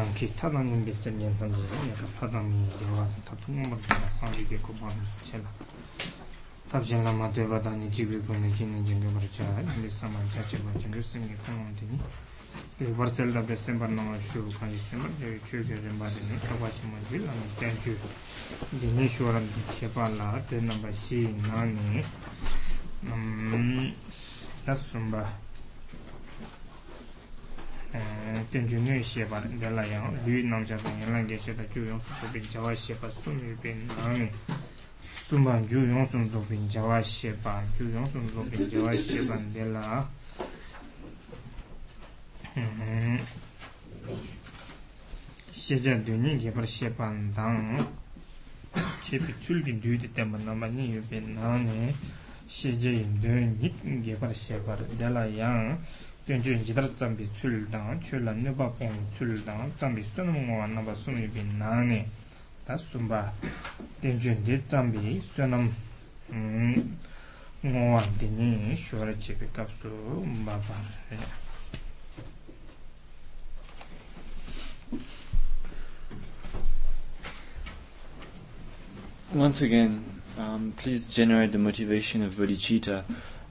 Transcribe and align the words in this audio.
nāṁ 0.00 0.12
kī 0.16 0.26
tā 0.32 0.48
nāṁ 0.48 0.64
nīṁ 0.64 0.84
bī 0.88 0.92
sēm 0.96 1.16
yēn 1.20 1.34
tāṁ 1.36 1.52
jī 1.52 1.64
yā 1.90 1.94
kā 2.00 2.06
pā 2.16 2.24
tāṁ 2.32 2.46
mī 2.48 2.64
yā 2.72 2.88
wā 2.96 3.04
tā 3.28 3.34
tū 3.36 3.52
ngā 3.52 3.64
mā 3.68 3.76
rā 3.76 3.96
tā 4.00 4.08
sāṁ 4.16 4.32
jī 4.32 4.44
kē 4.48 4.58
kō 4.64 4.72
pā 4.80 4.88
rā 4.88 5.04
chē 5.28 5.36
lā 5.44 5.50
tāp 6.72 6.82
jī 6.88 6.96
lā 7.04 7.12
mā 7.12 7.28
tē 7.36 7.44
bā 7.44 7.60
tā 7.60 7.76
nī 7.76 7.90
jī 7.92 8.06
bī 8.08 8.16
kō 8.24 8.32
nī 8.40 8.48
jī 8.56 8.64
nī 8.70 8.80
jī 8.88 8.96
ngā 8.96 9.12
mā 9.12 9.20
rā 9.20 9.28
chā 9.28 9.44
nī 9.60 9.90
sā 9.92 10.08
mā 10.08 10.24
chā 10.32 10.40
chē 10.48 10.56
bā 10.64 10.72
jī 10.80 10.88
ngā 10.88 11.04
sēm 11.04 11.28
yē 11.28 11.36
tā 11.44 11.52
ngā 11.52 11.68
tī 11.76 11.84
nī 11.92 12.00
yō 12.80 12.94
bār 12.96 13.12
sēl 13.12 13.28
dā 13.36 13.44
bē 13.44 13.56
sēm 13.60 13.76
bār 13.82 13.92
nā 13.92 14.02
mā 14.08 14.16
shū 14.24 14.40
kā 14.56 14.70
jī 14.72 14.80
sēm 14.80 15.04
bār 15.04 15.12
yō 15.20 15.36
chū 15.44 15.60
kē 15.68 15.76
rī 15.84 15.92
mā 16.00 16.08
tī 16.16 16.24
nī 16.30 16.40
tā 16.46 16.56
bā 16.62 16.72
chī 16.72 16.88
mā 16.88 17.04
jī 17.10 17.20
lā 17.26 17.36
mā 17.36 17.46
tēn 17.60 17.76
chū 17.84 17.92
jī 18.80 18.88
nī 18.96 19.04
shū 19.04 19.28
rā 19.28 19.44
mī 19.44 19.66
chē 19.68 19.92
pā 19.92 20.08
lā 20.16 20.32
tē 20.48 20.64
nā 20.64 20.80
bā 20.80 20.88
shī 20.96 21.26
nā 21.44 21.68
nī 21.76 22.00
tā 24.64 24.72
sūm 24.80 25.12
bā 25.12 25.28
tenchu 28.50 28.78
nyo 28.78 29.02
xeba 29.02 29.42
dala 29.58 29.82
yang 29.82 30.14
lu 30.24 30.46
namja 30.46 30.78
ben 30.78 30.94
yalan 31.02 31.26
ge 31.26 31.36
xeda 31.36 31.64
ju 31.74 31.82
yong 31.82 31.98
sun 31.98 32.14
zobin 32.22 32.44
jawa 32.46 32.70
xeba 32.74 33.10
sun 33.10 33.34
yu 33.42 33.56
ben 33.60 33.82
nami 33.98 34.30
sumban 35.14 35.66
ju 35.66 35.82
yong 35.82 36.06
sun 36.06 36.30
zobin 36.30 36.68
jawa 36.70 37.02
xeba 37.02 37.62
ju 37.74 37.90
yong 37.90 38.06
sun 38.06 38.22
zobin 38.30 38.68
jawa 38.70 38.94
xeba 38.94 39.34
dala 39.50 40.06
xeja 45.50 45.98
duni 45.98 46.38
gebar 46.38 46.66
xeba 46.66 47.10
dang 47.34 47.74
chepi 49.02 49.34
chulgi 49.42 49.74
du 49.82 49.96
di 49.98 50.06
tenpa 50.14 50.38
nama 50.38 50.66
ni 50.70 50.94
yu 50.94 51.02
ben 51.10 51.34
nami 51.34 51.90
xeja 52.46 52.90
yin 52.90 53.18
duni 53.18 53.66
gebar 54.02 54.30
xeba 54.30 54.78
dala 54.94 55.26
yang. 55.26 55.74
dunjun 56.26 56.64
jidar 56.64 56.88
tsambi 56.96 57.28
tsul 57.32 57.66
dang, 57.70 58.00
chula 58.00 58.32
nuba 58.32 58.68
pong 58.78 59.08
tsul 59.10 59.42
dang, 59.44 59.72
tsambi 59.74 60.02
sunum 60.04 60.36
nguwa 60.46 60.66
naba 60.66 60.94
sumi 60.94 61.26
bin 61.26 61.56
nani, 61.58 62.06
ta 62.64 62.76
sumba 62.76 63.32
dunjun 64.00 64.42
di 64.42 64.62
tsambi 64.66 65.20
sunum 65.20 65.74
mm, 66.32 66.96
nguwa 67.62 68.06
dini 68.18 68.76
shora 68.76 69.16
chepe 69.16 69.48
kapsu 69.52 69.88
mbaba. 70.24 70.74
Once 79.32 79.62
again, 79.62 80.02
um, 80.38 80.72
please 80.76 81.12
generate 81.14 81.52
the 81.52 81.58
motivation 81.58 82.22
of 82.22 82.34
bodhicitta, 82.34 83.04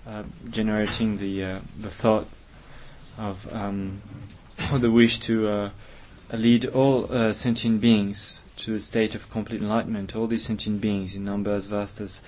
uh, 0.06 0.24
generating 0.50 1.18
the 1.18 1.44
uh, 1.44 1.60
the 1.80 1.90
thought 1.90 2.28
of 3.20 3.54
um, 3.54 4.02
the 4.74 4.90
wish 4.90 5.20
to 5.20 5.48
uh, 5.48 5.70
lead 6.34 6.66
all 6.66 7.12
uh, 7.14 7.34
sentient 7.34 7.82
beings 7.82 8.40
to 8.56 8.76
a 8.76 8.80
state 8.80 9.16
of 9.16 9.30
complete 9.30 9.62
enlightenment, 9.62 10.16
all 10.16 10.28
these 10.28 10.46
sentient 10.46 10.82
beings 10.82 11.16
in 11.16 11.24
number 11.24 11.52
as 11.52 11.68
vast 11.68 12.02
as 12.02 12.22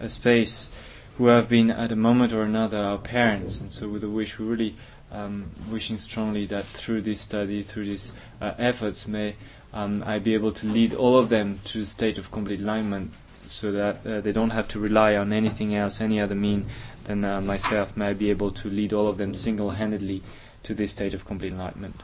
uh, 0.00 0.08
space, 0.08 0.70
who 1.16 1.26
have 1.26 1.48
been 1.48 1.70
at 1.70 1.90
a 1.90 1.96
moment 1.96 2.32
or 2.32 2.42
another 2.42 2.78
our 2.78 2.98
parents, 2.98 3.60
and 3.60 3.72
so 3.72 3.88
with 3.88 4.02
the 4.02 4.08
wish, 4.08 4.38
we're 4.38 4.46
really 4.46 4.74
um, 5.10 5.50
wishing 5.70 5.96
strongly 5.96 6.46
that 6.46 6.64
through 6.64 7.00
this 7.00 7.20
study, 7.20 7.62
through 7.62 7.86
these 7.86 8.12
uh, 8.40 8.52
efforts, 8.58 9.08
may 9.08 9.34
um, 9.72 10.04
I 10.06 10.18
be 10.18 10.34
able 10.34 10.52
to 10.52 10.66
lead 10.66 10.94
all 10.94 11.18
of 11.18 11.28
them 11.28 11.60
to 11.64 11.82
a 11.82 11.86
state 11.86 12.18
of 12.18 12.30
complete 12.30 12.60
enlightenment, 12.60 13.12
so 13.46 13.72
that 13.72 14.06
uh, 14.06 14.20
they 14.20 14.32
don't 14.32 14.50
have 14.50 14.68
to 14.68 14.78
rely 14.78 15.16
on 15.16 15.32
anything 15.32 15.74
else, 15.74 16.00
any 16.00 16.20
other 16.20 16.34
mean 16.34 16.66
then 17.08 17.24
uh, 17.24 17.40
myself 17.40 17.96
may 17.96 18.12
be 18.12 18.28
able 18.28 18.50
to 18.52 18.68
lead 18.68 18.92
all 18.92 19.08
of 19.08 19.16
them 19.16 19.32
single-handedly 19.32 20.22
to 20.62 20.74
this 20.74 20.90
state 20.92 21.14
of 21.14 21.24
complete 21.24 21.52
enlightenment. 21.52 22.02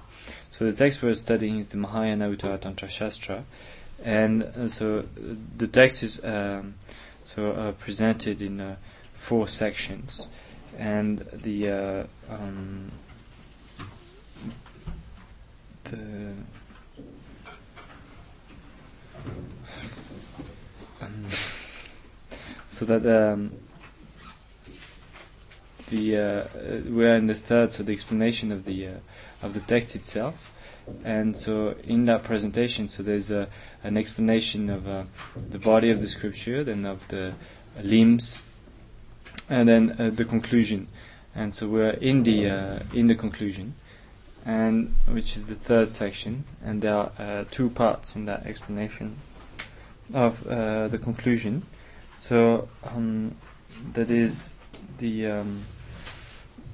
So 0.51 0.65
the 0.65 0.73
text 0.73 1.03
we're 1.03 1.15
studying 1.15 1.59
is 1.59 1.69
the 1.69 1.77
Mahayana 1.77 2.29
Uttara 2.29 2.59
Tantra 2.59 2.89
Shastra, 2.89 3.45
and 4.03 4.43
uh, 4.45 4.69
so 4.69 5.01
uh, 5.01 5.03
the 5.57 5.67
text 5.67 6.03
is 6.03 6.25
um, 6.25 6.75
so 7.25 7.53
uh, 7.53 7.73
presented 7.73 8.41
in 8.41 8.61
uh, 8.61 8.77
four 9.13 9.47
sections, 9.49 10.27
and 10.79 11.19
the 11.33 11.71
uh, 11.71 12.05
um, 12.31 12.91
the 15.85 16.33
um, 21.01 21.25
so 22.69 22.85
that 22.85 23.05
um, 23.07 23.53
the 25.91 26.17
uh, 26.17 26.45
we 26.89 27.05
are 27.05 27.17
in 27.17 27.27
the 27.27 27.35
third, 27.35 27.73
so 27.73 27.83
the 27.83 27.93
explanation 27.93 28.53
of 28.53 28.65
the 28.65 28.87
uh, 28.87 28.91
of 29.43 29.55
the 29.55 29.61
text 29.61 29.95
itself, 29.95 30.53
and 31.05 31.37
so 31.37 31.75
in 31.85 32.07
that 32.07 32.25
presentation, 32.25 32.89
so 32.89 33.03
there's 33.03 33.31
a, 33.31 33.49
an 33.83 33.97
explanation 33.97 34.71
of 34.71 34.89
uh, 34.89 35.05
the 35.51 35.59
body 35.59 35.91
of 35.91 36.01
the 36.01 36.07
scripture, 36.07 36.65
then 36.65 36.87
of 36.87 37.07
the 37.09 37.35
limbs, 37.83 38.43
and 39.49 39.69
then 39.69 39.95
uh, 39.99 40.11
the 40.11 40.25
conclusion, 40.25 40.89
and 41.35 41.55
so 41.55 41.69
we're 41.69 41.91
in 41.91 42.23
the 42.23 42.49
uh, 42.49 42.79
in 42.93 43.07
the 43.09 43.15
conclusion, 43.15 43.75
and 44.45 44.95
which 45.09 45.37
is 45.37 45.47
the 45.47 45.55
third 45.55 45.91
section, 45.91 46.45
and 46.65 46.83
there 46.83 46.95
are 46.95 47.13
uh, 47.19 47.45
two 47.51 47.69
parts 47.69 48.17
in 48.17 48.25
that 48.25 48.47
explanation 48.47 49.17
of 50.13 50.45
the 50.45 50.99
conclusion. 51.03 51.63
So 52.21 52.69
um, 52.85 53.35
that 53.93 54.11
is 54.11 54.55
the 54.99 55.27
um, 55.27 55.65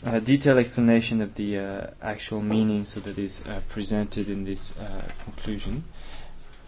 a 0.04 0.20
detailed 0.20 0.58
explanation 0.58 1.20
of 1.20 1.34
the 1.34 1.58
uh, 1.58 1.86
actual 2.00 2.40
meaning, 2.40 2.86
so 2.86 3.00
that 3.00 3.18
is 3.18 3.42
uh, 3.46 3.60
presented 3.68 4.28
in 4.28 4.44
this 4.44 4.76
uh, 4.78 5.02
conclusion. 5.24 5.84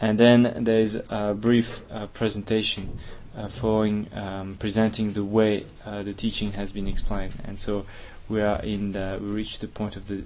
And 0.00 0.18
then 0.18 0.64
there 0.64 0.80
is 0.80 0.96
a 1.10 1.32
brief 1.32 1.82
uh, 1.90 2.08
presentation 2.08 2.98
uh, 3.36 3.48
following 3.48 4.08
um, 4.14 4.56
presenting 4.58 5.14
the 5.14 5.24
way 5.24 5.64
uh, 5.86 6.02
the 6.02 6.12
teaching 6.12 6.52
has 6.52 6.72
been 6.72 6.86
explained. 6.86 7.34
And 7.44 7.58
so 7.58 7.86
we 8.28 8.42
are 8.42 8.60
in 8.62 8.92
the, 8.92 9.18
we 9.20 9.28
reach 9.28 9.60
the 9.60 9.68
point 9.68 9.96
of 9.96 10.06
the 10.08 10.24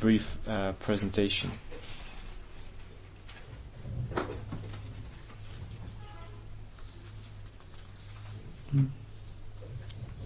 brief 0.00 0.36
presentation. 0.80 1.50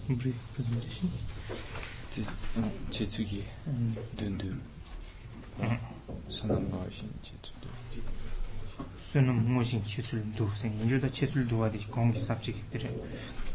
Brief 0.09 0.35
presentation. 0.53 1.09
제축이 2.90 3.44
든두 4.16 4.54
선남가신 6.28 7.10
제축도 7.22 7.68
수능 8.98 9.52
모신 9.54 9.82
기술도 9.82 10.48
생겨다 10.54 11.10
체술도 11.10 11.58
와디 11.58 11.86
공기 11.88 12.20
삽직들이 12.20 12.88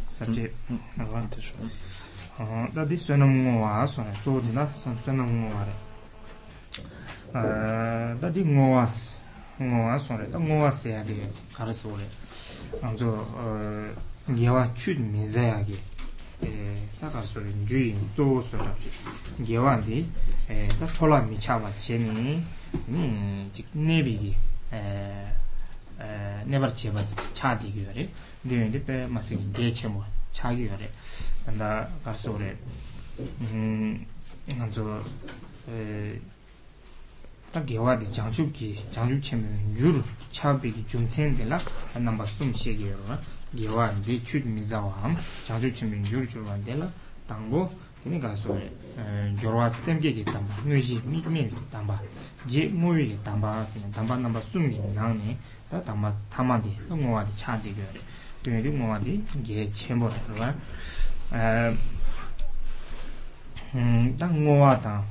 삽직 0.06 0.54
나한테 0.96 1.42
어 2.38 2.68
다디 2.74 2.98
수능 2.98 3.62
와 3.62 3.86
손에 3.86 4.12
조디나 4.22 4.68
수능 4.68 5.56
와래 5.56 5.72
아 7.34 8.18
다디 8.20 8.44
ngoas 8.44 9.16
ngoas 9.60 10.08
손에 10.08 10.30
또 10.32 10.40
ngoas 10.40 10.88
해야 10.88 11.04
돼 11.04 11.32
가르쳐 11.54 11.88
오래 11.90 12.04
먼저 12.82 13.08
어 13.08 13.96
기와 14.36 14.74
추 14.74 14.94
민자야게 14.94 15.89
tā 16.41 17.09
kā 17.13 17.21
sō 17.25 17.41
rī 17.45 17.53
jū 17.69 17.81
yīng 17.81 18.01
zō 18.17 18.25
sō 18.45 18.59
rā 18.61 18.73
gye 19.45 19.61
wān 19.65 19.81
dī 19.85 20.01
tā 20.49 20.89
tōlā 20.97 21.21
mī 21.25 21.37
chā 21.41 21.57
wā 21.61 21.71
chē 21.81 21.97
nī 22.01 22.35
jīg 23.57 23.73
nē 23.75 23.99
bī 24.05 24.15
gī 24.21 24.33
nē 26.51 26.61
bār 26.61 26.73
chē 26.77 26.93
bā 26.97 27.05
chā 27.37 27.55
dī 27.61 27.73
gī 27.77 27.87
wā 27.89 27.97
rī 27.97 28.05
dī 28.45 28.61
wā 28.61 28.69
dī 28.75 28.83
pē 28.85 29.01
mā 29.09 29.21
sī 29.25 29.39
gī 29.41 29.49
gē 29.57 29.71
chē 29.81 29.93
mō 29.93 30.05
chā 30.37 30.53
gī 30.57 30.69
wā 30.69 30.77
rī 30.81 30.89
tā 31.61 31.71
kā 32.05 32.17
sō 32.25 32.37
rī 32.41 32.53
ngā 34.61 34.71
zō 34.77 34.85
tā 37.51 37.65
gye 37.67 37.81
wā 37.81 37.97
dī 38.01 38.13
jāngchūb 38.13 38.53
kī 38.57 38.73
jāngchūb 38.93 39.21
chē 39.25 39.41
mī 39.41 39.77
yū 39.81 39.97
rū 39.97 40.05
chā 40.33 40.53
bī 40.61 40.73
gī 40.77 40.85
jūng 40.85 41.09
sēn 41.09 41.37
dī 41.41 41.49
lā 41.49 41.59
nāmbā 41.97 42.29
sūm 42.29 42.53
shē 42.53 42.77
gī 42.77 42.93
wā 42.93 43.15
rā 43.15 43.23
gewa 43.53 43.91
di 44.05 44.21
chud 44.23 44.45
mizawa 44.45 44.93
ham 45.03 45.17
changchub 45.45 45.75
chimbin 45.75 46.05
yur 46.05 46.27
churwa 46.27 46.57
dela 46.65 46.91
tangbo 47.27 47.71
teni 48.03 48.19
kaso 48.19 48.57
yorwa 49.43 49.67
eh, 49.67 49.73
semge 49.73 50.13
ki 50.13 50.25
tamba, 50.25 50.55
nyoji 50.67 51.01
mikme 51.05 51.49
ki 51.49 51.55
tamba, 51.71 51.99
je 52.47 52.69
muwi 52.69 53.07
ki 53.09 53.19
tamba 53.23 53.65
sene, 53.67 53.91
tamba 53.93 54.17
namba 54.17 54.41
sumgi 54.41 54.79
nangni 54.95 55.31
eh, 55.31 55.37
hmm, 55.37 55.71
ta 55.71 55.77
eh, 55.77 55.83
tamba 55.85 56.17
tama 56.29 56.59
di, 56.59 56.75
ngowa 56.89 57.23
di 57.25 57.33
cha 57.37 57.57
di 57.57 57.73
gyore 57.75 58.01
gyore 58.43 58.63
di 58.63 58.69
ngowa 58.71 58.99
di 58.99 59.25
ge 59.43 59.71
chenpo 59.71 60.09
rwa 60.29 60.55
ta 64.17 64.27
ngowa 64.29 64.77
ta 64.81 65.05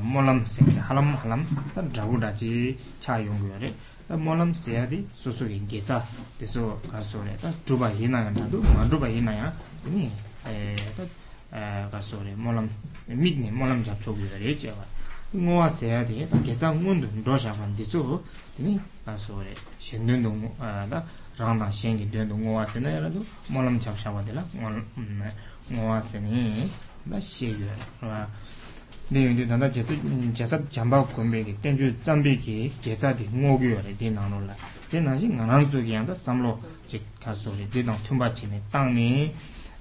molam 0.00 0.44
sene, 0.46 0.80
halam 0.88 1.14
halam 1.22 1.44
ta 1.74 1.82
dragu 1.82 2.16
da 2.18 2.32
ji 2.32 2.76
cha 2.98 3.18
yung 3.18 3.38
gyore 3.40 3.74
tā 4.12 4.18
mōlam 4.20 4.50
sēyā 4.52 4.84
dī 4.90 4.98
sōsō 5.16 5.46
kī 5.48 5.58
gēchā 5.72 5.96
tē 6.36 6.44
sō 6.44 6.62
kā 6.84 7.00
sō 7.00 7.22
rē 7.24 7.32
tā 7.40 7.48
dhūpa 7.64 7.88
hīnā 7.96 8.18
yā 8.26 8.32
tā 8.36 8.44
dhū 8.52 8.58
ngā 8.60 8.84
dhūpa 8.92 9.08
hīnā 9.08 9.32
yā 9.38 9.46
nī 9.88 10.04
tā 10.98 11.06
kā 11.88 12.00
sō 12.04 12.20
rē 12.20 12.34
mōlam 12.36 12.68
mīt 13.08 13.40
nī 13.40 13.48
mōlam 13.56 13.80
chā 13.86 13.96
chōgī 14.04 14.28
rā 14.34 14.42
rē 14.44 14.52
chā 14.60 14.74
wā 14.76 14.84
ngō 15.32 15.56
wā 15.56 15.68
sēyā 15.78 16.02
dī 16.10 16.26
tā 16.28 16.42
gēchā 16.44 16.74
ngūn 16.76 17.00
dhū 17.06 17.08
ndō 17.22 17.38
shā 17.40 17.56
kān 17.56 17.72
dī 17.78 17.88
sō 17.88 18.04
nī 18.60 18.76
kā 19.06 19.16
sō 19.16 19.40
rē 19.40 19.56
shēn 19.80 20.04
dhūn 20.04 20.28
dhū 20.28 20.52
tā 20.92 21.00
rāng 21.40 21.64
tā 21.64 21.72
shēn 21.72 21.96
kī 22.02 22.10
dhūn 22.12 22.28
dhū 22.34 22.40
ngō 22.44 22.56
wā 22.58 22.68
sēnā 22.68 22.92
yā 22.92 23.00
rā 23.06 23.12
dhū 23.16 23.24
mōlam 23.48 23.80
chā 23.80 23.96
shā 23.96 24.12
wā 24.12 24.20
dī 24.28 24.36
lā 24.36 24.44
ngō 24.60 25.88
wā 25.88 26.00
sēnī 26.04 26.68
tā 27.08 27.16
shē 27.32 27.48
내용이 29.12 29.46
난다. 29.46 29.70
제사 29.70 29.94
제사 30.34 30.58
잠바 30.70 31.04
고메기 31.04 31.56
땡주 31.60 32.02
잠비기 32.02 32.72
제사디 32.80 33.28
모기요레 33.30 33.96
디나노라. 33.96 34.54
디나지 34.90 35.28
나랑 35.28 35.68
쪽이 35.68 35.92
한다. 35.94 36.14
삼로 36.14 36.60
즉 36.88 37.02
가서리 37.20 37.68
디나 37.70 37.96
툼바치네. 37.98 38.62
땅니 38.70 39.34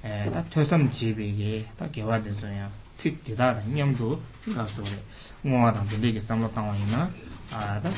에다 0.04 0.44
퇴섬 0.50 0.92
집이기 0.92 1.66
다 1.78 1.88
개화되서야. 1.89 2.69
칙 2.95 3.24
디다다. 3.24 3.62
냠도 3.68 4.22
가서리. 4.54 4.89
모아당 5.44 5.88
되게 5.88 6.19
삼로 6.19 6.51
땅이나 6.54 7.10
아다 7.54 7.89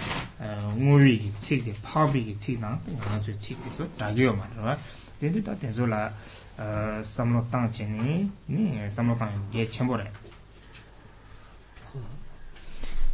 모위기 0.76 1.34
칙이 1.40 1.74
파비기 1.82 2.38
칙나 2.38 2.80
나랑 2.86 3.22
쪽 3.22 3.40
칙이서 3.40 3.88
자기요 3.98 4.36
말아 4.36 4.78
근데 5.20 5.42
다 5.42 5.56
대졸라. 5.56 6.14
어 6.58 7.02
삼로 7.04 7.48
땅 7.50 7.72
전에 7.72 8.28
네 8.46 8.90
삼로 8.90 9.18
땅 9.18 9.50
개첨보래 9.52 10.06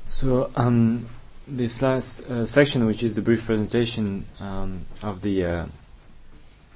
So, 0.10 0.50
um, 0.56 1.06
this 1.48 1.84
last 1.84 2.28
uh, 2.28 2.44
section, 2.48 2.88
which 2.88 3.04
is 3.04 3.14
the 3.14 3.22
brief 3.22 3.46
presentation 3.46 4.26
um, 4.40 4.84
of 5.04 5.22
the 5.22 5.46
uh, 5.46 5.66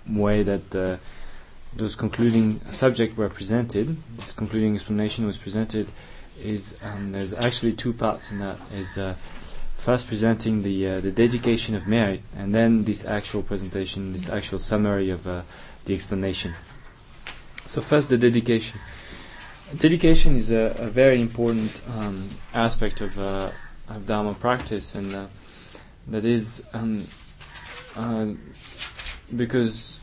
way 0.08 0.44
that 0.44 0.76
uh, 0.76 0.98
those 1.76 1.96
concluding 1.96 2.62
subject 2.70 3.18
were 3.18 3.30
presented, 3.30 3.98
this 4.18 4.34
concluding 4.34 4.76
explanation 4.76 5.26
was 5.26 5.40
presented, 5.40 5.88
is 6.44 6.78
um, 6.84 7.08
there's 7.08 7.34
actually 7.34 7.74
two 7.74 7.92
parts 7.92 8.32
in 8.32 8.38
that. 8.38 8.60
Is 8.72 9.00
uh, 9.00 9.16
first 9.74 10.08
presenting 10.08 10.62
the 10.62 10.88
uh, 10.88 11.00
the 11.02 11.12
dedication 11.12 11.74
of 11.74 11.88
merit, 11.88 12.22
and 12.38 12.54
then 12.54 12.84
this 12.84 13.04
actual 13.04 13.42
presentation, 13.42 14.14
this 14.14 14.30
actual 14.30 14.60
summary 14.60 15.10
of 15.10 15.26
uh, 15.26 15.42
the 15.86 15.96
explanation. 15.96 16.54
So 17.66 17.82
first, 17.82 18.10
the 18.10 18.18
dedication. 18.20 18.80
Dedication 19.78 20.36
is 20.36 20.52
a, 20.52 20.76
a 20.78 20.88
very 20.88 21.20
important 21.20 21.72
um, 21.96 22.30
aspect 22.54 23.02
of, 23.02 23.18
uh, 23.18 23.50
of 23.90 24.06
Dharma 24.06 24.36
practice, 24.36 24.94
and 24.94 25.16
uh, 25.16 25.26
that 26.08 26.26
is 26.26 26.64
um, 26.74 27.04
uh, 27.96 28.28
because 29.36 30.00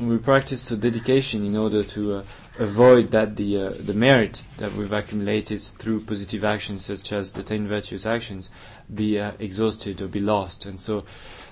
we 0.00 0.18
practice 0.18 0.68
the 0.68 0.76
dedication 0.76 1.46
in 1.46 1.56
order 1.56 1.82
to 1.84 2.16
uh, 2.16 2.22
avoid 2.58 3.10
that 3.12 3.36
the 3.36 3.56
uh, 3.56 3.70
the 3.70 3.94
merit 3.94 4.44
that 4.58 4.72
we've 4.72 4.92
accumulated 4.92 5.60
through 5.60 6.00
positive 6.00 6.44
actions, 6.44 6.84
such 6.84 7.12
as 7.12 7.32
the 7.32 7.42
ten 7.42 7.66
virtuous 7.66 8.04
actions, 8.04 8.50
be 8.94 9.18
uh, 9.18 9.32
exhausted 9.38 10.02
or 10.02 10.08
be 10.08 10.20
lost, 10.20 10.66
and 10.66 10.78
so 10.78 11.04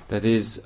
that 0.08 0.24
is 0.24 0.58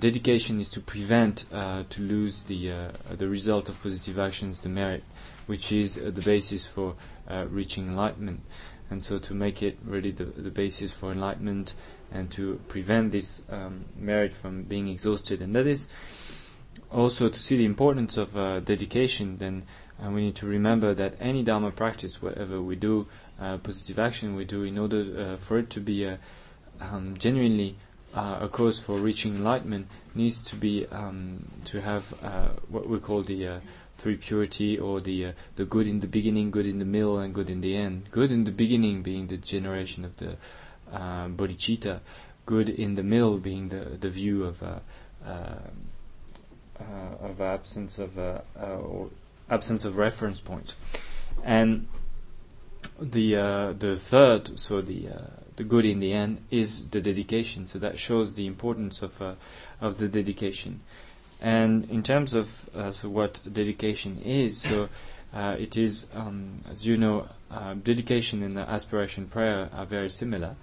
dedication 0.00 0.60
is 0.60 0.68
to 0.68 0.80
prevent 0.80 1.44
to 1.50 2.02
lose 2.02 2.42
the 2.42 2.90
the 3.16 3.28
result 3.28 3.70
of 3.70 3.82
positive 3.82 4.18
actions, 4.18 4.60
the 4.60 4.68
merit 4.68 5.02
which 5.52 5.70
is 5.70 5.98
uh, 5.98 6.10
the 6.10 6.22
basis 6.22 6.64
for 6.64 6.94
uh, 7.28 7.44
reaching 7.50 7.86
enlightenment. 7.86 8.40
And 8.90 9.04
so 9.04 9.18
to 9.18 9.34
make 9.34 9.62
it 9.62 9.76
really 9.84 10.10
the, 10.10 10.24
the 10.24 10.50
basis 10.50 10.94
for 10.94 11.12
enlightenment 11.12 11.74
and 12.10 12.30
to 12.30 12.58
prevent 12.68 13.12
this 13.12 13.42
um, 13.50 13.84
merit 13.94 14.32
from 14.32 14.62
being 14.62 14.88
exhausted. 14.88 15.42
And 15.42 15.54
that 15.54 15.66
is 15.66 15.88
also 16.90 17.28
to 17.28 17.38
see 17.38 17.58
the 17.58 17.66
importance 17.66 18.16
of 18.16 18.34
uh, 18.34 18.60
dedication, 18.60 19.36
then 19.36 19.64
uh, 20.02 20.08
we 20.08 20.22
need 20.22 20.36
to 20.36 20.46
remember 20.46 20.94
that 20.94 21.16
any 21.20 21.42
Dharma 21.42 21.70
practice, 21.70 22.22
whatever 22.22 22.62
we 22.62 22.74
do, 22.74 23.06
uh, 23.38 23.58
positive 23.58 23.98
action 23.98 24.34
we 24.34 24.46
do, 24.46 24.64
in 24.64 24.78
order 24.78 25.04
uh, 25.34 25.36
for 25.36 25.58
it 25.58 25.68
to 25.68 25.80
be 25.80 26.10
um, 26.80 27.14
genuinely 27.18 27.76
a 28.14 28.48
cause 28.48 28.78
for 28.78 28.96
reaching 28.96 29.36
enlightenment, 29.36 29.86
needs 30.14 30.42
to 30.44 30.56
be 30.56 30.86
um, 30.86 31.44
to 31.66 31.82
have 31.82 32.10
what 32.70 32.88
we 32.88 32.98
call 32.98 33.22
the 33.22 33.60
three 34.02 34.16
purity 34.16 34.76
or 34.76 35.00
the 35.00 35.26
uh, 35.26 35.32
the 35.54 35.64
good 35.64 35.86
in 35.86 36.00
the 36.00 36.08
beginning, 36.08 36.50
good 36.50 36.66
in 36.66 36.80
the 36.80 36.84
middle, 36.84 37.18
and 37.20 37.32
good 37.32 37.48
in 37.48 37.60
the 37.60 37.76
end. 37.76 38.08
Good 38.10 38.32
in 38.32 38.42
the 38.44 38.50
beginning 38.50 39.02
being 39.02 39.28
the 39.28 39.36
generation 39.36 40.04
of 40.04 40.16
the 40.16 40.36
uh, 40.92 41.28
bodhicitta, 41.28 42.00
good 42.44 42.68
in 42.68 42.96
the 42.96 43.04
middle 43.04 43.38
being 43.38 43.68
the 43.68 43.84
the 44.00 44.10
view 44.10 44.44
of 44.44 44.60
uh, 44.62 44.80
uh, 45.24 45.30
uh 46.80 47.28
of 47.28 47.40
absence 47.40 48.00
of 48.00 48.18
uh, 48.18 48.40
or 48.60 49.10
absence 49.48 49.84
of 49.84 49.96
reference 49.96 50.40
point, 50.40 50.74
and 51.44 51.86
the 52.98 53.34
the 53.78 53.96
third, 53.96 54.58
so 54.58 54.80
the 54.80 55.10
the 55.54 55.64
good 55.64 55.84
in 55.84 56.00
the 56.00 56.12
end 56.12 56.42
is 56.50 56.88
the 56.88 57.00
dedication. 57.00 57.68
So 57.68 57.78
that 57.78 58.00
shows 58.00 58.34
the 58.34 58.46
importance 58.46 59.00
of 59.00 59.22
of 59.80 59.98
the 59.98 60.08
dedication. 60.08 60.80
And 61.42 61.90
in 61.90 62.04
terms 62.04 62.34
of 62.34 62.70
uh, 62.72 62.92
so 62.92 63.08
what 63.08 63.40
dedication 63.52 64.22
is, 64.24 64.60
so 64.60 64.88
uh, 65.34 65.56
it 65.58 65.76
is, 65.76 66.06
um, 66.14 66.54
as 66.70 66.86
you 66.86 66.96
know, 66.96 67.26
uh, 67.50 67.74
dedication 67.74 68.44
and 68.44 68.56
aspiration 68.56 69.26
prayer 69.26 69.68
are 69.74 69.84
very 69.84 70.08
similar. 70.08 70.54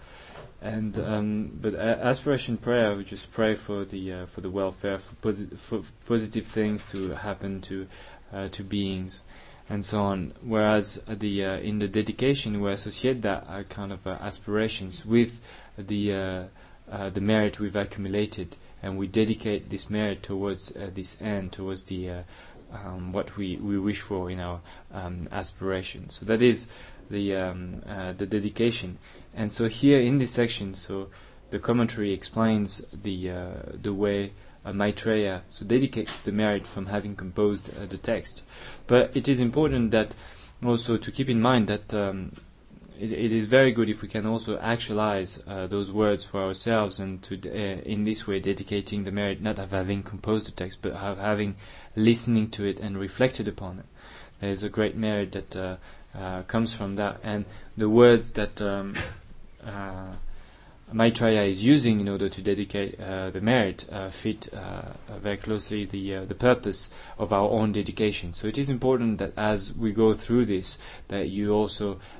And 0.61 0.97
um, 0.97 1.51
but 1.61 1.75
aspiration 1.75 2.55
prayer, 2.57 2.95
we 2.95 3.03
just 3.03 3.31
pray 3.31 3.55
for 3.55 3.83
the 3.83 4.13
uh, 4.13 4.25
for 4.25 4.39
the 4.39 4.49
welfare, 4.49 4.99
for, 4.99 5.33
for 5.33 5.81
positive 6.05 6.45
things 6.45 6.85
to 6.91 7.11
happen 7.11 7.59
to 7.61 7.87
uh, 8.31 8.47
to 8.49 8.63
beings, 8.63 9.23
and 9.69 9.83
so 9.83 9.99
on. 10.01 10.33
Whereas 10.41 11.01
the 11.07 11.43
uh, 11.45 11.57
in 11.57 11.79
the 11.79 11.87
dedication, 11.89 12.61
we 12.61 12.71
associate 12.71 13.21
that 13.23 13.69
kind 13.69 13.91
of 13.91 14.07
aspirations 14.07 15.05
with 15.05 15.41
the 15.77 16.47
the 16.87 17.21
merit 17.21 17.59
we've 17.59 17.75
accumulated 17.75 18.55
and 18.81 18.97
we 18.97 19.07
dedicate 19.07 19.69
this 19.69 19.89
merit 19.89 20.23
towards 20.23 20.75
uh, 20.75 20.89
this 20.93 21.17
end, 21.21 21.51
towards 21.51 21.83
the 21.85 22.09
uh, 22.09 22.21
um, 22.71 23.11
what 23.11 23.35
we, 23.37 23.57
we 23.57 23.79
wish 23.79 24.01
for 24.01 24.29
in 24.29 24.39
our 24.39 24.61
um, 24.93 25.27
aspiration. 25.31 26.09
So 26.09 26.25
that 26.25 26.41
is 26.41 26.67
the 27.09 27.35
um, 27.35 27.81
uh, 27.87 28.13
the 28.13 28.25
dedication. 28.25 28.99
And 29.33 29.51
so 29.51 29.67
here 29.67 29.99
in 29.99 30.19
this 30.19 30.31
section, 30.31 30.75
so 30.75 31.09
the 31.49 31.59
commentary 31.59 32.13
explains 32.13 32.79
the 32.93 33.31
uh, 33.31 33.53
the 33.81 33.93
way 33.93 34.33
uh, 34.65 34.73
Maitreya 34.73 35.41
so 35.49 35.65
dedicates 35.65 36.21
the 36.21 36.31
merit 36.31 36.67
from 36.67 36.87
having 36.87 37.15
composed 37.15 37.69
uh, 37.77 37.85
the 37.85 37.97
text. 37.97 38.43
But 38.87 39.11
it 39.15 39.27
is 39.27 39.39
important 39.39 39.91
that 39.91 40.13
also 40.63 40.97
to 40.97 41.11
keep 41.11 41.29
in 41.29 41.41
mind 41.41 41.67
that 41.67 41.93
um, 41.93 42.33
it, 42.99 43.13
it 43.13 43.31
is 43.31 43.47
very 43.47 43.71
good 43.71 43.89
if 43.89 44.01
we 44.01 44.07
can 44.07 44.25
also 44.25 44.59
actualize 44.59 45.41
uh, 45.47 45.67
those 45.67 45.91
words 45.91 46.25
for 46.25 46.41
ourselves 46.41 46.99
and 46.99 47.21
to 47.23 47.35
uh, 47.49 47.81
in 47.81 48.03
this 48.03 48.27
way 48.27 48.39
dedicating 48.39 49.05
the 49.05 49.11
merit 49.11 49.41
not 49.41 49.57
of 49.57 49.71
having 49.71 50.03
composed 50.03 50.47
the 50.47 50.51
text 50.51 50.81
but 50.81 50.91
of 50.91 51.17
having 51.17 51.55
listening 51.95 52.49
to 52.49 52.65
it 52.65 52.79
and 52.79 52.97
reflected 52.97 53.47
upon 53.47 53.79
it. 53.79 53.85
There 54.41 54.51
is 54.51 54.63
a 54.63 54.69
great 54.69 54.95
merit 54.95 55.31
that 55.31 55.55
uh, 55.55 55.75
uh 56.15 56.43
comes 56.43 56.73
from 56.73 56.95
that, 56.95 57.19
and 57.23 57.45
the 57.77 57.89
words 57.89 58.31
that 58.33 58.61
um, 58.61 58.95
uh, 59.65 60.13
Maitreya 60.91 61.43
is 61.43 61.63
using 61.63 61.99
in 61.99 62.09
order 62.09 62.29
to 62.29 62.41
dedicate 62.41 62.99
uh, 62.99 63.29
the 63.29 63.41
merit 63.41 63.85
fit 64.09 64.49
very 65.21 65.37
closely 65.37 65.85
the 65.85 66.25
the 66.25 66.35
purpose 66.35 66.89
of 67.19 67.31
our 67.31 67.49
own 67.49 67.73
dedication. 67.73 68.33
So 68.33 68.47
it 68.47 68.57
is 68.57 68.69
important 68.69 69.19
that 69.19 69.33
as 69.37 69.73
we 69.73 69.91
go 69.91 70.13
through 70.13 70.45
this, 70.45 70.79
that 71.09 71.29
you 71.29 71.53
also 71.53 71.99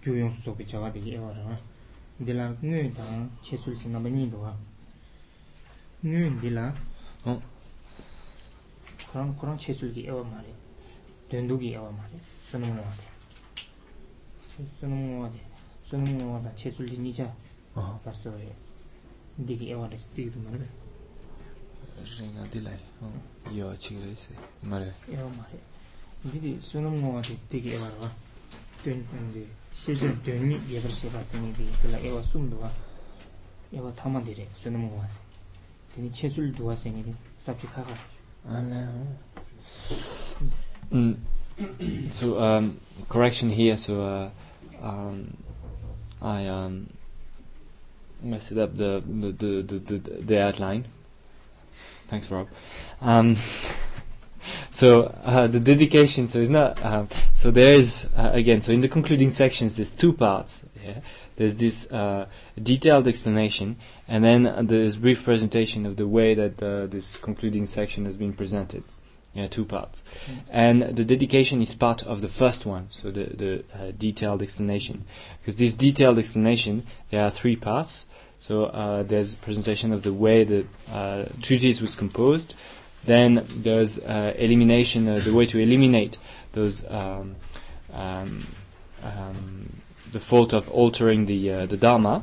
gyūyōng 0.00 0.32
sō 0.32 0.54
pī 0.56 0.64
chāgā 0.64 0.88
tī 0.94 1.00
ewa 1.12 1.28
rā 1.36 1.56
dī 2.24 2.32
lā 2.32 2.46
ngū 2.56 2.88
dāng 2.96 3.26
chē 3.44 3.56
sū 3.60 3.74
sī 3.76 3.90
nāmba 3.92 4.08
nī 4.08 4.30
duwa 4.32 4.54
ngū 6.04 6.40
dī 6.40 6.52
lā 6.56 6.64
kurāng 9.10 9.34
kurāng 9.36 9.60
chē 9.60 9.76
sū 9.76 9.90
kī 9.92 10.06
ewa 10.08 10.24
mā 10.24 10.40
rī 10.40 10.54
dēndū 11.28 11.60
kī 11.60 11.74
ewa 11.76 11.92
mā 11.92 12.08
rī 12.08 12.20
sūnum 12.48 12.72
ngā 12.78 12.86
wā 12.88 12.94
tī 14.56 14.64
sūnum 14.78 15.04
ngā 15.04 15.20
wā 15.20 15.30
tī 15.36 15.44
sūnum 15.90 16.16
ngā 16.16 16.32
wā 16.32 16.40
tā 16.48 16.56
chē 16.56 16.72
sū 16.78 16.88
nī 16.88 17.12
chā 17.20 17.28
pār 17.76 18.16
sā 18.16 18.32
wā 18.32 18.56
dī 19.36 19.60
kī 19.60 19.72
ewa 19.76 19.84
rā 19.92 20.00
chī 20.00 20.28
tī 20.32 20.44
mā 20.48 20.56
rī 20.56 20.72
rīngā 22.16 22.48
dī 22.48 22.64
lā 22.64 22.72
yō 23.52 23.72
chī 23.76 24.00
rī 24.00 24.16
sī 24.16 24.40
mā 24.64 24.80
rī 24.80 24.92
ewa 25.12 25.28
mā 25.36 25.48
rī 25.52 25.60
dī 26.24 26.38
kī 26.40 26.58
sūnum 26.64 27.02
ngā 27.04 27.16
wā 27.18 27.24
tī 27.28 27.36
dī 27.52 27.66
kī 27.68 27.80
ewa 27.80 27.96
rā 28.00 28.14
dēndū 28.80 29.59
시저 29.73 30.21
되니 30.23 30.59
예벌 30.69 30.91
시바 30.91 31.23
생이디 31.23 31.69
그라 31.81 31.99
에와 31.99 32.21
숨도와 32.21 32.71
에와 33.73 33.93
타만디레 33.93 34.45
수는 34.55 34.79
뭐 34.79 35.01
하세 35.01 35.13
되니 35.95 36.11
체술 36.13 36.51
도와 36.51 36.75
생이디 36.75 37.13
삽지카가 37.39 37.93
Mm. 40.91 41.17
So 42.11 42.39
um, 42.39 42.79
correction 43.09 43.49
here. 43.49 43.77
So 43.77 44.03
uh, 44.03 44.29
um, 44.85 45.35
I 46.21 46.45
um, 46.47 46.89
messed 48.21 48.57
up 48.57 48.75
the 48.75 49.01
the, 49.05 49.31
the 49.31 49.61
the 49.63 49.79
the 49.79 49.97
the 50.21 50.41
outline. 50.41 50.85
Thanks, 52.07 52.29
Rob. 52.29 52.47
Um, 53.01 53.35
so 54.70 55.14
uh, 55.24 55.46
the 55.46 55.60
dedication. 55.60 56.28
So 56.28 56.40
it's 56.40 56.50
not. 56.50 56.82
Uh, 56.84 57.06
so 57.32 57.50
there 57.50 57.74
is 57.74 58.08
uh, 58.16 58.30
again. 58.32 58.62
So 58.62 58.72
in 58.72 58.80
the 58.80 58.88
concluding 58.88 59.30
sections, 59.30 59.76
there's 59.76 59.92
two 59.92 60.12
parts. 60.12 60.64
Yeah? 60.84 61.00
There's 61.36 61.56
this 61.56 61.90
uh, 61.90 62.26
detailed 62.62 63.08
explanation, 63.08 63.76
and 64.06 64.22
then 64.22 64.66
there's 64.66 64.98
brief 64.98 65.24
presentation 65.24 65.86
of 65.86 65.96
the 65.96 66.06
way 66.06 66.34
that 66.34 66.62
uh, 66.62 66.86
this 66.86 67.16
concluding 67.16 67.64
section 67.66 68.04
has 68.04 68.16
been 68.16 68.34
presented. 68.34 68.84
Yeah, 69.32 69.46
two 69.46 69.64
parts, 69.64 70.02
and 70.50 70.82
the 70.82 71.04
dedication 71.04 71.62
is 71.62 71.72
part 71.74 72.02
of 72.02 72.20
the 72.20 72.26
first 72.26 72.66
one. 72.66 72.88
So 72.90 73.12
the 73.12 73.24
the 73.24 73.64
uh, 73.72 73.92
detailed 73.96 74.42
explanation, 74.42 75.04
because 75.40 75.54
this 75.54 75.72
detailed 75.72 76.18
explanation 76.18 76.84
there 77.10 77.24
are 77.24 77.30
three 77.30 77.56
parts. 77.56 78.06
So 78.38 78.64
uh, 78.64 79.02
there's 79.04 79.34
presentation 79.34 79.92
of 79.92 80.02
the 80.02 80.12
way 80.12 80.44
the 80.44 80.66
uh, 80.92 81.26
treatise 81.42 81.80
was 81.80 81.94
composed. 81.94 82.54
Then 83.04 83.46
there's 83.48 83.98
uh, 83.98 84.34
elimination, 84.36 85.08
uh, 85.08 85.18
the 85.20 85.32
way 85.32 85.46
to 85.46 85.58
eliminate 85.58 86.18
those 86.52 86.84
um, 86.90 87.36
um, 87.92 88.44
um, 89.02 89.80
the 90.12 90.20
fault 90.20 90.52
of 90.52 90.68
altering 90.70 91.26
the 91.26 91.52
uh, 91.52 91.66
the 91.66 91.76
dharma, 91.76 92.22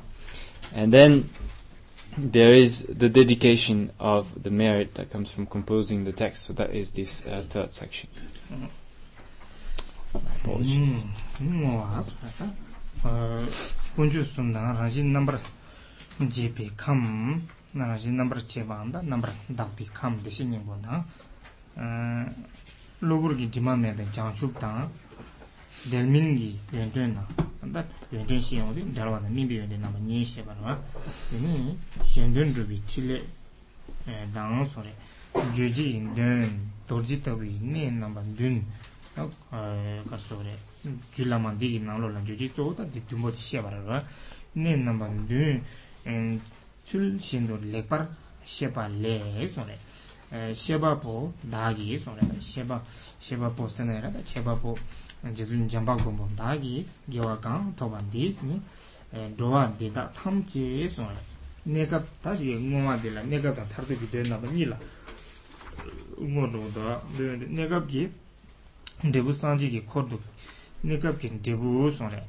and 0.73 0.93
then 0.93 1.29
there 2.17 2.53
is 2.53 2.83
the 2.83 3.09
dedication 3.09 3.91
of 3.99 4.43
the 4.43 4.49
merit 4.49 4.95
that 4.95 5.11
comes 5.11 5.31
from 5.31 5.45
composing 5.45 6.03
the 6.03 6.11
text. 6.11 6.45
So 6.45 6.53
that 6.53 6.73
is 6.73 6.91
this 6.91 7.25
uh, 7.25 7.43
third 7.47 7.73
section. 7.73 8.09
My 10.13 10.21
apologies. 10.41 11.05
뭐아 11.39 12.01
스라다 17.76 17.84
어 17.84 17.88
본주 17.88 18.02
순다 18.02 18.16
라진 18.16 18.16
넘버 18.16 18.38
GP 18.38 18.66
컴 18.66 18.92
나라진 18.92 19.00
넘버 19.02 19.02
제반다 19.02 19.02
넘버 19.02 19.28
답비 19.56 19.86
컴 19.92 20.22
대신인 20.22 20.64
보다 20.66 21.04
어 21.76 22.26
로그르기 23.00 23.50
디마메베 23.50 24.12
장축다 24.12 24.88
델민기 25.90 26.58
연전나 26.74 27.26
안다 27.62 27.84
연전 28.12 28.40
시용이 28.40 28.94
달와는 28.94 29.32
민비 29.34 29.58
연전 29.58 29.80
나마 29.80 29.98
니시 29.98 30.44
바로 30.44 30.78
이니 31.32 31.78
신전 32.04 32.54
주비 32.54 32.82
칠레 32.86 33.24
에 34.08 34.26
당소레 34.32 34.94
주지 35.54 35.92
인된 35.92 36.70
도지터비 36.86 37.58
네 37.60 37.90
넘버 37.90 38.22
든 38.36 38.66
어 39.14 39.30
가소레 40.08 40.56
줄라만 41.12 41.58
디기 41.58 41.80
나로라 41.80 42.24
주지 42.24 42.52
쪼다 42.52 42.86
디tumbo 42.86 43.30
시야 43.32 43.62
바로 43.62 44.00
네 44.54 44.76
넘버 44.76 45.06
든 45.28 45.62
chul 46.87 47.19
shindu 47.19 47.57
lekpar 47.71 48.07
shepa 48.45 48.87
le 48.87 49.47
sone. 49.47 49.77
Eh, 50.31 50.53
sheba 50.53 50.95
po 50.95 51.33
dhagi 51.43 51.99
sone. 51.99 52.21
Sheba 52.39 52.81
sheba 53.19 53.49
po 53.49 53.67
senera 53.67 54.09
da 54.09 54.19
sheba 54.25 54.55
po 54.55 54.77
eh, 55.23 55.31
jizun 55.33 55.67
jamba 55.67 55.95
gombo 55.95 56.27
dhagi 56.35 56.85
gewa 57.09 57.37
kang 57.41 57.73
thoban 57.75 58.03
dis 58.09 58.41
ni 58.41 58.59
eh, 59.11 59.27
dowa 59.35 59.67
deda 59.77 60.09
tham 60.13 60.45
che 60.45 60.87
sone. 60.89 61.19
Nekab 61.65 62.03
ta 62.21 62.31
ye 62.33 62.55
ngoma 62.55 62.95
de 62.97 63.09
la 63.09 63.21
nekab 63.21 63.55
ta 63.55 63.63
thardu 63.63 63.97
gi 63.97 64.07
de 64.09 64.29
na 64.29 64.37
ba 64.37 64.47
ni 64.47 64.63
la. 64.63 64.77
Ngo 66.19 66.47
do 66.47 66.69
da 66.73 67.01
nekab 67.47 67.85
gi 67.87 68.09
debu 69.03 69.33
sanji 69.33 69.69
gi 69.69 69.83
khod 69.83 70.07
do 70.07 70.19
nekab 70.83 71.19
gi 71.19 71.29
debu 71.41 71.89
sone. 71.91 72.23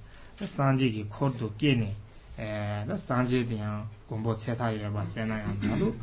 Sanji 0.45 0.91
gi 0.91 1.07
khod 1.09 1.37
do 1.39 1.53
ke 1.57 1.75
ne. 1.77 1.95
e 2.38 2.84
da 2.86 2.98
san 2.98 3.26
ji 3.26 3.46
de 3.46 3.56
ya 3.56 3.86
gombo 4.08 4.34
che 4.36 4.56
ta 4.56 4.70
ye 4.70 4.88
ba 4.90 5.04
se 5.04 5.24
na 5.26 5.38
ya 5.38 5.54
na 5.62 5.76
du 5.76 5.96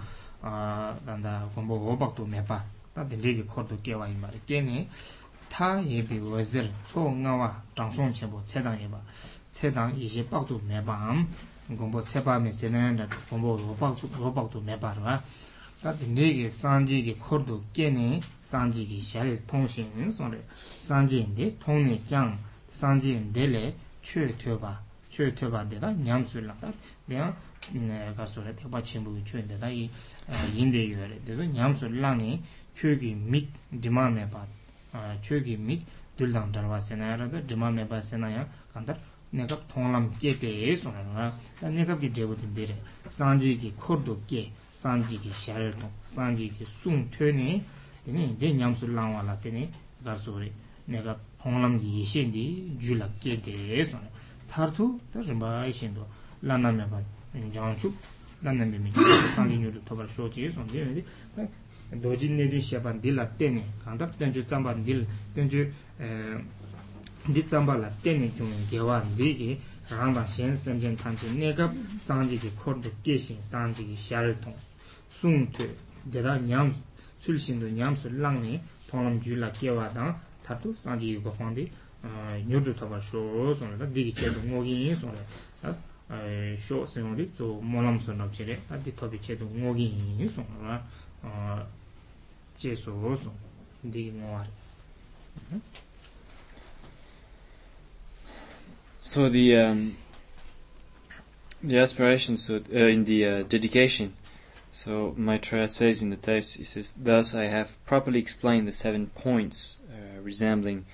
a 0.43 0.95
dan 1.05 1.21
da 1.21 1.49
gombo 1.55 1.75
wo 1.77 1.97
bak 1.97 2.15
du 2.17 2.25
me 2.27 2.43
pa 2.43 2.65
ta 2.93 3.03
de 3.05 3.17
le 3.17 3.35
gi 3.35 3.45
khod 3.45 3.69
du 3.69 3.77
ke 3.81 3.95
wa 3.95 4.07
yin 4.07 4.21
ba 4.21 4.29
ke 4.47 4.61
ne 4.61 4.89
타 5.50 5.83
예비 5.85 6.19
워즈르 6.21 6.71
총나와 6.87 7.61
장송 7.75 8.12
첨부 8.12 8.41
체당 8.47 8.81
예바 8.81 8.97
체당 9.50 9.99
이제 9.99 10.27
박도 10.31 10.61
매밤 10.65 11.29
공부 11.77 12.03
체바메 12.03 12.53
세네나 12.53 13.09
공부 13.29 13.59
로박도 13.59 14.09
로박도 14.17 14.61
매바라 14.61 15.23
다들 15.83 16.15
네게 16.15 16.49
산지기 16.49 17.17
코르도 17.17 17.65
깨네 17.73 18.21
산지기 18.43 19.00
샬 19.00 19.45
통신 19.47 20.11
소리 20.11 20.39
산지인데 20.87 21.59
통내 21.59 22.00
장 22.07 22.39
산지인데레 22.69 23.75
최퇴바 24.03 24.81
chö 25.16 25.32
tö 25.32 25.50
ba 25.50 25.64
de 25.64 25.80
da 25.80 25.92
nyam 25.92 26.26
su 26.26 26.42
la 26.42 26.54
da. 26.62 26.68
De 27.08 27.16
ga 28.18 28.26
so 28.26 28.42
la 28.44 28.52
te 28.52 28.68
ba 28.68 28.82
chen 28.82 29.04
bu 29.04 29.12
chö 29.24 29.42
de 29.48 29.58
da 29.58 29.68
yi 29.68 29.90
eh, 30.28 30.56
yin 30.56 30.72
de 30.72 30.80
yo 30.80 31.00
re. 31.08 31.18
De 31.26 31.34
so 31.36 31.44
nyam 31.44 31.74
su 31.74 31.88
la 31.90 32.14
ni 32.14 32.42
chö 32.74 32.98
gi 33.00 33.16
mi 33.16 33.48
dima 33.70 34.10
me 34.10 34.26
ba 34.26 34.46
eh, 34.94 35.18
chö 35.22 35.42
gi 35.42 35.56
mi 35.56 35.84
dul 36.18 36.32
dang 36.32 36.52
dar 36.52 36.66
wa 36.66 36.80
se 36.80 36.96
na 36.96 37.10
ya 37.10 37.16
ra 37.16 37.26
de 37.28 37.42
dima 37.46 37.70
me 37.70 37.86
ba 37.86 38.02
se 38.02 38.18
na 38.18 38.28
ya 38.30 38.46
kan 38.74 38.84
dar 38.84 38.98
ne 39.32 39.46
ga 39.46 39.56
thong 39.70 39.92
lam 39.92 40.12
ke 40.20 40.38
ke 40.38 40.48
e 40.48 40.76
so 40.76 40.92
na 40.92 41.02
ra. 41.16 41.32
Da 41.62 41.70
ne 41.70 41.86
ga 41.86 41.96
bi 41.96 42.12
de 42.12 42.26
bu 42.26 42.36
de 42.36 42.66
re. 42.66 42.76
San 43.08 43.40
ji 43.40 43.58
gi 43.58 43.74
khor 43.78 43.98
do 44.04 44.14
ke 44.28 44.52
san 44.74 45.06
ji 45.08 45.18
gi 45.20 45.32
sha 45.32 45.58
re 45.58 45.72
to 45.72 45.88
san 46.04 46.36
ji 46.36 46.52
gi 46.58 46.66
sung 46.66 47.08
tö 47.10 47.32
ni 47.32 47.64
de 48.04 48.12
ni 48.12 48.36
de 48.38 48.52
nyam 48.52 48.76
su 48.76 48.86
la 48.88 49.08
wa 49.08 49.22
la 49.22 49.36
te 49.36 49.50
ni 49.50 49.70
dar 50.04 50.18
so 50.18 50.38
re. 50.38 50.52
Ne 50.88 51.02
ga 51.02 51.18
thong 51.40 51.62
lam 51.62 51.80
gi 51.80 51.90
ye 52.00 52.06
shen 52.06 52.32
di 52.32 52.76
ju 52.78 52.96
la 52.96 53.08
ke 53.22 53.40
de 53.42 53.84
so 53.84 53.98
na. 53.98 54.10
타르투 54.56 54.98
더좀바 55.12 55.66
이신도 55.68 56.08
라나면 56.42 56.90
봐 56.90 57.02
장축 57.54 57.94
라나면 58.42 58.84
미 58.84 58.92
상진율도 59.36 59.84
더벌 59.84 60.08
쇼지 60.08 60.50
손데 60.50 61.04
도진 62.02 62.38
내리 62.38 62.62
시반 62.62 63.02
딜라 63.02 63.28
때니 63.36 63.62
간다 63.84 64.10
땡주 64.12 64.48
짬반 64.48 64.86
딜 64.86 65.06
땡주 65.36 65.70
에 66.00 66.04
디짬발라 67.34 67.90
때니 68.04 68.34
좀 68.36 68.48
개와 68.70 69.04
비기 69.18 69.60
rāngba 69.90 70.26
shen 70.26 70.58
semchen 70.58 70.98
tamche 70.98 71.30
negab 71.30 71.72
sāngji 72.02 72.40
ki 72.42 72.50
kordo 72.58 72.90
keshin 73.04 73.38
sāngji 73.46 73.86
ki 73.86 73.96
shiāl 73.96 74.34
tōng 74.42 74.56
sūng 75.18 75.46
tu 75.54 75.64
deda 76.06 76.40
ñam 76.40 76.74
sul 77.20 77.38
shindu 77.38 77.70
ñam 77.70 77.96
sul 77.96 78.18
langni 78.18 78.60
tōnglam 78.90 79.20
jūla 79.22 79.52
kewa 79.54 79.86
dāng 79.94 80.16
tatu 80.44 80.74
sāngji 80.74 81.14
yu 81.14 81.20
gōhwaandi 81.22 81.70
nyurdu 82.48 82.74
taba 82.74 83.02
sho 83.02 83.54
sona 83.54 83.78
da 83.78 83.86
digi 83.86 84.12
chedu 84.14 84.40
ngogi 84.46 84.86
yin 84.86 84.96
sona 84.96 85.18
ta 85.62 85.76
sho 86.58 86.86
seyon 86.86 87.16
rik 87.16 87.34
zo 87.36 87.60
molam 87.62 88.00
sona 88.00 88.28
chere 88.32 88.60
da 88.70 88.78
di 88.78 88.92
tobi 88.94 89.18
chedu 89.20 89.46
ngogi 89.46 89.94
yin 90.18 90.28
sona 90.30 90.82
ra 91.24 91.68
che 92.58 92.76
so 92.76 93.16
sona 93.16 93.38
digi 93.82 94.12
ngowa 94.12 94.46
So 99.00 99.30
the 99.30 99.56
um, 99.58 99.98
the 101.64 101.78
aspiration 101.78 102.38
so, 102.38 102.56
uh, 102.56 102.78
in 102.78 103.06
the 103.06 103.26
uh, 103.26 103.44
dedication. 103.44 104.14
So 104.72 105.14
Maitreya 105.18 105.70
says 105.70 106.02
in 106.02 106.10
the 106.10 106.16
text, 106.16 106.58
he 106.58 106.64
says, 106.64 106.92
Thus 106.94 107.34
I 107.36 107.46
have 107.46 107.84
properly 107.86 108.20
explained 108.20 108.68
the 108.68 108.74
seven 108.74 109.08
points 109.08 109.78
uh, 109.90 110.22
resembling 110.22 110.86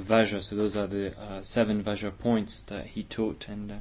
vajra. 0.00 0.42
So 0.42 0.56
those 0.56 0.76
are 0.76 0.86
the 0.86 1.18
uh, 1.18 1.42
seven 1.42 1.82
vajra 1.82 2.16
points 2.18 2.60
that 2.62 2.86
he 2.86 3.02
taught, 3.02 3.48
and 3.48 3.72
uh, 3.72 3.74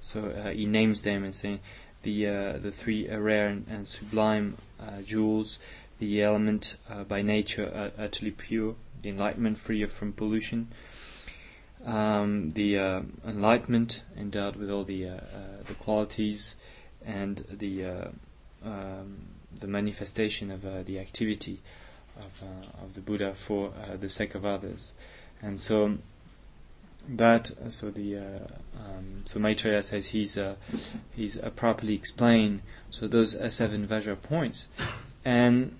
so 0.00 0.26
uh, 0.26 0.50
he 0.50 0.66
names 0.66 1.02
them 1.02 1.24
and 1.24 1.34
saying 1.34 1.60
the 2.02 2.26
uh, 2.26 2.58
the 2.58 2.72
three 2.72 3.08
rare 3.08 3.48
and, 3.48 3.66
and 3.68 3.86
sublime 3.86 4.56
uh, 4.80 5.02
jewels, 5.02 5.58
the 5.98 6.22
element 6.22 6.76
uh, 6.90 7.04
by 7.04 7.22
nature 7.22 7.92
utterly 7.98 8.30
pure, 8.30 8.74
the 9.02 9.10
enlightenment 9.10 9.58
free 9.58 9.84
from 9.86 10.12
pollution, 10.12 10.68
um, 11.84 12.52
the 12.52 12.76
enlightenment 13.26 14.02
endowed 14.16 14.56
with 14.56 14.70
all 14.70 14.84
the 14.84 15.02
the 15.66 15.74
qualities, 15.78 16.56
and 17.04 17.44
the 17.50 17.84
um, 18.64 19.28
the 19.58 19.66
manifestation 19.66 20.50
of 20.50 20.62
the 20.86 20.98
activity 20.98 21.60
of 22.16 22.42
of 22.82 22.94
the 22.94 23.00
Buddha 23.00 23.34
for 23.34 23.72
the 23.98 24.08
sake 24.08 24.34
of 24.34 24.44
others, 24.44 24.92
and 25.42 25.60
so 25.60 25.98
that 27.08 27.50
so 27.68 27.90
the 27.90 28.16
uh, 28.16 28.20
um, 28.78 29.22
so 29.24 29.40
Maitreya 29.40 29.82
says 29.82 30.08
he's 30.08 30.38
uh, 30.38 30.54
he's 31.14 31.38
uh, 31.38 31.50
properly 31.50 31.94
explained 31.94 32.62
so 32.90 33.08
those 33.08 33.34
uh, 33.34 33.50
seven 33.50 33.86
Vajra 33.86 34.20
points, 34.20 34.68
and 35.24 35.76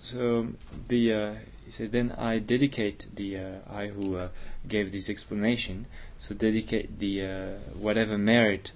so 0.00 0.48
the 0.88 1.12
uh, 1.12 1.34
he 1.64 1.70
said 1.70 1.92
then 1.92 2.12
I 2.12 2.38
dedicate 2.38 3.06
the 3.14 3.38
uh, 3.38 3.50
I 3.70 3.88
who 3.88 4.16
uh, 4.16 4.28
gave 4.66 4.92
this 4.92 5.10
explanation 5.10 5.86
so 6.18 6.34
dedicate 6.34 6.98
the 6.98 7.58
whatever 7.74 8.16
merit 8.16 8.72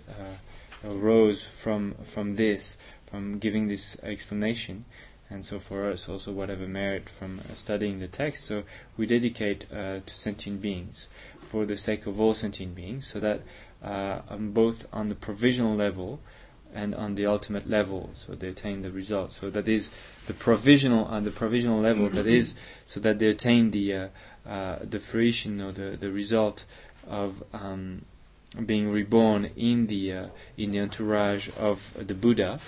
arose 0.84 1.44
from 1.44 1.94
from 2.04 2.36
this, 2.36 2.78
from 3.10 3.38
giving 3.38 3.68
this 3.68 3.98
explanation, 4.02 4.84
and 5.30 5.44
so 5.44 5.58
for 5.58 5.90
us 5.90 6.08
also 6.08 6.32
whatever 6.32 6.66
merit 6.66 7.08
from 7.08 7.40
uh, 7.40 7.54
studying 7.54 8.00
the 8.00 8.08
text. 8.08 8.44
So 8.44 8.62
we 8.96 9.06
dedicate 9.06 9.66
uh, 9.72 10.00
to 10.04 10.14
sentient 10.14 10.62
beings 10.62 11.06
for 11.40 11.66
the 11.66 11.76
sake 11.76 12.06
of 12.06 12.20
all 12.20 12.34
sentient 12.34 12.74
beings, 12.74 13.06
so 13.06 13.20
that 13.20 13.42
uh, 13.82 14.20
on 14.28 14.52
both 14.52 14.86
on 14.92 15.08
the 15.08 15.14
provisional 15.14 15.74
level 15.74 16.20
and 16.74 16.94
on 16.94 17.14
the 17.14 17.24
ultimate 17.26 17.68
level, 17.68 18.10
so 18.14 18.34
they 18.34 18.48
attain 18.48 18.82
the 18.82 18.90
result. 18.90 19.32
So 19.32 19.48
that 19.50 19.66
is 19.66 19.90
the 20.26 20.34
provisional 20.34 21.04
on 21.06 21.24
the 21.24 21.30
provisional 21.30 21.80
level. 21.80 22.08
that 22.10 22.26
is 22.40 22.54
so 22.86 23.00
that 23.00 23.18
they 23.18 23.28
attain 23.28 23.70
the 23.70 23.94
uh, 23.94 24.08
uh, 24.46 24.78
the 24.82 24.98
fruition 24.98 25.60
or 25.60 25.72
the 25.72 25.96
the 25.96 26.10
result 26.10 26.64
of 27.08 27.42
um, 27.52 28.04
being 28.64 28.90
reborn 28.90 29.50
in 29.56 29.86
the 29.86 30.12
uh, 30.12 30.26
in 30.56 30.72
the 30.72 30.80
entourage 30.80 31.50
of 31.58 31.92
the 31.94 32.14
Buddha 32.14 32.60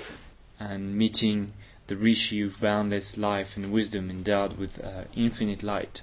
and 0.59 0.95
meeting 0.97 1.52
the 1.90 1.97
rishi 1.97 2.40
of 2.40 2.61
boundless 2.61 3.18
life 3.18 3.56
and 3.56 3.73
wisdom 3.73 4.11
endowed 4.11 4.56
with 4.56 4.82
uh, 4.82 5.02
infinite 5.16 5.64
light. 5.64 6.02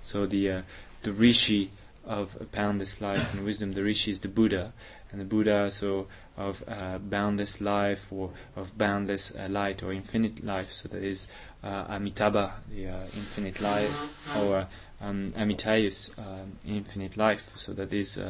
So 0.00 0.24
the 0.24 0.50
uh, 0.50 0.62
the 1.02 1.12
rishi 1.12 1.72
of 2.04 2.52
boundless 2.52 3.00
life 3.00 3.34
and 3.34 3.44
wisdom, 3.44 3.72
the 3.72 3.82
rishi 3.82 4.12
is 4.12 4.20
the 4.20 4.28
Buddha, 4.28 4.72
and 5.10 5.20
the 5.20 5.24
Buddha 5.24 5.72
so 5.72 6.06
of 6.36 6.62
uh, 6.68 6.98
boundless 6.98 7.60
life 7.60 8.12
or 8.12 8.30
of 8.54 8.78
boundless 8.78 9.34
uh, 9.34 9.48
light 9.50 9.82
or 9.82 9.92
infinite 9.92 10.44
life. 10.44 10.70
So 10.70 10.88
that 10.90 11.02
is 11.02 11.26
uh, 11.64 11.86
Amitabha, 11.88 12.52
the 12.72 12.88
uh, 12.90 13.00
infinite 13.16 13.60
life, 13.60 14.36
or 14.38 14.68
um, 15.00 15.32
Amitayus, 15.32 16.16
um, 16.18 16.52
infinite 16.68 17.16
life. 17.16 17.50
So 17.56 17.72
that 17.72 17.92
is 17.92 18.20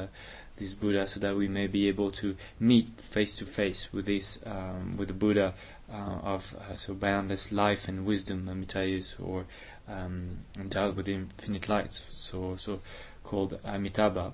this 0.56 0.72
Buddha, 0.72 1.06
so 1.06 1.20
that 1.20 1.36
we 1.36 1.48
may 1.48 1.66
be 1.66 1.88
able 1.88 2.10
to 2.12 2.34
meet 2.58 2.88
face 2.98 3.36
to 3.36 3.44
face 3.44 3.92
with 3.92 4.06
this, 4.06 4.38
um, 4.46 4.96
with 4.96 5.08
the 5.08 5.14
Buddha 5.14 5.52
uh, 5.92 6.18
of 6.22 6.54
so 6.76 6.94
boundless 6.94 7.52
life 7.52 7.88
and 7.88 8.04
wisdom, 8.04 8.48
Amitayus, 8.50 9.16
or 9.20 9.44
um, 9.88 10.38
endowed 10.58 10.96
with 10.96 11.08
infinite 11.08 11.68
lights, 11.68 12.10
So 12.14 12.56
so 12.56 12.80
called 13.22 13.58
Amitabha, 13.64 14.32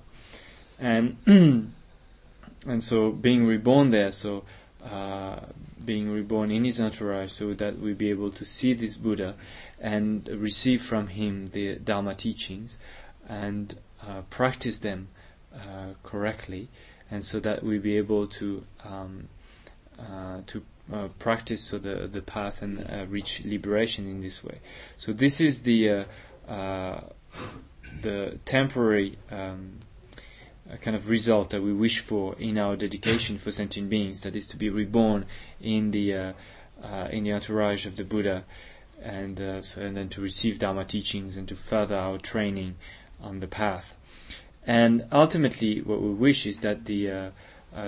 and 0.79 1.17
and 1.25 2.83
so 2.83 3.11
being 3.11 3.45
reborn 3.45 3.91
there, 3.91 4.11
so 4.11 4.43
uh, 4.83 5.39
being 5.83 6.11
reborn 6.11 6.51
in 6.51 6.63
his 6.63 6.79
entourage, 6.81 7.31
so 7.31 7.53
that 7.53 7.79
we 7.79 7.93
be 7.93 8.09
able 8.09 8.31
to 8.31 8.45
see 8.45 8.73
this 8.73 8.97
Buddha 8.97 9.35
and 9.79 10.27
receive 10.29 10.81
from 10.81 11.07
him 11.07 11.47
the 11.47 11.75
Dharma 11.75 12.15
teachings 12.15 12.77
and 13.27 13.75
uh, 14.05 14.21
practice 14.29 14.79
them 14.79 15.07
uh, 15.55 15.93
correctly, 16.03 16.69
and 17.11 17.23
so 17.23 17.39
that 17.39 17.63
we 17.63 17.77
be 17.77 17.97
able 17.97 18.27
to 18.27 18.65
um, 18.83 19.29
uh, 19.99 20.41
to 20.47 20.63
uh, 20.91 21.07
practice 21.19 21.61
so 21.61 21.77
the 21.77 22.07
the 22.07 22.21
path 22.21 22.61
and 22.61 22.79
uh, 22.79 23.05
reach 23.07 23.43
liberation 23.45 24.05
in 24.05 24.21
this 24.21 24.43
way. 24.43 24.59
So 24.97 25.13
this 25.13 25.39
is 25.39 25.61
the 25.61 26.05
the 28.01 28.37
temporary 28.45 29.17
um, 29.31 29.79
kind 30.81 30.95
of 30.95 31.09
result 31.09 31.49
that 31.51 31.61
we 31.61 31.73
wish 31.73 31.99
for 31.99 32.35
in 32.39 32.57
our 32.57 32.75
dedication 32.75 33.37
for 33.37 33.51
sentient 33.51 33.89
beings, 33.89 34.21
that 34.21 34.35
is 34.35 34.47
to 34.47 34.57
be 34.57 34.69
reborn 34.69 35.25
in 35.61 35.91
the 35.91 36.13
uh, 36.13 36.33
uh, 36.81 37.07
in 37.11 37.23
the 37.23 37.33
entourage 37.33 37.85
of 37.85 37.95
the 37.95 38.03
Buddha, 38.03 38.43
and 39.01 39.39
uh, 39.39 39.61
so, 39.61 39.81
and 39.81 39.95
then 39.95 40.09
to 40.09 40.21
receive 40.21 40.59
Dharma 40.59 40.85
teachings 40.85 41.37
and 41.37 41.47
to 41.47 41.55
further 41.55 41.95
our 41.95 42.17
training 42.17 42.75
on 43.21 43.39
the 43.39 43.47
path. 43.47 43.97
And 44.65 45.05
ultimately, 45.11 45.81
what 45.81 46.01
we 46.01 46.09
wish 46.09 46.45
is 46.45 46.59
that 46.59 46.85
the 46.85 47.11
uh, 47.11 47.15
uh, 47.15 47.31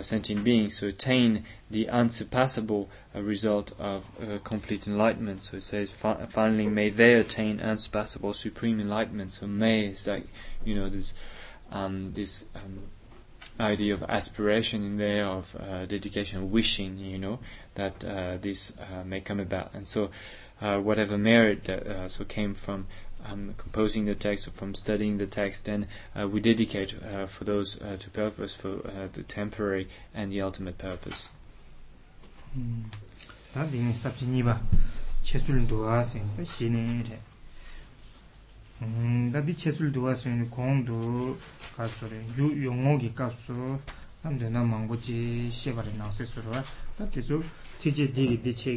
sentient 0.02 0.44
beings 0.44 0.78
so 0.78 0.88
attain 0.88 1.44
the 1.70 1.90
unsurpassable 1.90 2.90
uh, 3.16 3.22
result 3.22 3.72
of 3.80 4.10
uh, 4.22 4.38
complete 4.44 4.88
enlightenment. 4.88 5.44
So 5.44 5.58
it 5.58 5.64
says, 5.64 5.92
fi- 5.92 6.26
finally, 6.28 6.68
may 6.68 6.90
they 6.90 7.14
attain 7.14 7.60
unsurpassable 7.60 8.34
supreme 8.34 8.80
enlightenment. 8.80 9.34
So 9.34 9.48
may 9.48 9.88
is 9.88 10.08
like, 10.08 10.28
you 10.64 10.76
know, 10.76 10.90
this 10.90 11.14
um, 11.72 12.14
this 12.14 12.46
um, 12.56 12.84
idea 13.60 13.94
of 13.94 14.04
aspiration 14.04 14.84
in 14.84 14.98
there, 14.98 15.26
of 15.26 15.56
uh, 15.56 15.86
dedication, 15.86 16.52
wishing, 16.52 16.98
you 16.98 17.18
know, 17.18 17.40
that 17.76 18.04
uh, 18.04 18.38
this 18.38 18.74
uh, 18.78 19.04
may 19.04 19.22
come 19.22 19.40
about. 19.40 19.74
And 19.74 19.88
so, 19.88 20.12
whatever 20.60 21.18
merit 21.18 21.66
that 21.66 22.12
so 22.12 22.24
came 22.24 22.54
from 22.54 22.88
um, 23.32 23.54
composing 23.58 24.06
the 24.06 24.16
text, 24.16 24.50
from 24.50 24.74
studying 24.76 25.18
the 25.18 25.28
text, 25.28 25.68
and 25.68 25.88
uh, 26.20 26.28
we 26.28 26.40
dedicate 26.40 26.96
uh, 27.04 27.26
for 27.26 27.44
those 27.44 27.82
uh, 27.82 27.98
two 28.00 28.10
purposes, 28.12 28.56
for 28.56 28.76
uh, 28.88 29.08
the 29.14 29.24
temporary 29.24 29.88
and 30.14 30.32
the 30.32 30.42
ultimate 30.42 30.78
purpose. 30.78 31.30
Tā 33.56 33.64
dīngi 33.72 33.94
sāpchī 33.96 34.26
nīpa 34.32 34.54
chesul 35.24 35.62
duwa 35.68 36.02
sēn 36.08 36.28
tā 36.38 36.44
shīne 36.48 37.04
rē. 37.08 37.18
Tā 39.36 39.40
dī 39.48 39.54
chesul 39.60 39.92
duwa 39.96 40.14
sēn 40.16 40.46
kōng 40.52 40.84
du 40.88 40.98
kāsu 41.76 42.08
rē, 42.12 42.20
yu 42.38 42.48
yōngō 42.68 42.94
ki 43.04 43.10
kāsu 43.16 43.56
tam 44.24 44.34
dēnā 44.40 44.62
māngbō 44.72 44.96
chī 45.08 45.18
shēpa 45.56 45.82
rē 45.88 45.92
nāng 46.00 46.14
sē 46.16 46.24
surwa. 46.32 46.60
Tā 46.98 47.04
dī 47.12 47.22
sū 47.24 47.36
cik 47.80 47.94
chē 48.00 48.06
dīgī 48.16 48.38
dī 48.44 48.52
chē 48.56 48.72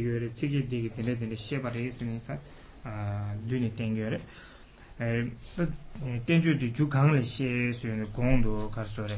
duni 3.45 3.73
tengyo 3.73 4.09
re 4.09 4.21
tenju 6.25 6.53
di 6.55 6.71
ju 6.71 6.87
kangle 6.87 7.23
she 7.23 7.71
suyo 7.71 7.95
ne 7.95 8.05
gongdo 8.11 8.69
karso 8.69 9.05
re 9.05 9.17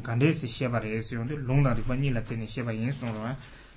gande 0.00 0.32
si 0.32 0.46
sheba 0.46 0.78
re 0.78 1.02
suyo 1.02 1.24
ne 1.24 1.34
longdang 1.34 1.76
rikpa 1.76 1.94
nila 1.94 2.20
teni 2.20 2.46
sheba 2.46 2.72
yin 2.72 2.92
song 2.92 3.14
rwa 3.14 3.36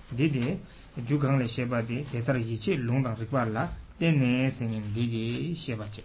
di 0.10 0.30
di 0.30 0.60
ju 0.94 1.18
kangle 1.18 1.48
sheba 1.48 1.82
di 1.82 2.06
tetar 2.10 2.38
yi 2.38 2.58
che 2.58 2.76
longdang 2.76 3.18
rikpa 3.18 3.46
la 3.46 3.74
teni 3.98 4.50
sengin 4.52 4.84
di 4.94 5.08
di 5.08 5.56
sheba 5.56 5.88
che 5.90 6.04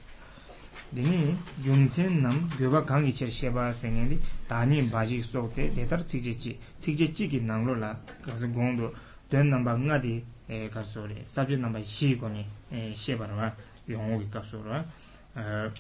dini 0.89 1.37
yumchen 1.57 2.21
nam 2.21 2.49
gyoba 2.57 2.85
kangi 2.85 3.13
che 3.13 3.31
sheba 3.31 3.73
sengin 3.73 4.09
di 4.09 4.21
dani 4.47 4.81
baji 4.83 5.21
sok 5.21 5.53
te 5.53 5.73
tetar 5.73 6.03
tsikje 6.03 6.35
chi 6.35 6.59
tsikje 6.79 7.11
chi 7.11 7.27
ki 7.27 7.41
nanglo 7.41 7.75
la 7.75 7.99
karso 8.21 8.49
gongdo 8.49 8.95
ten 9.29 9.49
namba 9.49 9.77
nga 9.77 9.99
di 9.99 10.25
karso 10.71 11.05
re 11.05 11.25
sabje 11.27 11.57
namba 11.57 11.83
shi 11.83 12.17
koni 12.17 12.56
시바라 12.95 13.57
용어기 13.89 14.31
값으로. 14.31 14.85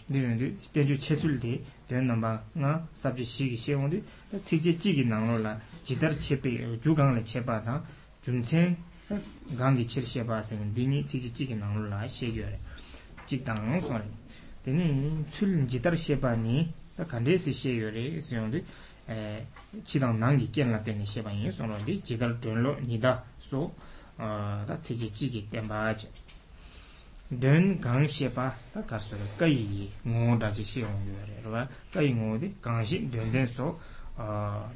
근데 0.06 0.54
대주 0.72 0.98
체술디 0.98 1.64
된 1.88 2.06
넘바 2.06 2.42
나 2.52 2.86
삽지 2.92 3.24
시기 3.24 3.56
시용디 3.56 4.04
직제 4.42 4.76
지기 4.76 5.06
나로라. 5.06 5.58
지더 5.84 6.10
체비 6.10 6.80
주강을 6.82 7.24
체바다. 7.24 7.82
준체 8.20 8.76
강기 9.56 9.86
칠시에 9.86 10.26
봐서는 10.26 10.74
니니 10.74 11.06
직제 11.06 11.32
지기 11.32 11.54
나로라 11.56 12.06
시겨래. 12.06 12.58
직당 13.24 13.80
소리. 13.80 14.02
되니 14.62 15.24
출 15.30 15.66
지더 15.66 15.94
시바니 15.94 16.74
다 16.96 17.06
간데스 17.06 17.50
시겨래 17.50 18.20
시용디 18.20 18.64
에 19.08 19.46
지당 19.84 20.18
난기 20.20 20.50
깬라 20.52 20.82
때니 20.82 21.06
시바니 21.06 21.50
소로디 21.50 22.02
지더 22.02 22.40
돈로 22.40 22.78
니다 22.80 23.24
소다 23.38 24.82
직제 24.82 25.10
지기 25.12 25.48
땜바지. 25.48 26.10
dēn 27.30 27.80
gāng 27.82 28.06
xiepa 28.06 28.52
tā 28.70 28.84
kārsō 28.86 29.16
rā 29.18 29.24
kāi 29.40 29.88
ngō 30.06 30.36
dāchī 30.38 30.62
xie 30.62 30.82
yōng 30.84 30.98
yō 31.10 31.22
rē 31.26 31.38
rwa 31.42 31.62
kāi 31.90 32.12
ngō 32.14 32.36
dī 32.38 32.50
gāng 32.62 32.84
xie 32.86 33.00
dēn 33.10 33.32
dēn 33.34 33.48
sō 33.50 33.66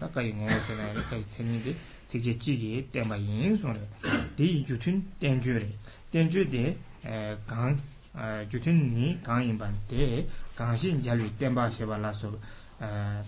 tā 0.00 0.08
kāi 0.16 0.32
ngō 0.34 0.56
sō 0.66 0.74
rā 0.80 0.88
rā 0.96 1.04
kāi 1.12 1.22
cēnī 1.30 1.60
dī 1.62 1.74
cik 2.10 2.24
chē 2.26 2.34
chī 2.42 2.56
kī 2.58 2.72
tēmbā 2.96 3.20
yīn 3.22 3.54
sō 3.54 3.70
rē 3.76 3.86
dī 4.40 4.48
jū 4.66 4.80
tūn 4.82 4.98
tēn 5.22 5.38
jū 5.46 5.54
rē 5.62 5.70
tēn 6.10 6.32
jū 6.34 6.44
dē 6.50 6.64
gāng 7.46 7.78
jū 8.50 8.62
tūn 8.66 8.82
nī 8.98 9.12
gāng 9.22 9.46
yīn 9.46 9.62
bān 9.62 9.78
dē 9.94 10.10
gāng 10.58 10.74
xie 10.74 10.96
jā 11.06 11.14
lū 11.22 11.30
tēmbā 11.38 11.68
xiepa 11.70 12.00
lā 12.02 12.10
sō 12.10 12.32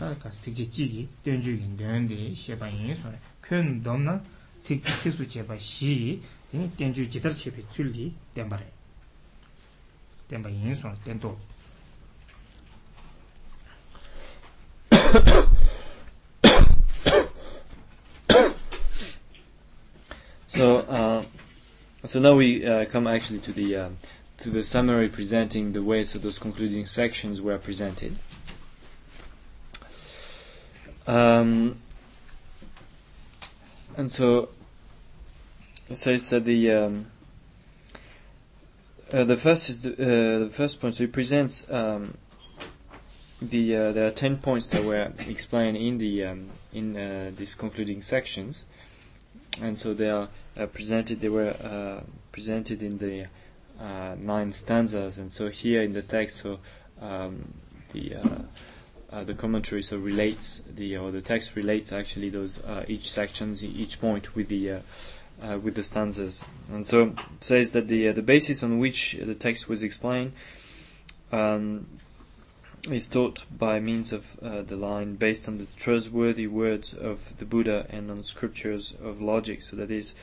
tā 0.02 0.10
kā 0.18 0.34
cik 0.34 0.58
chē 0.58 0.66
chī 0.74 0.90
kī 0.96 1.06
tēn 1.22 1.38
jū 1.46 1.54
kī 1.62 1.70
dēn 1.78 2.10
dī 2.10 2.20
xiepa 2.34 2.74
yīn 2.74 2.98
sō 2.98 3.14
rē 3.14 3.22
kyun 3.46 3.70
dōm 3.86 4.02
na 4.10 4.18
cik 4.66 4.82
sū 4.98 5.14
xiepa 5.30 5.54
xī 5.70 5.94
dī 6.50 6.66
tēn 6.74 6.90
jū 6.98 7.06
jitar 7.06 7.38
xiepa 7.38 7.62
tsū 7.70 7.86
lī 7.86 8.10
tēmbā 8.34 8.58
rē 8.58 8.71
so 20.46 20.78
uh, 20.78 21.22
so 22.04 22.18
now 22.18 22.34
we 22.34 22.66
uh, 22.66 22.84
come 22.86 23.06
actually 23.06 23.38
to 23.38 23.52
the 23.52 23.76
uh, 23.76 23.88
to 24.38 24.50
the 24.50 24.62
summary 24.62 25.08
presenting 25.08 25.72
the 25.72 25.82
way 25.82 26.02
so 26.02 26.18
those 26.18 26.38
concluding 26.38 26.86
sections 26.86 27.40
were 27.42 27.58
presented. 27.58 28.16
Um, 31.06 31.78
and 33.96 34.10
so, 34.10 34.48
so 35.92 36.10
it 36.10 36.20
said 36.20 36.44
the 36.44 36.72
um, 36.72 37.11
uh, 39.12 39.24
the 39.24 39.36
first 39.36 39.68
is 39.68 39.80
the, 39.82 39.92
uh, 39.92 40.38
the 40.44 40.50
first 40.50 40.80
point. 40.80 40.94
So 40.94 41.04
he 41.04 41.08
presents 41.08 41.70
um, 41.70 42.16
the 43.40 43.76
uh, 43.76 43.92
there 43.92 44.06
are 44.06 44.10
ten 44.10 44.38
points 44.38 44.68
that 44.68 44.84
were 44.84 45.12
explained 45.28 45.76
in 45.76 45.98
the 45.98 46.24
um, 46.24 46.50
in 46.72 46.96
uh, 46.96 47.30
these 47.36 47.54
concluding 47.54 48.00
sections, 48.00 48.64
and 49.60 49.76
so 49.76 49.92
they 49.92 50.08
are 50.08 50.28
uh, 50.56 50.66
presented. 50.66 51.20
They 51.20 51.28
were 51.28 52.02
presented 52.30 52.82
in 52.82 52.98
the 52.98 53.26
nine 54.18 54.52
stanzas, 54.52 55.18
and 55.18 55.30
so 55.30 55.48
here 55.48 55.82
in 55.82 55.92
the 55.92 56.02
text, 56.02 56.36
so 56.36 56.58
um, 57.00 57.52
the 57.92 58.16
the 59.24 59.34
commentary 59.34 59.82
so 59.82 59.98
relates 59.98 60.62
the 60.74 60.96
or 60.96 61.10
the 61.10 61.20
text 61.20 61.54
relates 61.54 61.92
actually 61.92 62.30
those 62.30 62.62
each 62.88 63.10
sections 63.10 63.62
each 63.62 64.00
point 64.00 64.34
with 64.34 64.48
the 64.48 64.80
with 65.62 65.74
the 65.74 65.82
stanzas, 65.82 66.44
and 66.70 66.86
so 66.86 67.08
it 67.08 67.44
says 67.44 67.70
that 67.72 67.88
the 67.88 68.12
the 68.12 68.22
basis 68.22 68.62
on 68.62 68.78
which 68.78 69.16
the 69.20 69.34
text 69.34 69.68
was 69.68 69.82
explained. 69.82 70.32
Um, 71.32 71.86
is 72.90 73.06
taught 73.06 73.44
by 73.56 73.78
means 73.78 74.12
of 74.12 74.36
uh, 74.42 74.62
the 74.62 74.74
line 74.74 75.14
based 75.14 75.46
on 75.46 75.58
the 75.58 75.66
trustworthy 75.76 76.48
words 76.48 76.92
of 76.92 77.36
the 77.38 77.44
Buddha 77.44 77.86
and 77.90 78.10
on 78.10 78.22
scriptures 78.24 78.92
of 79.02 79.20
logic. 79.20 79.62
So 79.62 79.76
that 79.76 79.90
is 79.90 80.14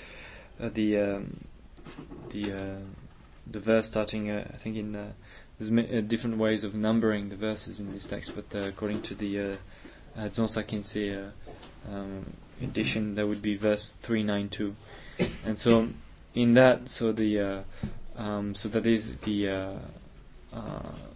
uh, 0.62 0.70
the 0.74 0.98
um, 0.98 1.46
the 2.30 2.52
uh, 2.52 2.80
the 3.50 3.60
verse 3.60 3.88
starting. 3.88 4.30
Uh, 4.30 4.46
I 4.54 4.58
think 4.58 4.76
in 4.76 4.96
uh, 4.96 5.12
there's 5.58 5.72
uh, 5.72 6.02
different 6.02 6.38
ways 6.38 6.64
of 6.64 6.76
numbering 6.76 7.30
the 7.30 7.36
verses 7.36 7.80
in 7.80 7.92
this 7.92 8.06
text, 8.06 8.34
but 8.36 8.54
according 8.54 9.02
to 9.04 9.16
the 9.16 9.40
uh, 9.40 9.56
uh, 10.18 10.30
Zonsa 10.30 11.32
um, 11.90 12.26
edition, 12.62 13.16
that 13.16 13.28
would 13.28 13.42
be 13.42 13.56
verse 13.56 13.94
three 14.02 14.24
nine 14.24 14.50
two, 14.50 14.76
and 15.46 15.58
so 15.58 15.90
in 16.34 16.54
that, 16.54 16.90
so 16.90 17.12
the 17.12 17.64
um, 18.16 18.54
so 18.54 18.70
that 18.70 18.86
is 18.86 19.18
the 19.18 19.50
uh, 19.50 19.74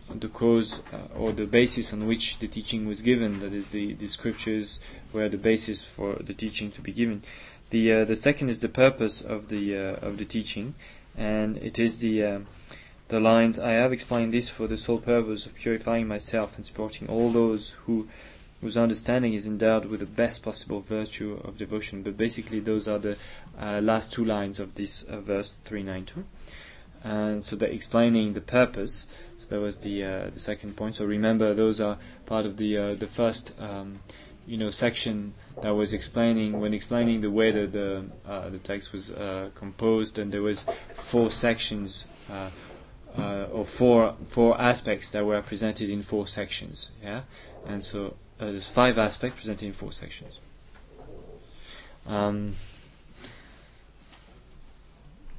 the 0.10 0.28
cause 0.28 0.82
uh, 0.94 1.18
or 1.18 1.32
the 1.32 1.46
basis 1.46 1.94
on 1.94 2.08
which 2.08 2.40
the 2.40 2.48
teaching 2.48 2.88
was 2.88 3.02
given. 3.02 3.40
That 3.40 3.54
is, 3.54 3.70
the, 3.70 3.94
the 3.94 4.08
scriptures 4.08 4.80
were 5.12 5.28
the 5.28 5.38
basis 5.38 5.84
for 5.84 6.16
the 6.16 6.34
teaching 6.34 6.72
to 6.72 6.82
be 6.82 6.92
given. 6.92 7.24
The 7.70 7.92
uh, 7.92 8.06
the 8.06 8.16
second 8.16 8.50
is 8.50 8.60
the 8.60 8.70
purpose 8.70 9.22
of 9.22 9.50
the 9.50 9.76
of 9.76 10.18
the 10.18 10.26
teaching, 10.26 10.76
and 11.18 11.58
it 11.58 11.80
is 11.80 12.00
the 12.00 12.44
the 13.10 13.20
lines 13.20 13.60
I 13.60 13.72
have 13.72 13.94
explained 13.94 14.34
this 14.34 14.50
for 14.50 14.68
the 14.68 14.78
sole 14.78 14.98
purpose 14.98 15.46
of 15.46 15.56
purifying 15.56 16.08
myself 16.08 16.56
and 16.56 16.66
supporting 16.66 17.08
all 17.10 17.32
those 17.32 17.72
who 17.86 18.08
whose 18.64 18.78
understanding 18.78 19.34
is 19.34 19.46
endowed 19.46 19.86
with 19.86 20.00
the 20.00 20.06
best 20.06 20.42
possible 20.42 20.80
virtue 20.80 21.40
of 21.44 21.58
devotion. 21.58 22.02
But 22.02 22.18
basically, 22.18 22.62
those 22.62 22.88
are 22.88 22.98
the 22.98 23.18
uh, 23.60 23.82
last 23.84 24.12
two 24.12 24.26
lines 24.26 24.60
of 24.60 24.74
this 24.74 25.04
uh, 25.04 25.20
verse 25.20 25.56
392 25.66 26.26
and 27.04 27.44
so 27.44 27.56
they're 27.56 27.70
explaining 27.70 28.34
the 28.34 28.42
purpose. 28.42 29.08
So 29.38 29.48
that 29.50 29.60
was 29.60 29.78
the 29.78 30.04
uh, 30.04 30.30
the 30.30 30.40
second 30.40 30.76
point. 30.76 30.96
So 30.96 31.06
remember, 31.06 31.54
those 31.54 31.82
are 31.82 31.98
part 32.26 32.46
of 32.46 32.58
the 32.58 32.78
uh, 32.78 32.96
the 32.96 33.08
first 33.08 33.54
um, 33.60 34.00
you 34.48 34.58
know 34.58 34.70
section 34.70 35.34
that 35.62 35.76
was 35.76 35.94
explaining 35.94 36.60
when 36.60 36.74
explaining 36.74 37.22
the 37.22 37.32
way 37.32 37.52
that 37.52 37.74
the 37.74 38.06
uh, 38.26 38.50
the 38.50 38.60
text 38.60 38.94
was 38.94 39.12
uh, 39.12 39.50
composed, 39.56 40.18
and 40.18 40.32
there 40.32 40.42
was 40.42 40.66
four 40.94 41.30
sections. 41.30 42.06
Uh, 42.32 42.50
uh, 43.16 43.46
or 43.52 43.64
four 43.64 44.16
four 44.26 44.60
aspects 44.60 45.12
that 45.12 45.24
were 45.24 45.40
presented 45.40 45.88
in 45.88 46.02
four 46.02 46.26
sections, 46.26 46.90
yeah, 47.04 47.22
and 47.68 47.84
so 47.84 48.16
there's 48.52 48.68
five 48.68 48.98
aspects 48.98 49.38
presented 49.38 49.66
in 49.66 49.74
four 49.74 49.92
sections. 49.92 50.40
Um, 52.08 52.54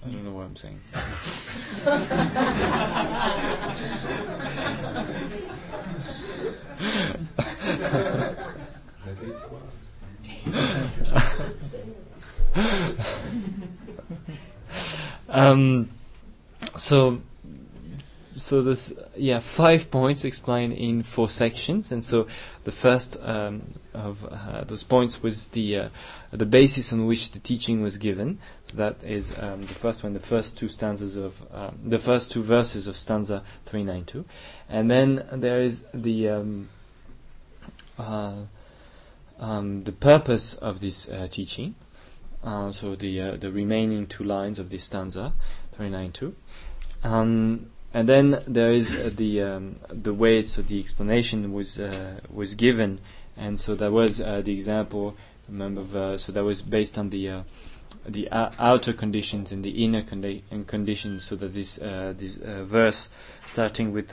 I 0.06 0.10
don't 0.10 0.24
know 0.24 0.32
what 0.32 0.44
I'm 0.44 0.56
saying. 0.56 0.80
um, 15.28 15.90
so 16.76 17.20
so 18.44 18.60
this 18.60 18.92
yeah 19.16 19.38
five 19.38 19.90
points 19.90 20.22
explained 20.22 20.74
in 20.74 21.02
four 21.02 21.30
sections, 21.30 21.90
and 21.90 22.04
so 22.04 22.26
the 22.64 22.72
first 22.72 23.16
um, 23.22 23.62
of 23.94 24.22
uh, 24.30 24.64
those 24.64 24.84
points 24.84 25.22
was 25.22 25.48
the 25.48 25.78
uh, 25.78 25.88
the 26.30 26.44
basis 26.44 26.92
on 26.92 27.06
which 27.06 27.30
the 27.30 27.38
teaching 27.38 27.80
was 27.80 27.96
given. 27.96 28.38
So 28.64 28.76
that 28.76 29.02
is 29.02 29.32
um, 29.38 29.62
the 29.62 29.72
first 29.72 30.04
one, 30.04 30.12
the 30.12 30.20
first 30.20 30.58
two 30.58 30.68
stanzas 30.68 31.16
of 31.16 31.42
um, 31.54 31.78
the 31.86 31.98
first 31.98 32.32
two 32.32 32.42
verses 32.42 32.86
of 32.86 32.98
stanza 32.98 33.42
three 33.64 33.82
nine 33.82 34.04
two, 34.04 34.26
and 34.68 34.90
then 34.90 35.26
there 35.32 35.62
is 35.62 35.86
the 35.94 36.28
um, 36.28 36.68
uh, 37.98 38.42
um, 39.40 39.80
the 39.84 39.92
purpose 39.92 40.52
of 40.52 40.80
this 40.80 41.08
uh, 41.08 41.26
teaching. 41.30 41.76
Uh, 42.42 42.70
so 42.72 42.94
the 42.94 43.38
the 43.38 43.50
remaining 43.50 44.06
two 44.06 44.22
lines 44.22 44.58
of 44.58 44.68
this 44.68 44.84
stanza 44.84 45.32
three 45.72 45.88
nine 45.88 46.12
two. 46.12 46.36
Um, 47.02 47.70
and 47.94 48.08
then 48.08 48.42
there 48.46 48.72
is 48.72 48.94
uh, 48.96 49.08
the 49.14 49.40
um, 49.40 49.76
the 49.88 50.12
way 50.12 50.42
so 50.42 50.60
the 50.62 50.80
explanation 50.80 51.52
was 51.52 51.78
uh, 51.78 52.18
was 52.28 52.56
given, 52.56 52.98
and 53.36 53.58
so 53.58 53.76
that 53.76 53.92
was 53.92 54.20
uh, 54.20 54.42
the 54.42 54.52
example. 54.52 55.16
Remember, 55.48 55.82
uh, 55.96 56.18
so 56.18 56.32
that 56.32 56.42
was 56.42 56.60
based 56.60 56.98
on 56.98 57.10
the 57.10 57.28
uh, 57.28 57.42
the 58.04 58.28
outer 58.32 58.92
conditions 58.92 59.52
and 59.52 59.64
the 59.64 59.84
inner 59.84 60.02
condi- 60.02 60.42
conditions. 60.66 61.24
So 61.24 61.36
that 61.36 61.54
this 61.54 61.80
uh, 61.80 62.14
this 62.16 62.36
verse, 62.36 63.10
starting 63.46 63.92
with 63.92 64.12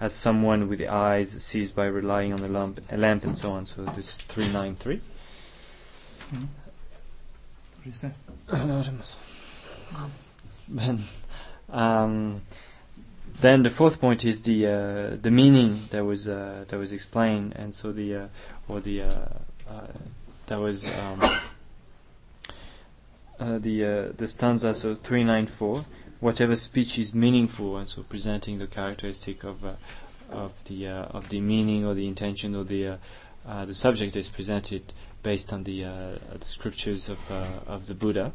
as 0.00 0.12
someone 0.12 0.68
with 0.68 0.80
the 0.80 0.88
eyes 0.88 1.30
sees 1.42 1.70
by 1.70 1.86
relying 1.86 2.32
on 2.32 2.40
a 2.40 2.48
lamp, 2.48 2.80
a 2.90 2.96
lamp, 2.96 3.22
and 3.24 3.38
so 3.38 3.52
on. 3.52 3.64
So 3.64 3.84
this 3.84 4.16
three 4.16 4.48
nine 4.50 4.74
three. 4.74 5.00
Then. 10.68 10.98
Um, 11.72 12.42
then 13.40 13.62
the 13.62 13.70
fourth 13.70 14.00
point 14.00 14.24
is 14.24 14.42
the 14.42 14.66
uh, 14.66 15.16
the 15.20 15.30
meaning 15.30 15.80
that 15.90 16.04
was 16.04 16.28
uh, 16.28 16.64
that 16.68 16.78
was 16.78 16.92
explained, 16.92 17.54
and 17.56 17.74
so 17.74 17.92
the 17.92 18.14
uh, 18.14 18.26
or 18.68 18.80
the 18.80 19.02
uh, 19.02 19.10
uh, 19.68 19.86
that 20.46 20.58
was 20.58 20.92
um, 20.98 21.22
uh, 23.38 23.58
the 23.58 24.12
the 24.16 24.28
stanza 24.28 24.74
so 24.74 24.94
three 24.94 25.24
nine 25.24 25.46
four. 25.46 25.84
Whatever 26.20 26.54
speech 26.54 26.98
is 26.98 27.14
meaningful, 27.14 27.78
and 27.78 27.88
so 27.88 28.02
presenting 28.02 28.58
the 28.58 28.66
characteristic 28.66 29.42
of 29.42 29.64
of 30.30 30.64
the 30.64 30.88
of 30.88 31.30
the 31.30 31.40
meaning 31.40 31.86
or 31.86 31.94
the 31.94 32.06
intention 32.06 32.54
or 32.54 32.64
the 32.64 32.98
the 33.46 33.74
subject 33.74 34.16
is 34.16 34.28
presented 34.28 34.92
based 35.22 35.52
on 35.52 35.64
the, 35.64 35.82
the 35.82 36.44
scriptures 36.44 37.08
of 37.08 37.30
of 37.66 37.86
the 37.86 37.94
Buddha, 37.94 38.32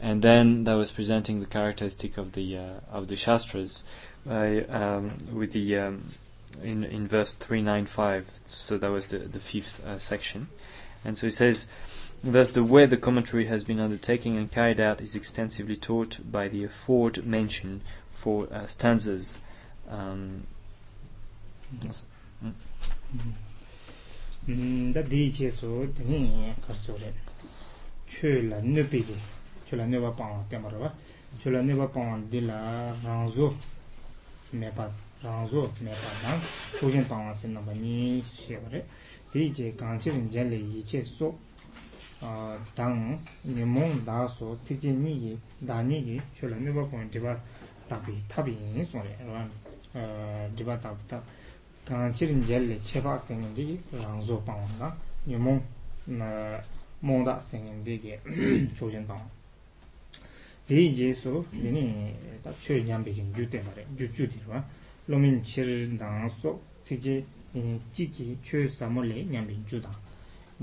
and 0.00 0.22
then 0.22 0.64
that 0.64 0.74
was 0.74 0.90
presenting 0.90 1.40
the 1.40 1.46
characteristic 1.46 2.18
of 2.18 2.32
the 2.32 2.58
of 2.90 3.08
the 3.08 3.16
shastras 3.16 3.84
um, 4.26 5.12
with 5.32 5.52
the 5.52 5.76
um, 5.76 6.10
in 6.62 6.84
in 6.84 7.08
verse 7.08 7.32
three 7.32 7.62
nine 7.62 7.86
five. 7.86 8.30
So 8.46 8.78
that 8.78 8.90
was 8.90 9.06
the 9.06 9.18
the 9.18 9.40
fifth 9.40 9.84
uh, 9.84 9.98
section, 9.98 10.48
and 11.04 11.16
so 11.18 11.26
it 11.26 11.34
says. 11.34 11.66
Thus, 12.20 12.50
the 12.50 12.64
way 12.64 12.84
the 12.84 12.96
commentary 12.96 13.44
has 13.46 13.62
been 13.62 13.78
undertaken 13.78 14.36
and 14.36 14.50
carried 14.50 14.80
out 14.80 15.00
is 15.00 15.14
extensively 15.14 15.76
taught 15.76 16.18
by 16.28 16.48
the 16.48 16.64
afford 16.64 17.24
mentioned 17.24 17.82
four 18.10 18.48
uh, 18.52 18.66
stanzas. 18.66 19.38
Um, 19.88 20.42
mm. 24.48 24.92
da 24.92 25.02
chula 29.68 29.84
neba 29.84 30.10
pangwa 30.10 30.42
temarwa 30.48 30.90
chula 31.38 31.60
neba 31.62 31.86
pangwa 31.88 32.18
dila 32.30 32.90
rangzo 33.04 33.52
mepa 34.52 34.90
rangzo 35.22 35.70
mepa 35.82 36.08
dang 36.22 36.40
chujin 36.78 37.04
pangwa 37.04 37.34
sin 37.34 37.52
namba 37.52 37.72
nyi 37.74 38.22
shevare 38.22 38.82
di 39.30 39.52
je 39.52 39.74
kanchirin 39.76 40.30
jenle 40.30 40.56
yi 40.56 40.82
che 40.82 41.04
so 41.04 41.36
dang 42.74 43.18
nimong 43.42 44.04
da 44.04 44.26
so 44.26 44.56
tsikje 44.62 44.90
nyi 44.90 45.18
gi 45.20 45.38
da 45.58 45.82
nyi 45.82 46.02
gi 46.02 46.22
chula 46.32 46.56
neba 46.56 46.82
pangwa 46.84 47.04
diba 47.10 47.38
tabi 47.86 48.24
tabi 48.26 48.56
yin 48.56 48.82
sonre 48.86 49.14
diba 50.54 50.76
tabi 50.78 51.02
tabi 51.06 51.26
kanchirin 51.84 52.42
jenle 52.42 52.80
chepa 52.80 53.18
singin 53.18 53.52
di 53.52 53.78
rangzo 53.92 54.40
pangwa 54.40 54.66
dang 54.78 54.94
nimong 55.26 55.60
mongda 57.00 57.38
singin 57.38 57.82
di 57.84 58.00
gi 58.00 58.18
chujin 58.74 59.04
pangwa 59.04 59.36
dēi 60.68 60.88
jēsō 60.92 61.32
dēni 61.54 61.82
tā 62.44 62.52
chē 62.60 62.74
ñāmbēkiñ 62.84 63.30
jū 63.36 63.46
tē 63.48 63.62
mārē, 63.64 63.84
jū 63.96 64.08
jū 64.12 64.26
tīrwa 64.34 64.58
lōmīn 65.08 65.38
chēr 65.40 65.70
dāng 65.96 66.26
sō 66.28 66.52
cik 66.84 67.00
jē 67.06 67.14
jī 67.96 68.06
kī 68.12 68.26
chē 68.44 68.66
sāmo 68.68 69.00
lē 69.06 69.22
ñāmbēkiñ 69.32 69.64
jū 69.72 69.80
dāng 69.86 69.96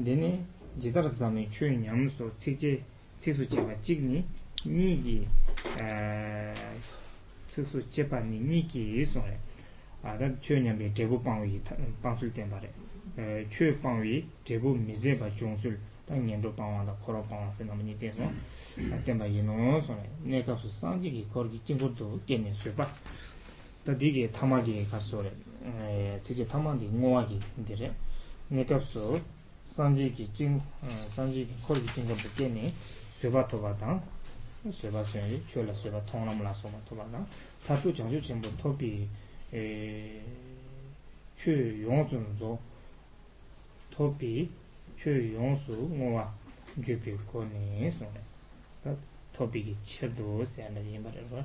dēni 0.05 0.29
jitār 0.77 1.09
sāmi 1.09 1.47
chē 1.49 1.71
ñām 1.79 2.05
sō 2.17 2.29
cik 2.37 2.59
jē 2.61 2.73
cik 3.17 3.39
sō 3.39 3.47
chē 3.49 3.65
pā 3.65 3.79
cik 3.81 4.05
nī 4.05 4.21
nī 4.69 4.91
kī 5.01 5.17
cik 7.49 7.65
sō 7.73 7.81
chē 7.89 8.05
pā 8.11 8.21
nī 8.29 8.37
nī 8.45 8.61
kī 8.69 8.85
yī 8.99 9.07
sō 9.09 9.25
rē 9.25 9.37
tā 10.21 10.29
chē 10.37 10.61
ñāmbē 10.61 10.93
dēbu 10.93 11.17
pāng 11.25 11.41
wī 11.41 11.57
pāng 12.05 12.13
sūl 12.21 12.29
tē 12.29 12.45
mārē 12.53 12.69
chē 13.49 13.73
pāng 13.81 14.05
wī 14.05 14.21
dēbu 14.45 14.77
mizē 14.85 15.17
pā 15.17 15.33
chōng 15.33 15.57
sūl 15.65 15.81
tā 16.05 16.13
ngiñdō 16.21 16.51
pāngwā 16.53 16.85
tā 16.85 16.93
khorā 17.01 17.21
pāngwā 17.25 17.49
sē 17.49 17.65
nāma 17.65 17.81
nī 17.81 17.95
tē 17.97 18.11
sō 18.13 18.25
tēmbā 19.05 19.25
yī 19.25 19.41
nō 19.41 19.79
sō 19.81 19.93
rē 19.97 20.05
nē 20.29 20.41
kāp 20.45 20.59
sō 20.61 20.69
sāng 20.69 21.01
jī 21.01 21.09
kī 21.15 21.23
khor 21.33 21.49
kī 21.49 21.57
jīngbō 21.65 21.87
tō 21.97 22.05
kē 22.29 22.37
nē 22.43 22.51
sō 22.53 22.73
pā 22.77 22.85
tā 23.85 23.95
dī 23.97 24.11
kī 24.13 24.25
thāma 24.29 24.61
kī 24.61 24.85
kā 24.85 24.99
sō 25.01 25.23
rē 25.25 25.31
cī 26.21 26.37
kī 26.37 26.45
thāma 26.45 26.75
kī 26.77 26.91
ngō 26.93 27.09
wā 27.09 27.23
kī 27.25 27.39
tē 27.65 27.77
rē 27.81 27.89
nē 28.53 28.65
kāp 28.69 28.85
sō 28.85 29.17
sāng 29.75 29.97
jī 29.97 30.11
kī 30.13 30.27
jīng 30.37 30.59
sāng 31.15 31.33
jī 31.33 31.47
kī 31.49 31.57
khor 31.65 31.81
kī 31.81 31.89
jīngbō 31.95 32.17
tō 32.21 32.29
kē 32.37 32.49
nē 32.53 32.69
sō 33.17 33.31
pā 33.33 33.41
tō 33.49 33.57
pā 33.65 33.71
tāng 33.81 33.97
sō 34.69 34.93
pā 34.93 35.01
sō 35.01 35.23
rē 35.25 35.39
chō 35.49 35.65
lā 35.65 35.73
sō 35.73 35.89
pā 35.89 36.03
tōng 36.05 36.29
nā 36.29 36.37
mō 36.37 36.45
lā 36.45 36.53
sō 36.53 36.69
pā 36.69 36.83
tō 36.85 36.99
pā 37.01 37.07
tāng 37.09 37.25
tā 37.65 37.79
tū 37.81 37.89
chāng 37.97 38.13
chū 38.13 38.21
chēmbō 38.21 38.53
tō 38.61 38.75
pī 38.77 38.91
chū 41.41 41.57
yōng 41.81 42.05
zō 42.37 42.53
tō 43.95 44.11
pī 44.21 44.31
yōngsu 45.11 45.75
ngōwa 45.97 46.23
gyōpi 46.77 47.13
kōni 47.31 47.91
sōne 47.91 48.21
tōpi 49.35 49.61
ki 49.65 49.75
chirdo 49.85 50.41
sēna 50.45 50.79
yīmba 50.81 51.11
rarwa. 51.13 51.43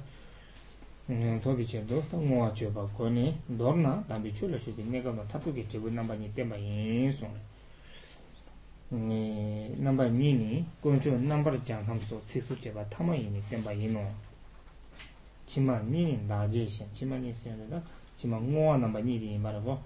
Tōpi 1.45 1.67
chirdo 1.67 2.01
tā 2.11 2.17
ngōwa 2.17 2.49
chōpa 2.57 2.87
kōni 2.97 3.27
dōrna 3.59 3.93
dāmbi 4.09 4.33
chūla 4.33 4.57
shūki 4.57 4.87
nēka 4.89 5.13
mō 5.13 5.27
tāpu 5.29 5.53
ki 5.53 5.67
tibu 5.69 5.91
nāmba 5.91 6.17
nī 6.17 6.31
tēmba 6.35 6.57
yīn 6.57 7.13
sōne 7.13 7.41
nāmba 9.85 10.09
nī 10.09 10.33
nī 10.41 10.65
kōnchō 10.83 11.19
nāmba 11.27 11.53
rācāng 11.55 12.01
sō 12.01 12.23
cīsū 12.27 12.57
chēpa 12.63 12.87
tāma 12.91 13.13
yīn 13.19 13.43
tēmba 13.51 13.77
yīn 13.77 13.95
nō 13.99 14.05
chīma 15.51 15.81
nī 15.85 16.05
nī 16.09 16.17
dā 16.31 16.45
jē 16.49 16.65
shēn 16.67 16.91
chīma 16.95 17.19
nī 17.21 17.35
sēn 17.35 17.59
rā 17.71 17.79
chīma 18.19 18.39
ngōwa 18.41 18.77
nāmba 18.83 19.03
nī 19.03 19.19
rī 19.19 19.35
yīmba 19.35 19.53
rarwa. 19.57 19.77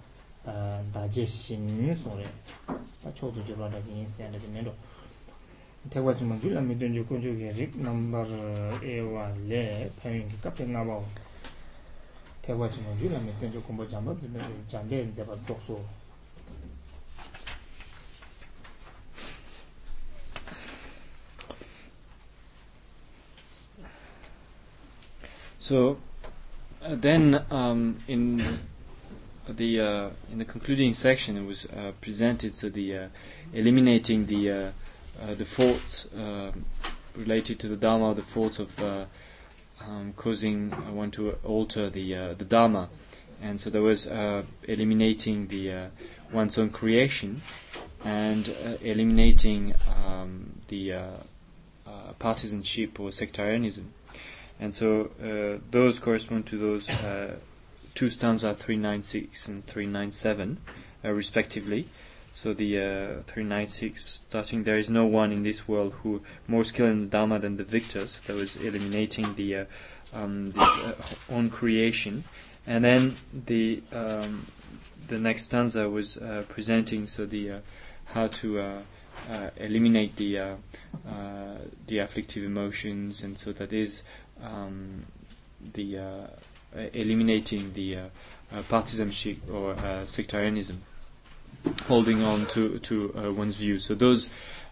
다제 0.45 1.25
신 1.25 1.95
소리 1.95 2.25
다 2.67 3.13
초도 3.15 3.43
줄라 3.45 3.71
다제 3.71 3.93
인센데 3.93 4.39
멘도 4.49 4.75
태과 5.89 6.15
좀 6.15 6.39
줄라 6.41 6.61
미든 6.61 6.93
주 6.93 7.05
군주게 7.07 7.53
릭 7.53 7.81
넘버 7.81 8.25
에와 8.83 9.35
레 9.49 9.91
파인 10.01 10.29
카페 10.43 10.65
나바 10.65 11.01
태과 12.43 12.71
좀 12.71 12.99
줄라 12.99 13.19
미든 13.21 13.53
주 13.53 13.63
공부 13.63 13.89
잠바 13.89 14.15
잠데 14.69 15.03
이제 15.05 15.25
봐 15.25 15.35
독소 15.47 15.83
So 25.65 25.97
uh, 26.83 26.95
then 26.95 27.43
um, 27.51 27.97
in 28.07 28.45
the 29.49 29.81
uh, 29.81 30.11
in 30.33 30.39
the 30.39 30.45
concluding 30.45 30.93
section, 30.93 31.37
it 31.37 31.47
was 31.47 31.67
uh, 31.67 31.93
presented 32.01 32.55
to 32.55 32.71
the 32.71 32.97
uh, 32.97 33.09
eliminating 33.53 34.27
the 34.27 34.51
uh, 34.51 34.71
uh, 35.23 35.35
the 35.35 35.45
faults 35.45 36.09
related 37.15 37.61
to 37.61 37.69
the 37.69 37.77
dharma, 37.77 38.15
the 38.15 38.23
faults 38.23 38.59
of 38.59 38.79
um, 38.81 40.13
causing 40.17 40.71
one 40.95 41.11
to 41.13 41.33
alter 41.45 41.91
the 41.91 42.35
the 42.35 42.45
dharma, 42.45 42.89
and 43.43 43.61
so 43.61 43.71
there 43.71 43.83
was 43.83 44.09
eliminating 44.65 45.47
the 45.49 45.89
one's 46.33 46.59
own 46.59 46.71
creation 46.71 47.41
and 48.05 48.49
eliminating 48.83 49.75
um, 50.07 50.61
the 50.69 50.95
partisanship 52.19 52.99
or 52.99 53.13
sectarianism. 53.13 53.93
And 54.59 54.75
so 54.75 55.11
those 55.71 55.99
correspond 55.99 56.47
to 56.47 56.59
those 56.59 56.89
two 57.95 58.11
stanza 58.11 58.55
396 58.55 59.49
and 59.49 59.67
397, 59.67 60.59
uh, 61.05 61.13
respectively. 61.13 61.89
So 62.33 62.53
the 62.53 62.79
uh, 62.79 63.23
396 63.29 64.05
starting, 64.05 64.65
there 64.65 64.79
is 64.79 64.91
no 64.91 65.07
one 65.07 65.31
in 65.31 65.45
this 65.45 65.69
world 65.69 65.93
who 66.03 66.23
more 66.49 66.65
skilled 66.65 66.91
in 66.91 67.01
the 67.03 67.07
Dharma 67.07 67.39
than 67.39 67.57
the 67.57 67.65
victors. 67.65 68.19
That 68.27 68.35
was 68.35 68.57
eliminating 68.57 69.35
the 69.37 69.57
uh, 69.57 69.65
um, 70.13 70.53
uh, 70.57 70.93
own 71.31 71.49
creation, 71.49 72.25
and 72.67 72.85
then 72.85 73.15
the 73.33 73.83
um, 73.93 74.47
the 75.07 75.19
next 75.19 75.45
stanza 75.45 75.89
was 75.89 76.19
presenting 76.49 77.07
so 77.07 77.25
the 77.27 77.61
how 78.07 78.27
to 78.29 78.83
eliminate 79.57 80.17
the 80.17 80.57
the 81.87 81.99
afflictive 81.99 82.43
emotions, 82.43 83.23
and 83.23 83.39
so 83.39 83.53
that 83.53 83.73
is 83.73 84.03
um, 84.43 85.05
the 85.73 85.99
uh, 85.99 86.27
eliminating 86.93 87.73
the 87.75 87.97
uh, 87.97 88.01
uh, 88.53 88.63
partisanship 88.69 89.39
or 89.51 89.77
sectarianism, 90.07 90.83
holding 91.87 92.23
on 92.23 92.47
to 92.47 92.79
to 92.79 93.35
one's 93.37 93.57
view. 93.57 93.79
So 93.79 93.95
those 93.95 94.29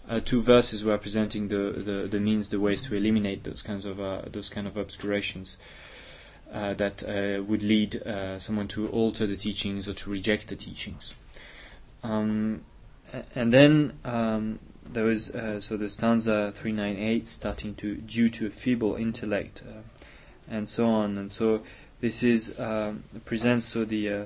uh, 0.08 0.20
two 0.20 0.40
verses 0.40 0.84
were 0.84 0.98
presenting 0.98 1.48
the, 1.48 1.70
the, 1.76 2.08
the, 2.08 2.18
means, 2.18 2.48
the 2.48 2.58
ways 2.58 2.82
to 2.82 2.96
eliminate 2.96 3.44
those 3.44 3.62
kinds 3.62 3.84
of 3.84 4.00
uh, 4.00 4.22
those 4.26 4.48
kind 4.48 4.66
of 4.66 4.76
obscurations 4.76 5.56
uh, 6.52 6.74
that 6.74 7.02
would 7.46 7.62
lead 7.62 8.02
someone 8.38 8.68
to 8.68 8.88
alter 8.88 9.26
the 9.26 9.36
teachings 9.36 9.88
or 9.88 9.94
to 9.94 10.10
reject 10.10 10.48
the 10.48 10.56
teachings. 10.56 11.14
Um, 12.02 12.62
and 13.34 13.52
then 13.52 13.92
um, 14.04 14.58
there 14.92 15.04
was 15.04 15.30
uh, 15.30 15.60
so 15.60 15.76
the 15.76 15.88
stanza 15.88 16.52
398 16.54 17.26
starting 17.26 17.74
to 17.76 17.96
due 17.96 18.28
to 18.28 18.46
a 18.46 18.50
feeble 18.50 18.96
intellect 18.96 19.62
uh, 19.68 19.80
and 20.48 20.68
so 20.68 20.86
on 20.86 21.18
and 21.18 21.30
so 21.30 21.62
this 22.02 22.22
is 22.22 22.60
um, 22.60 23.02
presents 23.24 23.64
so 23.64 23.86
the 23.86 24.08
uh, 24.08 24.24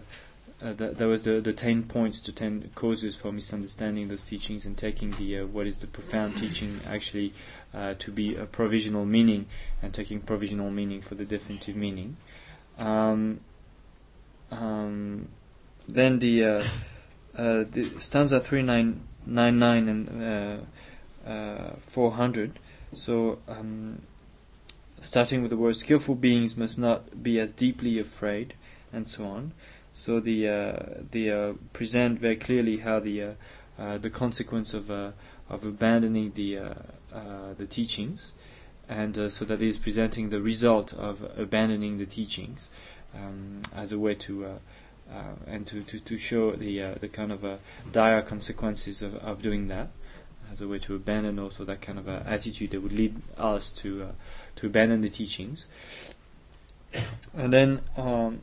uh 0.61 0.73
there 0.73 1.07
was 1.07 1.23
the, 1.23 1.41
the 1.41 1.53
10 1.53 1.85
points 1.85 2.21
to 2.21 2.33
10 2.33 2.73
causes 2.75 3.15
for 3.15 3.31
misunderstanding 3.31 4.09
those 4.09 4.23
teachings 4.23 4.67
and 4.67 4.77
taking 4.77 5.12
the 5.12 5.39
uh, 5.39 5.47
what 5.47 5.69
is 5.69 5.79
the 5.79 5.87
profound 5.87 6.37
teaching 6.37 6.81
actually 6.89 7.33
uh, 7.73 7.95
to 8.01 8.11
be 8.11 8.35
a 8.35 8.47
provisional 8.47 9.05
meaning 9.05 9.47
and 9.81 9.95
taking 9.95 10.19
provisional 10.19 10.73
meaning 10.73 11.01
for 11.01 11.15
the 11.15 11.25
definitive 11.25 11.77
meaning 11.77 12.17
um, 12.79 13.39
um, 14.51 15.29
then 15.89 16.19
the, 16.19 16.67
the 17.35 17.93
stanza 18.01 18.41
398 18.41 19.07
99 19.27 19.89
and 19.89 20.23
uh, 21.27 21.31
uh, 21.31 21.75
400. 21.79 22.59
So, 22.95 23.39
um, 23.49 24.01
starting 25.00 25.42
with 25.42 25.50
the 25.50 25.56
word 25.56 25.76
skillful 25.76 26.14
beings 26.14 26.56
must 26.56 26.78
not 26.78 27.22
be 27.22 27.38
as 27.38 27.52
deeply 27.52 27.98
afraid, 27.98 28.54
and 28.92 29.06
so 29.06 29.24
on. 29.24 29.52
So 29.94 30.20
the 30.20 30.48
uh, 30.48 30.72
they 31.11 31.30
uh, 31.30 31.54
present 31.72 32.18
very 32.18 32.37
clearly 32.37 32.78
how 32.78 33.00
the 33.00 33.22
uh, 33.22 33.32
uh, 33.78 33.98
the 33.98 34.11
consequence 34.11 34.74
of 34.74 34.90
of 34.90 35.14
abandoning 35.50 36.32
the 36.35 36.59
the 37.56 37.66
teachings, 37.66 38.32
and 38.88 39.32
so 39.32 39.44
that 39.44 39.62
is 39.62 39.78
presenting 39.78 40.30
the 40.30 40.40
result 40.40 40.92
of 40.92 41.22
abandoning 41.38 41.98
the 41.98 42.06
teachings 42.06 42.68
um, 43.14 43.59
as 43.74 43.92
a 43.92 43.98
way 43.98 44.14
to 44.14 44.59
uh, 45.12 45.35
and 45.46 45.66
to, 45.68 45.82
to, 45.82 46.00
to 46.00 46.18
show 46.18 46.52
the 46.52 46.82
uh, 46.82 46.94
the 47.00 47.09
kind 47.09 47.30
of 47.30 47.44
uh, 47.44 47.56
dire 47.92 48.22
consequences 48.22 49.02
of, 49.02 49.14
of 49.16 49.40
doing 49.40 49.68
that 49.68 49.88
as 50.50 50.61
a 50.61 50.66
way 50.66 50.78
to 50.80 50.94
abandon 50.96 51.38
also 51.38 51.64
that 51.64 51.80
kind 51.80 51.98
of 51.98 52.09
attitude 52.09 52.70
that 52.72 52.80
would 52.80 52.92
lead 52.92 53.14
us 53.38 53.70
to 53.70 54.09
to 54.57 54.66
abandon 54.66 55.01
the 55.01 55.09
teachings. 55.09 55.66
And 57.35 57.53
then 57.53 57.81
um, 57.97 58.40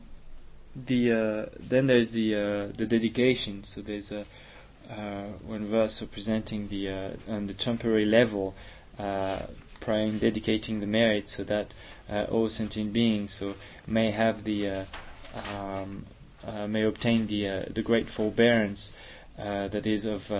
the 0.76 1.48
then 1.58 1.86
there's 1.86 2.12
the 2.12 2.32
the 2.76 2.86
dedication. 2.86 3.64
So 3.64 3.80
there's 3.80 4.12
a 4.12 4.24
one 5.46 5.66
verse 5.66 6.00
presenting 6.02 6.68
the 6.68 7.16
on 7.28 7.46
the 7.46 7.54
temporary 7.54 8.04
level 8.04 8.54
praying, 9.84 10.18
dedicating 10.18 10.80
the 10.80 10.86
merit 10.86 11.28
so 11.28 11.44
that 11.44 11.74
uh, 12.10 12.24
all 12.30 12.48
sentient 12.48 12.92
beings 12.92 13.34
so 13.34 13.54
may 13.86 14.10
have 14.10 14.44
the 14.44 14.68
uh, 14.68 14.84
um, 15.54 16.06
uh, 16.46 16.66
may 16.66 16.82
obtain 16.82 17.26
the 17.26 17.48
uh, 17.48 17.62
the 17.68 17.82
great 17.82 18.08
forbearance 18.08 18.92
uh, 19.38 19.68
that 19.68 19.86
is 19.86 20.06
of 20.06 20.30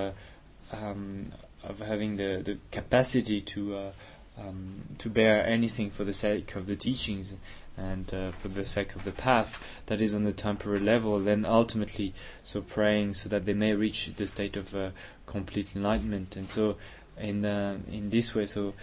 um, 0.73 1.27
of 1.63 1.79
having 1.81 2.17
the, 2.17 2.41
the 2.45 2.59
capacity 2.71 3.41
to 3.41 3.91
um, 4.39 4.83
to 4.99 5.09
bear 5.09 5.47
anything 5.47 5.91
for 5.91 6.05
the 6.05 6.13
sake 6.13 6.55
of 6.57 6.67
the 6.67 6.77
teachings 6.77 7.35
and 7.77 8.13
uh, 8.15 8.31
for 8.31 8.49
the 8.49 8.65
sake 8.65 8.95
of 8.95 9.05
the 9.05 9.13
path 9.13 9.65
that 9.87 10.01
is 10.01 10.15
on 10.15 10.25
the 10.25 10.33
temporary 10.33 10.81
level, 10.81 11.19
then 11.19 11.45
ultimately, 11.45 12.13
so 12.43 12.61
praying 12.61 13.15
so 13.15 13.29
that 13.29 13.47
they 13.47 13.55
may 13.55 13.75
reach 13.75 14.15
the 14.17 14.27
state 14.27 14.57
of 14.57 14.75
uh, 14.75 14.91
complete 15.27 15.75
enlightenment. 15.75 16.37
And 16.37 16.49
so, 16.51 16.77
in 17.19 17.45
uh, 17.45 17.79
in 17.91 18.11
this 18.11 18.35
way, 18.35 18.47
so 18.47 18.75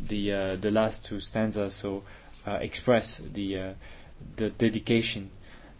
the 0.00 0.56
the 0.60 0.70
last 0.70 1.04
two 1.06 1.20
stanzas 1.20 1.74
so 1.74 2.02
express 2.46 3.18
the 3.18 3.74
the 4.36 4.50
dedication 4.50 5.30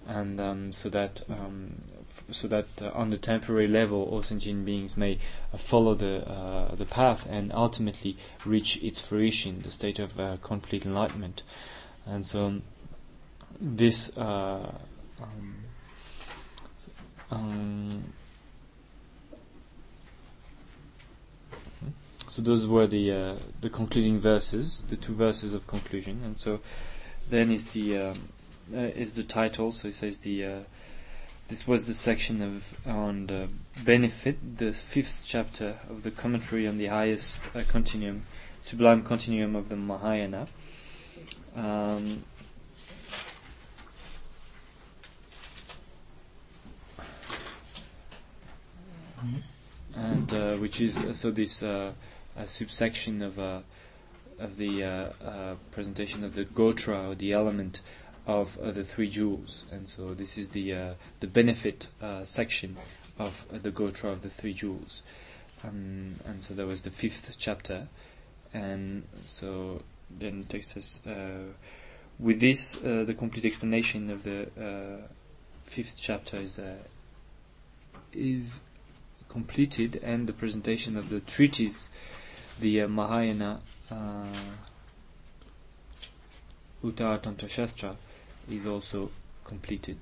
and 0.07 0.41
um, 0.41 0.73
so 0.73 0.89
that 0.89 1.23
um, 1.31 1.83
so 2.31 2.49
that 2.49 2.67
uh, 2.83 2.91
on 2.95 3.11
the 3.11 3.17
temporary 3.17 3.67
level, 3.67 4.03
all 4.05 4.23
sentient 4.23 4.65
beings 4.65 4.97
may 4.97 5.19
uh, 5.53 5.57
follow 5.57 5.95
the 5.95 6.29
uh, 6.29 6.75
the 6.75 6.85
path 6.85 7.27
and 7.29 7.53
ultimately 7.53 8.17
reach 8.45 8.83
its 8.83 9.01
fruition, 9.01 9.63
the 9.63 9.71
state 9.71 9.99
of 9.99 10.19
uh, 10.19 10.37
complete 10.43 10.85
enlightenment. 10.85 11.43
And 12.07 12.25
so, 12.25 12.61
this 13.61 14.17
uh, 14.17 14.73
um, 15.23 15.57
um, 17.31 18.05
so 22.29 22.43
those 22.43 22.67
were 22.67 22.87
the 22.87 23.13
uh, 23.13 23.35
the 23.61 23.71
concluding 23.71 24.19
verses, 24.19 24.83
the 24.83 24.97
two 24.97 25.15
verses 25.15 25.55
of 25.55 25.67
conclusion, 25.67 26.21
and 26.25 26.39
so 26.39 26.61
then 27.31 27.51
is 27.51 27.73
the 27.73 27.99
um, 27.99 28.29
is 28.73 29.15
the 29.15 29.23
title. 29.23 29.73
So 29.73 29.89
it 29.89 29.95
says 29.95 30.19
the 30.19 30.65
this 31.49 31.67
was 31.67 31.87
the 31.87 31.95
section 31.95 32.43
of 32.43 32.75
on 32.87 33.27
the 33.27 33.49
benefit, 33.85 34.59
the 34.59 34.73
fifth 34.73 35.25
chapter 35.27 35.77
of 35.91 36.03
the 36.03 36.11
commentary 36.11 36.67
on 36.67 36.79
the 36.79 36.87
highest 36.87 37.41
uh, 37.55 37.63
continuum, 37.69 38.23
sublime 38.61 39.03
continuum 39.03 39.55
of 39.55 39.69
the 39.69 39.77
Mahayana. 39.77 40.49
Um, 41.57 42.25
and 49.95 50.35
uh, 50.35 50.57
which 50.57 50.81
is 50.81 51.05
uh, 51.05 51.13
so 51.13 51.31
this 51.31 51.63
uh, 51.63 51.93
subsection 52.47 53.23
of 53.23 53.39
uh, 53.39 53.61
of 54.39 54.57
the 54.57 54.83
uh, 54.83 55.55
presentation 55.71 56.25
of 56.25 56.35
the 56.35 56.45
gotra 56.45 57.11
or 57.11 57.15
the 57.15 57.33
element 57.33 57.81
of 58.27 58.59
uh, 58.59 58.71
the 58.71 58.85
three 58.85 59.09
jewels, 59.09 59.65
and 59.71 59.89
so 59.89 60.15
this 60.15 60.39
is 60.39 60.51
the 60.51 60.75
uh, 60.75 60.95
the 61.21 61.27
benefit 61.27 61.89
uh, 62.03 62.25
section 62.25 62.77
of 63.19 63.47
the 63.63 63.71
gotra 63.71 64.13
of 64.13 64.23
the 64.23 64.31
three 64.31 64.55
jewels, 64.55 65.03
um, 65.63 66.15
and 66.27 66.43
so 66.43 66.55
that 66.55 66.67
was 66.67 66.83
the 66.83 66.91
fifth 66.91 67.37
chapter, 67.39 67.87
and 68.53 69.05
so 69.25 69.83
then 70.11 70.41
it 70.41 70.49
takes 70.49 70.77
us 70.77 71.01
with 72.19 72.41
this 72.41 72.77
the 72.77 73.15
complete 73.17 73.45
explanation 73.45 74.11
of 74.11 74.23
the 74.23 74.49
fifth 75.65 75.95
chapter 75.97 76.37
is 76.37 76.61
is 78.13 78.61
completed 79.35 80.01
and 80.05 80.29
the 80.29 80.33
presentation 80.33 80.97
of 80.97 81.11
the 81.11 81.19
treatise, 81.19 81.91
the 82.61 82.83
uh, 82.83 82.89
Mahayana 82.89 83.61
uh, 83.91 84.25
Uttara 86.85 87.21
Tantra 87.21 87.49
Shastra, 87.49 87.97
is 88.51 88.67
also 88.67 89.11
completed. 89.45 89.97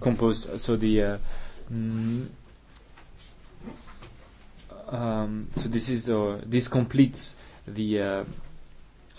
Composed, 0.00 0.60
so 0.60 0.76
the 0.76 1.02
uh, 1.02 1.18
mm, 1.72 2.28
um, 4.88 5.48
so 5.54 5.68
this 5.68 5.88
is 5.88 6.08
uh, 6.10 6.40
this 6.44 6.68
completes 6.68 7.36
the 7.66 8.00
uh, 8.00 8.24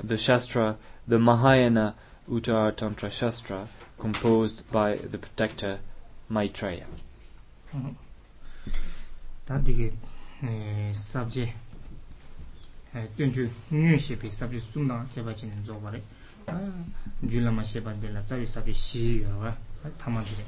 the 0.04 0.18
shastra, 0.18 0.78
the 1.08 1.20
Mahayana 1.20 1.96
Uttara 2.30 2.76
Tantra 2.76 3.10
Shastra, 3.10 3.68
composed 3.98 4.70
by 4.72 4.96
the 4.96 5.18
protector 5.18 5.80
Maitreya. 6.30 6.86
Mm-hmm. 7.76 7.90
That 9.46 9.66
the 9.66 9.92
eh, 10.44 10.94
subject. 10.94 11.54
tenchu 13.16 13.50
nyu 13.70 13.98
shepe 13.98 14.30
sabri 14.30 14.60
sumdang 14.60 15.08
cheba 15.10 15.34
chinen 15.34 15.64
zogore 15.64 16.02
julama 17.20 17.64
sheba 17.64 17.92
dela 17.94 18.22
tsawi 18.22 18.46
sabri 18.48 18.74
shi 18.74 19.22
yorwa 19.22 19.56
tama 19.98 20.22
dire 20.24 20.44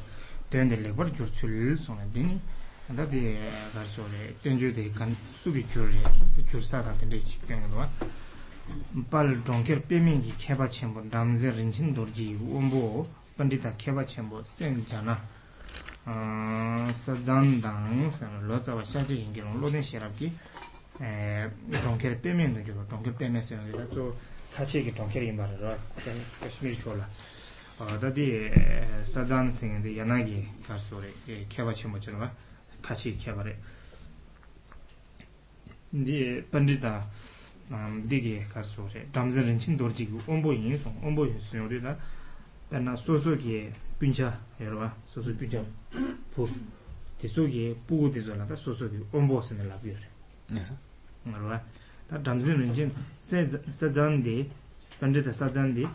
tende 0.50 0.76
lekbar 0.76 1.12
jur 1.12 1.30
tsul 1.30 1.78
songa 1.78 2.04
dini 2.12 2.40
da 2.88 3.06
di 3.06 3.38
garso 3.74 4.04
re 4.12 4.36
tenchu 4.42 4.72
de 4.72 4.92
kan 4.92 5.16
sugi 5.24 5.66
jur 5.68 5.88
re 5.88 6.02
jur 6.44 6.62
sata 6.62 6.92
tende 6.92 7.24
chik 7.24 7.46
tengilwa 7.46 7.88
pal 9.08 9.42
dongker 9.44 9.82
peme 9.82 10.20
ki 10.20 10.34
kheba 10.36 10.68
chenpo 10.68 11.02
ramze 11.10 11.52
rinchin 11.52 11.94
dorji 11.94 12.38
ombo 12.52 13.08
pandita 13.36 13.76
kheba 13.76 14.04
chenpo 14.04 14.42
sen 14.44 14.84
jana 14.86 15.20
sa 16.04 17.16
zandang 17.22 18.10
lo 18.42 18.60
tsawa 18.60 18.84
shaji 18.84 19.22
ingirong 19.22 19.60
lo 19.60 19.70
den 19.70 19.84
sherab 19.84 20.16
ki 20.16 20.32
dōngkēr 21.00 22.18
pēmē 22.22 22.48
nō 22.52 22.62
jō, 22.68 22.76
dōngkēr 22.92 23.16
pēmē 23.18 23.42
sē 23.42 23.58
nō 23.58 23.72
jō, 23.72 23.86
tsō 23.94 24.06
tāchē 24.52 24.82
kī 24.86 24.92
dōngkēr 24.98 25.24
yīmbā 25.30 25.48
rā 25.48 25.58
rā, 25.62 25.76
kashmīr 26.42 26.76
chō 26.76 26.96
rā. 27.00 27.06
Tā 27.82 28.12
tī 28.14 28.28
sādzān 29.08 29.50
sēng 29.50 29.82
dī 29.82 29.96
yanā 29.98 30.20
kī 30.28 30.42
kār 30.68 30.78
sō 30.78 31.02
rē, 31.02 31.12
kēwā 31.50 31.74
chē 31.74 31.90
mō 31.90 32.02
chō 32.04 32.18
rā, 32.20 32.28
tāchē 32.84 33.16
kī 33.16 33.24
kēwā 33.24 33.48
rē. 33.48 33.56
Dī 35.96 36.20
panditā 36.52 36.94
dī 38.06 38.22
kī 38.28 38.36
kār 38.52 38.68
sō 38.68 38.86
rē, 38.92 39.06
dāmzā 39.16 39.48
rīñchīn 39.48 39.80
dōr 39.80 39.96
jī 39.96 40.10
kī 40.12 40.22
ōmbō 40.28 40.54
yīn 40.60 40.78
sōng, 40.78 41.02
ōmbō 41.08 41.28
yīn 41.32 41.42
sō 41.42 41.64
yō 41.64 41.72
rī 41.72 41.82
rā, 41.88 41.96
tā 42.70 42.84
nā 42.84 42.94
sō 43.00 43.18
sō 43.26 43.40
kī 43.42 43.64
pīñchā 43.98 44.30
yā 44.60 44.76
rā, 44.76 44.92
sō 45.08 45.26
sō 45.26 45.38
pīñchā 45.40 45.66
pū, 46.36 46.50
tī 47.18 47.32
sō 47.32 47.48
kī 47.50 47.70
pū 47.88 48.06
tī 48.12 48.22
sō 48.28 48.38
rā, 48.38 48.46
tā 48.46 48.60
sō 48.60 48.76
sō 48.76 48.92
kī 48.92 49.06
ōmbō 49.16 49.46
sē 49.48 49.58
nā 49.58 49.72
rā 49.72 49.80
pī 49.82 49.96
rē. 49.96 50.11
marwa 51.26 51.62
ta 52.08 52.18
dhamze 52.18 52.54
rinchen 52.54 52.92
sa 53.20 53.88
zangde 53.92 54.50
pandita 55.00 55.32
sa 55.32 55.50
zangde 55.52 55.88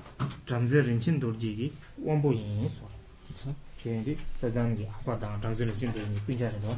dhamze 0.47 0.81
rinchen 0.81 1.19
dorji 1.19 1.55
ki 1.57 1.73
wambu 2.05 2.33
yin 2.33 2.69
so 2.69 3.55
kien 3.81 4.03
di 4.03 4.17
sa 4.39 4.49
zangde 4.51 4.87
akwa 4.89 5.17
dang 5.17 5.41
dhamze 5.41 5.65
rinchen 5.65 5.93
dorji 5.93 6.11
ni 6.11 6.21
pincha 6.27 6.49
rinwa 6.49 6.77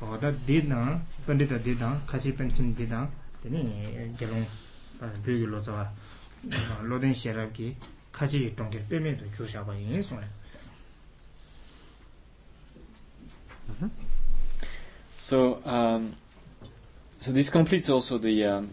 oda 0.00 0.30
di 0.30 0.66
dang 0.66 1.00
pandita 1.24 1.56
di 1.58 1.76
dang 1.76 2.04
kachi 2.06 2.32
penchen 2.32 2.74
di 2.74 2.86
dang 2.86 3.08
teni 3.40 3.62
gyalung 4.16 4.46
pyoge 5.22 5.46
lo 5.46 5.62
zawa 5.62 5.86
lo 6.82 6.98
den 6.98 7.14
sherab 7.14 7.52
ki 7.52 7.74
kachi 8.10 8.52
tongke 8.54 8.78
peme 8.88 9.14
to 9.16 9.24
kyo 9.30 9.44
shaba 9.46 9.74
yin 9.74 10.02
so 10.02 10.16
So, 15.18 15.60
um, 15.64 16.14
so 17.18 17.32
this 17.32 17.50
completes 17.50 17.88
also 17.88 18.18
the 18.18 18.44
um, 18.44 18.70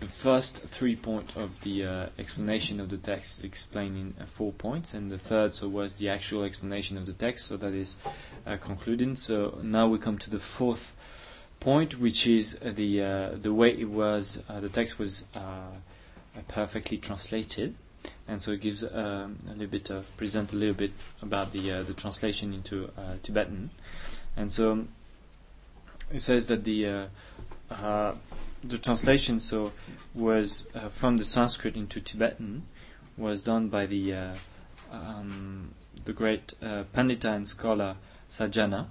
the 0.00 0.06
first 0.08 0.62
three 0.62 0.96
point 0.96 1.36
of 1.36 1.60
the 1.62 1.86
uh, 1.86 2.06
explanation 2.18 2.80
of 2.80 2.90
the 2.90 2.98
text, 2.98 3.44
explaining 3.44 4.14
uh, 4.20 4.26
four 4.26 4.52
points, 4.52 4.94
and 4.94 5.10
the 5.10 5.18
third 5.18 5.54
so 5.54 5.68
was 5.68 5.94
the 5.94 6.08
actual 6.08 6.44
explanation 6.44 6.96
of 6.96 7.06
the 7.06 7.12
text. 7.12 7.46
So 7.46 7.56
that 7.56 7.72
is 7.72 7.96
uh, 8.46 8.56
concluding. 8.58 9.16
So 9.16 9.58
now 9.62 9.86
we 9.86 9.98
come 9.98 10.18
to 10.18 10.30
the 10.30 10.38
fourth 10.38 10.94
point, 11.60 11.98
which 11.98 12.26
is 12.26 12.58
the 12.62 13.02
uh, 13.02 13.30
the 13.34 13.52
way 13.52 13.70
it 13.70 13.88
was 13.88 14.42
uh, 14.48 14.60
the 14.60 14.68
text 14.68 14.98
was 14.98 15.24
uh, 15.34 16.40
perfectly 16.48 16.98
translated 16.98 17.74
and 18.28 18.40
so 18.40 18.52
it 18.52 18.60
gives 18.60 18.82
um, 18.82 19.38
a 19.48 19.52
little 19.52 19.66
bit 19.66 19.90
of 19.90 20.16
present 20.16 20.52
a 20.52 20.56
little 20.56 20.74
bit 20.74 20.92
about 21.22 21.52
the 21.52 21.70
uh, 21.70 21.82
the 21.82 21.92
translation 21.94 22.52
into 22.52 22.90
uh, 22.96 23.16
Tibetan, 23.22 23.70
and 24.36 24.50
so 24.50 24.86
it 26.12 26.20
says 26.20 26.46
that 26.48 26.64
the 26.64 26.86
uh, 26.86 26.90
uh 26.92 27.06
the 28.62 28.78
translation 28.78 29.40
so 29.40 29.72
was 30.14 30.68
uh, 30.74 30.88
from 30.88 31.18
the 31.18 31.24
Sanskrit 31.24 31.76
into 31.76 32.00
Tibetan 32.00 32.66
was 33.16 33.42
done 33.42 33.68
by 33.68 33.86
the 33.86 34.14
uh, 34.14 34.34
um, 34.90 35.74
the 36.04 36.12
great 36.12 36.54
Pandita 36.60 37.34
and 37.34 37.46
scholar 37.48 37.96
Sajjana, 38.28 38.86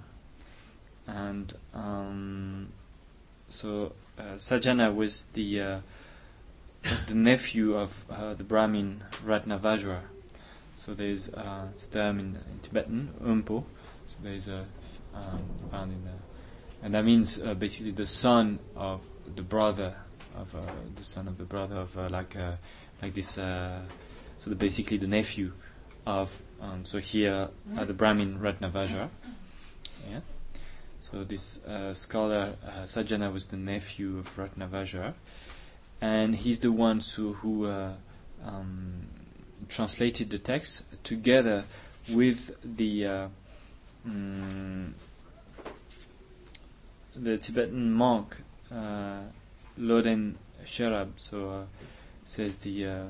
and 1.06 1.52
um, 1.74 2.68
so 3.48 3.92
Sajjana 4.18 4.94
was 4.94 5.24
the 5.34 5.80
the 7.06 7.14
nephew 7.14 7.74
of 7.74 8.04
uh, 8.10 8.34
the 8.34 8.44
Brahmin 8.44 9.04
Ratnavajra. 9.24 10.00
So 10.76 10.92
there's 10.92 11.32
uh, 11.32 11.68
it's 11.72 11.86
term 11.86 12.18
in, 12.18 12.36
in 12.50 12.58
Tibetan, 12.60 13.10
Umpo. 13.22 13.64
So 14.06 14.18
there's 14.22 14.48
a 14.48 14.66
um, 15.14 15.42
found 15.70 15.92
in 15.92 16.04
there, 16.04 16.12
and 16.84 16.94
that 16.94 17.04
means 17.04 17.42
uh, 17.42 17.54
basically 17.54 17.90
the 17.90 18.06
son 18.06 18.60
of 18.76 19.04
the 19.34 19.42
brother 19.42 19.96
of 20.36 20.54
uh, 20.54 20.60
the 20.94 21.02
son 21.02 21.26
of 21.26 21.38
the 21.38 21.44
brother 21.44 21.76
of 21.76 21.98
uh, 21.98 22.08
like 22.08 22.36
uh, 22.36 22.52
like 23.02 23.14
this. 23.14 23.30
so 23.30 23.80
the, 24.46 24.54
basically 24.54 24.96
the 24.98 25.08
nephew 25.08 25.52
of 26.06 26.42
um, 26.60 26.84
so 26.84 26.98
here 26.98 27.48
the 27.74 27.92
Brahmin 27.92 28.38
Ratnavajra. 28.38 29.10
Yeah. 30.10 30.20
So 31.00 31.24
this 31.24 31.60
scholar 31.94 32.54
Sajjana 32.84 33.32
was 33.32 33.46
the 33.46 33.56
nephew 33.56 34.18
of 34.18 34.36
Ratnavajra 34.36 35.14
and 36.04 36.36
he's 36.36 36.58
the 36.58 36.70
one 36.70 37.00
who, 37.16 37.32
who 37.32 37.66
uh, 37.66 37.92
um, 38.44 39.06
translated 39.68 40.28
the 40.28 40.38
text 40.38 40.84
together 41.02 41.64
with 42.12 42.54
the 42.62 43.06
uh, 43.06 43.28
mm, 44.06 44.92
the 47.16 47.38
Tibetan 47.38 47.92
monk 47.92 48.36
uh, 48.72 49.20
Loden 49.78 50.34
Sherab 50.64 51.10
so 51.16 51.50
uh, 51.50 51.64
says 52.24 52.58
the 52.58 52.86
uh, 52.86 53.04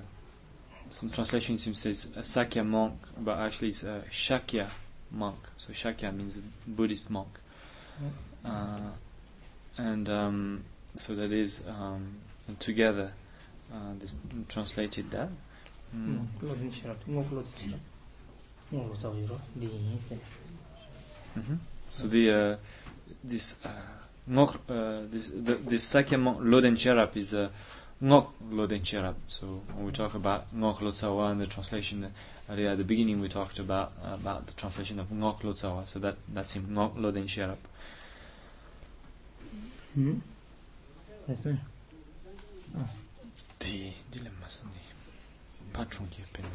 some 0.91 1.11
translation 1.11 1.59
seems 1.59 1.79
says 1.79 2.11
Sakya 2.21 2.65
monk, 2.65 3.01
but 3.19 3.39
actually 3.39 3.69
it's 3.69 3.83
a 3.85 4.03
Shakya 4.11 4.69
monk. 5.11 5.39
So 5.57 5.73
Shakya 5.73 6.15
means 6.15 6.39
Buddhist 6.67 7.11
monk, 7.11 7.39
uh, 8.45 8.79
and 9.79 10.09
um, 10.09 10.65
so 10.95 11.15
that 11.15 11.33
is 11.33 11.65
um, 11.67 12.17
and 12.47 12.61
together 12.61 13.13
uh, 13.73 13.95
this 13.99 14.17
translated 14.49 15.11
that. 15.11 15.29
Mm. 15.97 16.27
Mm-hmm. 21.37 21.55
So 21.91 22.07
the 22.09 22.31
uh, 22.31 22.57
this 23.23 23.57
uh, 23.65 23.69
Ngok, 24.29 24.55
uh, 24.71 25.07
this, 25.11 25.29
the, 25.29 25.55
the 25.55 25.79
second 25.79 26.25
Loden 26.25 26.77
Sherab 26.77 27.15
is 27.17 27.35
uh, 27.35 27.51
Ngok 28.03 28.29
Loden 28.51 28.81
Sherab. 28.81 29.15
So 29.27 29.61
when 29.75 29.85
we 29.87 29.93
talk 29.93 30.15
about 30.15 30.55
Ngok 30.57 30.79
Lotsawa 30.79 31.33
and 31.33 31.41
the 31.41 31.47
translation 31.47 32.05
uh, 32.05 32.09
earlier 32.51 32.71
at 32.71 32.79
the 32.79 32.85
beginning, 32.85 33.21
we 33.21 33.29
talked 33.29 33.59
about 33.59 33.93
about 34.03 34.47
the 34.47 34.55
translation 34.55 34.99
of 34.99 35.09
Ngok 35.09 35.41
Lotsawa. 35.41 35.87
So 35.87 35.99
that 35.99 36.17
that's 36.33 36.53
him, 36.53 36.69
Ngok 36.71 36.97
Loden 36.97 37.25
Sherab. 37.25 37.59
Hmm. 39.93 40.19
Yes, 41.29 41.47
ah. 41.47 42.87
Di 43.59 43.93
di 44.11 44.21
le 44.21 44.31
sono 44.49 44.71
di 44.73 44.81
patron 45.71 46.09
che 46.09 46.23
penne. 46.31 46.49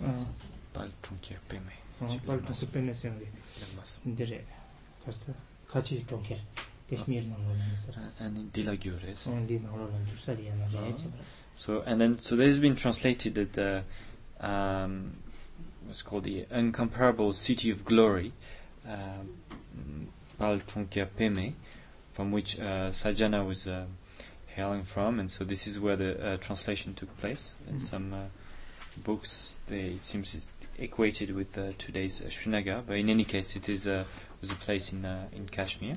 Uh-huh. 0.00 0.26
Patron 0.72 1.18
che 1.20 1.36
penne. 1.46 1.72
Uh-huh. 1.98 2.18
Patron 2.24 2.56
che 2.56 2.66
penne 2.66 2.92
sono 2.92 3.14
di. 3.16 3.26
Dilemma. 3.54 3.82
Dire. 4.02 4.44
Cosa? 5.04 5.47
같이 5.68 6.04
좀 6.06 6.22
And 8.18 8.38
in 8.38 8.50
Dilagures. 8.50 9.28
Ah. 9.28 11.24
So 11.54 11.82
and 11.84 12.00
then 12.00 12.18
so 12.18 12.34
this 12.34 12.46
has 12.46 12.58
been 12.60 12.76
translated 12.76 13.34
that 13.34 13.52
the 13.52 13.84
um, 14.40 15.18
what's 15.84 16.02
called 16.02 16.24
the 16.24 16.46
incomparable 16.50 17.32
city 17.32 17.70
of 17.70 17.84
glory, 17.84 18.32
Palchunkyapeme, 20.40 21.48
uh, 21.50 21.52
from 22.12 22.32
which 22.32 22.58
uh, 22.58 22.88
Sajjana 22.88 23.46
was 23.46 23.68
uh, 23.68 23.84
hailing 24.46 24.84
from, 24.84 25.20
and 25.20 25.30
so 25.30 25.44
this 25.44 25.66
is 25.66 25.78
where 25.78 25.96
the 25.96 26.24
uh, 26.24 26.36
translation 26.38 26.94
took 26.94 27.14
place. 27.18 27.54
In 27.66 27.74
mm-hmm. 27.74 27.82
some 27.82 28.14
uh, 28.14 28.24
books, 29.04 29.56
they, 29.66 29.80
it 29.80 30.04
seems 30.04 30.34
it's 30.34 30.52
equated 30.78 31.34
with 31.34 31.58
uh, 31.58 31.72
today's 31.76 32.22
Srinagar, 32.30 32.82
but 32.86 32.96
in 32.96 33.10
any 33.10 33.24
case, 33.24 33.56
it 33.56 33.68
is 33.68 33.86
was 34.40 34.50
a 34.50 34.54
place 34.54 34.92
in 34.92 35.04
uh, 35.04 35.26
in 35.32 35.46
Kashmir. 35.46 35.96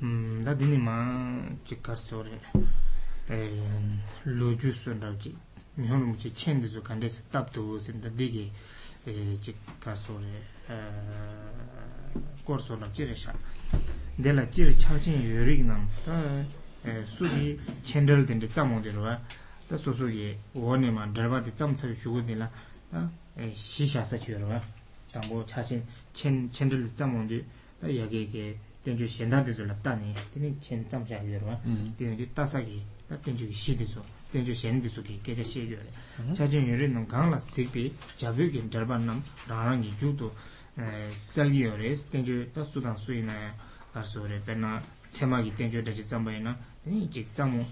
Hmm, 0.00 0.42
da 0.42 0.54
dini 0.54 0.76
ma 0.76 1.46
chikar 1.64 1.96
sore 1.96 2.40
eh 3.28 3.50
loju 4.24 4.72
sundar 4.72 5.16
ji. 5.18 5.34
Mi 5.76 5.86
honu 5.88 6.06
mu 6.06 6.16
chi 6.16 6.30
chen 6.32 6.60
de 6.60 6.66
zu 6.66 6.80
kan 6.82 6.98
de 6.98 7.08
tap 7.30 7.52
tu 7.52 7.78
sin 7.78 8.00
da 8.00 8.08
digi 8.08 8.50
eh 9.04 9.36
chikar 9.40 9.96
sore 9.96 10.42
eh 10.68 10.74
kor 12.44 12.60
so 12.60 12.76
na 12.76 12.88
chi 12.90 13.04
re 13.04 13.14
sha. 13.14 13.32
De 14.16 14.32
la 14.32 14.46
chi 14.46 14.64
re 14.64 14.74
cha 14.76 14.98
chen 14.98 15.20
yori 15.20 15.62
nam 15.62 15.88
ta 16.04 16.44
su 17.04 17.26
ji 17.26 17.58
chen 17.82 18.04
dal 18.04 18.24
den 18.24 18.38
de 18.38 18.48
zam 18.48 18.68
mo 18.70 18.80
de 18.80 18.90
ro 18.90 19.04
ta 19.66 19.76
so 19.76 19.92
so 19.92 20.06
ye 20.06 20.36
wo 20.52 20.74
ne 20.76 20.90
ma 20.90 21.06
dar 21.06 21.28
ba 21.28 21.40
de 21.40 21.50
zam 21.50 21.74
cha 21.74 21.92
shu 21.94 22.12
go 22.12 22.20
de 22.20 22.34
la 22.34 22.48
ta 22.90 23.08
shi 23.52 23.86
sha 23.86 24.04
sa 24.04 24.16
chi 24.16 24.32
ro 24.34 24.60
ta 25.10 25.20
bo 25.28 25.44
cha 25.44 25.62
chen 25.62 25.82
chen 26.14 26.48
chenril 26.50 26.90
tsamongdi 26.94 27.44
ta 27.80 27.88
yagege 27.88 28.56
tenju 28.82 29.06
shendadizo 29.06 29.64
labdani 29.64 30.14
teni 30.32 30.56
chen 30.60 30.86
tsamshagirwa 30.86 31.58
mm-hmm. 31.64 31.96
tenju 31.96 32.26
tasagi 32.32 32.82
ta 33.08 33.16
tenju 33.16 33.52
shidizo 33.52 34.00
tenju 34.30 34.54
shendizo 34.54 35.02
ki 35.02 35.20
kecha 35.22 35.42
mm-hmm. 35.42 35.52
shegiyore 35.52 35.90
chachin 36.34 36.66
yore 36.66 36.86
nung 36.86 37.06
gangla 37.06 37.38
sikpi 37.38 37.92
jabyo 38.16 38.48
ki 38.50 38.68
darban 38.68 39.04
nam 39.04 39.22
rarangi 39.48 39.92
jugdo 39.98 40.32
eh, 40.76 41.10
salgiyore 41.10 41.96
tenju 42.10 42.50
ta 42.52 42.62
sudan 42.62 42.96
sui 42.96 43.22
na 43.22 43.52
karso 43.92 44.26
re 44.26 44.40
penna 44.44 44.80
tsema 45.08 45.42
ki 45.42 45.52
tenju 45.54 45.82
dachi 45.82 46.04
tsambayi 46.04 46.40
na 46.40 46.56
teni 46.84 47.08
chik 47.08 47.32
tsamong 47.32 47.66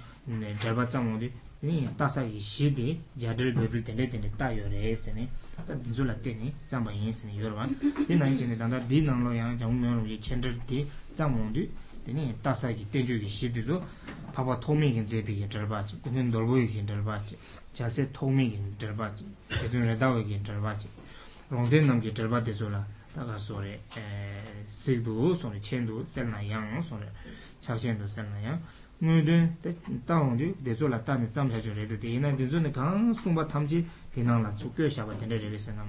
darba 0.60 0.86
tsamongdi 0.86 1.30
teni 1.60 1.88
tasagi 1.96 2.40
shidi 2.40 3.00
jadil 3.14 3.52
bebil 3.52 3.82
tende 3.82 4.08
tende 4.08 4.30
tayo 4.36 4.66
re 4.68 4.96
sene 4.96 5.28
tā 5.66 5.76
dīnzu 5.78 6.06
lā 6.08 6.14
tēni 6.24 6.50
tsāmbā 6.68 6.92
yīn 6.94 7.14
sīni 7.14 7.38
yorwa 7.40 7.66
tē 8.06 8.18
nāi 8.18 8.36
chēni 8.38 8.58
tāndā 8.60 8.80
dī 8.90 9.02
nānglo 9.06 9.32
yāng 9.36 9.58
jāngu 9.60 9.78
miyō 9.82 9.94
rō 9.98 10.04
yī 10.10 10.18
chēndar 10.26 10.54
tē 10.68 10.82
tsāmbā 11.14 11.38
wōndu 11.42 11.66
tēni 12.06 12.28
tāsā 12.42 12.72
kī 12.76 12.86
tēnchū 12.92 13.18
kī 13.22 13.30
shī 13.30 13.50
tū 13.54 13.62
sō 13.68 13.78
pāpā 14.34 14.56
tōmi 14.64 14.88
kī 14.96 15.04
dzēpi 15.06 15.36
kī 15.42 15.50
dharba 15.54 15.82
chī 15.86 16.00
kūnyōn 16.04 16.32
dōrbo 16.34 16.58
kī 16.72 16.84
dharba 16.88 17.18
chī 17.26 17.38
chāsē 17.76 18.08
tōmi 18.16 18.48
kī 18.54 18.60
dharba 18.80 19.10
chī 19.14 19.28
tēchūn 19.52 19.86
rēdā 19.90 20.08
wī 20.16 20.24
kī 20.30 20.40
dharba 20.48 20.74
chī 20.80 20.90
rōngtē 21.52 21.84
nām 21.86 22.02
kī 22.02 22.14
dharba 22.16 22.42
tē 22.42 22.56
sō 22.58 22.70
lā 22.72 22.82
tā 23.12 23.26
kā 23.28 23.36
sō 23.36 23.60
rē 23.60 23.74
sīk 24.72 25.04
dō 25.06 25.34
sō 25.36 25.52
rē 25.52 25.60
chēn 25.60 25.86
dō 25.88 26.00
sēl 26.08 26.30
nā 26.32 26.40
yāng 26.48 26.80
sō 26.80 26.96
rē 27.02 27.10
chāk 27.62 27.82
chēn 27.84 28.00
dō 28.00 28.08
sēl 28.08 28.26
nā 28.32 28.40
yāng 28.48 28.60
ngöden 29.02 29.56
taung 30.06 30.36
di 30.36 30.54
dezo 30.62 30.86
la 30.86 30.98
tani 30.98 31.28
tsam 31.28 31.50
sa 31.52 31.58
jo 31.58 31.72
redo 31.74 31.96
di 31.96 32.14
ina 32.14 32.30
dezo 32.30 32.60
ne 32.60 32.70
kaan 32.70 33.12
sungpa 33.12 33.44
tamji 33.44 33.84
dinang 34.14 34.42
la 34.42 34.50
tsukyo 34.50 34.88
shaba 34.88 35.12
tende 35.14 35.36
rebe 35.36 35.58
se 35.58 35.72
na 35.72 35.82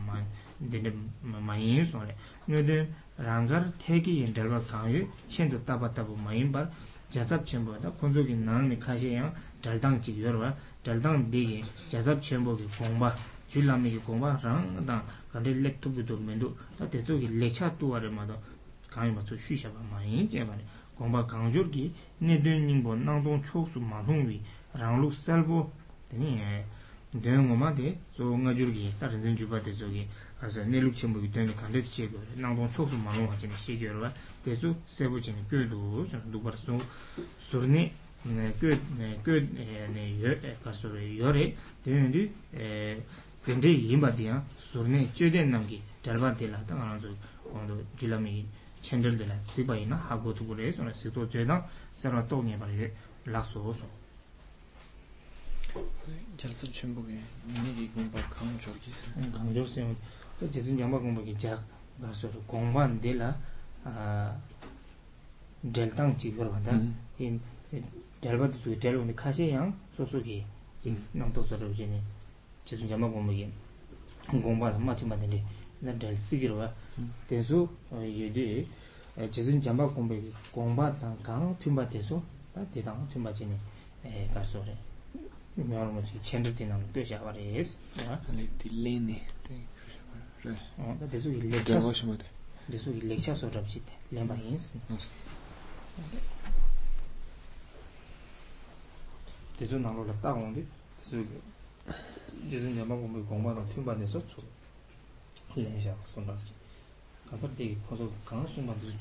dende 0.57 0.91
mayin 1.21 1.85
song 1.85 2.05
re 2.07 2.15
ngöden 2.47 2.87
rangar 3.17 3.71
teki 3.77 4.11
yin 4.21 4.33
dalwa 4.33 4.59
kaan 4.65 4.89
yu 4.89 5.07
chendo 5.27 5.59
taba 5.63 5.87
tabu 5.89 6.15
mayin 6.25 6.49
bar 6.51 6.67
jazab 7.11 7.45
chenpo 7.45 7.77
da 7.79 7.89
konzo 7.91 8.25
ki 8.25 8.33
nang 8.33 8.67
ni 8.67 8.77
kashi 8.77 9.11
yang 9.13 9.31
daldang 9.61 10.01
chik 10.01 10.17
yorwa 10.17 10.51
daldang 10.83 11.29
degi 11.29 11.63
jazab 11.87 12.19
chenpo 12.19 12.55
ki 12.55 12.65
gongba 12.79 13.13
julami 13.47 13.91
ki 13.91 13.99
gongba 14.03 14.39
rang 14.41 14.65
dang 14.83 15.03
kante 15.31 15.53
lep 15.61 15.79
tubu 15.79 16.01
do 16.01 16.17
mendo 16.17 16.55
da 16.79 16.85
dezo 16.87 17.19
ki 17.19 17.27
lekcha 17.37 17.69
tuwa 17.77 17.99
re 17.99 18.09
ma 18.09 18.25
do 18.25 18.33
kaan 18.89 19.05
yu 19.05 19.13
ma 19.13 19.21
tsu 19.21 19.37
shu 19.37 19.55
shaba 19.55 19.77
mayin 19.91 20.27
che 20.27 20.43
ba 20.43 20.55
re 20.55 20.65
gomba 21.03 21.25
kangjur 21.25 21.69
ki 21.69 21.91
ne 22.21 22.39
dun 22.41 22.65
ningbo 22.65 22.95
nangdong 22.95 23.43
choksu 23.43 23.79
matungwi 23.79 24.39
ranglu 24.73 25.11
salbo 25.11 25.69
tani 26.09 26.39
eh, 26.39 26.63
dun 27.11 27.47
goma 27.47 27.71
de 27.71 27.97
zo 28.15 28.35
nga 28.37 28.53
jur 28.53 28.71
ki 28.71 28.93
tarin 28.97 29.21
zin 29.21 29.35
juba 29.35 29.59
de 29.59 29.71
zo 29.71 29.89
ki 29.89 30.07
asa 30.39 30.63
ne 30.63 30.79
luk 30.79 30.93
chenpo 30.95 31.19
ki 31.19 31.29
dun 31.29 31.43
ni 31.45 31.53
kandet 31.53 31.83
che 31.91 32.07
gyo 32.07 32.19
re 32.19 32.39
nangdong 32.39 32.71
choksu 32.71 32.95
matung 32.95 33.27
wa 33.27 33.35
chene 33.35 33.55
she 33.55 33.75
gyo 33.77 33.91
rwa 33.91 34.11
de 34.43 34.55
zo 34.55 34.73
sebo 34.85 35.19
chene 35.19 35.43
gyo 35.49 35.65
du 35.67 36.05
san 36.05 36.21
dukbar 36.31 36.57
so 36.57 36.79
surni 37.37 37.91
gyo 38.23 38.69
eh, 38.69 39.19
eh, 39.25 39.87
ne 39.91 40.55
karso 40.63 40.87
yo 40.95 41.31
re 41.31 41.53
dun 41.83 42.09
du 42.11 42.29
dende 43.45 43.67
yinba 43.67 44.09
diyan 44.09 44.41
surni 44.57 45.09
chöden 45.13 45.49
namgi 45.49 45.81
dalba 46.01 46.31
de 46.31 46.47
la 46.47 46.57
tanga 46.65 46.85
nangzo 46.85 47.09
kondo 47.51 47.75
julami 47.97 48.45
chendil 48.83 49.15
dila 49.17 49.39
sikpa 49.39 49.77
ina 49.77 49.95
hagu 49.95 50.33
tsuku 50.33 50.53
re 50.53 50.71
suna 50.71 50.93
sikto 50.93 51.25
zwe 51.25 51.45
dang 51.45 51.63
sarwa 51.93 52.21
to 52.23 52.43
nge 52.43 52.57
pari 52.57 52.75
re 52.77 52.93
lakso 53.25 53.63
oso 53.63 53.87
jalsab 56.37 56.69
chenpo 56.71 57.01
ge 57.07 57.17
nigi 57.63 57.89
gongpa 57.95 58.19
kangjor 58.29 58.75
ki 58.83 58.91
sara 58.91 59.27
kangjor 59.31 59.65
sen 59.65 59.95
jisun 60.51 60.77
jangpa 60.77 60.99
gongpa 60.99 61.21
ki 61.23 61.35
jak 61.39 61.59
garso 61.99 62.27
re 62.27 62.39
gongpa 62.45 62.87
dila 63.01 63.33
deltang 65.63 66.15
chi 66.17 66.33
yorwa 66.35 66.59
da. 66.59 66.71
In 67.17 67.39
delba 68.19 68.49
tsuku 68.49 68.77
del 68.77 68.95
undi 68.97 69.13
kashi 69.13 69.49
yang 69.49 69.73
soso 69.95 70.19
ki 70.21 70.43
mm-hmm. 70.83 71.19
nang 71.19 71.31
to 71.31 71.41
sarwa 71.43 71.71
jini 71.71 72.01
jisun 72.65 72.87
jangpa 72.87 73.07
gongpa 73.07 73.31
ki 73.31 73.47
gongpa 74.41 74.77
ma 74.77 74.93
timba 74.93 75.15
dili 75.15 75.41
del 75.79 76.17
sikirwa 76.17 76.67
소소기 77.28 77.38
진 77.38 77.68
남도서로 77.88 78.04
이제 78.04 78.66
지진 79.30 79.64
양바 79.64 79.88
공부기 79.88 80.32
공부하다 80.52 81.08
마치 81.08 81.70
만들리 81.70 81.98
나델 81.98 82.02
시기로 82.02 82.14
와 82.14 82.26
대수 82.28 82.28
예지 82.28 82.28
지진 82.44 82.44
양바 82.44 82.48
공부기 82.48 82.52
공부하다 82.52 82.52
강 82.52 82.54
튠바대서 82.54 82.54
다 82.54 82.64
대당 82.72 83.08
튠바지니 83.08 83.56
에 84.04 84.28
가서래 84.32 84.76
명을 85.54 85.88
뭐지 85.88 86.22
첸드티는 86.22 86.92
뜻이 86.92 87.14
아바레스 87.16 87.78
ali 88.30 88.48
dilene 88.58 89.26
어 90.78 90.98
대수 91.10 91.30
일렉차 91.32 91.80
devoshmode 91.80 92.24
대수 92.70 92.90
일렉차 92.92 93.34
소럽지 93.34 93.82
렘바인스 94.12 94.78
Yes. 94.88 95.10
대수 99.58 99.78
나로라 99.78 100.14
따온데 100.20 100.64
대수 101.02 101.26
대수 102.48 102.70
냐마 102.70 102.94
공부 102.94 103.24
공부하다 103.26 103.66
팀반에서 103.74 104.24
초 104.26 104.40
렌샤 105.56 105.96
손답지 106.04 106.52
가서데 107.33 107.77
가서 107.89 108.09
강수 108.25 108.61
만들어서 108.61 108.97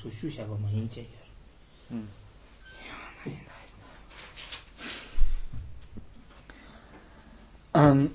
Um, 7.74 8.10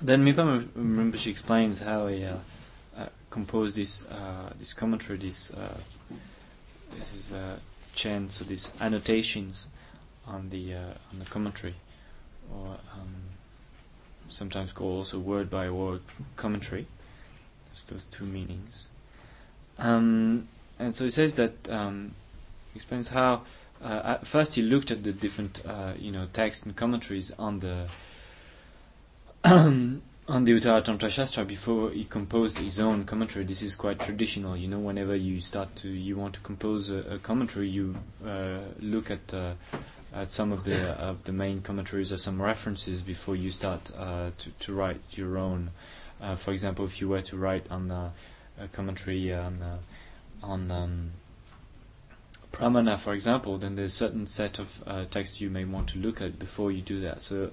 then 0.00 0.24
Mipham 0.24 0.68
Rinpoche 0.74 1.26
explains 1.26 1.80
how 1.80 2.06
he 2.06 2.24
uh, 2.24 2.36
uh, 2.96 3.06
composed 3.28 3.76
this 3.76 4.06
uh, 4.06 4.50
this 4.58 4.72
commentary, 4.72 5.18
this 5.18 5.50
uh, 5.52 5.78
this 6.92 7.12
is 7.12 7.32
a 7.32 7.58
chant, 7.94 8.32
so 8.32 8.44
these 8.44 8.72
annotations 8.80 9.68
on 10.26 10.48
the 10.48 10.74
uh, 10.74 10.78
on 11.12 11.18
the 11.18 11.26
commentary, 11.26 11.74
or 12.50 12.78
um, 12.94 13.14
sometimes 14.30 14.72
called 14.72 14.98
also 14.98 15.18
word 15.18 15.50
by 15.50 15.68
word 15.68 16.00
commentary. 16.36 16.86
Those 17.82 18.04
two 18.04 18.24
meanings. 18.24 18.86
Um, 19.78 20.46
and 20.78 20.94
so 20.94 21.02
he 21.04 21.10
says 21.10 21.34
that 21.34 21.68
um, 21.68 22.14
he 22.72 22.76
explains 22.76 23.08
how 23.08 23.42
uh, 23.82 24.00
at 24.04 24.26
first 24.26 24.54
he 24.54 24.62
looked 24.62 24.90
at 24.90 25.02
the 25.02 25.12
different, 25.12 25.60
uh, 25.66 25.92
you 25.98 26.12
know, 26.12 26.28
texts 26.32 26.64
and 26.64 26.76
commentaries 26.76 27.32
on 27.38 27.58
the 27.60 27.86
on 30.26 30.44
the 30.44 30.52
Uttara 30.52 30.82
Tantra 30.82 31.10
Shastra 31.10 31.44
before 31.44 31.90
he 31.90 32.04
composed 32.04 32.58
his 32.58 32.80
own 32.80 33.04
commentary. 33.04 33.44
This 33.44 33.60
is 33.60 33.76
quite 33.76 33.98
traditional, 33.98 34.56
you 34.56 34.68
know. 34.68 34.78
Whenever 34.78 35.14
you 35.14 35.38
start 35.40 35.76
to, 35.76 35.88
you 35.88 36.16
want 36.16 36.34
to 36.34 36.40
compose 36.40 36.88
a, 36.88 36.96
a 37.14 37.18
commentary, 37.18 37.68
you 37.68 37.96
uh, 38.26 38.60
look 38.80 39.10
at 39.10 39.34
uh, 39.34 39.52
at 40.14 40.30
some 40.30 40.50
of 40.50 40.64
the 40.64 40.92
of 40.92 41.24
the 41.24 41.32
main 41.32 41.60
commentaries 41.60 42.10
or 42.10 42.16
some 42.16 42.40
references 42.40 43.02
before 43.02 43.36
you 43.36 43.50
start 43.50 43.90
uh, 43.98 44.30
to 44.38 44.50
to 44.60 44.72
write 44.72 45.00
your 45.10 45.36
own. 45.36 45.70
Uh, 46.24 46.34
for 46.34 46.52
example, 46.52 46.86
if 46.86 47.00
you 47.00 47.08
were 47.08 47.20
to 47.20 47.36
write 47.36 47.70
on 47.70 47.90
uh, 47.90 48.10
a 48.58 48.66
commentary 48.68 49.32
on 49.32 49.60
uh, 49.62 49.78
on 50.42 50.70
um, 50.70 51.10
Pramana, 52.50 52.98
for 52.98 53.12
example, 53.12 53.58
then 53.58 53.76
there's 53.76 53.92
a 53.92 53.96
certain 53.96 54.26
set 54.26 54.58
of 54.58 54.82
uh, 54.86 55.04
texts 55.10 55.40
you 55.40 55.50
may 55.50 55.64
want 55.64 55.88
to 55.88 55.98
look 55.98 56.22
at 56.22 56.38
before 56.38 56.70
you 56.70 56.80
do 56.80 57.00
that. 57.00 57.20
So, 57.20 57.50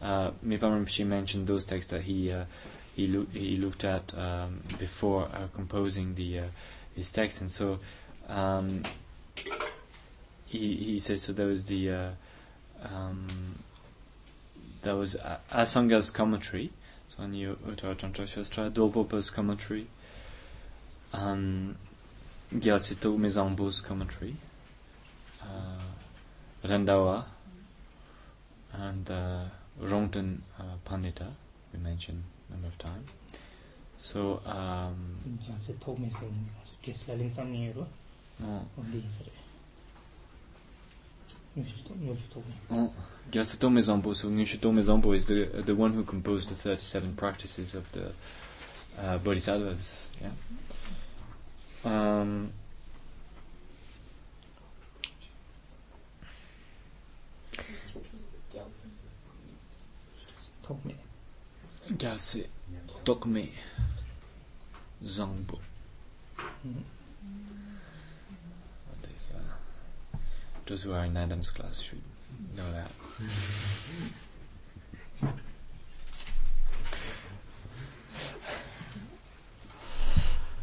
uh, 0.00 0.30
Mipam 0.46 0.84
Rinpoche 0.84 1.06
mentioned 1.06 1.46
those 1.46 1.64
texts 1.64 1.90
that 1.90 2.02
he 2.02 2.30
uh, 2.30 2.44
he, 2.94 3.06
loo- 3.08 3.28
he 3.32 3.56
looked 3.56 3.82
at 3.84 4.16
um, 4.16 4.60
before 4.78 5.24
uh, 5.34 5.48
composing 5.54 6.14
the 6.14 6.40
uh, 6.40 6.44
his 6.94 7.10
text, 7.10 7.40
and 7.40 7.50
so 7.50 7.80
um, 8.28 8.82
he 10.46 10.76
he 10.76 10.98
says 10.98 11.22
so. 11.22 11.32
There 11.32 11.46
was 11.46 11.64
the 11.66 11.90
uh, 11.90 12.10
um, 12.84 13.26
there 14.82 14.96
was 14.96 15.16
Asanga's 15.50 16.10
commentary, 16.10 16.70
ani 17.20 17.48
otaczam 17.48 18.26
siostra 18.26 18.70
Dolpopa's 18.70 19.30
um, 19.30 19.34
commentary, 19.34 19.86
and 21.12 21.76
Gyalse 22.52 22.94
Tokme 22.94 23.28
Zangpo's 23.28 23.82
commentary, 23.82 24.34
uh, 25.42 26.66
Rendawa, 26.68 27.24
and 28.72 29.10
uh, 29.10 29.44
Rongten 29.80 30.38
uh, 30.58 30.62
Pandita, 30.84 31.26
we 31.72 31.78
mentioned 31.80 32.22
a 32.48 32.52
number 32.52 32.68
of 32.68 32.78
times. 32.78 33.08
So, 33.98 34.40
um, 34.46 35.18
oh. 42.70 42.92
Gyalse 43.30 43.56
Tokme 43.58 43.80
Zangpo, 43.80 44.14
so 44.14 44.28
Ngulchu 44.28 44.58
Tokme 44.58 44.82
Zangpo 44.82 45.14
is 45.14 45.26
the 45.26 45.44
the 45.64 45.74
one 45.74 45.92
who 45.92 46.04
composed 46.04 46.48
the 46.48 46.54
37 46.54 47.14
practices 47.14 47.74
of 47.74 47.90
the 47.92 48.12
uh, 49.00 49.18
Bodhisattvas. 49.18 50.08
Yeah? 50.20 50.30
Um, 52.20 52.52
Tokme. 60.62 60.94
Gyalse 61.96 62.46
Tokme 63.04 63.48
Zangpo. 65.04 65.58
Those 70.64 70.84
who 70.84 70.92
are 70.92 71.04
in 71.04 71.16
Adam's 71.16 71.50
class 71.50 71.80
should 71.80 72.00
know 72.56 72.70
that. 72.72 72.90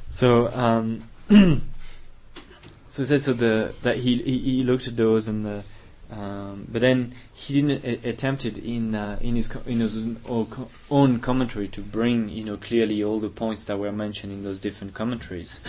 so, 0.10 0.52
um, 0.54 1.02
so 1.30 3.02
it 3.02 3.06
says 3.06 3.24
so 3.26 3.34
the 3.34 3.74
that 3.84 3.98
he, 3.98 4.18
he 4.22 4.40
he 4.40 4.64
looked 4.64 4.88
at 4.88 4.98
those 4.98 5.28
and 5.28 5.46
the, 5.46 5.64
um, 6.12 6.68
but 6.70 6.82
then 6.82 7.14
he 7.34 7.62
didn't 7.62 7.86
a- 7.86 8.10
attempted 8.10 8.58
in 8.58 8.96
uh, 8.96 9.18
in 9.22 9.36
his 9.36 9.48
co- 9.48 9.62
in 9.66 9.80
his 9.80 9.96
own 10.26 10.48
own 10.90 11.20
commentary 11.20 11.68
to 11.70 11.82
bring 11.82 12.30
you 12.30 12.44
know 12.44 12.58
clearly 12.58 13.04
all 13.04 13.20
the 13.20 13.30
points 13.30 13.66
that 13.66 13.78
were 13.78 13.92
mentioned 13.92 14.34
in 14.34 14.44
those 14.44 14.60
different 14.60 14.94
commentaries. 14.94 15.60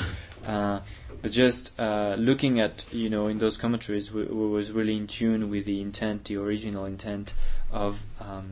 Uh, 0.47 0.81
but 1.23 1.33
just 1.33 1.79
uh, 1.79 2.17
looking 2.19 2.61
at 2.61 2.87
you 2.93 3.11
know 3.11 3.27
in 3.27 3.39
those 3.39 3.57
commentaries 3.57 4.13
we, 4.13 4.25
w- 4.25 4.49
was 4.49 4.73
really 4.73 4.97
in 4.97 5.07
tune 5.07 5.51
with 5.51 5.67
the 5.67 5.81
intent, 5.81 6.25
the 6.25 6.37
original 6.37 6.87
intent 6.87 7.35
of 7.71 8.05
um, 8.21 8.51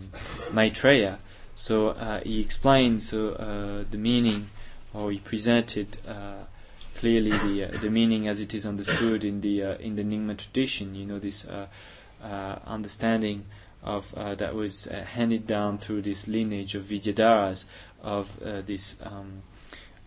Maitreya. 0.52 1.18
So 1.54 1.88
uh, 1.88 2.20
he 2.20 2.40
explained 2.40 3.02
so 3.02 3.32
uh, 3.32 3.84
the 3.90 3.98
meaning, 3.98 4.50
or 4.92 5.10
he 5.10 5.18
presented 5.18 5.98
uh, 6.06 6.44
clearly 6.96 7.30
the 7.30 7.78
the 7.78 7.90
meaning 7.90 8.28
as 8.28 8.40
it 8.40 8.54
is 8.54 8.66
understood 8.66 9.24
in 9.24 9.40
the 9.40 9.62
in 9.80 9.96
the 9.96 10.02
Nyingma 10.02 10.36
tradition. 10.36 10.94
You 10.94 11.06
know 11.06 11.18
this 11.18 11.46
understanding 12.22 13.46
of 13.82 14.12
that 14.14 14.54
was 14.54 14.84
handed 14.84 15.46
down 15.46 15.78
through 15.78 16.02
this 16.02 16.28
lineage 16.28 16.74
of 16.74 16.84
Vidyadharas 16.84 17.64
of 18.02 18.38
this. 18.40 18.98
Um, 19.02 19.42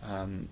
um, 0.04 0.48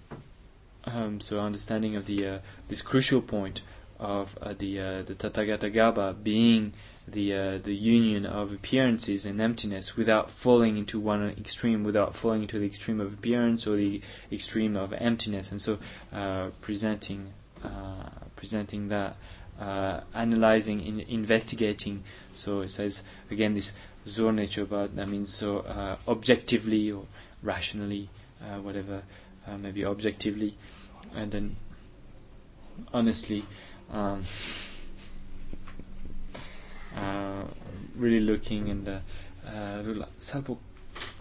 um, 0.84 1.20
so 1.20 1.38
understanding 1.40 1.96
of 1.96 2.06
the 2.06 2.26
uh, 2.26 2.38
this 2.68 2.82
crucial 2.82 3.20
point 3.20 3.62
of 4.00 4.36
uh, 4.40 4.54
the 4.58 4.80
uh, 4.80 5.02
the 5.02 5.14
Tathagatagarbha 5.14 6.24
being 6.24 6.72
the 7.06 7.34
uh, 7.34 7.58
the 7.58 7.74
union 7.74 8.24
of 8.24 8.52
appearances 8.52 9.26
and 9.26 9.40
emptiness 9.40 9.96
without 9.96 10.30
falling 10.30 10.78
into 10.78 10.98
one 10.98 11.28
extreme, 11.38 11.84
without 11.84 12.16
falling 12.16 12.42
into 12.42 12.58
the 12.58 12.64
extreme 12.64 12.98
of 13.00 13.12
appearance 13.12 13.66
or 13.66 13.76
the 13.76 14.00
extreme 14.32 14.74
of 14.74 14.94
emptiness, 14.94 15.52
and 15.52 15.60
so 15.60 15.78
uh, 16.14 16.48
presenting 16.62 17.32
uh, 17.62 18.08
presenting 18.36 18.88
that, 18.88 19.16
analyzing, 20.14 20.80
in, 20.80 21.00
investigating. 21.00 22.02
So 22.32 22.62
it 22.62 22.70
says 22.70 23.02
again 23.30 23.52
this 23.52 23.74
zor 24.06 24.32
nature, 24.32 24.64
but 24.64 24.96
that 24.96 25.08
means 25.08 25.30
so 25.30 25.98
objectively 26.08 26.90
or 26.90 27.04
rationally, 27.42 28.08
whatever, 28.62 29.02
uh, 29.50 29.58
maybe 29.58 29.84
objectively 29.84 30.54
and 31.16 31.32
then 31.32 31.56
honestly 32.92 33.42
um, 33.92 34.22
uh, 36.96 37.42
really 37.96 38.20
looking 38.20 38.68
in 38.68 38.84
the 38.84 38.96
uh, 39.46 39.82
rula 39.84 40.06
salpo 40.18 40.58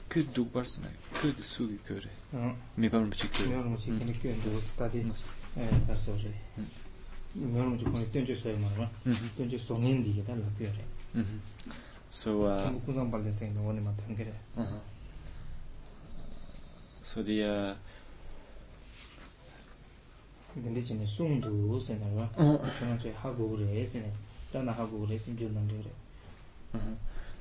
kyu 0.09 0.23
dukbar 0.33 0.65
sana 0.65 0.87
kyu 1.21 1.31
de 1.33 1.43
sugi 1.43 1.73
mm. 1.73 1.79
kyu 1.85 1.95
mm. 1.95 2.01
eh, 2.01 2.03
re 2.33 2.39
mm. 2.39 2.55
mi 2.77 2.89
pamram 2.89 3.11
chik 3.11 3.31
kyu 3.31 3.63
mi 3.69 3.77
chi 3.77 3.91
kene 3.91 4.13
kyu 4.13 4.31
ndo 4.35 4.53
stadi 4.55 5.05
karso 5.87 6.15
re. 6.23 6.33
Mi 7.35 7.53
pamram 7.53 7.77
chik 7.77 7.91
kone 7.91 8.05
tenche 8.11 8.35
soya 8.35 8.57
marwa. 8.57 8.89
Tenche 9.37 9.59
songen 9.59 10.03
di 10.03 10.13
kata 10.13 10.35
lakyo 10.35 10.69
re. 10.77 10.85
So 12.09 12.41
uh 12.41 12.69
kuzang 12.85 13.11
balde 13.11 13.31
sayang 13.31 13.53
no 13.55 13.61
wani 13.69 13.81
ma 13.81 13.91
tangere 13.93 14.33
uh-huh. 14.57 14.79
so 17.03 17.21
the 17.21 17.43
uh, 17.43 17.73
근데 20.53 20.81
진짜 20.81 21.05
저 21.05 21.23
하고 23.13 23.47
하고 24.73 25.07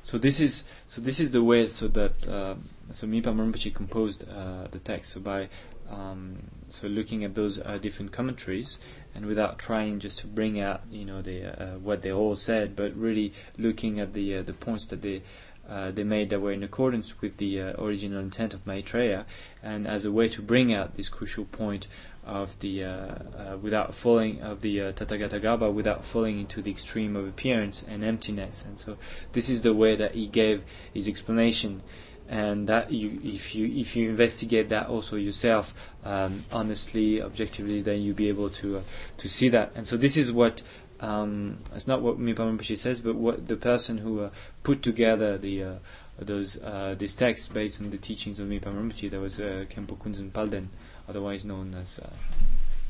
So 0.03 0.17
this 0.17 0.41
is 0.41 0.65
so 0.87 1.03
this 1.03 1.21
is 1.21 1.33
the 1.33 1.43
way 1.43 1.67
so 1.69 1.89
that 1.89 2.27
uh, 2.29 2.55
so 2.93 3.07
Mipham 3.07 3.37
Rinpoche 3.37 3.75
composed 3.75 4.25
uh, 4.29 4.67
the 4.71 4.79
text. 4.79 5.13
So 5.13 5.21
by 5.21 5.49
um, 5.91 6.39
so 6.71 6.87
looking 6.87 7.25
at 7.25 7.35
those 7.35 7.59
uh, 7.61 7.79
different 7.79 8.13
commentaries 8.13 8.79
and 9.15 9.27
without 9.27 9.59
trying 9.59 9.99
just 9.99 10.19
to 10.21 10.27
bring 10.27 10.61
out 10.61 10.83
you 10.91 11.05
know 11.05 11.21
the 11.21 11.45
uh, 11.45 11.79
what 11.79 12.03
they 12.03 12.13
all 12.13 12.37
said 12.37 12.77
but 12.77 12.95
really 12.95 13.33
looking 13.59 14.01
at 14.01 14.15
the 14.15 14.37
uh, 14.37 14.43
the 14.43 14.53
points 14.53 14.87
that 14.87 15.03
they 15.03 15.23
uh, 15.69 15.91
they 15.91 16.05
made 16.05 16.31
that 16.31 16.41
were 16.41 16.53
in 16.53 16.63
accordance 16.63 17.21
with 17.21 17.37
the 17.37 17.61
uh, 17.61 17.73
original 17.79 18.21
intent 18.21 18.55
of 18.55 18.67
Maitreya, 18.67 19.27
and 19.63 19.87
as 19.87 20.07
a 20.07 20.11
way 20.11 20.27
to 20.27 20.41
bring 20.41 20.73
out 20.73 20.95
this 20.95 21.11
crucial 21.11 21.45
point 21.45 21.87
of 22.29 22.59
the 22.61 22.85
uh, 22.85 22.89
uh, 22.89 23.57
without 23.61 23.95
falling 23.95 24.43
of 24.43 24.61
the 24.61 24.81
uh, 24.83 24.93
Tathagatagarbha 24.93 25.72
without 25.72 26.05
falling 26.05 26.39
into 26.41 26.61
the 26.61 26.70
extreme 26.70 27.16
of 27.16 27.26
appearance 27.26 27.85
and 27.89 28.05
emptiness. 28.05 28.64
And 28.64 28.79
so 28.79 28.99
this 29.33 29.49
is 29.49 29.62
the 29.62 29.74
way 29.74 29.97
that 29.97 30.14
he 30.14 30.26
gave 30.26 30.62
his 30.93 31.09
explanation. 31.09 31.83
And 32.29 32.68
that 32.68 32.93
you 32.93 33.18
if 33.24 33.55
you 33.55 33.66
if 33.66 33.97
you 33.97 34.11
investigate 34.11 34.68
that 34.68 34.89
also 34.89 35.16
yourself 35.16 35.72
um, 36.05 36.45
honestly 36.53 37.22
objectively 37.22 37.81
then 37.81 38.03
you'll 38.03 38.14
be 38.14 38.29
able 38.29 38.51
to 38.51 38.79
uh, 38.79 38.81
to 39.16 39.29
see 39.29 39.49
that. 39.49 39.72
And 39.74 39.89
so 39.89 39.97
this 39.97 40.18
is 40.18 40.31
what 40.31 40.61
um, 41.01 41.59
it's 41.74 41.89
not 41.89 42.03
what 42.03 42.18
Mipham 42.18 42.59
Rinpoche 42.59 42.76
says 42.76 43.01
but 43.01 43.14
what 43.14 43.49
the 43.49 43.57
person 43.57 43.97
who 43.97 44.20
uh, 44.20 44.31
put 44.62 44.83
together 44.83 45.39
the 45.39 45.62
uh, 45.62 45.74
those 46.18 46.61
uh, 46.62 46.95
this 46.99 47.14
text 47.14 47.55
based 47.55 47.81
on 47.81 47.89
the 47.89 47.97
teachings 47.97 48.41
of 48.41 48.49
Mipham 48.49 48.74
Rinpoche 48.74 49.11
that 49.11 49.20
was 49.20 49.41
uh, 49.41 49.64
Khenpo 49.70 49.97
Kunzang 49.97 50.31
Palden 50.31 50.68
otherwise 51.09 51.45
known 51.45 51.75
as 51.75 51.99
uh, 51.99 52.07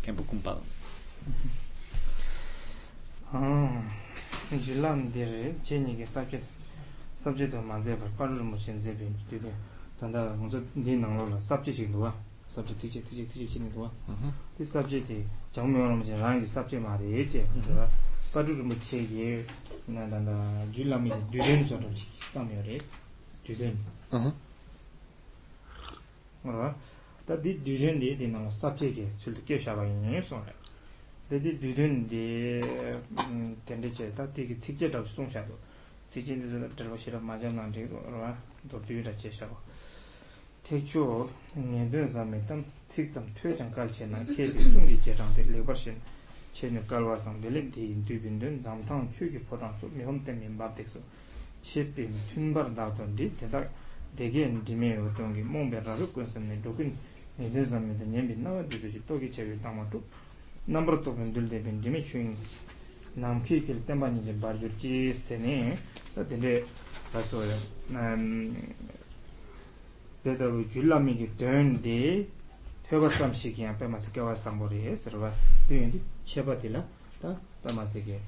Kempo 0.02 0.22
Kumpal. 0.22 0.58
Ah, 3.32 3.82
Jilam 4.50 5.10
dire, 5.12 5.54
jeni 5.64 5.96
ge 5.96 6.06
sabje, 6.06 6.40
sabje 7.22 7.50
to 7.50 7.60
manze 7.60 7.94
par 7.96 8.08
parur 8.16 8.42
mo 8.42 8.56
chen 8.56 8.80
zebe, 8.80 9.04
dide, 9.28 9.52
tanda 9.98 10.34
ngonzo 10.34 10.62
di 10.72 10.96
nanglo 10.96 11.28
la 11.28 11.40
sabje 11.40 11.72
chik 11.72 11.90
duwa, 11.92 12.12
sabje 12.48 12.74
tsikche, 12.74 13.00
tsikche, 13.02 13.26
tsikche 13.26 13.46
chini 13.52 13.70
duwa. 13.70 13.90
Mm-hmm. 14.08 14.32
Di 14.56 14.64
sabje 14.64 15.02
ki 15.04 15.26
jangmyo 15.52 15.88
ramo 15.88 16.02
chen 16.02 16.18
rangi 16.18 16.46
sabje 16.46 16.78
ma 16.78 16.96
re 16.96 17.20
eche, 17.20 17.46
parur 18.32 18.62
mo 18.64 18.74
che 18.78 18.96
ye, 18.96 19.44
na 19.86 20.06
tanda 20.08 20.64
jilami 20.70 21.12
duden 21.30 21.66
soto 21.66 21.88
chik, 21.92 22.08
samyo 22.32 22.62
res, 22.62 22.92
duden. 23.44 23.76
Mm-hmm. 24.10 24.32
Ora, 26.44 26.74
tā 27.28 27.36
dī 27.44 27.52
dūrīn 27.60 27.98
dī 28.00 28.14
dī 28.16 28.30
nāma 28.32 28.48
sāpchē 28.48 28.88
kē 28.96 29.04
chūli 29.20 29.42
kē 29.44 29.58
shāba 29.60 29.84
yōnyō 29.84 30.14
yō 30.16 30.22
sōng 30.24 30.46
rā 30.48 30.54
tā 31.28 31.36
dī 31.44 31.52
dūrīn 31.60 32.06
dī 32.08 32.22
mm, 32.64 33.50
tēndē 33.68 33.90
chē 33.92 34.06
tā 34.16 34.24
dī 34.32 34.46
kī 34.48 34.56
cik 34.64 34.78
chē 34.80 34.88
tāp 34.94 35.04
sōng 35.04 35.28
shā 35.28 35.42
tō 35.44 35.58
cik 36.08 36.24
chē 36.24 36.38
dī 36.40 36.48
dō 36.48 36.70
dharwa 36.72 36.96
shirā 36.96 37.20
mā 37.20 37.36
jā 37.36 37.52
nāng 37.52 37.68
dī 37.68 37.84
rā 37.84 38.32
dō 38.72 38.80
dū 38.88 39.02
rā 39.04 39.12
chē 39.20 39.28
shāba 39.28 39.60
tē 40.64 40.80
chō 40.88 41.04
ngē 41.68 41.82
dōn 41.92 42.08
sā 42.08 42.24
mē 42.24 42.40
tam 42.48 42.64
cik 42.88 43.12
tsam 43.12 43.28
tuyo 43.36 43.52
chāng 43.60 43.72
kāl 43.76 43.92
chē 43.92 44.08
nā 44.08 44.24
kē 44.24 44.48
bī 44.48 44.64
sōng 44.64 44.88
dī 44.88 44.96
chē 45.04 45.12
chāng 45.20 45.28
dī 45.36 45.44
lē 45.52 45.60
shē 45.76 45.92
chē 46.56 46.72
nī 46.72 46.80
kāl 46.88 47.04
wā 47.12 47.16
sāng 47.20 47.36
dī 47.44 47.52
lē 47.52 47.60
dī 47.68 47.92
dū 48.08 48.16
bī 48.24 48.32
dōn 48.40 48.56
zām 48.64 48.80
tāng 48.88 49.04
chū 49.12 49.28
kī 49.28 49.44
pō 49.44 49.60
rāng 49.60 49.76
sō 49.76 49.92
mē 49.92 50.08
hōm 50.08 50.24
tē 50.24 50.32
mē 50.32 50.48
mbā 50.56 50.72
tēk 50.80 50.88
sō 50.96 51.04
chē 51.60 51.84
pī 51.92 52.08
mē 52.08 52.24
tūn 52.32 52.56
bār 52.56 52.72
dā 52.72 52.88
tō 52.96 53.04
dī 53.12 53.28
tē 53.36 53.52
tā 53.52 53.60
dē 54.16 54.32
kē 54.32 54.48
nī 54.48 54.64
dī 54.64 54.74
mē 54.80 54.96
wā 55.04 55.12
tōng 55.16 55.36
kī 55.36 55.44
mōng 55.44 55.70
bē 55.72 55.84
rā 55.84 55.92
rū 56.00 56.08
kōn 56.16 56.26
sā 56.32 56.40
mē 56.40 56.56
dō 56.64 56.72
kī 56.76 56.88
nidhe 57.38 57.64
zammi 57.64 57.94
dhe 57.94 58.04
nyambi 58.04 58.34
nawa 58.36 58.62
dhidu 58.62 58.88
chi 58.90 59.00
toki 59.06 59.30
chayu 59.30 59.58
tangma 59.60 59.84
tuk 59.90 60.02
nambar 60.66 61.00
tokun 61.02 61.32
dhulde 61.32 61.58
bin 61.60 61.80
dhimi 61.80 62.02
chuying 62.02 62.36
namki 63.16 63.64
kil 63.64 63.84
tenpa 63.86 64.08
nije 64.08 64.32
barjur 64.32 64.70
chi 64.76 65.12
sene 65.12 65.78
dhinde 66.14 66.64
kaso 67.12 67.42
dhadawu 70.24 70.64
gyulami 70.68 71.16
ki 71.16 71.28
dhön 71.38 71.80
de 71.80 72.26
thyoba 72.88 73.08
tsam 73.08 73.32
shikiyan 73.32 73.76
pema 73.78 73.98
se 74.00 74.10
kawa 74.10 74.34
sangbo 74.34 74.66
re 74.66 74.96
sarwa 74.96 75.30
dhyon 75.68 75.90
di 75.90 76.02
cheba 76.24 76.56
tila 76.56 76.84
ta 77.20 77.38
pema 77.62 77.86
se 77.86 78.02
ke 78.02 78.18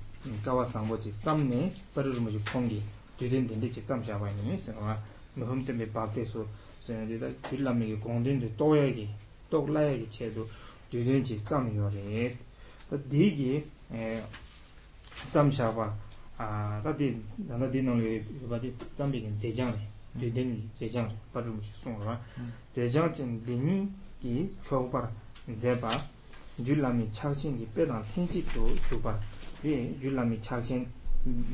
kawa 0.43 0.65
sangbo 0.65 0.97
chi 0.97 1.11
samne 1.13 1.73
parur 1.93 2.21
muji 2.21 2.41
kongi 2.53 2.81
dhudin 3.19 3.47
dhinde 3.47 3.69
chi 3.69 3.83
tsam 3.83 4.03
shabayi 4.03 4.57
sarwa 4.57 4.97
muhum 5.35 5.65
tembe 5.65 5.87
bakde 5.87 6.25
so 6.25 6.47
sanyarida 6.81 7.29
chullamigi 7.43 7.97
gongdindu 7.97 8.49
toyagi, 8.57 9.09
toklayagi 9.51 10.09
chedu 10.11 10.49
dudunji 10.91 11.43
tsam 11.45 11.69
yoris. 11.75 12.45
Ta 12.89 12.97
digi 12.97 13.63
eh, 13.93 14.23
tsam 15.31 15.51
shaba, 15.51 15.95
ta 16.37 16.93
di 16.93 17.23
danda 17.37 17.67
di 17.67 17.83
nongli 17.83 18.25
yubadi 18.41 18.75
tsam 18.95 19.11
bigin 19.11 19.39
zejangri, 19.39 19.87
hmm. 20.13 20.21
dudunji 20.21 20.69
zejangri, 20.75 21.17
padrumuchi 21.33 21.71
songra. 21.73 22.19
Hmm. 22.35 22.51
Zejangjin 22.73 23.45
dini 23.45 23.93
ki 24.21 24.49
chokbar 24.63 25.09
zeba, 25.59 25.91
julami 26.57 27.09
chakchin 27.13 27.57
ki 27.59 27.67
pedan 27.75 28.03
tenchik 28.15 28.53
to 28.53 28.67
shubar. 28.89 29.19
Di 29.63 29.95
julami 30.01 30.41
chakchin, 30.41 30.87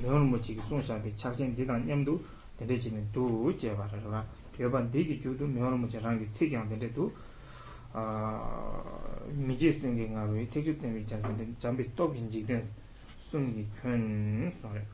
nyonmuchi 0.02 0.54
ki 0.54 0.62
songshabi 0.68 1.12
chakchin 1.16 1.54
didan 1.54 1.84
nyamdu, 1.84 2.22
tendechimin 2.56 3.06
du 3.12 3.52
jebararwa. 3.52 4.24
yoban 4.58 4.90
degi 4.90 5.20
chudu 5.20 5.46
miyawar 5.46 5.76
mochi 5.76 5.98
rangi 5.98 6.28
tsik 6.30 6.52
yang 6.52 6.68
dende 6.68 6.92
du 6.92 7.12
miji 9.36 9.72
singi 9.72 10.08
nga 10.08 10.24
we 10.24 10.46
tekchub 10.48 10.80
tenmi 10.80 11.04
jansan 11.04 11.56
jambi 11.58 11.88
top 11.94 12.14
hinjik 12.14 12.46
den 12.46 12.62
sungi 13.18 13.66
kyun 13.80 14.50
sore 14.60 14.84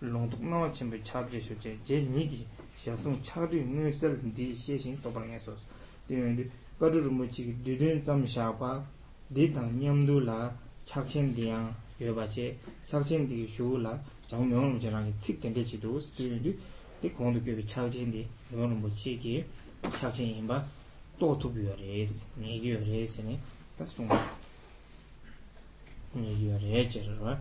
longtuk 0.00 0.40
nawa 0.40 0.70
chenpe 0.70 1.00
chabje 1.02 1.40
shoche 1.40 1.78
je 1.84 2.00
nigi 2.00 2.46
shasung 2.76 3.20
chagri 3.22 3.64
nui 3.64 3.92
sel 3.92 4.16
di 4.34 4.52
xie 4.52 4.78
shing 4.78 5.00
topar 5.00 5.24
nga 5.26 5.38
sos 5.38 5.66
dewe 6.06 6.50
karur 6.78 7.10
mochi 7.10 7.56
dudun 7.62 8.00
tsam 8.00 8.26
shakpa 8.26 8.84
di 9.26 9.52
tang 9.52 9.70
nyamdu 9.78 10.20
la 10.20 10.52
chakchen 10.84 11.34
diyang 11.34 11.72
yoba 11.98 12.26
che 12.26 12.58
chakchen 12.84 13.26
digi 13.26 13.46
shuu 13.46 13.76
la 13.78 13.98
jamu 14.26 14.44
miyawar 14.44 14.72
mochi 14.72 14.88
rangi 14.88 15.12
tsik 15.18 15.40
dende 15.40 15.64
chidu 15.64 16.00
dewe 16.16 16.56
di 17.00 17.12
kondu 17.12 17.40
kyobe 17.42 17.64
chakchen 17.64 18.10
di 18.10 18.26
re 26.58 26.88
che 26.88 27.02
rwa 27.02 27.38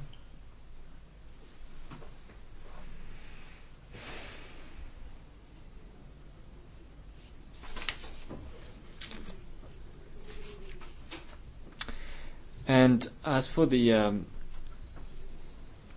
And 12.70 13.10
as 13.26 13.48
for 13.48 13.66
the 13.66 13.92
um, 13.94 14.28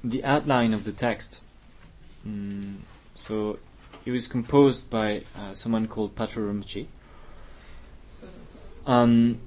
the 0.03 0.25
outline 0.25 0.73
of 0.73 0.85
the 0.85 0.93
text, 0.93 1.43
mm, 2.27 2.77
so 3.15 3.59
it 4.05 4.11
was 4.11 4.27
composed 4.27 4.91
by 4.91 5.23
uh, 5.39 5.55
someone 5.55 5.87
called 5.87 6.15
Patrul 6.17 6.53
Rinpoche. 6.53 6.87
Um, 8.87 9.41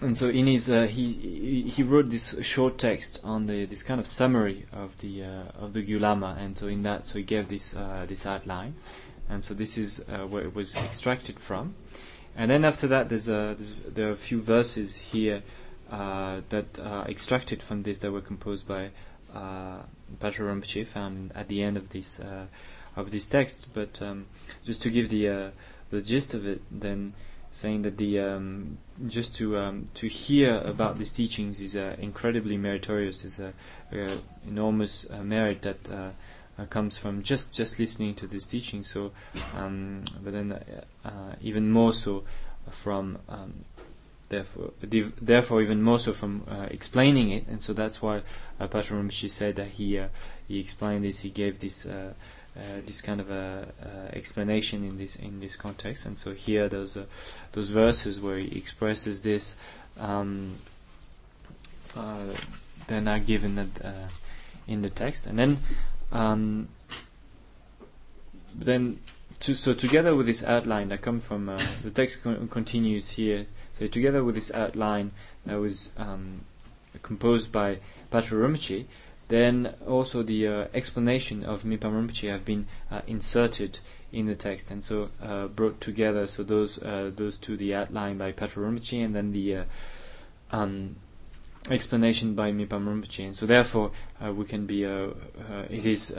and 0.00 0.16
so 0.16 0.28
in 0.28 0.46
his 0.46 0.70
uh, 0.70 0.82
he 0.82 1.62
he 1.68 1.82
wrote 1.82 2.08
this 2.08 2.34
short 2.42 2.78
text 2.78 3.20
on 3.22 3.46
the 3.46 3.66
this 3.66 3.82
kind 3.82 4.00
of 4.00 4.06
summary 4.06 4.66
of 4.72 4.96
the 4.98 5.24
uh, 5.24 5.42
of 5.58 5.72
the 5.72 5.84
Gulama, 5.84 6.38
and 6.38 6.56
so 6.56 6.68
in 6.68 6.82
that 6.84 7.06
so 7.06 7.18
he 7.18 7.24
gave 7.24 7.48
this 7.48 7.76
uh, 7.76 8.06
this 8.08 8.24
outline, 8.24 8.74
and 9.28 9.44
so 9.44 9.52
this 9.52 9.76
is 9.76 10.02
uh, 10.08 10.26
where 10.26 10.42
it 10.42 10.54
was 10.54 10.74
extracted 10.76 11.38
from, 11.38 11.74
and 12.34 12.50
then 12.50 12.64
after 12.64 12.86
that 12.86 13.08
there's 13.10 13.28
a 13.28 13.54
there's, 13.56 13.80
there 13.80 14.08
are 14.08 14.12
a 14.12 14.16
few 14.16 14.40
verses 14.40 14.96
here 14.96 15.42
uh, 15.90 16.40
that 16.48 16.78
uh, 16.78 17.04
extracted 17.06 17.62
from 17.62 17.82
this 17.82 17.98
that 17.98 18.10
were 18.10 18.22
composed 18.22 18.66
by 18.66 18.90
uh, 19.34 19.80
Patrul 20.18 20.54
Rinpoche 20.54 20.86
found 20.86 21.32
at 21.34 21.48
the 21.48 21.62
end 21.62 21.76
of 21.76 21.90
this 21.90 22.20
of 22.96 23.10
this 23.10 23.26
text. 23.26 23.68
But 23.72 24.00
um, 24.02 24.26
just 24.64 24.82
to 24.82 24.90
give 24.90 25.08
the 25.08 25.28
uh, 25.28 25.50
the 25.90 26.00
gist 26.00 26.34
of 26.34 26.46
it, 26.46 26.62
then 26.70 27.14
saying 27.50 27.82
that 27.82 27.96
the 27.98 28.20
um, 28.20 28.78
just 29.06 29.34
to 29.36 29.58
um, 29.58 29.86
to 29.94 30.06
hear 30.06 30.58
about 30.58 30.98
these 30.98 31.12
teachings 31.12 31.60
is 31.60 31.76
uh, 31.76 31.96
incredibly 31.98 32.56
meritorious. 32.56 33.24
Is 33.24 33.40
a 33.40 33.52
enormous 34.46 35.08
uh, 35.10 35.22
merit 35.22 35.62
that. 35.62 35.90
Uh, 35.90 36.10
comes 36.68 36.98
from 36.98 37.22
just 37.22 37.54
just 37.54 37.78
listening 37.78 38.14
to 38.14 38.26
this 38.26 38.44
teaching. 38.44 38.82
So, 38.82 39.12
um, 39.56 40.04
but 40.22 40.34
then 40.34 40.62
even 41.40 41.70
more 41.70 41.94
so 41.94 42.24
from 42.70 43.18
um, 43.30 43.64
therefore, 44.30 44.72
therefore 44.80 45.60
even 45.60 45.82
more 45.82 45.98
so 45.98 46.12
from 46.12 46.44
uh, 46.48 46.66
explaining 46.70 47.30
it, 47.30 47.46
and 47.48 47.62
so 47.62 47.72
that's 47.72 48.00
why 48.00 48.22
uh, 48.58 48.66
Patrul 48.66 49.08
said 49.10 49.56
that 49.56 49.66
he 49.66 49.98
uh, 49.98 50.08
he 50.48 50.58
explained 50.58 51.04
this, 51.04 51.20
he 51.20 51.30
gave 51.30 51.58
this 51.58 51.86
uh, 52.56 52.60
uh, 52.60 52.80
this 52.86 53.00
kind 53.00 53.20
of 53.20 53.30
a 53.30 53.68
uh, 53.82 54.16
explanation 54.16 54.84
in 54.84 54.98
this 54.98 55.16
in 55.16 55.40
this 55.40 55.56
context, 55.56 56.06
and 56.06 56.18
so 56.18 56.32
here 56.32 56.68
those 56.68 56.96
uh, 56.96 57.04
those 57.52 57.68
verses 57.68 58.20
where 58.20 58.38
he 58.38 58.58
expresses 58.58 59.20
this, 59.22 59.56
um, 59.98 60.56
they're 62.86 63.00
not 63.00 63.26
given 63.26 63.54
that, 63.54 63.68
in 64.66 64.82
the 64.82 64.90
text, 64.90 65.26
and 65.26 65.38
then 65.38 65.58
um, 66.12 66.68
then 68.54 68.98
to, 69.40 69.54
so 69.54 69.72
together 69.72 70.14
with 70.14 70.26
this 70.26 70.44
outline 70.44 70.88
that 70.88 71.02
comes 71.02 71.26
from 71.26 71.46
the 71.82 71.90
text 71.90 72.22
con- 72.22 72.48
continues 72.48 73.10
here. 73.10 73.46
So 73.72 73.86
together 73.86 74.24
with 74.24 74.34
this 74.34 74.52
outline 74.52 75.12
that 75.46 75.58
was 75.58 75.90
um, 75.96 76.42
composed 77.02 77.52
by 77.52 77.78
Patrul 78.10 78.46
Rinpoche, 78.46 78.86
then 79.30 79.74
also 79.88 80.22
the 80.22 80.46
uh, 80.46 80.64
explanation 80.74 81.44
of 81.44 81.62
Mipam 81.62 81.92
Rinpoche 81.92 82.28
have 82.30 82.44
been 82.44 82.66
uh, 82.90 83.00
inserted 83.06 83.80
in 84.12 84.26
the 84.26 84.34
text, 84.34 84.70
and 84.70 84.84
so 84.84 85.10
uh, 85.22 85.46
brought 85.46 85.80
together. 85.80 86.26
So 86.26 86.42
those 86.42 86.82
uh, 86.82 87.10
those 87.14 87.38
two, 87.38 87.56
the 87.56 87.74
outline 87.74 88.18
by 88.18 88.32
Patrul 88.32 88.70
Rinpoche, 88.70 89.04
and 89.04 89.14
then 89.14 89.32
the 89.32 89.56
uh, 89.56 89.64
um, 90.50 90.96
explanation 91.70 92.34
by 92.34 92.52
Mipam 92.52 92.86
Rinpoche. 92.86 93.24
And 93.24 93.36
so 93.36 93.46
therefore, 93.46 93.92
uh, 94.22 94.32
we 94.32 94.44
can 94.44 94.66
be 94.66 94.84
it 94.84 95.86
is 95.86 96.14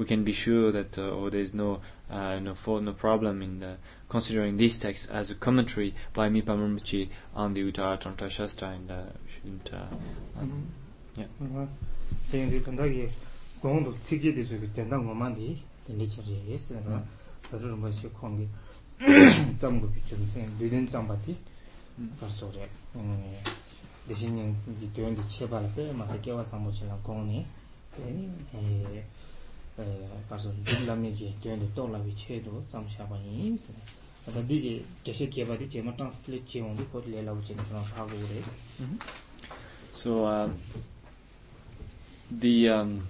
we 0.00 0.06
can 0.06 0.24
be 0.24 0.32
sure 0.32 0.72
that 0.72 0.98
uh, 0.98 1.10
or 1.10 1.28
there's 1.28 1.52
no 1.52 1.80
uh, 2.10 2.38
no 2.38 2.54
fault, 2.54 2.82
no 2.82 2.92
problem 2.94 3.42
in 3.42 3.62
uh, 3.62 3.76
considering 4.08 4.56
this 4.56 4.78
text 4.78 5.10
as 5.10 5.30
a 5.30 5.34
commentary 5.34 5.94
by 6.14 6.28
Mipham 6.30 6.58
Rinpoche 6.58 7.08
on 7.34 7.52
the 7.52 7.70
Uttara 7.70 8.00
Tantra 8.00 8.30
Shastra 8.30 8.68
and 8.70 8.90
uh, 8.90 9.02
shouldn't 9.28 9.70
uh, 9.74 10.40
um, 10.40 10.68
yeah. 11.16 11.66
saying 12.27 12.49
the 12.49 12.59
tandagi 12.59 13.09
gong 13.61 13.83
do 13.83 13.95
tsikje 14.03 14.33
de 14.33 14.43
sugi 14.43 14.71
tendang 14.73 15.03
mo 15.03 15.13
mandi 15.13 15.61
de 15.85 15.93
ni 15.93 16.07
chari 16.07 16.41
yes 16.47 16.71
na 16.71 17.03
da 17.49 17.57
ru 17.57 17.75
mo 17.75 17.91
shi 17.91 18.09
khong 18.11 18.37
gi 18.37 18.47
zam 19.57 19.79
gu 19.79 19.87
bi 19.87 20.01
chun 20.05 20.25
sen 20.25 20.49
de 20.57 20.69
den 20.69 20.87
zam 20.87 21.07
ba 21.07 21.15
ti 21.23 21.35
ka 22.19 22.27
so 22.29 22.49
re 22.51 22.69
de 24.05 24.15
shin 24.15 24.35
ning 24.35 24.55
gi 24.79 24.89
de 24.93 25.13
de 25.13 25.21
che 25.27 25.45
ba 25.47 25.59
la 25.59 25.67
pe 25.67 25.91
ma 25.91 26.07
se 26.07 26.19
ke 26.19 26.31
wa 26.31 26.43
sam 26.43 26.63
mo 26.63 26.69
chi 26.71 26.85
la 26.85 26.97
gong 27.01 27.27
ni 27.27 27.45
e 28.07 29.03
가서 30.29 30.51
빌라미지 30.63 31.35
견도 31.41 31.73
돌라비 31.73 32.15
체도 32.15 32.63
잠샤바니 32.67 33.53
있어. 33.53 33.73
아까 34.27 34.41
디게 34.47 34.83
제시 35.03 35.29
개바디 35.29 35.69
제마 35.69 35.95
트랜스레이트 35.95 36.47
제온디 36.47 36.83
코드 36.85 37.09
레라우 37.09 37.43
제네 37.43 37.61
그런 37.63 37.83
하고 37.83 38.09
그래. 38.09 38.41
So 39.91 40.25
uh, 40.25 40.49
the 42.30 42.68
um, 42.68 43.06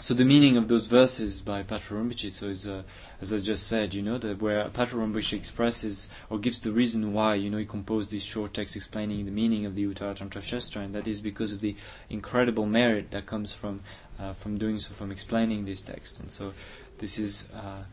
so 0.00 0.12
the 0.12 0.24
meaning 0.24 0.56
of 0.56 0.66
those 0.66 0.88
verses 0.88 1.40
by 1.40 1.62
Patrul 1.62 2.10
so 2.16 2.46
is, 2.46 2.66
uh, 2.66 2.82
as 3.20 3.32
I 3.32 3.38
just 3.38 3.68
said, 3.68 3.94
you 3.94 4.02
know, 4.02 4.18
that 4.18 4.42
where 4.42 4.68
Patrul 4.68 5.16
expresses 5.16 6.08
or 6.28 6.38
gives 6.38 6.58
the 6.58 6.72
reason 6.72 7.12
why, 7.12 7.36
you 7.36 7.48
know, 7.48 7.58
he 7.58 7.64
composed 7.64 8.10
this 8.10 8.24
short 8.24 8.54
text 8.54 8.74
explaining 8.74 9.24
the 9.24 9.30
meaning 9.30 9.66
of 9.66 9.76
the 9.76 9.86
Uttara 9.86 10.42
Shastra, 10.42 10.82
and 10.82 10.94
that 10.96 11.06
is 11.06 11.20
because 11.20 11.52
of 11.52 11.60
the 11.60 11.76
incredible 12.10 12.66
merit 12.66 13.12
that 13.12 13.26
comes 13.26 13.52
from 13.52 13.82
uh, 14.18 14.32
from 14.32 14.58
doing 14.58 14.80
so, 14.80 14.94
from 14.94 15.12
explaining 15.12 15.64
this 15.64 15.80
text. 15.80 16.18
And 16.18 16.30
so, 16.30 16.52
this 16.98 17.18
is 17.18 17.50
uh, 17.54 17.84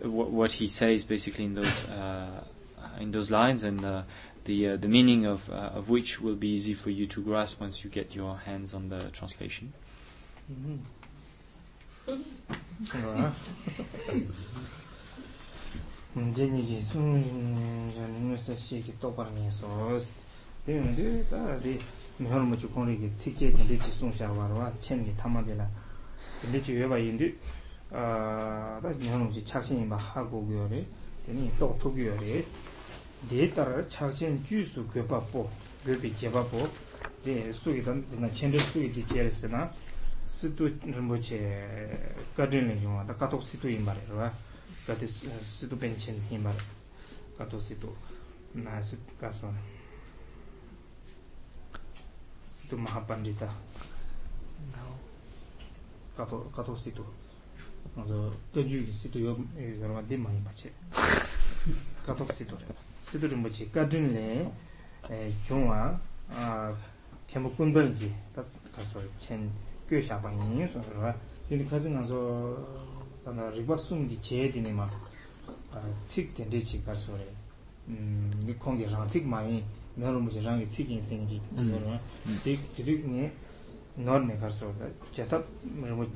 w- 0.00 0.30
what 0.30 0.52
he 0.52 0.66
says 0.66 1.04
basically 1.04 1.44
in 1.44 1.54
those 1.54 1.84
uh, 1.84 2.42
in 2.98 3.12
those 3.12 3.30
lines, 3.30 3.64
and 3.64 3.84
uh, 3.84 4.02
the 4.48 4.68
uh, 4.70 4.76
the 4.76 4.88
meaning 4.88 5.26
of 5.26 5.48
uh, 5.50 5.78
of 5.78 5.90
which 5.90 6.20
will 6.20 6.34
be 6.34 6.48
easy 6.48 6.74
for 6.74 6.90
you 6.90 7.06
to 7.06 7.22
grasp 7.22 7.60
once 7.60 7.84
you 7.84 7.90
get 7.90 8.14
your 8.14 8.38
hands 8.48 8.74
on 8.74 8.88
the 8.88 9.00
translation. 9.18 9.72
Mm 10.50 10.56
-hmm. 10.64 10.78
dē 33.26 33.48
tār 33.56 33.72
chākchēn 33.90 34.36
jū 34.46 34.60
sū 34.70 34.84
gyōpa 34.94 35.18
pō, 35.32 35.42
gyōpi 35.84 36.10
jeba 36.20 36.44
pō, 36.52 36.60
dē 37.24 37.34
sūgi 37.56 37.82
tān, 37.82 38.02
dēnā 38.12 38.28
chēndē 38.30 38.60
sūgi 38.62 38.90
jī 38.94 39.02
chērē 39.10 39.32
sē 39.34 39.50
na, 39.50 39.64
sītū 40.30 40.68
rīmbō 40.94 41.18
chē 41.26 41.40
gādrīn 42.36 42.68
lē 42.70 42.76
yōngwa, 42.84 43.02
tā 43.08 43.16
kātōk 43.18 43.42
sītū 43.48 43.72
yīmbā 43.72 43.96
rē 43.98 44.04
rwa, 44.12 44.28
gātē 44.86 45.08
sītū 45.10 45.78
pēn 45.82 45.98
chēn 45.98 46.20
yīmbā 46.30 46.54
rē, 46.54 46.66
kātō 47.40 47.60
sītū, 47.68 47.90
nā 48.62 48.78
sītū 48.86 49.18
kāsō, 49.20 49.50
sītū 52.54 52.78
mahā 52.86 53.02
pandita, 53.10 53.50
kātō, 56.18 56.44
kātō 56.54 56.78
sītū, 56.86 57.08
gājū 57.98 58.84
sītū 59.02 59.26
yō, 59.26 59.34
yō 59.58 59.90
rwa 59.90 60.06
dē 60.06 60.20
mā 60.22 60.36
yīmbā 60.38 60.54
chē, 60.62 60.70
kātōk 62.06 62.30
sītū 62.38 62.62
rē 62.62 62.78
siddhu 63.08 63.26
rinpoche 63.26 63.70
kadrin 63.70 64.12
le 64.12 64.46
chungwa 65.42 65.98
khenpo 67.26 67.48
kunbalgi 67.56 68.12
tat 68.34 68.46
kaso 68.70 69.00
chen 69.18 69.50
kyo 69.88 70.00
shaba 70.00 70.30
nyinyo 70.30 70.68
so 70.68 70.80
rwa 70.94 71.14
yun 71.48 71.66
kazi 71.66 71.88
nganzo 71.90 72.56
tanda 73.24 73.50
rikwa 73.50 73.76
sumgi 73.78 74.18
chee 74.20 74.50
dine 74.50 74.72
ma 74.72 74.88
cik 76.04 76.34
tende 76.34 76.60
chi 76.62 76.82
kaso 76.84 77.16
re 77.16 77.32
nikongi 78.44 78.84
rang 78.84 79.08
cik 79.08 79.24
ma 79.24 79.42
yin 79.42 79.62
nyo 79.96 80.12
rinpoche 80.12 80.40
rangi 80.40 80.68
cik 80.68 80.88
yin 80.90 81.00
sen 81.00 81.26
ji 81.26 81.40
rwa 81.56 81.98
dirik 82.76 83.06
ne 83.06 83.32
nor 83.96 84.20
ne 84.20 84.36
kaso 84.36 84.74
chesab 85.12 85.42
rinpoche 85.82 86.10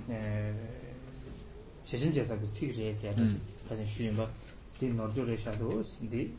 sheshin 1.84 2.12
chesab 2.12 2.38
cik 2.52 2.76
re 2.76 2.92
se 2.92 3.08
kazi 3.66 3.86
shuyinba 3.86 4.28
di 4.78 4.88
nor 4.88 5.10
jo 5.12 5.24
re 5.24 5.36
shado 5.36 5.80
di 6.00 6.30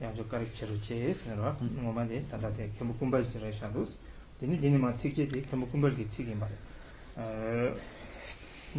양조 0.00 0.26
가르치로 0.28 0.80
제스로 0.80 1.52
뭐만데 1.60 2.24
단다데 2.28 2.70
겸군발 2.78 3.28
지라샤도스. 3.30 3.98
되니 4.38 4.60
되니 4.60 4.78
마 4.78 4.94
책제비 4.94 5.42
겸군발기 5.42 6.08
책이 6.08 6.34
말이야. 6.34 6.58
어 7.16 7.76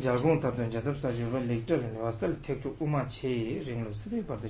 자군 0.01 0.39
답던 0.39 0.71
자섭사 0.71 1.11
주변 1.11 1.45
렉터는 1.47 1.97
와설 1.97 2.41
택조 2.41 2.73
우마 2.79 3.05
체 3.07 3.27
링로 3.27 3.91
쓰리 3.91 4.23
버드 4.23 4.47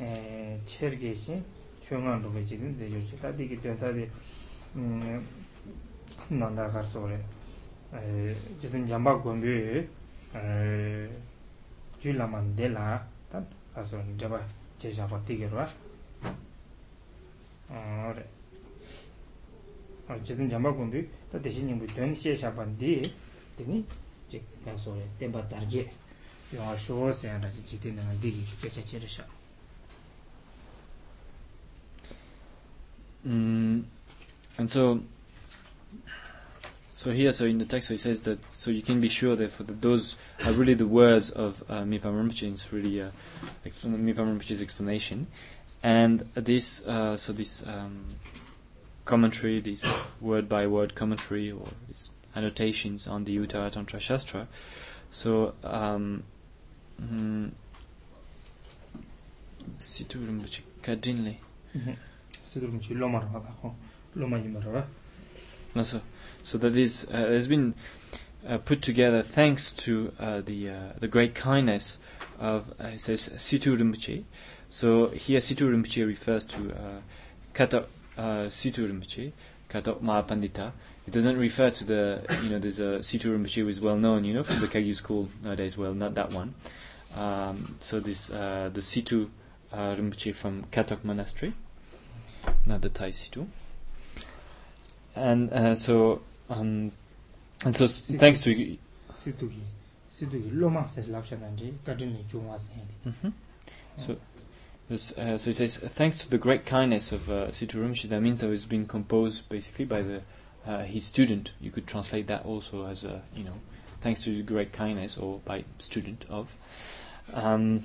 에 0.00 0.58
체르게시 0.64 1.42
중앙 1.82 2.22
로게 2.22 2.44
지는 2.44 2.74
이제 2.74 2.90
요지가 2.90 3.30
되기 3.32 3.60
된다데 3.60 4.08
음 4.76 5.26
난다 6.28 6.66
가서 6.70 7.02
그래. 7.02 7.20
에 7.92 8.34
지금 8.58 8.86
잠바 8.88 9.18
공부 9.20 9.46
에 9.46 11.10
줄라만 11.98 12.56
데라. 12.56 13.06
단 13.30 13.46
가서 13.74 14.02
잡아 14.16 14.40
제자바 14.78 15.20
뛰게로 15.24 15.58
āre 17.70 18.24
jizan 20.24 20.48
jambā 20.50 20.72
kundu 20.76 21.02
tā 21.32 21.40
deshi 21.44 21.66
nyingbu 21.68 21.86
duen 21.94 22.14
xie 22.16 22.36
shaban 22.36 22.76
di 22.80 22.94
teni 23.56 23.82
jik 24.30 24.44
kāng 24.64 24.78
sōre 24.80 25.04
tenpa 25.20 25.42
targi 25.50 25.84
yuwa 26.52 26.76
shuwa 26.78 27.12
sen 27.12 27.42
raji 27.42 27.62
jik 27.66 27.80
tena 27.80 28.02
nga 28.06 28.14
digi 28.22 28.44
kyecha 28.60 28.82
chiri 28.82 29.08
sha 29.08 29.24
Mm, 33.26 33.82
and 34.58 34.70
so 34.70 35.00
so 36.94 37.10
here 37.10 37.32
so 37.32 37.44
in 37.46 37.58
the 37.58 37.64
text 37.64 37.88
so 37.88 37.94
he 37.94 37.98
says 37.98 38.20
that 38.22 38.42
so 38.46 38.70
you 38.70 38.80
can 38.80 39.00
be 39.00 39.08
sure 39.08 39.34
that 39.36 39.50
for 39.50 39.64
the, 39.64 39.72
those 39.72 40.16
are 40.46 40.52
really 40.52 40.74
the 40.74 40.86
words 40.86 41.30
of 41.30 41.62
uh, 41.68 41.82
Mipa 41.82 42.04
Rinpoche 42.04 42.50
it's 42.52 42.72
really 42.72 43.02
uh, 43.02 43.10
Mipa 43.64 44.20
Rinpoche's 44.24 44.62
explanation. 44.62 45.26
And 45.82 46.20
this, 46.34 46.86
uh, 46.86 47.16
so 47.16 47.32
this 47.32 47.64
um, 47.66 48.04
commentary, 49.04 49.60
this 49.60 49.86
word 50.20 50.48
by 50.48 50.66
word 50.66 50.94
commentary, 50.94 51.50
or 51.50 51.66
these 51.88 52.10
annotations 52.34 53.06
on 53.06 53.24
the 53.24 53.36
Uttara 53.38 53.70
Tantra 53.70 54.00
Shastra. 54.00 54.48
So, 55.10 55.54
um, 55.64 56.24
mm, 57.00 57.50
Situ 59.78 60.18
Rinpoche 60.18 60.60
Kadinle. 60.82 61.36
sidurum 62.48 62.80
chi 62.80 62.94
loma 62.94 63.20
rwa 63.20 63.40
da 63.42 63.50
kho 63.60 63.74
loma 64.16 64.38
yima 64.38 64.60
rwa 64.60 64.84
No, 65.74 65.82
so, 65.84 66.00
so 66.42 66.56
that 66.58 66.74
is 66.76 67.06
uh, 67.12 67.16
has 67.16 67.46
been 67.46 67.74
uh, 68.48 68.56
put 68.58 68.80
together 68.80 69.22
thanks 69.22 69.70
to 69.72 70.12
uh, 70.18 70.40
the 70.40 70.70
uh, 70.70 70.74
the 70.98 71.08
great 71.08 71.34
kindness 71.34 71.98
of 72.38 72.70
uh, 72.80 72.86
it 72.94 73.00
says 73.00 73.30
Situ 73.36 73.76
Rinpoche. 73.76 74.24
So 74.70 75.08
here 75.08 75.40
Situ 75.40 75.70
Rinpoche 75.70 76.06
refers 76.06 76.44
to 76.46 76.58
uh, 76.72 77.00
Katok 77.54 77.86
uh, 78.18 78.44
Situ 78.46 78.86
Rinpoche, 78.88 79.32
Katok 79.70 80.00
Mahapandita. 80.02 80.72
It 81.06 81.12
doesn't 81.12 81.38
refer 81.38 81.70
to 81.70 81.84
the 81.84 82.38
you 82.42 82.50
know 82.50 82.58
there's 82.58 82.80
a 82.80 83.02
Situ 83.02 83.36
Rinpoche 83.36 83.62
who 83.62 83.68
is 83.68 83.80
well 83.80 83.96
known 83.96 84.24
you 84.24 84.34
know 84.34 84.42
from 84.42 84.60
the 84.60 84.66
Kagyu 84.66 84.94
school 84.94 85.28
nowadays. 85.42 85.78
Well, 85.78 85.94
not 85.94 86.14
that 86.16 86.30
one. 86.32 86.54
Um, 87.16 87.76
so 87.80 87.98
this 88.00 88.30
uh, 88.30 88.68
the 88.72 88.82
Situ 88.82 89.30
uh, 89.72 89.94
Rinpoche 89.96 90.34
from 90.34 90.64
Katok 90.70 91.02
Monastery, 91.04 91.54
not 92.66 92.82
the 92.82 92.90
Tai 92.90 93.10
Situ 93.10 93.46
and 95.16 95.52
uh, 95.52 95.74
so 95.74 96.20
um, 96.50 96.92
and 97.64 97.74
so 97.74 97.84
s- 97.84 98.12
thanks 98.16 98.42
to 98.42 98.54
Situ 99.14 99.48
ki 99.48 99.60
sidu 100.12 100.38
ki 100.42 100.50
loma 100.52 100.84
se 100.86 101.02
lapsha 101.02 101.36
danji 101.36 101.72
kadin 101.84 102.12
ni 102.12 102.24
chungwa 102.30 102.58
se 102.58 102.70
Mhm. 103.06 103.32
so 103.96 104.16
uh, 104.90 105.36
so 105.36 105.50
he 105.50 105.52
says 105.52 105.76
thanks 105.76 106.18
to 106.20 106.30
the 106.30 106.38
great 106.38 106.64
kindness 106.64 107.12
of 107.12 107.28
uh, 107.28 107.46
Rinpoche 107.48 108.08
that 108.08 108.22
means 108.22 108.40
that 108.40 108.50
it's 108.50 108.64
been 108.64 108.86
composed 108.86 109.48
basically 109.48 109.84
by 109.84 110.00
the 110.00 110.22
uh, 110.66 110.84
his 110.84 111.04
student. 111.04 111.52
You 111.60 111.70
could 111.70 111.86
translate 111.86 112.26
that 112.28 112.46
also 112.46 112.86
as 112.86 113.04
a 113.04 113.22
you 113.36 113.44
know 113.44 113.54
thanks 114.00 114.24
to 114.24 114.30
the 114.30 114.42
great 114.42 114.72
kindness 114.72 115.18
or 115.18 115.40
by 115.44 115.64
student 115.78 116.24
of 116.30 116.56
um, 117.34 117.82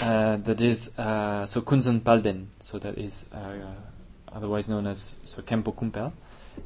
uh, 0.00 0.36
that 0.36 0.60
is 0.60 0.96
uh, 0.98 1.44
so 1.44 1.60
Kunzang 1.60 2.00
Palden. 2.00 2.48
So 2.60 2.78
that 2.78 2.96
is 2.96 3.28
uh, 3.32 3.74
otherwise 4.32 4.68
known 4.70 4.86
as 4.86 5.16
so 5.24 5.42
Khenpo 5.42 5.74
Kunpal. 5.74 6.12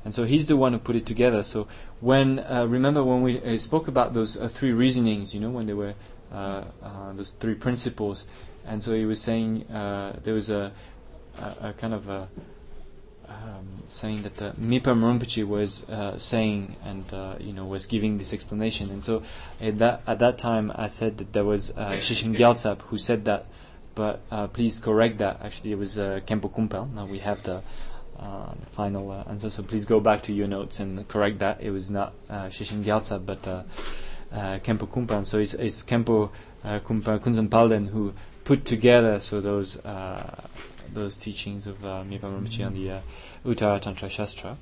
And 0.05 0.15
so 0.15 0.25
he's 0.25 0.47
the 0.47 0.57
one 0.57 0.73
who 0.73 0.79
put 0.79 0.97
it 0.97 1.07
together. 1.07 1.43
So 1.43 1.67
when 2.01 2.39
uh, 2.39 2.67
remember 2.69 3.03
when 3.03 3.23
we 3.23 3.59
spoke 3.59 3.89
about 3.89 4.15
those 4.15 4.37
three 4.57 4.73
reasonings 4.73 5.35
you 5.35 5.41
know 5.41 5.51
when 5.51 5.67
they 5.67 5.75
were 5.75 5.95
uh, 6.33 6.65
uh, 6.83 7.13
those 7.13 7.31
three 7.41 7.55
principles 7.55 8.25
and 8.67 8.83
so 8.83 8.95
he 8.95 9.05
was 9.05 9.21
saying 9.21 9.67
uh, 9.71 10.19
there 10.23 10.35
was 10.35 10.51
a, 10.51 10.73
a, 11.39 11.69
a 11.69 11.73
kind 11.73 11.95
of 11.95 12.09
a 12.09 12.29
um, 13.29 13.67
saying 13.89 14.23
that 14.23 14.43
uh, 14.43 14.53
Mipam 14.53 15.03
Rinpoche 15.03 15.47
was 15.47 15.89
uh, 15.89 16.19
saying 16.19 16.77
and 16.85 17.13
uh, 17.13 17.37
you 17.39 17.53
know 17.53 17.65
was 17.65 17.87
giving 17.87 18.19
this 18.19 18.33
explanation. 18.33 18.91
And 18.91 19.05
so 19.05 19.23
at 19.61 19.79
that 19.79 20.03
at 20.07 20.19
that 20.19 20.39
time 20.39 20.73
I 20.75 20.89
said 20.89 21.19
that 21.19 21.33
there 21.33 21.45
was 21.45 21.71
uh, 21.71 21.93
Shechen 21.93 22.37
Gyaltsap 22.37 22.83
who 22.83 22.99
said 22.99 23.25
that 23.27 23.47
but 23.95 24.21
uh, 24.31 24.47
please 24.49 24.81
correct 24.81 25.19
that. 25.19 25.41
Actually 25.43 25.73
it 25.73 25.79
was 25.79 25.99
uh, 25.99 26.21
Khenpo 26.27 26.51
Kunpal. 26.51 26.93
Now 26.93 27.07
we 27.07 27.19
have 27.19 27.43
the 27.43 27.63
uh, 28.19 28.55
the 28.59 28.67
final 28.67 29.13
answer. 29.29 29.51
So 29.51 29.63
please 29.63 29.85
go 29.85 30.01
back 30.01 30.23
to 30.23 30.33
your 30.33 30.49
notes 30.49 30.81
and 30.81 31.07
correct 31.09 31.39
that. 31.41 31.61
It 31.61 31.71
was 31.71 31.91
not 31.91 32.13
uh, 32.29 32.47
Shechen 32.47 32.85
but 33.27 33.47
uh, 33.49 33.63
Khenpo 34.33 34.89
Kunpal. 34.89 35.27
So 35.27 35.39
it's, 35.39 35.55
it's 35.55 35.83
Kempo 35.83 36.31
uh, 36.65 36.81
Kunpal 36.81 37.19
Kunzang 37.19 37.49
Palden 37.49 37.89
who 37.89 38.15
put 38.45 38.65
together 38.65 39.21
so 39.21 39.41
those 39.41 39.77
uh, 39.85 40.43
those 40.93 41.17
teachings 41.17 41.67
of 41.67 41.85
uh, 41.85 42.05
Mipham 42.05 42.39
Rinpoche 42.39 42.67
and 42.67 42.77
the 42.77 42.91
uh, 42.91 43.01
Uttara 43.47 43.81
Tantra 43.81 44.09
Shastra, 44.09 44.57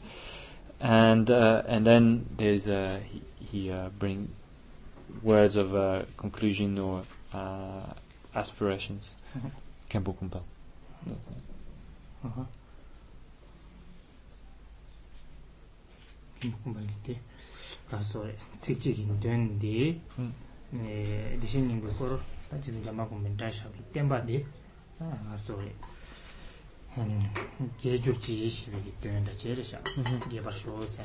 and 0.81 1.31
uh, 1.31 1.63
and 1.67 1.87
then 1.87 2.27
there's 2.37 2.69
uh, 2.69 3.01
he, 3.05 3.23
he 3.45 3.71
uh, 3.71 3.89
bring 3.99 4.31
words 5.23 5.57
of 5.57 5.75
uh, 5.75 6.03
conclusion 6.17 6.79
or 6.79 7.03
aspirations, 8.35 9.17
Kempo 9.89 10.15
mm-hmm. 10.15 10.27
Kumpa. 10.27 10.43
Uh-huh. 12.23 12.45
가서 17.91 18.25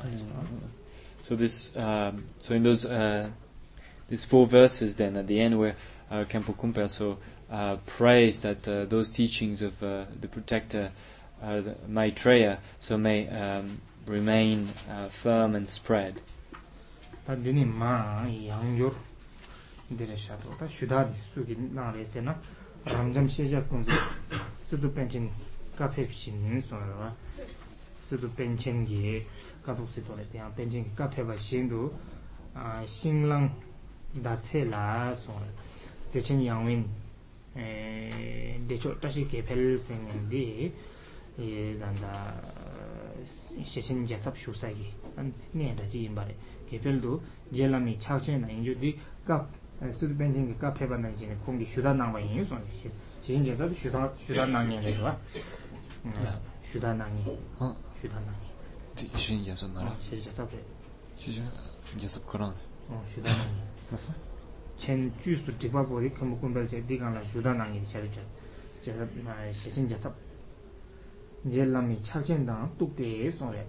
Mm-hmm. 0.02 0.40
Mm-hmm. 0.40 0.66
So 1.22 1.36
this, 1.36 1.76
um, 1.76 2.24
so 2.38 2.54
in 2.54 2.62
those, 2.62 2.84
uh, 2.84 3.30
these 4.08 4.24
four 4.24 4.46
verses 4.46 4.96
then 4.96 5.16
at 5.16 5.26
the 5.26 5.40
end 5.40 5.58
where 5.58 5.76
uh, 6.10 6.24
Kempo 6.24 6.54
Kumpa 6.54 6.88
so 6.88 7.18
uh, 7.50 7.76
prays 7.86 8.40
that 8.40 8.66
uh, 8.68 8.84
those 8.84 9.10
teachings 9.10 9.62
of 9.62 9.82
uh, 9.82 10.04
the 10.20 10.28
protector 10.28 10.90
uh, 11.42 11.60
the 11.60 11.76
Maitreya 11.88 12.58
so 12.78 12.96
may 12.98 13.28
um, 13.28 13.80
remain 14.06 14.68
uh, 14.90 15.08
firm 15.08 15.54
and 15.54 15.68
spread. 15.68 16.20
dhīrē 19.94 20.16
shādhū 20.18 20.56
tā 20.58 20.66
shudhādhī 20.66 21.20
sūgī 21.30 21.54
nā 21.76 21.90
rē 21.94 22.02
sē 22.12 22.22
na 22.26 22.32
rāmjam 22.90 23.28
shējā 23.30 23.60
kūnzī 23.70 23.94
sīdhū 24.68 24.90
pēnchēn 24.96 25.28
kā 25.78 25.86
pēp 25.94 26.10
shī 26.10 26.32
nīn 26.34 26.62
sō 26.64 26.80
rā 26.80 26.96
wā 27.02 27.10
sīdhū 28.08 28.30
pēnchēn 28.38 28.82
gī 28.90 29.20
kā 29.62 29.76
tūk 29.78 29.90
sī 29.92 30.02
tō 30.08 30.18
rē 30.18 30.26
tēyā 30.32 30.48
pēnchēn 30.58 30.88
gī 30.88 30.94
kā 30.98 31.06
pēpā 31.14 31.36
shēn 31.46 31.70
dhū 31.70 31.84
shīng 32.96 33.26
lāng 33.30 33.46
dā 34.26 34.34
tsē 34.42 34.64
lā 34.72 34.84
sō 35.22 35.38
rā 35.38 35.50
sē 36.10 36.22
chēn 36.28 36.42
yāng 36.48 36.66
wīn 36.66 36.82
dē 38.66 38.78
chō 38.82 38.96
tā 39.02 39.10
shī 39.14 39.26
kē 39.30 39.44
pēl 39.48 39.64
sē 39.86 39.98
ngā 40.02 40.22
dī 40.32 40.44
dāndā 41.82 42.14
shē 43.26 43.86
chēn 43.86 44.02
jā 44.10 44.18
sāp 44.18 44.34
shū 44.40 44.54
sā 44.64 44.72
gī 44.74 44.90
nē 45.54 45.76
dā 45.78 45.86
jī 45.86 46.08
yīmbā 46.08 46.26
rē 46.26 46.34
kē 46.70 46.82
pēl 46.82 46.98
dhū 47.04 47.20
jē 47.54 47.70
lā 47.70 47.78
mī 47.86 47.94
chāk 48.02 48.26
chēn 48.26 48.42
dā 48.42 48.50
yīn 48.50 48.66
dhū 48.66 48.76
dī 48.82 48.92
kā 49.28 49.38
삽 49.75 49.91
슈사기 49.91 49.91
안 49.91 49.91
네다지 49.91 49.91
임바레 49.91 49.91
개별도 49.91 49.91
젤라미 49.91 49.91
차체나 49.91 49.91
인주디 49.91 49.91
까 49.91 49.91
스드 49.91 50.17
벤징 50.17 50.57
까 50.57 50.73
페바나 50.73 51.09
이제 51.09 51.27
공기 51.45 51.65
슈다 51.65 51.93
나와 51.93 52.19
있는 52.19 52.45
소 52.45 52.57
지진 53.21 53.43
제삽 53.43 53.73
슈다 53.75 54.13
슈다 54.17 54.45
나니 54.45 54.79
레와 54.79 55.17
슈다 56.63 56.93
나니 56.93 57.23
어? 57.59 57.75
슈다 57.95 58.19
나니 58.19 58.37
주인 59.17 59.45
예수 59.45 59.65
어 59.75 59.97
시 59.99 60.21
제삽 60.21 60.49
주인 61.15 61.43
예수 61.99 62.21
그런. 62.23 62.53
어 62.89 63.03
슈다 63.05 63.29
나니 63.35 63.61
맞어? 63.89 64.13
첸 64.77 65.11
주스 65.19 65.55
디바보리 65.57 66.13
컴고금벨 66.13 66.67
제 66.67 66.85
디간라 66.85 67.23
슈다 67.23 67.53
나니 67.53 67.85
차르자 67.87 68.21
제삽 68.81 69.07
나 69.23 69.51
시신 69.51 69.87
제삽 69.87 70.15
젤라미 71.51 72.01
차젠다 72.03 72.69
뚝데 72.77 73.29
소레 73.31 73.67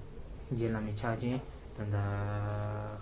젤라미 0.57 0.94
차진 0.94 1.40
단다 1.76 1.98
아 1.98 2.98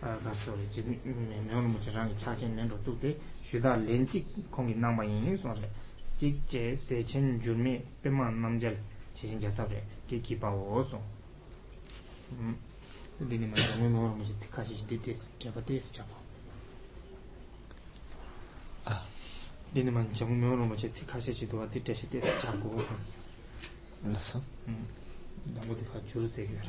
가서리 0.00 0.70
지금 0.70 1.00
명은 1.46 1.70
뭐 1.72 1.80
저랑 1.80 2.16
차진 2.18 2.54
낸도 2.56 2.82
뚝데 2.82 3.18
슈다 3.42 3.76
렌직 3.76 4.50
공기 4.50 4.74
남바 4.74 5.04
인 5.04 5.36
소레 5.36 5.70
직제 6.16 6.76
세첸 6.76 7.40
줄미 7.40 7.82
빼만 8.02 8.40
남절 8.40 8.78
시신 9.12 9.40
제삽레 9.40 9.82
기기바오소 10.08 11.02
음 12.32 12.58
근데 13.18 13.38
뭐 13.38 13.56
너무 13.56 13.88
뭐 13.88 14.08
뭐지 14.10 14.36
특하시 14.38 14.86
디테스 14.86 15.38
잡아 15.38 15.64
데스 15.64 15.92
잡아 15.92 16.08
아 18.84 19.06
니네만 19.72 20.12
정명으로 20.14 20.66
뭐지 20.66 20.92
특하시지도 20.92 21.70
디테스 21.70 22.08
데스 22.10 22.40
잡고 22.40 22.70
오서 22.70 22.94
알았어? 24.04 24.42
나보다 25.54 25.92
더 25.92 26.06
줄세 26.06 26.44
그래 26.44 26.60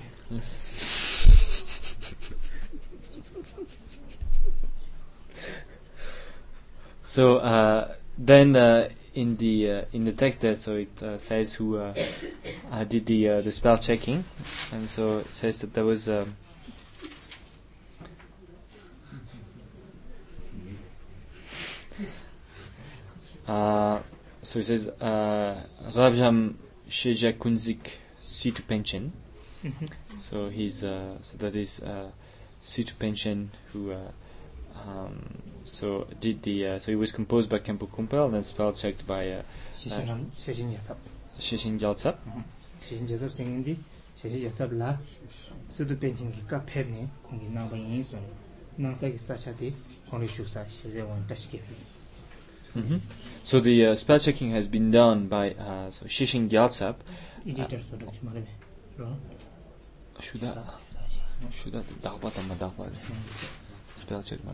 So 7.10 7.38
uh, 7.38 7.92
then 8.16 8.54
uh, 8.54 8.88
in 9.16 9.36
the 9.36 9.68
uh, 9.68 9.84
in 9.92 10.04
the 10.04 10.12
text 10.12 10.42
there, 10.42 10.54
so 10.54 10.76
it 10.76 11.02
uh, 11.02 11.18
says 11.18 11.54
who 11.54 11.76
uh, 11.76 11.92
uh, 12.70 12.84
did 12.84 13.06
the 13.06 13.28
uh, 13.28 13.40
the 13.40 13.50
spell 13.50 13.78
checking, 13.78 14.22
and 14.70 14.88
so 14.88 15.18
it 15.18 15.34
says 15.34 15.60
that 15.62 15.74
there 15.74 15.84
was. 15.84 16.08
Um, 16.08 16.36
uh, 23.48 23.98
so 24.44 24.60
it 24.60 24.66
says 24.66 24.88
uh, 25.00 25.64
Rabjam 25.90 26.54
Sheja 26.88 27.32
Kunzik 27.32 27.90
Situ 28.20 28.62
Panchen. 28.62 29.10
So 30.16 30.48
he's 30.48 30.84
uh, 30.84 31.18
so 31.22 31.36
that 31.38 31.56
is 31.56 31.80
uh, 31.80 32.12
Situ 32.60 32.94
Panchen 32.94 33.48
who 33.72 33.90
uh, 33.90 34.12
um, 34.86 35.49
So 35.70 36.06
did 36.20 36.42
the 36.42 36.66
uh, 36.66 36.78
so 36.80 36.90
it 36.90 36.96
was 36.96 37.12
composed 37.12 37.48
by 37.48 37.60
Kempo 37.60 37.88
Kumpel 37.88 38.26
and 38.26 38.34
then 38.34 38.42
spell 38.42 38.72
checked 38.72 39.06
by 39.06 39.30
uh, 39.30 39.42
Sheshin 39.76 40.10
uh, 40.10 40.76
Yasab. 40.76 40.96
Sheshin 41.38 41.78
mm-hmm. 41.78 41.86
Yasab. 41.86 42.16
Sheshin 42.82 43.06
Yasab 43.06 43.30
singing 43.30 43.62
the 43.62 43.76
Sheshin 44.20 44.42
Yasab 44.42 44.76
la 44.76 44.96
sudu 45.68 45.96
penching 45.96 46.32
ki 46.32 46.42
ka 46.48 46.58
pheb 46.66 46.90
ne 46.90 47.08
kongi 47.24 47.50
na 47.50 47.66
ba 47.68 47.76
yin 47.76 48.02
so 48.02 48.18
na 48.78 48.92
sa 48.94 49.08
ki 49.08 49.16
sa 49.16 49.36
cha 49.36 49.52
de 49.52 49.72
kongi 50.10 50.28
shu 50.28 50.44
sa 50.44 50.64
sheje 50.64 51.06
wan 51.06 51.24
tash 51.28 51.46
ke. 51.46 51.60
Mhm. 52.74 53.00
So 53.44 53.60
the 53.60 53.86
uh, 53.86 53.94
spell 53.94 54.18
checking 54.18 54.50
has 54.50 54.66
been 54.66 54.90
done 54.90 55.28
by 55.28 55.52
uh, 55.54 55.90
so 55.90 56.06
Sheshin 56.06 56.50
Yasab. 56.50 56.96
Editor 57.46 57.78
so 57.78 57.96
da 57.96 58.06
chimare 58.06 58.42
be. 58.42 59.06
Shuda. 60.18 60.66
Shuda 61.52 61.84
da 62.02 62.18
ba 62.18 62.28
ta 62.30 62.42
ma 62.42 62.54
da 62.54 62.68
ba. 62.68 62.90
Mm-hmm. 62.90 63.94
Spell 63.94 64.22
check 64.22 64.44
ma. 64.44 64.52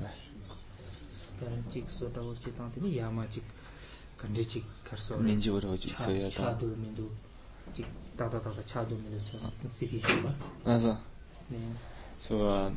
chicks 4.45 4.81
karso 4.89 5.19
so 5.97 6.13
chadu 6.31 6.77
mindu 6.77 7.11
tata 8.17 8.41
tata 8.41 8.63
chadu 8.63 8.97
mindu 8.97 9.21
siki 9.69 10.01
shiba 10.01 10.35
so 12.19 12.49
uh, 12.49 12.71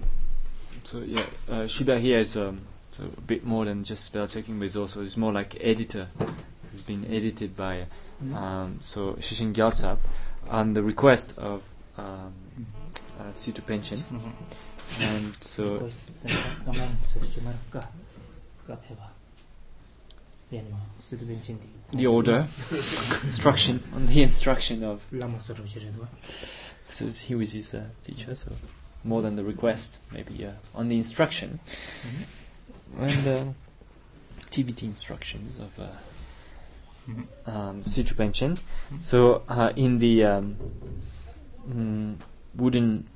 so 0.84 0.99
yeah 0.99 1.26
uh, 1.49 1.66
shida 1.68 1.99
here 1.99 2.20
is 2.20 2.36
um, 2.36 2.62
so 2.91 3.03
a 3.05 3.22
bit 3.22 3.45
more 3.45 3.66
than 3.66 3.84
just 3.84 4.05
spell 4.05 4.28
checking 4.28 4.60
but 4.60 4.66
it's 4.66 4.76
also 4.76 5.03
it's 5.03 5.18
more 5.18 5.32
like 5.32 5.57
editor. 5.62 6.07
It's 6.72 6.82
been 6.82 7.05
edited 7.05 7.55
by 7.55 7.86
um, 8.36 8.78
so 8.82 9.14
Shechen 9.14 9.53
Gyaltsap 9.53 9.97
on 10.49 10.74
the 10.74 10.84
request 10.84 11.38
of 11.38 11.66
um, 11.97 12.34
uh, 13.20 13.32
Situ 13.32 13.62
Panchen. 13.62 13.97
Mm-hmm. 13.97 15.01
and 15.01 15.34
so 15.41 15.89
the 21.92 22.08
order, 22.08 22.48
instruction, 23.24 23.84
on 23.96 24.08
the 24.08 24.22
instruction 24.22 24.84
of. 24.84 25.06
So 26.90 27.08
he 27.08 27.36
was 27.36 27.54
his 27.54 27.74
uh, 27.74 27.86
teacher, 28.04 28.34
so 28.36 28.52
more 29.04 29.22
than 29.22 29.36
the 29.36 29.44
request, 29.44 30.00
maybe 30.12 30.46
uh, 30.46 30.52
on 30.76 30.90
the 30.90 30.98
instruction. 30.98 31.60
Mm-hmm. 31.66 33.04
And 33.04 33.28
uh, 33.28 33.44
TBT 34.50 34.84
instructions 34.84 35.60
of 35.60 35.80
uh, 35.80 35.88
um, 37.46 37.84
mm-hmm. 37.84 39.00
So 39.00 39.44
uh, 39.48 39.72
in 39.76 40.00
the 40.00 40.26
um, 40.26 40.58
mm, 41.70 42.16
wooden 42.56 43.08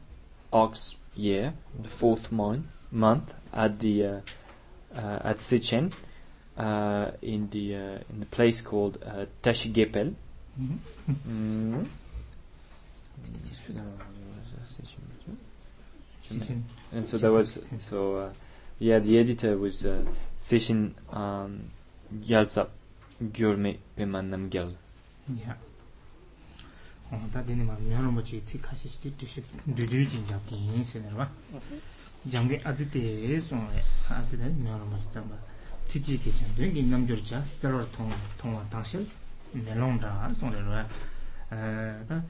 ox 0.51 0.95
year, 1.15 1.53
the 1.79 1.89
fourth 1.89 2.31
mon- 2.31 2.69
month, 2.91 3.33
at 3.53 3.79
the 3.79 4.05
uh, 4.05 4.19
uh, 4.95 5.19
at 5.23 5.37
Shechen 5.37 5.91
uh, 6.57 7.11
in 7.21 7.49
the 7.49 7.73
in 7.73 8.19
the 8.19 8.25
place 8.25 8.61
called 8.61 8.97
uh, 9.05 9.25
Tashigepel. 9.41 10.13
Mm-hmm. 10.59 11.11
Mm-hmm. 11.11 11.83
And 16.91 17.07
so 17.07 17.17
that 17.17 17.31
was 17.31 17.69
so 17.79 18.31
yeah 18.79 18.99
the 18.99 19.19
editor 19.19 19.57
was 19.57 19.85
uh, 19.85 20.03
Shechen 20.39 20.93
um, 21.11 21.71
Gyaltsap 22.13 22.69
Gyurme 23.21 23.77
Pema 23.97 24.21
Namgyal. 24.21 24.73
Yeah. 25.29 25.55
다 27.31 27.43
되는 27.45 27.67
말 27.67 27.77
여러 27.91 28.09
뭐 28.09 28.23
지치 28.23 28.59
카시시 28.59 28.99
뒤치 29.15 29.43
뒤뒤진 29.75 30.25
잡긴 30.25 30.81
세네라. 30.83 31.31
장게 32.30 32.60
아즈테 32.64 33.38
손에 33.40 33.82
아즈테 34.08 34.48
면을 34.48 34.86
뭐지 34.86 35.10
잡아. 35.12 35.28
치지게 35.86 36.30
전에 36.32 36.70
김남조자 36.72 37.40
서로 37.42 37.90
통 37.92 38.10
통화 38.36 38.62
당실 38.68 39.06
멜롱다 39.52 40.32
손으로 40.34 40.78
에, 40.80 40.84
다 42.06 42.22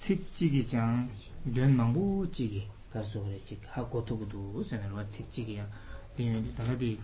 책 0.00 0.34
찌기 0.34 0.66
장 0.66 1.10
면망고 1.44 2.30
찌기 2.30 2.66
가서 2.90 3.22
그래 3.22 3.38
지 3.44 3.60
하고 3.68 4.02
도부도 4.02 4.62
선을 4.64 5.06
책 5.10 5.30
찌기야 5.30 5.68
되면 6.16 6.54
다가디 6.54 6.98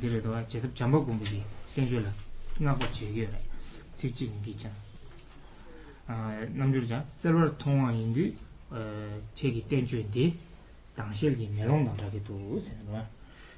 데려도 0.00 0.48
제습 0.48 0.74
잠바 0.74 0.98
공부지 0.98 1.44
된줄라 1.76 2.10
나고 2.58 2.90
지게래 2.90 3.40
책 3.94 4.12
찌기 4.16 4.32
기자 4.42 4.68
아 6.08 6.44
남주자 6.50 7.04
서버 7.06 7.56
통화인디 7.56 8.36
어 8.70 9.22
책이 9.36 9.68
된줄인데 9.68 10.34
당실기 10.96 11.48
메롱 11.48 11.84
나타게도 11.84 12.60
선을 12.60 13.06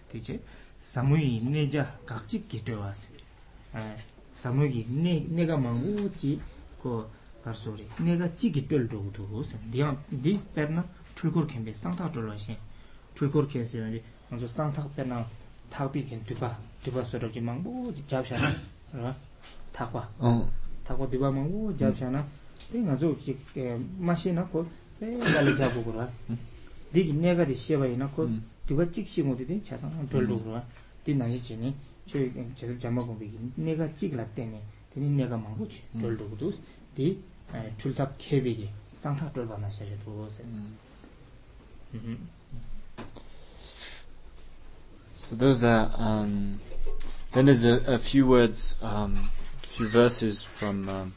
되지 0.08 0.42
사무이 0.80 1.40
내자 1.44 1.98
각직 2.04 2.48
기도와서 2.48 3.10
에 3.74 3.96
사무기 4.32 4.86
내 4.88 5.20
내가 5.28 5.56
망고지 5.56 6.40
그 6.82 7.08
가르소리 7.42 7.86
내가 8.00 8.34
찌기 8.36 8.68
뜰도도 8.68 9.42
디야 9.70 9.96
디 10.22 10.40
페르나 10.54 10.84
출고르 11.14 11.46
캠베 11.46 11.72
상타 11.72 12.10
돌라시 12.10 12.56
출고르 13.14 13.48
캠스요니 13.48 14.02
먼저 14.28 14.46
상타 14.46 14.88
페나 14.90 15.26
타비 15.70 16.04
켄 16.04 16.24
두바 16.24 16.58
두바 16.82 17.04
소르기 17.04 17.40
망고 17.40 17.92
잡샤나 18.06 18.50
어 18.92 19.14
타과 19.72 20.10
어 20.18 20.50
타과 20.84 21.08
두바 21.08 21.30
망고 21.30 21.76
잡샤나 21.76 22.26
데 22.70 22.78
나조 22.78 23.18
지 23.20 23.38
마시나 23.98 24.44
코 24.46 24.66
베갈리 25.00 25.56
잡고 25.56 25.84
그러 25.84 26.08
디 26.92 27.12
내가 27.12 27.46
디 27.46 27.54
시바이나 27.54 28.08
코 28.10 28.28
두바 28.66 28.90
찍시 28.90 29.22
모디디 29.22 29.64
차상 29.64 30.08
돌도 30.08 30.42
그러 30.42 30.62
디 31.04 31.14
나지 31.14 31.42
지니 31.42 31.74
저 32.06 32.18
제대로 32.54 32.78
잠아 32.78 33.04
공부기 33.04 33.38
내가 33.56 33.92
찍라 33.92 34.26
때네 34.28 34.60
되니 34.94 35.10
내가 35.10 35.36
망고치 35.36 35.82
돌도도 36.00 36.52
디 36.94 37.18
출탑 37.78 38.16
케비기 38.18 38.70
상타 38.94 39.32
돌바나 39.32 39.68
셔도 39.70 40.28
So 45.14 45.36
those 45.36 45.62
are 45.64 45.90
um, 45.96 46.60
then 47.32 47.46
there's 47.46 47.64
a, 47.64 47.82
a 47.86 47.98
few 47.98 48.26
words 48.26 48.76
um, 48.82 49.14
few 49.62 49.86
verses 49.88 50.42
from 50.42 50.88
um, 50.88 51.12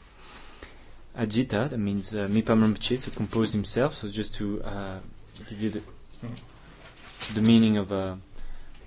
Ajita 1.16 1.68
that 1.68 1.78
means 1.78 2.14
uh, 2.14 2.26
Mipam 2.28 2.62
Rinpoche 2.62 3.02
to 3.04 3.10
compose 3.10 3.52
himself 3.52 3.94
so 3.94 4.08
just 4.08 4.34
to 4.36 4.62
uh, 4.62 4.98
give 5.55 5.61
you 5.61 5.69
the 5.69 5.83
the 7.33 7.41
meaning 7.41 7.77
of 7.77 7.91
uh, 7.91 8.15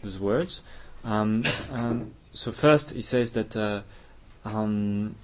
those 0.02 0.18
words 0.18 0.60
Um, 1.04 1.44
um, 1.70 2.12
so 2.32 2.50
first, 2.50 2.92
he 2.94 3.02
says 3.02 3.32
that 3.32 3.54
uh, 3.56 3.82
um, 4.44 5.14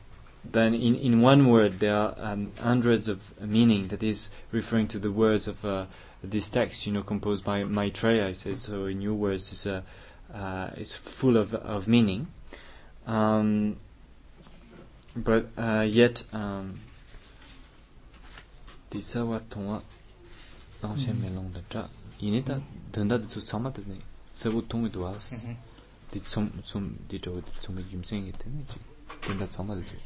then 0.44 0.74
in, 0.74 0.94
in 0.94 1.20
one 1.22 1.48
word 1.48 1.80
there 1.80 1.96
are 1.96 2.14
um, 2.18 2.52
hundreds 2.60 3.08
of 3.08 3.40
meaning 3.40 3.88
that 3.88 4.02
is 4.02 4.30
referring 4.52 4.88
to 4.88 4.98
the 4.98 5.10
words 5.10 5.48
of 5.48 5.64
uh, 5.64 5.86
this 6.22 6.50
text, 6.50 6.86
you 6.86 6.92
know, 6.92 7.02
composed 7.02 7.44
by 7.44 7.64
Maitreya. 7.64 8.28
He 8.28 8.34
says 8.34 8.60
so 8.62 8.84
in 8.84 9.00
your 9.00 9.14
words, 9.14 9.50
it's, 9.50 9.66
uh, 9.66 9.80
uh, 10.34 10.70
it's 10.76 10.94
full 10.94 11.36
of 11.38 11.54
of 11.54 11.88
meaning, 11.88 12.26
나오셔 20.80 21.12
멜롱 21.14 21.52
됐다. 21.52 21.88
이네다 22.18 22.60
된다도 22.92 23.26
저 23.26 23.40
참마도네. 23.40 23.98
세고 24.32 24.66
통이 24.68 24.90
도와스 24.90 25.56
디좀좀 26.10 27.04
디도 27.08 27.42
좀 27.60 27.80
임생이 27.90 28.32
되네 28.32 28.64
지. 28.68 28.78
된다 29.20 29.48
참마도 29.48 29.84
지. 29.84 29.96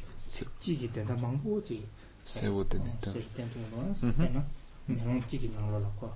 지기 0.59 0.91
된다 0.91 1.15
망고지. 1.15 1.85
세고 2.23 2.67
된다. 2.67 3.11
세고 3.11 4.43
멜롱 4.87 5.27
지기 5.27 5.49
나오라고. 5.49 6.13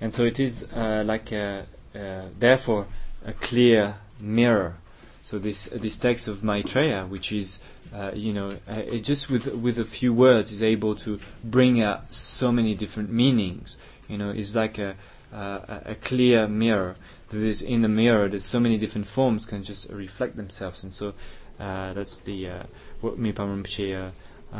And 0.00 0.12
so 0.14 0.24
it 0.24 0.38
is 0.38 0.64
uh, 0.72 1.02
like 1.04 1.32
a, 1.32 1.66
uh, 1.92 2.28
therefore 2.38 2.86
a 3.26 3.32
clear 3.32 3.96
mirror. 4.20 4.76
So 5.24 5.40
this 5.40 5.66
uh, 5.72 5.78
this 5.78 5.98
text 5.98 6.28
of 6.28 6.44
Maitreya, 6.44 7.06
which 7.10 7.32
is 7.32 7.58
uh, 7.94 8.10
you 8.14 8.32
know 8.32 8.56
uh, 8.68 8.82
just 8.98 9.30
with 9.30 9.46
with 9.54 9.78
a 9.78 9.84
few 9.84 10.12
words 10.12 10.50
is 10.52 10.62
able 10.62 10.94
to 10.94 11.20
bring 11.44 11.80
out 11.80 12.12
so 12.12 12.50
many 12.52 12.74
different 12.74 13.10
meanings. 13.10 13.76
You 14.08 14.18
know, 14.18 14.30
it's 14.30 14.54
like 14.54 14.78
a 14.78 14.96
uh, 15.32 15.80
a 15.86 15.94
clear 15.96 16.48
mirror. 16.48 16.96
That 17.30 17.42
is 17.42 17.62
in 17.62 17.80
the 17.80 17.88
mirror, 17.88 18.28
that 18.28 18.42
so 18.42 18.60
many 18.60 18.76
different 18.76 19.06
forms 19.06 19.46
can 19.46 19.62
just 19.62 19.88
reflect 19.90 20.36
themselves, 20.36 20.82
and 20.84 20.92
so 20.92 21.14
uh, 21.58 21.94
that's 21.94 22.20
the 22.20 22.48
uh, 22.48 22.62
what 23.00 23.18
Mipham 23.18 23.62
Rinpoche 23.62 24.12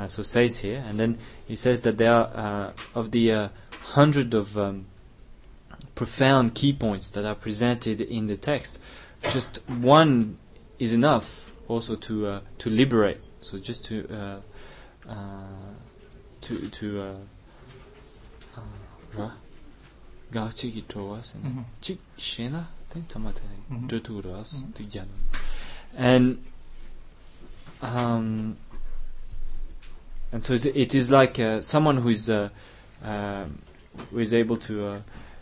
so 0.08 0.22
says 0.22 0.60
here. 0.60 0.82
And 0.86 0.98
then 0.98 1.18
he 1.46 1.54
says 1.54 1.82
that 1.82 1.98
there 1.98 2.12
are 2.12 2.72
of 2.94 3.10
the 3.10 3.50
hundred 3.92 4.32
of 4.32 4.56
um, 4.56 4.86
profound 5.94 6.54
key 6.54 6.72
points 6.72 7.10
that 7.10 7.24
are 7.24 7.34
presented 7.34 8.00
in 8.00 8.26
the 8.26 8.36
text, 8.36 8.78
just 9.30 9.58
one 9.68 10.38
is 10.78 10.92
enough 10.92 11.51
also 11.72 11.96
to 11.96 12.40
to 12.58 12.70
liberate. 12.70 13.18
So 13.40 13.58
just 13.58 13.84
to 13.86 14.42
to 16.42 16.68
to 16.68 17.16
ga 20.32 20.48
chik 21.80 21.98
shena 22.18 22.66
ten 22.90 23.04
tutu 23.88 24.20
ras 24.22 24.64
tigyan 24.74 25.06
and 25.96 26.38
um 27.82 28.56
and 30.32 30.42
so 30.42 30.54
it 30.54 30.94
is 30.94 31.10
like 31.10 31.38
uh, 31.38 31.60
someone 31.60 31.98
who 31.98 32.08
is 32.08 32.30
uh, 32.30 32.48
uh, 33.04 33.44
who 34.10 34.18
is 34.18 34.32
able 34.32 34.56
to 34.56 34.86
uh, 34.86 35.00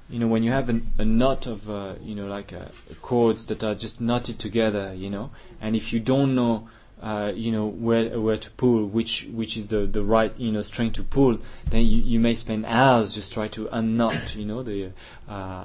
you 0.09 0.19
know 0.19 0.27
when 0.27 0.43
you 0.43 0.51
have 0.51 0.69
an, 0.69 0.93
a 0.99 1.05
knot 1.05 1.47
of 1.47 1.71
uh, 1.71 1.95
you 2.03 2.17
know 2.17 2.27
like 2.27 2.53
uh, 2.53 2.65
chords 3.01 3.47
that 3.47 3.63
are 3.63 3.77
just 3.77 4.01
knotted 4.01 4.39
together 4.41 4.93
you 4.95 5.09
know 5.09 5.31
and 5.61 5.77
if 5.77 5.93
you 5.93 6.01
don't 6.01 6.35
know 6.35 6.69
uh, 7.03 7.33
you 7.35 7.51
know 7.51 7.67
where 7.67 8.21
where 8.21 8.37
to 8.37 8.51
pull, 8.53 8.85
which 8.85 9.27
which 9.33 9.57
is 9.57 9.69
the, 9.69 9.87
the 9.87 10.03
right 10.03 10.37
you 10.37 10.53
know 10.53 10.63
string 10.63 10.93
to 10.93 11.03
pull, 11.03 11.39
then 11.71 11.87
you, 11.87 12.03
you 12.03 12.21
may 12.21 12.35
spend 12.35 12.67
hours 12.67 13.15
just 13.15 13.33
try 13.33 13.49
to 13.49 13.69
unknot 13.73 14.37
you 14.37 14.45
know 14.45 14.63
the 14.63 14.93
uh, 15.29 15.65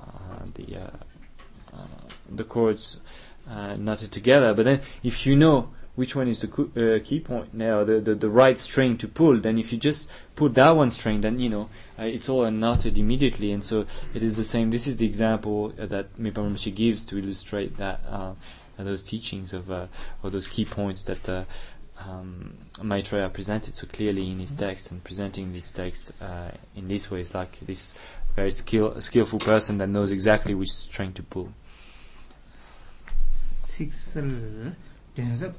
the 0.54 0.78
uh, 0.78 0.90
uh 1.74 1.78
the 2.30 2.44
chords 2.44 3.00
uh, 3.50 3.76
knotted 3.76 4.12
together. 4.12 4.54
But 4.54 4.64
then 4.64 4.82
if 5.04 5.26
you 5.26 5.36
know 5.36 5.72
which 5.96 6.16
one 6.16 6.28
is 6.28 6.40
the 6.40 6.48
co- 6.48 6.72
uh, 6.76 7.00
key 7.04 7.20
point 7.20 7.54
now, 7.54 7.84
the, 7.84 8.00
the 8.00 8.16
the 8.16 8.30
right 8.30 8.58
string 8.58 8.98
to 8.98 9.08
pull, 9.08 9.38
then 9.38 9.58
if 9.58 9.74
you 9.74 9.78
just 9.78 10.10
pull 10.38 10.50
that 10.50 10.72
one 10.72 10.90
string, 10.90 11.20
then 11.20 11.40
you 11.40 11.50
know 11.50 11.70
it's 11.98 12.30
all 12.30 12.46
unknotted 12.46 12.98
immediately. 12.98 13.52
And 13.52 13.64
so 13.64 13.86
it 14.14 14.24
is 14.24 14.38
the 14.38 14.46
same. 14.46 14.72
This 14.72 14.88
is 14.88 14.96
the 14.98 15.06
example 15.06 15.70
that 15.76 16.18
Mipham 16.18 16.56
gives 16.74 17.04
to 17.06 17.18
illustrate 17.18 17.76
that 17.76 18.00
those 18.84 19.04
teachings 19.04 19.54
of 19.54 19.72
uh, 19.72 19.88
or 20.24 20.30
those 20.30 20.48
key 20.48 20.66
points 20.66 21.04
that 21.04 21.30
uh, 21.30 21.44
um, 22.00 22.58
Maitreya 22.82 23.30
presented 23.30 23.76
so 23.76 23.88
clearly 23.88 24.30
in 24.30 24.40
his 24.40 24.56
text 24.56 24.92
and 24.92 25.04
presenting 25.04 25.54
this 25.54 25.72
text 25.72 26.12
uh, 26.22 26.52
in 26.76 26.88
this 26.88 27.10
way 27.10 27.22
is 27.22 27.34
like 27.34 27.60
this 27.62 27.96
very 28.36 28.52
skill, 28.52 29.00
skillful 29.00 29.40
person 29.40 29.78
that 29.78 29.88
knows 29.88 30.12
exactly 30.12 30.54
which 30.54 30.72
string 30.72 31.14
to 31.14 31.24
pull. 31.24 31.54
Sixel 33.64 34.74
denzab 35.16 35.54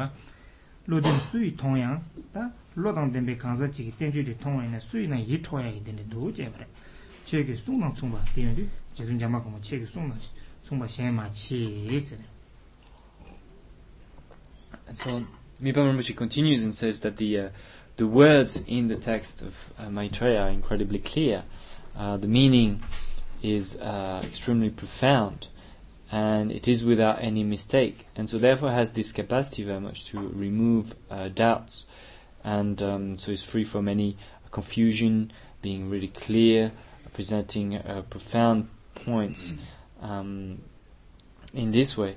로든 0.87 1.11
수이 1.19 1.57
통양 1.57 2.05
다 2.33 2.53
로당 2.75 3.11
덴베 3.13 3.39
강자지기 3.39 3.93
땡주리 3.93 4.37
통원에 4.39 4.79
수이나 4.79 5.17
이토야게 5.17 5.83
되는 5.83 6.09
도제 6.11 6.51
그래 6.51 6.67
저기 7.25 7.57
송낭 7.57 7.95
총바 7.95 8.23
되는지 8.35 8.69
지금 8.93 9.19
잠아고 9.19 9.49
뭐 9.49 9.61
저기 9.63 9.87
송낭 9.87 10.19
총바 10.63 10.87
셴마 10.87 11.33
치스 11.33 12.19
So 14.93 15.25
Mipam 15.61 15.97
Rinpoche 15.97 16.15
continues 16.15 16.63
and 16.63 16.75
says 16.75 17.01
that 17.01 17.17
the 17.17 17.39
uh, 17.39 17.49
the 18.00 18.08
words 18.08 18.64
in 18.66 18.88
the 18.88 18.96
text 18.96 19.42
of 19.42 19.74
uh, 19.78 19.90
Maitreya 19.90 20.44
are 20.44 20.50
incredibly 20.50 21.00
clear. 21.00 21.44
Uh, 21.98 22.16
the 22.16 22.30
meaning 22.30 22.82
is 23.44 23.76
uh, 23.76 24.22
extremely 24.24 24.70
profound, 24.70 25.50
and 26.10 26.50
it 26.50 26.66
is 26.66 26.86
without 26.86 27.22
any 27.22 27.44
mistake, 27.44 28.08
and 28.16 28.30
so 28.30 28.38
therefore 28.38 28.72
has 28.72 28.94
this 28.94 29.12
capacity 29.12 29.64
very 29.64 29.82
much 29.82 30.06
to 30.06 30.18
remove 30.18 30.96
uh, 31.12 31.28
doubts, 31.28 31.86
and 32.42 32.82
um, 32.82 33.18
so 33.18 33.34
it's 33.34 33.44
free 33.44 33.66
from 33.66 33.90
any 33.90 34.16
confusion, 34.50 35.30
being 35.62 35.90
really 35.90 36.08
clear, 36.08 36.72
presenting 37.12 37.76
uh, 37.76 38.02
profound 38.10 38.70
points 38.96 39.56
um, 40.02 40.62
in 41.54 41.72
this 41.72 41.98
way. 41.98 42.16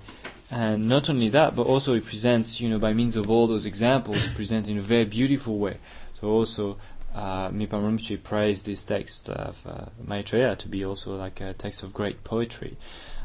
And 0.53 0.87
not 0.87 1.09
only 1.09 1.31
that, 1.31 1.57
but 1.57 1.67
also 1.67 1.95
it 1.95 2.05
presents, 2.05 2.61
you 2.61 2.69
know, 2.69 2.79
by 2.79 2.93
means 2.93 3.17
of 3.17 3.31
all 3.31 3.47
those 3.47 3.65
examples, 3.65 4.19
present 4.35 4.69
in 4.69 4.77
a 4.77 4.83
very 4.83 5.07
beautiful 5.07 5.59
way. 5.59 5.79
So 6.21 6.29
also, 6.29 6.77
uh, 7.15 7.49
Rinpoche 7.49 8.23
praised 8.23 8.67
this 8.67 8.85
text 8.85 9.31
of 9.31 9.67
uh, 9.67 9.87
Maitreya 10.07 10.57
to 10.57 10.69
be 10.69 10.85
also 10.85 11.17
like 11.17 11.41
a 11.41 11.55
text 11.55 11.83
of 11.83 11.95
great 11.95 12.23
poetry, 12.23 12.77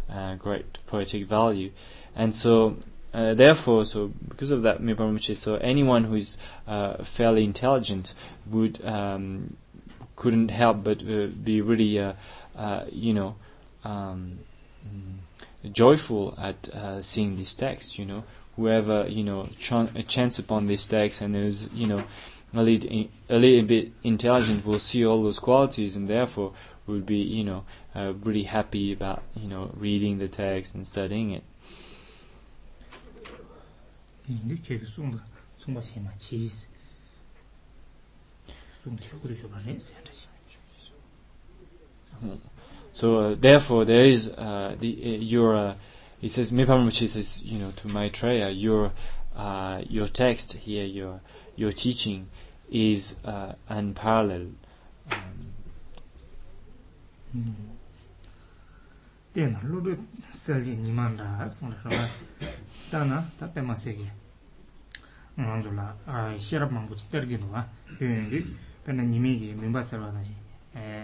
uh, 0.10 0.36
great 0.36 0.80
poetic 0.88 1.26
value. 1.26 1.72
And 2.16 2.34
so, 2.34 2.78
uh, 3.14 3.34
therefore, 3.34 3.86
so 3.86 4.08
because 4.30 4.50
of 4.50 4.62
that, 4.62 4.80
Mipham 4.80 5.14
Rinpoche, 5.14 5.36
so 5.36 5.56
anyone 5.56 6.06
who 6.06 6.16
is 6.16 6.38
uh, 6.66 7.04
fairly 7.04 7.44
intelligent 7.44 8.14
would 8.50 8.84
um, 8.86 9.58
couldn't 10.16 10.50
help 10.50 10.82
but 10.82 11.02
uh, 11.02 11.28
be 11.28 11.60
really, 11.60 12.00
uh, 12.00 12.14
you 12.90 13.14
know, 13.14 13.36
um, 13.84 14.40
mm, 14.88 15.18
joyful 15.68 16.36
at 16.38 16.70
uh, 16.70 17.02
seeing 17.02 17.38
this 17.38 17.54
text. 17.54 17.98
You 17.98 18.06
know, 18.06 18.24
whoever 18.56 19.08
you 19.08 19.24
know 19.24 19.50
ch- 19.58 20.08
chance 20.08 20.40
upon 20.40 20.68
this 20.68 20.86
text 20.86 21.22
and 21.22 21.36
is 21.36 21.70
you 21.74 21.88
know 21.88 22.04
a 22.54 22.64
little, 22.64 23.08
a 23.30 23.38
little 23.38 23.66
bit 23.66 23.92
intelligent 24.04 24.66
will 24.66 24.80
see 24.80 25.06
all 25.06 25.22
those 25.24 25.40
qualities 25.40 25.96
and 25.96 26.08
therefore 26.08 26.54
will 26.86 27.02
be 27.02 27.18
you 27.18 27.44
know 27.44 27.64
uh, 27.96 28.14
really 28.24 28.44
happy 28.44 28.92
about 28.92 29.24
you 29.36 29.48
know 29.48 29.72
reading 29.76 30.18
the 30.18 30.28
text 30.28 30.76
and 30.76 30.86
studying 30.86 31.32
it. 31.32 31.44
근 42.20 42.57
So 42.98 43.20
uh, 43.20 43.36
therefore, 43.40 43.86
there 43.86 44.06
is 44.06 44.28
uh, 44.28 44.76
the 44.80 44.90
uh, 45.06 45.08
your. 45.22 45.76
he 46.20 46.28
says, 46.30 46.52
Mipamachi 46.52 47.08
says, 47.08 47.44
you 47.44 47.60
know, 47.60 47.70
to 47.76 47.88
Maitreya, 47.90 48.50
your 48.50 48.92
your 49.88 50.08
text 50.08 50.54
here, 50.54 50.84
your 50.84 51.22
your 51.56 51.72
teaching 51.72 52.28
is 52.72 53.16
unparalleled. 53.70 54.56
Um, 55.12 55.54
tena 59.36 59.60
lulu 59.64 59.96
selji 60.34 60.76
niman 60.76 61.16
da 61.18 61.48
song 61.48 61.70
la 61.70 61.92
shwa 61.92 62.08
ta 62.90 63.04
na 63.06 63.22
ta 63.38 63.46
pe 63.46 63.62
ma 63.62 63.76
se 63.76 63.94
gi 63.94 64.10
ngang 65.38 65.62
zo 65.62 65.70
la 65.72 65.94
a 66.08 66.34
sherap 66.40 66.72
mang 66.72 66.88
bu 66.88 66.96
chi 66.96 67.06
ter 67.12 67.28
gi 67.30 67.38
no 67.38 67.46
wa 67.54 67.62
pe 68.00 68.08
ni 68.08 68.42
pe 68.84 68.92
na 68.92 69.04
nimi 69.04 69.38
gi 69.38 69.54
mi 69.54 69.70
ba 69.70 69.84
se 69.84 69.98
wa 69.98 70.10
na 70.10 70.22
ji 70.24 70.34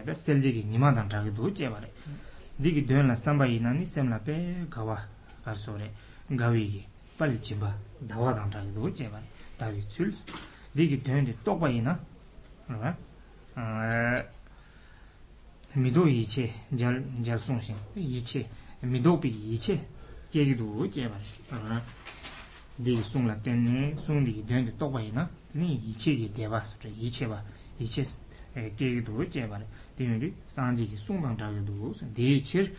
dā 0.06 0.14
sēl 0.14 0.42
jēgi 0.44 0.64
nīmā 0.70 0.92
dāng 0.96 1.10
chāgi 1.10 1.32
dō 1.38 1.50
chē 1.58 1.70
bārē 1.74 1.90
dīki 2.62 2.84
dōyān 2.90 3.10
lā 3.10 3.16
sāmbā 3.18 3.48
yī 3.50 3.60
nāni 3.64 3.86
sēm 3.88 4.12
lā 4.12 4.20
pē 4.26 4.36
gāwā 4.74 4.98
kār 5.46 5.58
sō 5.58 5.76
rē 5.80 5.88
gāwī 6.42 6.66
gī 6.74 6.82
pāli 7.18 7.40
chīmbā 7.40 7.72
dāwā 8.10 8.34
dāng 8.38 8.52
chāgi 8.54 8.74
dō 8.76 8.92
chē 8.98 9.08
bārē 9.14 9.28
dāwī 9.60 9.82
tsūl 9.90 10.12
dīki 10.78 11.00
dōyān 11.06 11.30
dī 11.30 11.34
tōkpa 11.46 11.72
yī 11.74 11.82
nā 11.88 11.98
mīdō 15.76 16.06
yī 16.12 16.24
chē 16.30 16.46
jāl 16.78 17.40
sōng 17.48 17.62
shīng 17.66 17.82
yī 17.98 18.22
chē 18.22 18.46
mīdō 18.86 19.18
pī 19.24 19.32
yī 19.34 19.58
chē 19.58 19.78
kē 20.34 20.46
kī 20.50 20.58
dō 20.60 20.90
chē 20.94 21.10
bārē 21.10 21.80
dīki 22.78 23.04
sōng 23.10 23.26
lā 23.30 23.38
tēn 23.46 23.66
nē 23.66 23.82
sōng 23.98 24.22
dīki 24.26 24.46
dōyān 24.50 24.70
dī 24.70 24.74
tōkpa 24.78 25.02
yī 25.02 25.12
nā 25.18 25.26
nī 25.58 25.74
yī 25.78 25.94
chē 25.98 26.14
kī 26.20 26.30
dē 26.38 26.50
bā 26.54 26.62
sō 26.62 26.82
chē 26.86 26.94
yī 26.94 27.10
chē 27.14 27.30
bā 27.30 27.42
yī 27.80 27.90
chē 27.90 28.06
계기도 28.77 29.29
제발 29.29 29.63
아 29.63 29.67
디 29.97 29.97
송라 29.97 29.97
때네 29.97 29.97
송디 29.97 29.97
된데 29.97 29.97
똑바이나 29.97 29.97
니 29.97 29.97
이체기 29.97 29.97
대바스 29.97 29.97
저 29.97 29.97
이체 29.97 29.99
봐 29.99 29.99
이체 29.99 29.99
에 29.99 29.99
계기도 29.99 30.25
제발 30.25 30.27
디미리 30.27 30.35
상지기 30.47 30.97
송당 30.97 31.37
자기도 31.39 31.93
디체 32.15 32.75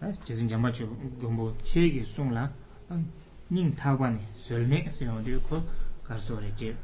아 0.00 0.12
지금 0.24 0.48
잠마치 0.48 0.84
공부 0.84 1.56
체기 1.62 2.04
송라 2.04 2.52
닝 3.50 3.74
타관에 3.74 4.20
설매 4.34 4.90
세요디 4.90 5.34
코 5.48 5.62
가서레지 6.04 6.76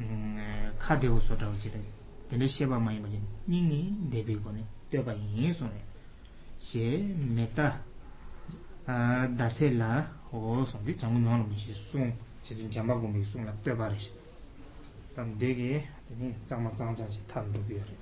음 0.00 0.72
카디오 0.78 1.18
소다오지데 1.20 1.82
근데 2.28 2.46
시바 2.46 2.78
많이 2.78 2.98
뭐지 3.00 3.20
닝니 3.46 4.10
데비고네 4.10 4.64
되바 4.90 5.14
yin 5.14 5.50
so 5.50 5.66
ne 5.66 5.80
xie 6.58 6.98
meta 6.98 7.80
a 8.86 9.26
da 9.28 9.48
se 9.48 9.70
la 9.70 10.04
o 10.32 10.64
so 10.64 10.78
di 10.82 10.96
chang 10.96 11.22
no 11.22 11.36
no 11.36 11.46
chi 11.54 11.72
sung 11.72 12.12
chi 12.42 12.54
jin 12.54 12.68
jamba 12.68 12.94
go 12.94 13.06
mi 13.06 13.22
sung 13.22 13.44
la 13.44 13.52
de 13.62 13.72
ba 13.74 13.88
re 13.88 13.96
tam 15.14 15.36
de 15.38 15.54
ge 15.54 15.72
de 15.78 15.93
ni 16.19 16.33
zang 16.47 16.63
ma 16.63 16.69
zang 16.75 16.95
zang 16.95 17.09
chi 17.09 17.19
tan 17.27 17.51
du 17.51 17.59
bi 17.61 17.75
re 17.75 17.95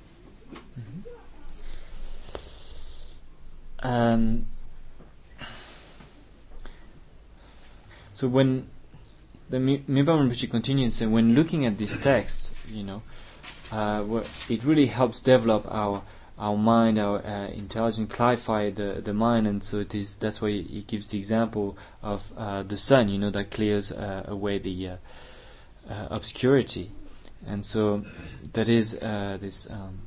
um, 3.83 4.45
so 8.13 8.27
when 8.27 8.67
the 9.49 9.57
Mipham 9.59 10.29
Rinpoche 10.29 10.49
continues, 10.49 11.01
and 11.01 11.13
when 11.13 11.35
looking 11.35 11.65
at 11.65 11.77
this 11.77 11.97
text, 11.97 12.53
you 12.71 12.83
know, 12.83 13.03
uh, 13.71 14.23
it 14.49 14.63
really 14.63 14.87
helps 14.87 15.21
develop 15.21 15.67
our 15.69 16.01
our 16.39 16.57
mind, 16.57 16.97
our 16.97 17.23
uh, 17.23 17.47
intelligence, 17.49 18.11
clarify 18.11 18.71
the, 18.71 18.99
the 19.03 19.13
mind, 19.13 19.45
and 19.45 19.63
so 19.63 19.77
it 19.77 19.93
is. 19.93 20.15
That's 20.15 20.41
why 20.41 20.49
he 20.49 20.83
gives 20.87 21.07
the 21.07 21.19
example 21.19 21.77
of 22.01 22.33
uh, 22.35 22.63
the 22.63 22.77
sun, 22.77 23.09
you 23.09 23.19
know, 23.19 23.29
that 23.29 23.51
clears 23.51 23.91
uh, 23.91 24.23
away 24.27 24.57
the 24.57 24.89
uh, 24.89 24.95
uh, 25.87 26.07
obscurity, 26.09 26.89
and 27.47 27.65
so 27.65 28.03
that 28.53 28.69
is 28.69 28.95
uh, 28.95 29.37
this. 29.39 29.69
Um, 29.69 29.99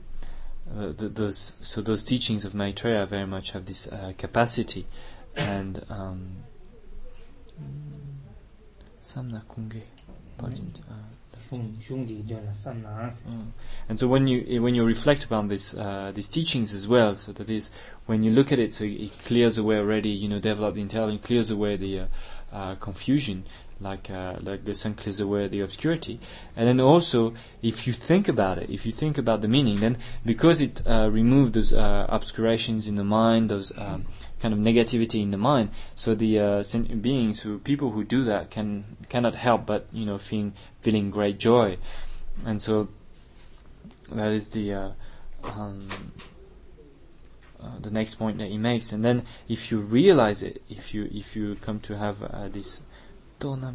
th- 0.99 1.13
those 1.15 1.55
so 1.61 1.81
those 1.81 2.03
teachings 2.03 2.45
of 2.45 2.55
Maitreya 2.55 3.07
very 3.07 3.27
much 3.27 3.53
have 3.53 3.67
this 3.67 3.89
capacity, 4.19 4.87
and 5.37 5.85
um, 5.89 6.37
samna 9.01 9.43
kunge, 9.45 9.83
Mm. 13.29 13.53
And 13.89 13.99
so 13.99 14.09
when 14.09 14.27
you 14.27 14.61
when 14.63 14.75
you 14.75 14.85
reflect 14.85 15.25
upon 15.25 15.49
this 15.49 15.75
uh, 15.75 16.13
these 16.15 16.29
teachings 16.29 16.73
as 16.75 16.89
well, 16.89 17.17
so 17.17 17.33
that 17.33 17.49
is 17.49 17.71
when 18.07 18.23
you 18.25 18.33
look 18.33 18.53
at 18.53 18.59
it, 18.59 18.75
so 18.75 18.85
it 18.85 19.13
clears 19.25 19.59
away 19.59 19.79
already, 19.79 20.09
you 20.11 20.29
know, 20.29 20.41
developed 20.41 20.79
intelligence, 20.79 21.25
clears 21.25 21.51
away 21.51 21.77
the 21.77 22.01
uh, 22.01 22.07
uh, 22.53 22.75
confusion, 22.77 23.45
like 23.81 24.11
uh, 24.11 24.37
like 24.41 24.65
the 24.65 24.75
sun 24.75 24.95
clears 24.95 25.21
away 25.21 25.49
the 25.49 25.61
obscurity, 25.61 26.19
and 26.57 26.67
then 26.67 26.81
also 26.81 27.35
if 27.63 27.87
you 27.87 27.93
think 27.93 28.29
about 28.29 28.59
it, 28.59 28.71
if 28.71 28.87
you 28.87 28.93
think 28.93 29.19
about 29.19 29.43
the 29.43 29.49
meaning, 29.49 29.81
then 29.81 29.99
because 30.25 30.61
it 30.61 30.83
uh, 30.87 31.11
removes 31.11 31.53
those 31.53 31.73
uh, 31.73 32.07
obscurations 32.09 32.89
in 32.89 32.97
the 32.97 33.05
mind, 33.05 33.51
those 33.51 33.73
um, 33.77 34.07
kind 34.41 34.55
of 34.55 34.61
negativity 34.61 35.23
in 35.23 35.31
the 35.31 35.37
mind. 35.37 35.71
So 35.95 36.15
the 36.15 36.39
uh, 36.39 36.65
beings 37.01 37.41
who 37.41 37.59
people 37.59 37.91
who 37.91 38.05
do 38.05 38.25
that 38.25 38.51
can 38.51 38.97
cannot 39.09 39.35
help 39.35 39.67
but 39.67 39.87
you 39.93 40.07
know 40.07 40.19
feeling 40.19 40.55
feeling 40.81 41.11
great 41.11 41.39
joy, 41.39 41.77
and 42.45 42.63
so 42.63 42.89
that 44.11 44.33
is 44.33 44.51
the 44.51 44.73
uh, 44.73 44.91
um, 45.45 45.81
uh, 47.61 47.79
the 47.81 47.91
next 47.91 48.15
point 48.15 48.39
that 48.39 48.49
he 48.49 48.59
makes. 48.59 48.93
And 48.93 49.05
then 49.05 49.25
if 49.49 49.71
you 49.71 49.81
realize 49.81 50.43
it, 50.43 50.63
if 50.71 50.95
you 50.95 51.11
if 51.13 51.37
you 51.37 51.57
come 51.57 51.81
to 51.81 51.97
have 51.99 52.23
uh, 53.43 53.73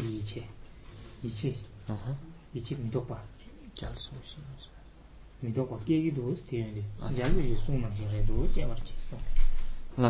uh-huh. 9.98 10.10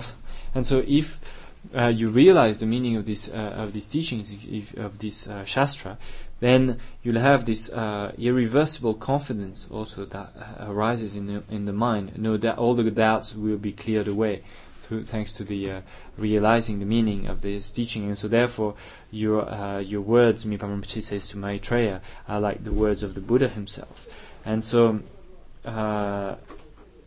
And 0.53 0.65
so 0.65 0.83
if 0.87 1.21
uh, 1.75 1.87
you 1.87 2.09
realize 2.09 2.57
the 2.57 2.65
meaning 2.65 2.95
of 2.95 3.05
this 3.05 3.29
uh, 3.29 3.55
of 3.57 3.73
these 3.73 3.85
teachings 3.85 4.33
if, 4.33 4.75
of 4.77 4.99
this 4.99 5.27
uh, 5.27 5.45
shastra, 5.45 5.97
then 6.39 6.79
you'll 7.03 7.19
have 7.19 7.45
this 7.45 7.69
uh, 7.69 8.11
irreversible 8.17 8.95
confidence 8.95 9.67
also 9.71 10.05
that 10.05 10.33
uh, 10.35 10.71
arises 10.71 11.15
in 11.15 11.27
the 11.27 11.43
in 11.49 11.65
the 11.65 11.73
mind. 11.73 12.17
Know 12.17 12.37
that 12.37 12.57
all 12.57 12.73
the 12.73 12.89
doubts 12.89 13.35
will 13.35 13.57
be 13.57 13.73
cleared 13.73 14.07
away, 14.07 14.43
through, 14.81 15.05
thanks 15.05 15.31
to 15.33 15.43
the 15.43 15.71
uh, 15.71 15.81
realizing 16.17 16.79
the 16.79 16.85
meaning 16.85 17.27
of 17.27 17.41
this 17.41 17.71
teaching. 17.71 18.05
And 18.05 18.17
so, 18.17 18.27
therefore, 18.27 18.75
your 19.11 19.47
your 19.81 20.01
words, 20.01 20.45
Mipham 20.45 20.81
Rinpoche 20.81 21.01
says 21.01 21.27
to 21.29 21.37
Maitreya, 21.37 22.01
are 22.27 22.41
like 22.41 22.63
the 22.63 22.73
words 22.73 23.03
of 23.03 23.13
the 23.13 23.21
Buddha 23.21 23.47
himself. 23.47 24.07
And 24.43 24.63
so, 24.63 25.01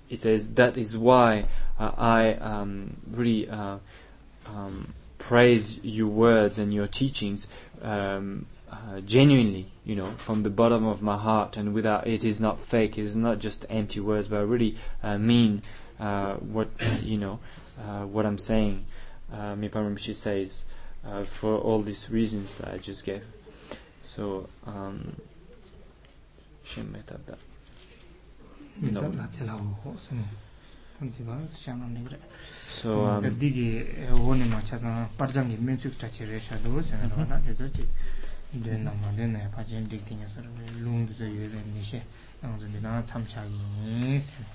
he 0.08 0.16
says 0.16 0.54
that 0.54 0.76
is 0.76 0.96
why 0.96 1.46
I 1.78 2.34
um, 2.34 2.96
really 3.10 3.48
um, 3.50 4.94
praise 5.18 5.82
your 5.82 6.08
words 6.08 6.58
and 6.58 6.72
your 6.72 6.86
teachings 6.86 7.48
um, 7.82 8.46
uh, 8.70 9.00
genuinely, 9.00 9.66
you 9.84 9.94
know, 9.94 10.10
from 10.16 10.42
the 10.42 10.50
bottom 10.50 10.86
of 10.86 11.02
my 11.02 11.16
heart, 11.16 11.56
and 11.56 11.72
without 11.72 12.06
it 12.06 12.24
is 12.24 12.40
not 12.40 12.58
fake. 12.60 12.98
It 12.98 13.02
is 13.02 13.16
not 13.16 13.38
just 13.38 13.64
empty 13.70 14.00
words, 14.00 14.28
but 14.28 14.40
I 14.40 14.42
really 14.42 14.76
uh, 15.02 15.18
mean 15.18 15.62
uh, 16.00 16.34
what 16.34 16.68
you 17.02 17.18
know, 17.18 17.38
uh, 17.80 18.06
what 18.06 18.26
I'm 18.26 18.38
saying. 18.38 18.84
Uh, 19.32 19.54
Mipa 19.54 19.78
Rinpoche 19.78 20.14
says, 20.14 20.64
uh, 21.06 21.24
for 21.24 21.58
all 21.58 21.80
these 21.80 22.10
reasons 22.10 22.54
that 22.56 22.74
I 22.74 22.78
just 22.78 23.04
gave. 23.04 23.24
So, 24.02 24.48
um, 24.66 25.16
Shem 26.62 26.94
Metabda. 26.94 27.36
No. 28.80 29.00
So, 32.66 33.06
um, 33.06 33.22
dēn 38.62 38.84
nāma 38.86 39.10
dēn 39.18 39.32
nāya 39.34 39.50
pāchēn 39.54 39.86
dēk 39.90 40.04
tēnyā 40.06 40.28
sarā 40.30 40.50
lōng 40.84 41.08
dēsā 41.08 41.26
yuwa 41.26 41.48
dēn 41.50 41.72
nīshē 41.74 42.00
nāng 42.42 42.54
zō 42.60 42.68
dēn 42.70 42.84
nā 42.86 42.94
tsam 43.08 43.26
chā 43.26 43.42
yīn 43.50 44.20
sēn 44.22 44.46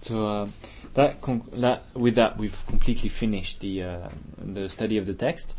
So 0.00 0.26
uh, 0.26 0.48
that, 0.94 1.20
conc- 1.20 1.60
that 1.60 1.84
with 1.94 2.14
that 2.14 2.38
we've 2.38 2.64
completely 2.66 3.08
finished 3.08 3.60
the 3.60 3.82
uh, 3.82 4.08
the 4.38 4.68
study 4.68 4.98
of 4.98 5.06
the 5.06 5.14
text, 5.14 5.56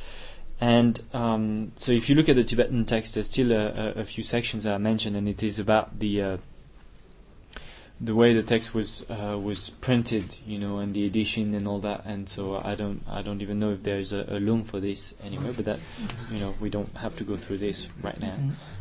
and 0.61 0.99
um, 1.13 1.71
so 1.75 1.91
if 1.91 2.09
you 2.09 2.15
look 2.15 2.29
at 2.29 2.35
the 2.35 2.43
Tibetan 2.43 2.85
text, 2.85 3.15
there's 3.15 3.27
still 3.27 3.51
a, 3.51 3.67
a, 3.67 4.01
a 4.01 4.05
few 4.05 4.23
sections 4.23 4.63
that 4.63 4.73
are 4.73 4.79
mentioned, 4.79 5.15
and 5.15 5.27
it 5.27 5.43
is 5.43 5.59
about 5.59 5.99
the 5.99 6.21
uh, 6.21 6.37
the 8.01 8.15
way 8.15 8.33
the 8.33 8.43
text 8.43 8.73
was 8.73 9.05
uh, 9.09 9.37
was 9.37 9.69
printed, 9.69 10.37
you 10.45 10.57
know, 10.57 10.79
and 10.79 10.93
the 10.93 11.05
edition 11.05 11.53
and 11.53 11.67
all 11.67 11.79
that. 11.79 12.05
And 12.05 12.27
so 12.29 12.61
I 12.63 12.75
don't 12.75 13.03
I 13.07 13.21
don't 13.21 13.41
even 13.41 13.59
know 13.59 13.71
if 13.71 13.83
there's 13.83 14.13
a, 14.13 14.25
a 14.29 14.39
lung 14.39 14.63
for 14.63 14.79
this 14.79 15.13
anywhere, 15.23 15.53
but 15.53 15.65
that 15.65 15.79
you 16.31 16.39
know 16.39 16.55
we 16.59 16.69
don't 16.69 16.95
have 16.97 17.15
to 17.17 17.23
go 17.23 17.35
through 17.37 17.57
this 17.57 17.89
right 18.01 18.19
now. 18.19 18.37
예, 18.39 18.78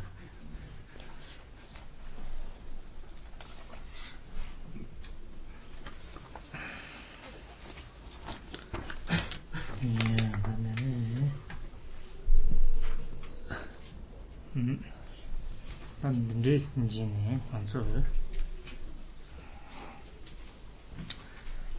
난 16.02 16.12
근데 16.28 16.56
이제네. 16.78 17.40
안서. 17.52 17.84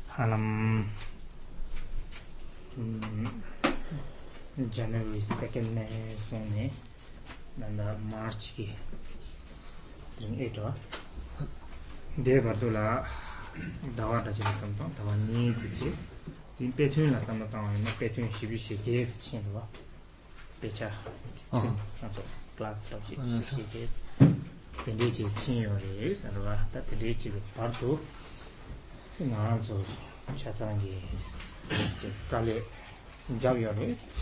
한음 0.09 0.89
음. 2.79 3.43
January 4.71 5.21
2nd 5.21 5.77
에 5.77 6.17
손에 6.17 6.73
난다 7.57 7.97
마르치기 8.11 8.77
든 10.17 10.41
에토 10.41 10.73
데버돌라 12.25 13.05
다와다 13.97 14.33
지냈었던 16.59 16.59
다와니 16.59 16.59
지지 16.59 16.59
진 16.59 16.73
배트윈 16.75 17.13
나서면 17.13 17.51
당하는 17.51 17.85
배트윈 17.99 18.31
시비시 18.31 18.83
게스 18.83 19.21
친구가 19.21 19.67
배차 20.61 20.91
어. 21.51 21.77
아저 22.03 22.23
클래스 22.57 22.95
없이 22.95 23.17
어, 23.19 23.41
시게스 23.43 23.99
근데지 24.85 25.27
친구를 25.37 26.15
서로가 26.15 26.57
다 26.71 26.81
데리지 26.83 27.33
바로 27.57 28.01
나한테 29.19 29.75
차상기 30.37 31.03
이제 31.97 32.13
갈래 32.31 32.63
잡이어레스 33.41 34.13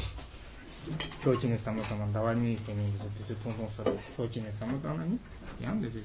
조진의 1.22 1.58
상무당은 1.58 2.12
다와니 2.12 2.56
세미에서 2.56 3.08
뜻을 3.18 3.38
통통 3.40 3.68
서로 3.68 3.98
조진의 4.16 4.52
상무당은 4.52 5.18
양들 5.62 6.04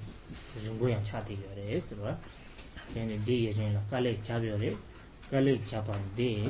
연구양 0.65 1.03
차대요레스 1.03 1.97
봐 1.97 2.17
얘네 2.95 3.19
네 3.25 3.45
예전에 3.45 3.79
갈래 3.89 4.21
잡이어레 4.21 4.71
갈 4.71 4.77
kale 5.32 5.58
chapa 5.64 5.96
de 6.14 6.44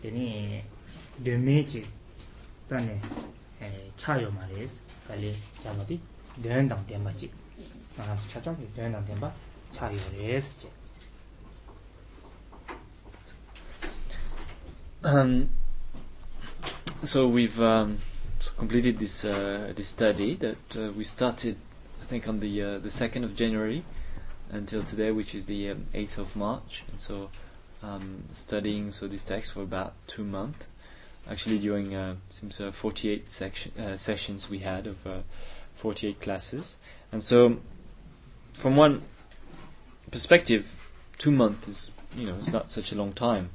teni 0.00 0.62
deme 1.18 1.64
chi 1.64 1.84
zane 2.64 3.00
e, 3.60 3.90
chayo 3.96 4.30
ma 4.30 4.46
res 4.54 4.78
kale 5.08 5.34
chapa 5.60 5.82
di 5.84 5.98
doyan 6.38 6.68
dang 6.68 6.86
tenpa 6.86 7.10
chi. 7.18 7.28
Manas 7.98 8.22
chachak 8.30 8.56
di 8.56 8.66
doyan 8.72 8.92
dang 8.92 9.04
tenpa 9.04 9.32
chayo 9.72 9.98
res 10.16 10.62
chi. 10.62 10.68
Um, 15.02 15.50
so 17.02 17.26
we've 17.26 17.60
um, 17.60 17.98
completed 18.56 19.00
this 19.00 19.24
uh, 19.24 19.72
this 19.74 19.88
study 19.88 20.36
that 20.36 20.76
uh, 20.76 20.92
we 20.92 21.02
started 21.02 21.56
I 22.00 22.04
think 22.04 22.28
on 22.28 22.38
the 22.38 22.62
uh, 22.62 22.78
the 22.78 22.90
2nd 22.90 23.24
of 23.24 23.34
January 23.34 23.82
until 24.52 24.84
today 24.84 25.10
which 25.10 25.34
is 25.34 25.46
the 25.46 25.70
um, 25.70 25.86
8th 25.92 26.18
of 26.18 26.36
March. 26.36 26.84
And 26.92 27.00
so 27.00 27.30
um, 27.84 28.24
studying 28.32 28.92
so 28.92 29.06
this 29.06 29.24
text 29.24 29.52
for 29.52 29.62
about 29.62 29.94
two 30.06 30.24
months. 30.24 30.66
Actually, 31.28 31.58
during 31.58 31.94
uh, 31.94 32.16
seems 32.28 32.60
uh, 32.60 32.70
48 32.70 33.30
section, 33.30 33.72
uh, 33.80 33.96
sessions 33.96 34.50
we 34.50 34.58
had 34.58 34.86
of 34.86 35.06
uh, 35.06 35.18
48 35.74 36.20
classes, 36.20 36.76
and 37.10 37.22
so 37.22 37.58
from 38.52 38.76
one 38.76 39.02
perspective, 40.10 40.76
two 41.16 41.32
months 41.32 41.66
is 41.66 41.90
you 42.14 42.26
know 42.26 42.34
it's 42.38 42.52
not 42.52 42.70
such 42.70 42.92
a 42.92 42.94
long 42.94 43.12
time. 43.12 43.50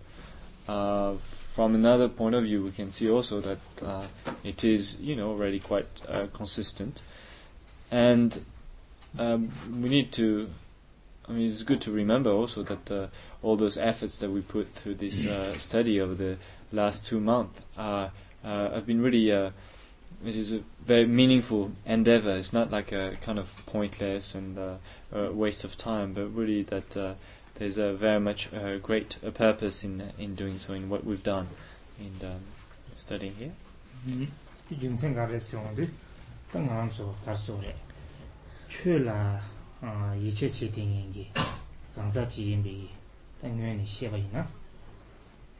Uh, 0.68 1.14
from 1.16 1.76
another 1.76 2.08
point 2.08 2.34
of 2.34 2.44
view, 2.44 2.64
we 2.64 2.72
can 2.72 2.90
see 2.90 3.10
also 3.10 3.40
that 3.42 3.60
uh, 3.84 4.06
it 4.44 4.64
is, 4.64 5.00
you 5.02 5.16
know, 5.16 5.30
already 5.30 5.60
quite 5.60 5.88
consistent, 6.34 7.02
and 7.92 8.44
um, 9.18 9.52
we 9.80 9.90
need 9.90 10.12
to. 10.14 10.50
I 11.30 11.34
mean, 11.34 11.52
it's 11.52 11.64
good 11.64 11.82
to 11.82 11.92
remember 11.92 12.32
also 12.32 12.64
that 12.64 12.92
uh, 12.92 13.08
all 13.44 13.56
those 13.56 13.78
efforts 13.78 14.18
that 14.20 14.32
we 14.32 14.42
put 14.42 14.74
through 14.74 14.96
this 14.96 15.28
uh, 15.28 15.54
study 15.58 16.02
over 16.02 16.16
the 16.16 16.38
last 16.72 17.06
two 17.06 17.20
months 17.20 17.62
uh, 17.78 18.10
uh, 18.44 18.72
have 18.72 18.86
been 18.86 19.02
really. 19.02 19.32
Uh, 19.32 19.52
it 20.26 20.36
is 20.36 20.52
a 20.52 20.62
very 20.84 21.06
meaningful 21.06 21.72
endeavor. 21.86 22.32
It's 22.32 22.52
not 22.52 22.72
like 22.72 22.92
a 22.92 23.16
kind 23.22 23.40
of 23.40 23.56
pointless 23.66 24.36
and 24.36 24.58
uh, 24.58 24.76
uh, 25.16 25.32
waste 25.32 25.64
of 25.64 25.78
time, 25.78 26.14
but 26.14 26.26
really 26.36 26.64
that 26.64 26.98
uh, 26.98 27.14
there's 27.56 27.78
a 27.78 27.94
very 27.94 28.20
much 28.20 28.54
uh, 28.54 28.78
great 28.80 29.18
uh, 29.26 29.32
purpose 29.32 29.84
in 29.84 30.12
in 30.18 30.36
doing 30.36 30.58
so 30.58 30.74
in 30.74 30.90
what 30.90 31.06
we've 31.06 31.24
done 31.24 31.48
in 32.00 32.12
um, 32.28 32.42
studying 32.94 33.36
here. 33.36 33.54
좀 38.70 39.08
yiche 39.82 40.50
che 40.50 40.70
tingi 40.70 41.30
gangsa 41.94 42.26
chi 42.26 42.50
yinbi 42.50 42.90
dan 43.40 43.52
nguyen 43.56 43.78
ni 43.78 43.86
sheba 43.86 44.18
ina 44.18 44.46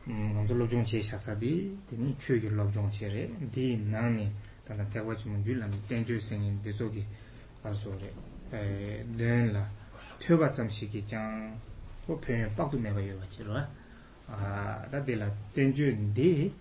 ngamzu 0.06 0.56
lobchong 0.56 0.84
che 0.84 1.02
shasa 1.02 1.36
di 1.36 1.78
dini 1.88 2.16
chwe 2.18 2.40
ki 2.40 2.50
lobchong 2.50 2.90
che 2.90 3.08
re 3.08 3.32
di 3.50 3.78
nani 3.78 4.30
dana 4.66 4.84
tekwa 4.84 5.16
chi 5.16 5.30
mungu 5.30 5.54
lam 5.54 5.70
tenchu 5.88 6.20
sengi 6.20 6.58
dezo 6.62 6.90
ki 6.90 7.06
karso 7.62 7.98
re 7.98 9.06
den 9.06 9.52
la 9.52 9.66
tyoba 10.18 10.50
tsamshi 10.50 10.90
ki 10.90 11.06
chang 11.06 11.58
ko 12.06 12.16
penyo 12.16 12.50
pakdu 12.54 12.78
meba 12.78 13.00
yoba 13.00 13.26
che 13.30 13.44
ro 13.44 13.54
da 14.90 15.00
di 15.00 15.16
la 15.16 15.32
tenchu 15.54 15.96
di 16.12 16.52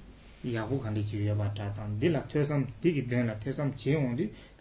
yaku 0.43 0.79
kandi 0.79 1.03
chi 1.03 1.17
yoba 1.23 1.49
tatang 1.49 1.99
di 1.99 2.09
la 2.09 2.21
tyosam 2.21 2.65
di 2.79 2.93
ki 2.93 3.07
den 3.07 3.27
la 3.27 3.35
tyosam 3.35 3.75
che 3.75 3.97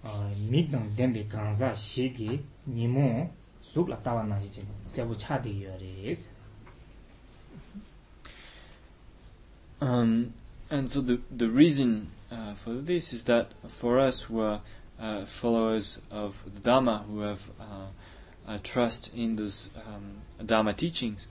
아 0.04 0.30
미당 0.48 0.94
덴베 0.94 1.26
간자 1.26 1.74
시기 1.74 2.44
니모 2.66 3.30
숙라 3.60 4.02
타와나지 4.02 4.64
세부 4.82 5.16
차디 5.18 5.64
요레스 5.64 6.38
Um, 9.80 10.34
and 10.70 10.90
so 10.90 11.00
the 11.00 11.20
the 11.30 11.48
reason 11.48 12.08
uh, 12.32 12.54
for 12.54 12.74
this 12.74 13.12
is 13.12 13.24
that 13.24 13.52
for 13.68 14.00
us 14.00 14.22
who 14.22 14.40
are 14.40 14.60
uh, 15.00 15.24
followers 15.24 16.00
of 16.10 16.42
the 16.52 16.60
Dharma, 16.60 17.04
who 17.08 17.20
have 17.20 17.48
uh, 17.60 17.86
a 18.48 18.58
trust 18.58 19.12
in 19.14 19.36
those 19.36 19.70
um, 19.86 20.22
Dharma 20.44 20.72
teachings, 20.74 21.28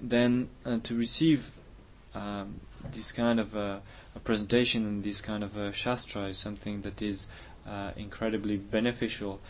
then 0.00 0.48
uh, 0.64 0.78
to 0.82 0.96
receive 0.96 1.58
um, 2.14 2.60
this 2.92 3.12
kind 3.12 3.40
of 3.40 3.56
uh, 3.56 3.78
a 4.14 4.20
presentation 4.20 4.86
and 4.86 5.04
this 5.04 5.20
kind 5.20 5.42
of 5.42 5.56
a 5.56 5.72
shastra 5.72 6.24
is 6.24 6.38
something 6.38 6.82
that 6.82 7.02
is 7.02 7.26
uh, 7.66 7.90
incredibly 7.96 8.56
beneficial. 8.56 9.40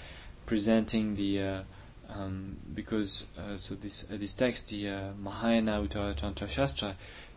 Presenting 0.47 1.15
the 1.15 1.43
uh, 1.43 1.63
um, 2.11 2.57
because 2.75 3.27
uh, 3.39 3.57
so 3.57 3.75
this 3.75 4.05
uh, 4.05 4.17
this 4.17 4.35
text, 4.35 4.69
the 4.69 4.89
uh, 4.89 5.01
Mahayana 5.21 5.81
Uttara 5.81 6.15
Tantra 6.15 6.49
Shastra, 6.49 6.97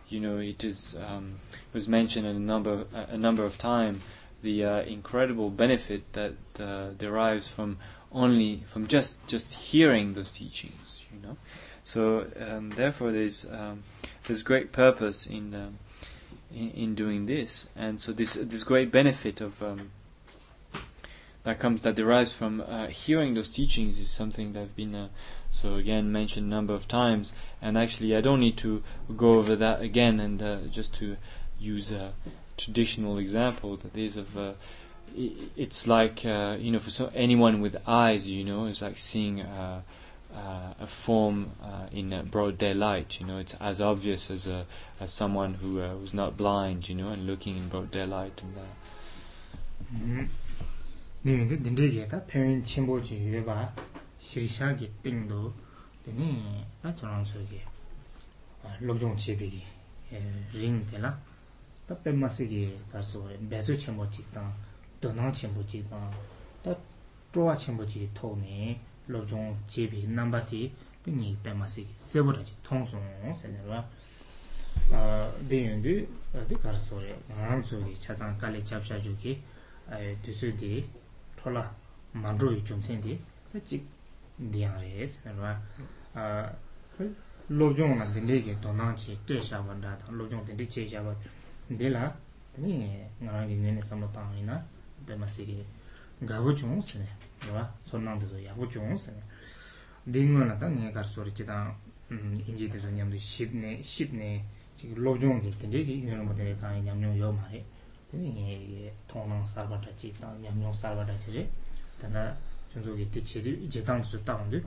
you 0.09 0.19
know, 0.19 0.37
it 0.37 0.63
is 0.63 0.97
um, 1.09 1.39
was 1.73 1.87
mentioned 1.87 2.27
a 2.27 2.33
number 2.33 2.85
a 2.93 3.17
number 3.17 3.43
of 3.43 3.57
times. 3.57 4.01
The 4.41 4.63
uh, 4.63 4.81
incredible 4.81 5.49
benefit 5.49 6.13
that 6.13 6.33
uh, 6.59 6.89
derives 6.97 7.47
from 7.47 7.77
only 8.11 8.57
from 8.65 8.87
just 8.87 9.15
just 9.27 9.53
hearing 9.53 10.13
those 10.13 10.31
teachings, 10.31 11.05
you 11.13 11.27
know. 11.27 11.37
So 11.87 12.27
um, 12.37 12.71
therefore, 12.71 13.13
there's 13.13 13.45
um, 13.49 13.83
there's 14.25 14.43
great 14.43 14.73
purpose 14.73 15.25
in, 15.25 15.55
um, 15.55 15.79
in 16.53 16.71
in 16.71 16.95
doing 16.95 17.27
this, 17.27 17.69
and 17.77 18.01
so 18.01 18.11
this 18.11 18.33
this 18.33 18.65
great 18.65 18.91
benefit 18.91 19.39
of 19.39 19.63
um, 19.63 19.91
that 21.45 21.59
comes 21.59 21.83
that 21.83 21.95
derives 21.95 22.33
from 22.33 22.59
uh, 22.59 22.87
hearing 22.87 23.35
those 23.35 23.49
teachings 23.49 23.99
is 23.99 24.09
something 24.09 24.51
that 24.51 24.63
I've 24.63 24.75
been 24.75 24.95
uh, 24.95 25.07
so 25.49 25.75
again 25.75 26.11
mentioned 26.11 26.47
a 26.47 26.49
number 26.49 26.73
of 26.73 26.89
times, 26.89 27.31
and 27.61 27.77
actually 27.77 28.17
I 28.17 28.19
don't 28.19 28.41
need 28.41 28.57
to 28.57 28.83
go 29.15 29.35
over 29.39 29.55
that 29.55 29.79
again, 29.81 30.19
and 30.19 30.43
uh, 30.43 30.57
just 30.69 30.93
to 30.95 31.15
use 31.57 31.89
a 31.89 32.11
traditional 32.57 33.17
example 33.17 33.77
that 33.77 33.95
is 33.95 34.17
of 34.17 34.37
uh, 34.37 34.51
it's 35.15 35.87
like 35.87 36.25
uh, 36.25 36.57
you 36.59 36.69
know 36.69 36.79
for 36.79 36.89
so 36.89 37.09
anyone 37.15 37.61
with 37.61 37.77
eyes, 37.87 38.29
you 38.29 38.43
know, 38.43 38.65
it's 38.65 38.81
like 38.81 38.97
seeing. 38.97 39.41
Uh, 40.36 40.38
uh, 40.38 40.74
a 40.80 40.86
form 40.86 41.50
uh, 41.62 41.86
in 41.92 42.12
uh, 42.12 42.22
broad 42.22 42.58
daylight. 42.58 43.20
You 43.20 43.26
know, 43.26 43.38
it's 43.38 43.54
as 43.60 43.80
obvious 43.80 44.30
as 44.30 44.46
a 44.46 44.66
as 45.00 45.12
someone 45.12 45.54
who 45.54 45.80
uh, 45.80 45.88
who's 45.88 46.14
not 46.14 46.36
blind. 46.36 46.88
You 46.88 46.96
know, 46.96 47.10
and 47.10 47.26
looking 47.26 47.56
in 47.56 47.68
broad 47.68 47.90
daylight 47.90 48.42
and. 48.42 48.56
네, 51.24 51.38
근데 51.38 51.56
닌데게 51.56 52.08
다 52.08 52.24
페인 52.26 52.64
침보지 52.64 53.14
예바 53.14 53.74
시리샤기 54.18 54.90
띵도 55.02 55.52
되니 56.04 56.64
다 56.82 56.94
저런 56.96 57.24
소리. 57.24 57.60
아, 58.64 58.76
로종 58.80 59.16
제비기. 59.16 59.62
에, 60.12 60.22
링 60.54 60.84
되나? 60.86 61.20
다 61.86 61.96
뱀마스기 62.02 62.78
가서 62.90 63.28
배수 63.50 63.76
침보지 63.76 64.24
땅 64.32 64.54
도나 65.00 65.32
침보지 65.32 65.84
땅다 65.90 66.78
쪼아 67.32 67.56
침보지 67.56 68.10
토네 68.14 68.80
lobzhong 69.07 69.55
jebi 69.67 70.05
namba 70.07 70.39
ti 70.41 70.71
di 71.03 71.11
nyi 71.11 71.37
pema 71.41 71.65
si 71.67 71.87
sebu 71.95 72.31
raji 72.31 72.53
tongsung 72.61 73.01
sanirwa 73.33 73.85
di 75.47 75.57
yundu 75.63 76.07
di 76.47 76.55
karsori 76.55 77.13
ngang 77.27 77.61
tsuki 77.61 77.97
chasang 77.99 78.35
kali 78.37 78.61
chabsha 78.63 78.99
juki 78.99 79.41
dusu 80.21 80.51
di 80.55 80.83
thola 81.35 81.73
mandru 82.11 82.51
yu 82.51 82.61
chumsen 82.63 82.99
di 82.99 83.19
jik 83.63 83.83
diyang 84.35 84.79
re 84.79 85.07
sanirwa 85.07 85.59
lobzhong 87.47 87.97
na 87.97 88.05
dindi 88.05 88.43
ki 88.43 88.55
donang 88.59 88.93
chi 88.93 89.17
tre 89.23 89.41
shaba 89.41 89.73
nda 89.73 89.97
lobzhong 90.09 90.43
dindi 90.43 90.67
che 90.67 90.85
shaba 90.85 91.15
di 91.67 91.89
la 91.89 92.13
di 92.53 92.91
ngarang 93.19 93.47
ki 93.47 93.53
yunni 93.53 93.81
samlo 93.81 94.09
tangi 94.11 94.41
na 94.41 94.61
pema 95.05 95.27
si 95.27 95.45
ki 95.45 95.65
gabu 96.19 96.53
chung 96.53 96.81
sanirwa 96.81 97.26
si 97.36 97.46
ge 97.46 97.48
ga 97.48 97.48
bu 97.48 97.48
chung 97.48 97.48
se 97.48 97.48
ne 97.48 97.50
wa 97.52 97.72
son 97.82 98.02
nang 98.04 98.18
de 98.18 98.26
zo 98.26 98.36
ya 98.36 98.52
bu 98.54 98.66
chung 98.66 98.96
se 98.96 99.10
ne 99.12 99.22
ding 100.04 100.38
na 100.38 100.54
ta 100.56 100.66
nge 100.68 100.92
gar 100.92 101.04
so 101.04 101.22
ri 101.22 101.32
chi 101.32 101.44
da 101.44 101.74
in 102.08 102.56
ji 102.56 102.68
de 102.68 102.78
zo 102.78 102.88
nyam 102.88 103.10
du 103.10 103.18
ship 103.18 103.52
ne 103.52 103.82
ship 103.82 104.12
ne 104.12 104.44
chi 104.76 104.94
lo 104.94 105.16
jong 105.16 105.40
ge 105.42 105.50
dinde 105.56 105.84
ge 105.84 105.92
yu 105.92 106.16
no 106.16 106.24
mo 106.24 106.32
de 106.32 106.56
ka 106.60 106.72
nyam 106.72 106.98
nyong 106.98 107.16
yo 107.16 107.32
ma 107.32 107.46
re 107.50 107.64
이 108.14 108.90
통능 109.08 109.42
사바다 109.44 109.88
지당 109.96 110.44
양용 110.44 110.72
사바다 110.72 111.16
지리 111.16 111.48
다나 111.98 112.36
중소기 112.70 113.10
티치리 113.10 113.64
이제 113.64 113.82
당수 113.82 114.22
땅도 114.22 114.60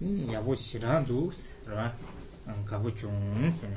이 0.00 0.32
야보 0.32 0.54
시라도 0.54 1.30
라 1.66 1.94
가보 2.64 2.94
좀 2.94 3.50
세네 3.50 3.76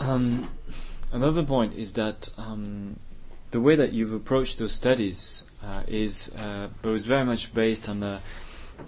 Um, 0.00 0.48
another 1.10 1.42
point 1.42 1.74
is 1.74 1.94
that 1.94 2.30
um, 2.38 3.00
the 3.53 3.61
way 3.61 3.75
that 3.75 3.93
you've 3.93 4.13
approached 4.13 4.57
those 4.57 4.73
studies 4.73 5.43
uh, 5.63 5.83
is 5.87 6.33
uh, 6.35 6.67
was 6.81 7.05
very 7.05 7.23
much 7.23 7.53
based 7.53 7.87
on 7.87 8.01
a 8.01 8.19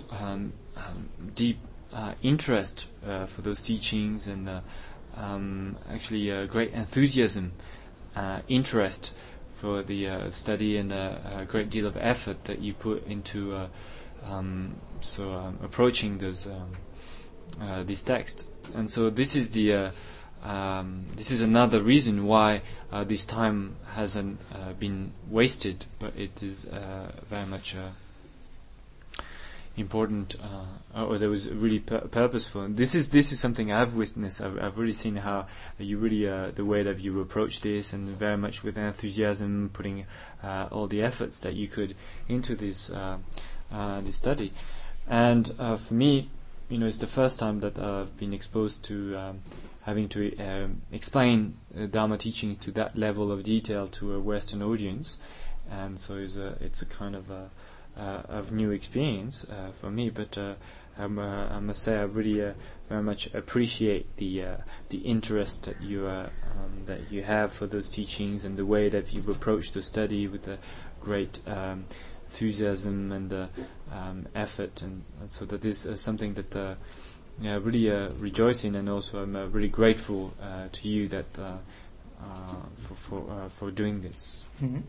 um, 0.09 0.53
um, 0.75 1.07
deep 1.35 1.59
uh, 1.93 2.13
interest 2.23 2.87
uh, 3.07 3.27
for 3.27 3.41
those 3.43 3.61
teachings 3.61 4.27
and 4.27 4.49
uh, 4.49 4.61
um, 5.17 5.77
actually 5.93 6.31
a 6.31 6.47
great 6.47 6.73
enthusiasm, 6.73 7.53
uh, 8.15 8.39
interest 8.47 9.13
for 9.53 9.83
the 9.83 10.09
uh, 10.09 10.31
study, 10.31 10.77
and 10.77 10.91
a, 10.91 11.45
great 11.47 11.69
deal 11.69 11.85
of 11.85 11.95
effort 11.97 12.45
that 12.45 12.59
you 12.59 12.73
put 12.73 13.05
into 13.05 13.55
uh, 13.55 13.67
um, 14.25 14.75
so 14.99 15.31
um, 15.31 15.59
approaching 15.63 16.17
those 16.17 16.47
um, 16.47 16.71
uh, 17.61 17.83
this 17.83 18.01
text. 18.01 18.47
And 18.73 18.89
so 18.89 19.11
this 19.11 19.35
is 19.35 19.51
the 19.51 19.73
uh, 19.73 19.91
um, 20.45 21.05
this 21.15 21.31
is 21.31 21.41
another 21.41 21.81
reason 21.81 22.25
why 22.25 22.61
uh, 22.91 23.03
this 23.03 23.25
time 23.25 23.75
hasn't 23.93 24.39
been 24.79 25.11
wasted, 25.29 25.85
but 25.99 26.15
it 26.15 26.43
is 26.43 26.65
very 27.29 27.45
much 27.45 27.75
important 29.77 30.35
uh, 30.95 31.05
or 31.05 31.17
that 31.17 31.27
was 31.29 31.49
really 31.49 31.79
pu- 31.79 32.07
purposeful. 32.07 32.61
And 32.61 32.77
this 32.77 32.95
is 32.95 33.09
this 33.09 33.31
is 33.31 33.39
something 33.39 33.71
I've 33.71 33.95
witnessed. 33.95 34.41
I've, 34.41 34.61
I've 34.61 34.77
really 34.77 34.93
seen 34.93 35.17
how 35.17 35.47
you 35.77 35.97
really 35.97 36.27
uh, 36.27 36.51
the 36.51 36.65
way 36.65 36.83
that 36.83 36.99
you 36.99 37.19
approach 37.21 37.61
this, 37.61 37.93
and 37.93 38.07
very 38.09 38.37
much 38.37 38.63
with 38.63 38.77
enthusiasm, 38.77 39.69
putting 39.73 40.05
uh, 40.43 40.67
all 40.71 40.87
the 40.87 41.01
efforts 41.01 41.39
that 41.39 41.53
you 41.53 41.67
could 41.67 41.95
into 42.29 42.55
this 42.55 42.89
uh, 42.89 43.17
uh, 43.71 44.01
this 44.01 44.15
study. 44.15 44.53
And 45.07 45.53
uh, 45.59 45.77
for 45.77 45.93
me, 45.93 46.29
you 46.69 46.77
know, 46.77 46.87
it's 46.87 46.97
the 46.97 47.07
first 47.07 47.39
time 47.39 47.59
that 47.59 47.77
I've 47.77 48.17
been 48.17 48.33
exposed 48.33 48.83
to. 48.85 49.17
Um, 49.17 49.39
having 49.85 50.09
to 50.09 50.35
um, 50.37 50.81
explain 50.91 51.57
Dharma 51.91 52.17
teachings 52.17 52.57
to 52.57 52.71
that 52.71 52.97
level 52.97 53.31
of 53.31 53.43
detail 53.43 53.87
to 53.87 54.13
a 54.13 54.19
Western 54.19 54.63
audience, 54.63 55.17
and 55.69 55.99
so 55.99 56.15
it's 56.15 56.37
a, 56.37 56.57
it's 56.59 56.81
a 56.81 56.85
kind 56.85 57.15
of 57.15 57.29
a, 57.29 57.49
uh, 57.97 58.23
of 58.27 58.51
new 58.51 58.71
experience 58.71 59.45
uh, 59.45 59.71
for 59.71 59.91
me. 59.91 60.09
But 60.09 60.37
uh, 60.37 60.55
I 60.97 61.07
must 61.07 61.83
say 61.83 61.97
I 61.97 62.03
really 62.03 62.53
very 62.89 63.03
much 63.03 63.33
appreciate 63.33 64.17
the 64.17 64.43
the 64.89 64.97
interest 64.99 65.63
that 65.63 65.81
you 65.81 66.07
um, 66.07 66.31
that 66.85 67.11
you 67.11 67.21
have 67.21 67.53
for 67.53 67.67
those 67.67 67.89
teachings 67.89 68.43
and 68.43 68.57
the 68.57 68.65
way 68.65 68.89
that 68.89 69.13
you've 69.13 69.29
approached 69.29 69.75
the 69.75 69.81
study 69.81 70.27
with 70.27 70.47
a 70.47 70.57
great 70.99 71.39
um, 71.45 71.85
enthusiasm 72.25 73.11
and 73.11 73.31
um, 73.91 74.27
effort, 74.33 74.81
and, 74.81 75.03
and, 75.19 75.29
so 75.29 75.45
that 75.45 75.63
is 75.63 75.87
something 75.95 76.33
that. 76.33 76.77
Yeah, 77.40 77.58
really 77.62 77.90
uh, 77.90 78.10
rejoice 78.18 78.64
in, 78.64 78.74
and 78.74 78.88
also 78.90 79.22
I'm 79.22 79.34
uh, 79.34 79.46
really 79.46 79.70
grateful 79.70 80.32
uh, 80.42 80.68
to 80.70 80.88
you 80.88 81.08
that 81.08 81.38
for 82.76 82.94
for 82.94 83.48
for 83.48 83.70
doing 83.70 84.02
this. 84.02 84.44
Mm-hmm. 84.62 84.82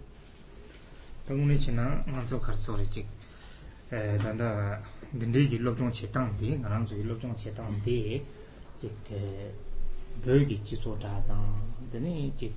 당문에 1.27 1.57
지나 1.57 2.03
먼저 2.07 2.39
갈 2.39 2.53
소리지 2.53 3.05
에 3.91 4.18
단다 4.18 4.81
딘디기 5.18 5.59
롭종 5.59 5.91
체당디 5.91 6.57
나랑 6.59 6.85
저 6.85 6.95
롭종 6.95 7.34
체당디 7.35 8.26
이제 8.77 8.91
벽이 10.26 10.61
지소다다 10.63 11.31
되니 11.91 12.27
이제 12.27 12.51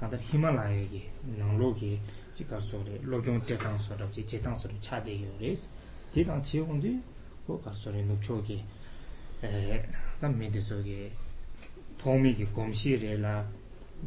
간다 0.00 0.16
히말라야기 0.16 1.08
나로기 1.36 2.00
지가 2.34 2.58
소리 2.58 2.98
롭종 3.02 3.44
체당 3.46 3.78
소리 3.78 4.10
지 4.10 4.26
체당 4.26 4.56
소리 4.56 4.74
차대요레스 4.80 5.68
대당 6.10 6.42
지역인데 6.42 6.98
그 7.46 7.60
가소리 7.62 8.02
녹초기 8.02 8.64
에 9.42 9.84
남미드소기 10.20 11.12
도미기 11.98 12.46
공시래라 12.46 13.46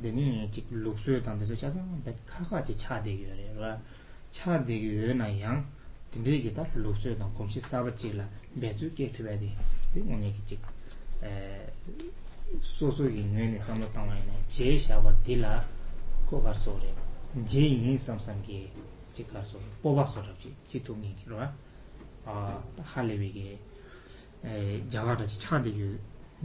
되니 0.02 0.50
지 0.52 0.66
룩수에 0.70 1.22
단데서 1.22 1.56
자서 1.56 1.80
백카가지 2.06 2.78
차대요래라 2.78 3.82
차디기 4.32 4.98
외나 4.98 5.40
양 5.42 5.68
딘디기 6.12 6.54
다 6.54 6.66
로스에다 6.74 7.26
곰시 7.34 7.60
사바치라 7.60 8.28
배주 8.60 8.94
게트베디 8.94 9.56
디 9.94 10.36
직 10.46 10.60
에, 11.22 11.68
소소기 12.62 13.24
뇌네 13.26 13.60
삼로 13.60 13.92
땅와이네 13.92 14.44
제샤바 14.48 15.14
딜라 15.24 15.66
코가소레 16.28 16.94
제인 17.46 17.98
삼삼기 17.98 18.72
지카소 19.14 19.60
뽑아서럽지 19.82 20.56
지통이 20.68 21.16
그러나 21.26 21.54
아 22.26 22.64
할레비게 22.82 23.54
에 23.54 23.60
자가다지 24.90 25.40
차디기 25.40 25.98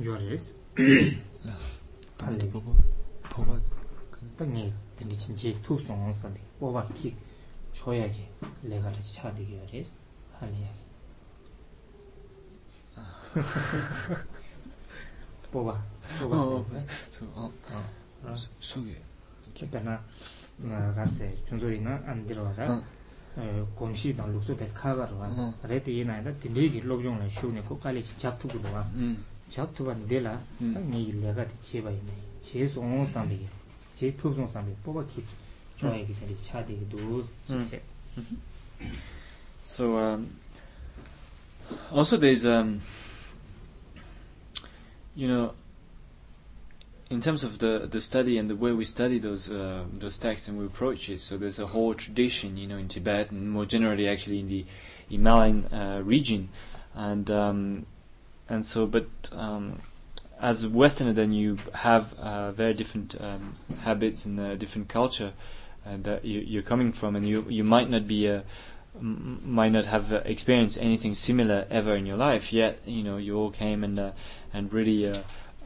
요레스 0.03 0.57
할레비 2.19 2.51
뽑아 2.51 2.73
뽑아 3.31 3.61
근데 4.11 4.73
딘디 4.97 5.17
진지 5.17 5.61
투송 5.63 6.13
선비 6.13 6.41
뽑아 6.59 6.89
킥 6.95 7.17
초야기 7.73 8.29
내가 8.63 8.91
다시 8.91 9.15
차디기 9.15 9.61
어레스 9.69 9.97
할리야 10.39 10.69
뽑아 15.51 15.85
뽑아 16.21 16.37
어 16.37 16.67
어, 18.23 18.35
수게 18.59 19.03
기타나 19.53 20.03
나 20.57 20.93
가세 20.93 21.37
준소리나 21.49 22.03
안 22.07 22.27
들어가다 22.27 22.73
어 22.73 22.83
공시 23.75 24.15
당 24.17 24.33
룩소 24.33 24.57
배 24.57 24.67
카가로 24.69 25.19
와 25.19 25.55
그래도 25.63 25.91
이나다 25.91 26.33
딘디기 26.35 26.81
로종을 26.81 27.31
쇼네 27.31 27.63
코 27.63 27.79
깔리 27.79 28.05
잡투고 28.19 28.73
와 28.73 28.89
잡투가 29.51 29.95
내라 30.07 30.41
딱니 30.59 31.15
내가 31.21 31.47
대체 31.47 31.83
봐 31.83 31.91
있네 31.91 32.13
제송 32.43 33.05
상비 33.07 33.47
제 33.97 34.17
투송 34.17 34.47
상비 34.47 34.73
뽑아 34.83 35.05
키 35.07 35.23
Mm. 35.81 37.67
So 39.65 39.97
um, 39.99 40.37
also 41.93 42.17
there's 42.17 42.47
um, 42.47 42.81
you 45.17 45.29
know 45.29 45.55
in 47.10 47.22
terms 47.22 47.44
of 47.44 47.60
the 47.60 47.88
the 47.90 48.00
study 48.00 48.38
and 48.38 48.50
the 48.50 48.56
way 48.56 48.72
we 48.72 48.86
study 48.86 49.18
those 49.18 49.50
uh, 49.50 49.84
those 49.92 50.18
texts 50.18 50.48
and 50.48 50.60
we 50.60 50.66
approach 50.66 51.10
it, 51.10 51.20
so 51.20 51.38
there's 51.38 51.60
a 51.60 51.68
whole 51.68 51.94
tradition, 51.94 52.58
you 52.58 52.68
know, 52.68 52.78
in 52.78 52.88
Tibet 52.88 53.32
and 53.32 53.50
more 53.50 53.66
generally, 53.66 54.08
actually 54.08 54.40
in 54.40 54.48
the 54.48 54.66
Himalayan 55.10 55.66
uh, 55.66 56.02
region, 56.04 56.50
and 56.94 57.30
um, 57.32 57.86
and 58.48 58.66
so, 58.66 58.86
but 58.86 59.08
um, 59.32 59.82
as 60.40 60.64
a 60.64 60.70
Westerner, 60.70 61.14
then 61.14 61.34
you 61.34 61.58
have 61.74 62.14
uh, 62.20 62.52
very 62.52 62.74
different 62.74 63.20
um, 63.20 63.56
habits 63.84 64.26
and 64.26 64.40
a 64.40 64.56
different 64.56 64.88
culture 64.88 65.34
uh, 65.86 65.98
that 66.04 66.24
you, 66.24 66.60
are 66.60 66.64
coming 66.64 66.92
from, 66.92 67.16
and 67.16 67.28
you 67.28 67.44
you 67.50 67.64
might 67.64 67.90
not 67.90 68.08
be 68.08 68.28
a 68.28 68.44
m- 68.96 69.42
might 69.44 69.72
not 69.72 69.86
have 69.86 70.14
uh, 70.14 70.22
experienced 70.26 70.78
anything 70.80 71.16
similar 71.16 71.66
ever 71.72 71.96
in 71.96 72.06
your 72.06 72.18
life. 72.18 72.54
Yet, 72.54 72.80
you 72.86 73.02
know, 73.02 73.18
you 73.18 73.36
all 73.36 73.50
came 73.50 73.84
and 73.84 73.98
uh, 73.98 74.12
and 74.54 74.72
really 74.72 75.12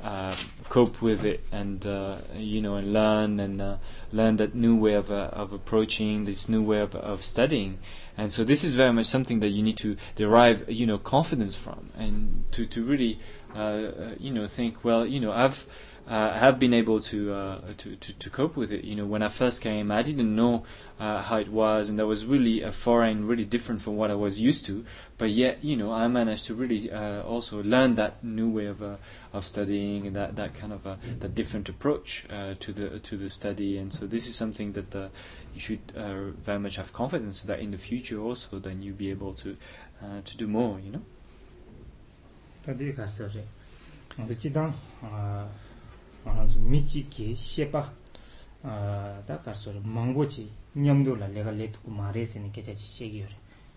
uh, 0.03 0.35
cope 0.69 1.01
with 1.01 1.23
it 1.23 1.41
and 1.51 1.85
uh, 1.85 2.17
you 2.35 2.61
know 2.61 2.75
and 2.75 2.91
learn 2.93 3.39
and 3.39 3.61
uh, 3.61 3.77
learn 4.11 4.37
that 4.37 4.53
new 4.53 4.75
way 4.75 4.93
of 4.93 5.09
uh, 5.09 5.29
of 5.31 5.53
approaching 5.53 6.25
this 6.25 6.49
new 6.49 6.61
way 6.61 6.79
of 6.79 6.95
of 6.95 7.23
studying. 7.23 7.79
And 8.17 8.31
so 8.31 8.43
this 8.43 8.63
is 8.63 8.75
very 8.75 8.93
much 8.93 9.07
something 9.07 9.39
that 9.39 9.49
you 9.49 9.63
need 9.63 9.77
to 9.77 9.95
derive 10.15 10.69
you 10.69 10.85
know 10.85 10.97
confidence 10.97 11.57
from 11.57 11.89
and 11.97 12.43
to 12.51 12.65
to 12.65 12.83
really 12.83 13.19
uh, 13.55 13.59
uh, 13.59 14.15
you 14.19 14.31
know 14.31 14.45
think 14.45 14.83
well 14.83 15.05
you 15.05 15.19
know 15.19 15.31
I've 15.31 15.67
uh, 16.07 16.33
have 16.33 16.59
been 16.59 16.73
able 16.73 16.99
to, 16.99 17.33
uh, 17.33 17.61
to, 17.77 17.95
to 17.95 18.13
to 18.13 18.29
cope 18.29 18.57
with 18.57 18.71
it. 18.71 18.83
You 18.83 18.95
know, 18.95 19.05
when 19.05 19.23
I 19.23 19.29
first 19.29 19.61
came, 19.61 19.89
I 19.89 20.01
didn't 20.01 20.35
know 20.35 20.65
uh, 20.99 21.21
how 21.21 21.37
it 21.37 21.47
was, 21.47 21.89
and 21.89 21.97
that 21.97 22.05
was 22.05 22.25
really 22.25 22.61
a 22.61 22.71
foreign, 22.73 23.25
really 23.25 23.45
different 23.45 23.81
from 23.81 23.95
what 23.95 24.11
I 24.11 24.15
was 24.15 24.41
used 24.41 24.65
to. 24.65 24.85
But 25.17 25.29
yet, 25.29 25.63
you 25.63 25.77
know, 25.77 25.93
I 25.93 26.07
managed 26.09 26.47
to 26.47 26.55
really 26.55 26.91
uh, 26.91 27.21
also 27.23 27.63
learn 27.63 27.95
that 27.95 28.21
new 28.21 28.49
way 28.49 28.65
of 28.65 28.83
uh, 28.83 28.97
of 29.31 29.45
studying 29.45 30.05
and 30.07 30.15
that 30.17 30.35
that 30.35 30.53
kind 30.55 30.73
of 30.73 30.85
uh, 30.85 30.97
that 31.19 31.35
different 31.35 31.69
approach 31.69 32.25
to 32.59 32.73
the 32.73 32.99
to 32.99 33.17
the 33.17 33.29
study. 33.29 33.77
And 33.77 33.93
so 33.93 34.05
this 34.05 34.27
is 34.27 34.35
something 34.35 34.73
that 34.73 34.93
you 35.53 35.61
should 35.61 35.91
very 35.95 36.59
much 36.59 36.75
have 36.75 36.91
confidence 36.91 37.41
that 37.43 37.59
in 37.61 37.71
the 37.71 37.77
future 37.77 38.19
also, 38.19 38.59
then 38.59 38.81
you'll 38.81 38.97
be 38.97 39.09
able 39.09 39.33
to 39.35 39.55
to 40.25 40.37
do 40.37 40.47
more. 40.47 40.81
You 40.81 40.91
know. 40.91 41.01
아주 46.25 46.59
미치기 46.59 47.35
셰파 47.35 47.93
아다 48.63 49.41
가서 49.41 49.73
망고치 49.83 50.49
냠도라 50.73 51.27
내가 51.27 51.51
레트고 51.51 51.91
말했으니 51.91 52.51
개자지 52.51 52.83
셰기요 52.83 53.27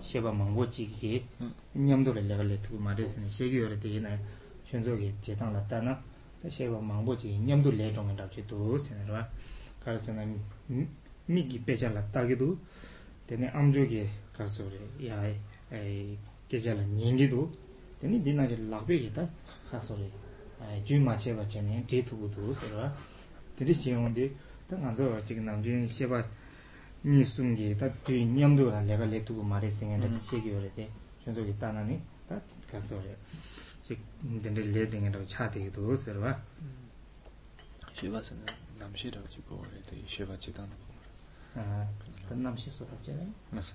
셰바 0.01 0.33
망고치기 0.33 1.27
냠도라 1.75 2.23
내가 2.23 2.43
레트고 2.43 2.79
말했으니 2.79 3.29
셰기요 3.29 3.79
되나 3.81 4.19
현저게 4.65 5.13
제당 5.21 5.53
났다나 5.53 6.03
셰바 6.49 6.81
망고치 6.81 7.39
냠도 7.41 7.73
레종이라고 7.73 8.31
제도 8.31 8.79
세나라 8.79 9.29
가서나 9.81 10.27
미기 11.27 11.65
빼잘라 11.65 12.07
따기도 12.09 12.59
되네 13.27 13.49
암조게 13.49 14.09
가서래 14.33 14.79
야에 15.05 16.17
계절은 16.49 16.99
얘기도 16.99 17.51
되니 17.99 18.23
디나지 18.23 18.69
락베기다 18.71 19.29
가서래 19.69 20.09
yu 20.85 21.01
ma 21.01 21.17
cheba 21.17 21.45
chemyen 21.47 21.85
te 21.87 22.03
tuku 22.03 22.29
tu 22.29 22.53
sarwa 22.53 22.93
tiri 23.55 23.75
chiyongdi 23.75 24.37
ta 24.67 24.77
nganzo 24.77 25.21
chik 25.25 25.39
namjin 25.39 25.87
sheba 25.89 26.21
ni 27.03 27.25
sungi 27.25 27.75
ta 27.77 27.89
tui 28.03 28.25
nyamdo 28.25 28.71
la 28.71 28.81
lega 28.81 29.05
le 29.05 29.23
tuku 29.23 29.43
ma 29.43 29.59
re 29.59 29.71
singa 29.71 29.97
rachi 29.97 30.19
chegi 30.19 30.51
wale 30.51 30.71
te 30.73 30.89
shunzo 31.23 31.45
ki 31.45 31.57
ta 31.57 31.71
nani 31.73 32.01
ta 32.27 32.41
kaso 32.67 33.01
re 33.01 33.17
chik 33.83 33.99
dende 34.21 34.63
le 34.63 34.89
dinga 34.89 35.11
rawa 35.11 35.25
cha 35.27 35.49
tegi 35.49 35.71
tu 35.71 35.95
sarwa 35.97 36.37
sheba 37.93 38.23
sana 38.23 38.45
namshi 38.79 39.11
rawa 39.11 39.27
chiko 39.29 39.55
wale 39.55 39.81
te 39.81 39.97
sheba 40.05 40.37
chitana 40.37 40.75
ta 42.27 42.35
namshi 42.35 42.71
sorab 42.71 43.01
chere 43.03 43.27
masa 43.51 43.75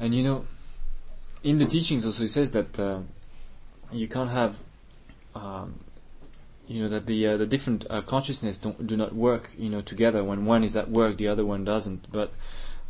and 0.00 0.12
you 0.14 0.22
know 0.22 0.44
in 1.44 1.58
the 1.58 1.66
teachings 1.66 2.04
also 2.04 2.24
it 2.24 2.28
says 2.28 2.50
that 2.52 2.78
uh, 2.80 3.00
you 3.92 4.08
can't 4.08 4.30
have 4.30 4.58
um, 5.34 5.78
you 6.66 6.82
know 6.82 6.88
that 6.88 7.06
the 7.06 7.26
uh, 7.26 7.36
the 7.36 7.46
different 7.46 7.86
uh, 7.90 8.00
consciousness 8.00 8.56
don't 8.56 8.86
do 8.86 8.96
not 8.96 9.14
work 9.14 9.50
you 9.58 9.68
know 9.68 9.82
together. 9.82 10.24
When 10.24 10.46
one 10.46 10.64
is 10.64 10.76
at 10.76 10.90
work 10.90 11.18
the 11.18 11.28
other 11.28 11.44
one 11.44 11.64
doesn't. 11.64 12.10
But 12.10 12.32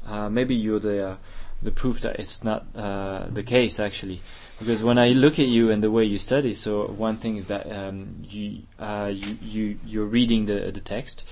uh, 0.07 0.29
maybe 0.29 0.55
you're 0.55 0.79
the 0.79 1.07
uh, 1.07 1.17
the 1.61 1.73
proof 1.73 2.01
that 2.03 2.21
it's 2.21 2.45
not 2.45 2.67
uh, 2.77 3.27
the 3.29 3.43
case 3.43 3.81
actually. 3.81 4.21
Because 4.61 4.85
when 4.85 4.99
I 4.99 5.09
look 5.09 5.41
at 5.41 5.49
you 5.49 5.73
and 5.73 5.83
the 5.83 5.91
way 5.91 6.05
you 6.05 6.19
study 6.19 6.55
so 6.55 6.87
one 6.87 7.17
thing 7.17 7.37
is 7.37 7.49
that 7.49 7.71
um, 7.71 8.23
you 8.29 8.63
you 8.81 9.39
you 9.43 9.79
you're 9.85 10.07
reading 10.07 10.47
the 10.47 10.71
the 10.71 10.81
text 10.81 11.27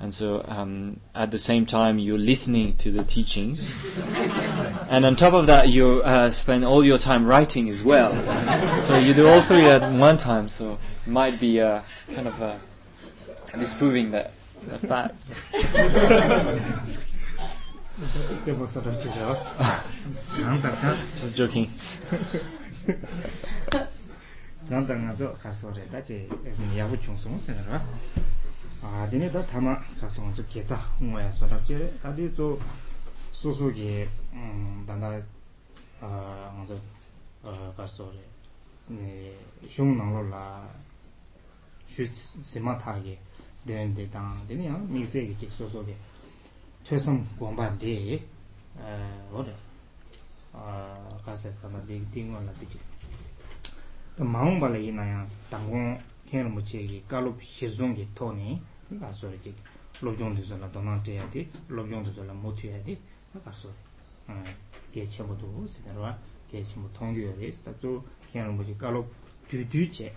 And 0.00 0.12
so 0.12 0.44
um, 0.48 1.00
at 1.14 1.30
the 1.30 1.38
same 1.38 1.66
time, 1.66 1.98
you're 1.98 2.18
listening 2.18 2.76
to 2.78 2.90
the 2.90 3.04
teachings. 3.04 3.72
and 4.88 5.04
on 5.04 5.16
top 5.16 5.32
of 5.32 5.46
that, 5.46 5.68
you 5.68 6.02
uh, 6.04 6.30
spend 6.30 6.64
all 6.64 6.84
your 6.84 6.98
time 6.98 7.26
writing 7.26 7.68
as 7.68 7.82
well. 7.82 8.12
so 8.76 8.96
you 8.98 9.14
do 9.14 9.28
all 9.28 9.40
three 9.40 9.64
at 9.64 9.92
one 9.92 10.18
time. 10.18 10.48
So 10.48 10.78
it 11.06 11.10
might 11.10 11.40
be 11.40 11.60
uh, 11.60 11.80
kind 12.14 12.28
of 12.28 12.42
uh, 12.42 12.56
disproving 13.58 14.10
that, 14.10 14.32
that 14.66 14.80
fact. 14.80 15.14
Just 21.20 21.36
joking. 21.36 21.70
아 28.83 29.07
디네 29.09 29.29
다 29.29 29.45
타마 29.45 29.79
가서 29.99 30.21
먼저 30.21 30.45
계자 30.47 30.79
뭐야 30.99 31.29
소랍제 31.31 31.99
다디 32.01 32.33
저 32.33 32.57
소소게 33.31 34.07
음 34.31 34.83
단다 34.87 35.21
아 35.99 36.53
먼저 36.55 36.79
어 37.43 37.73
가서 37.75 38.11
네 38.87 39.35
흉낭로라 39.67 40.69
슈 41.85 42.05
시마타게 42.05 43.19
되는데 43.65 44.09
당 44.09 44.45
되냐 44.47 44.77
미세게 44.87 45.37
직 45.37 45.51
소소게 45.51 45.95
최선 46.83 47.25
공반데 47.37 48.13
에 48.13 48.27
어디 49.33 49.53
아 50.53 51.09
가서 51.23 51.53
가나 51.61 51.81
빅 51.85 52.09
띵원라 52.11 52.53
되지 52.53 52.79
또 54.15 54.23
마음 54.23 54.59
발에 54.59 54.83
이나야 54.83 55.27
당공 55.49 55.99
가서리 59.00 59.40
지 59.40 59.54
로종도서라. 60.00 60.70
도나테야디 60.70 61.50
로종도서라. 61.68 62.32
모티야디 62.34 62.98
가서리. 63.44 63.72
어 64.28 64.44
개체모도 64.92 65.66
시대로와. 65.66 66.18
개체모 66.50 66.92
통교열이 66.92 67.50
스타조 67.50 68.04
그냥 68.30 68.54
뭐지? 68.54 68.76
깔로 68.78 69.06
뒤뒤제 69.48 70.14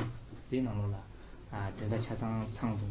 되나로라. 0.49 1.01
아 1.51 1.71
된다. 1.73 1.99
차상 1.99 2.47
상동 2.51 2.87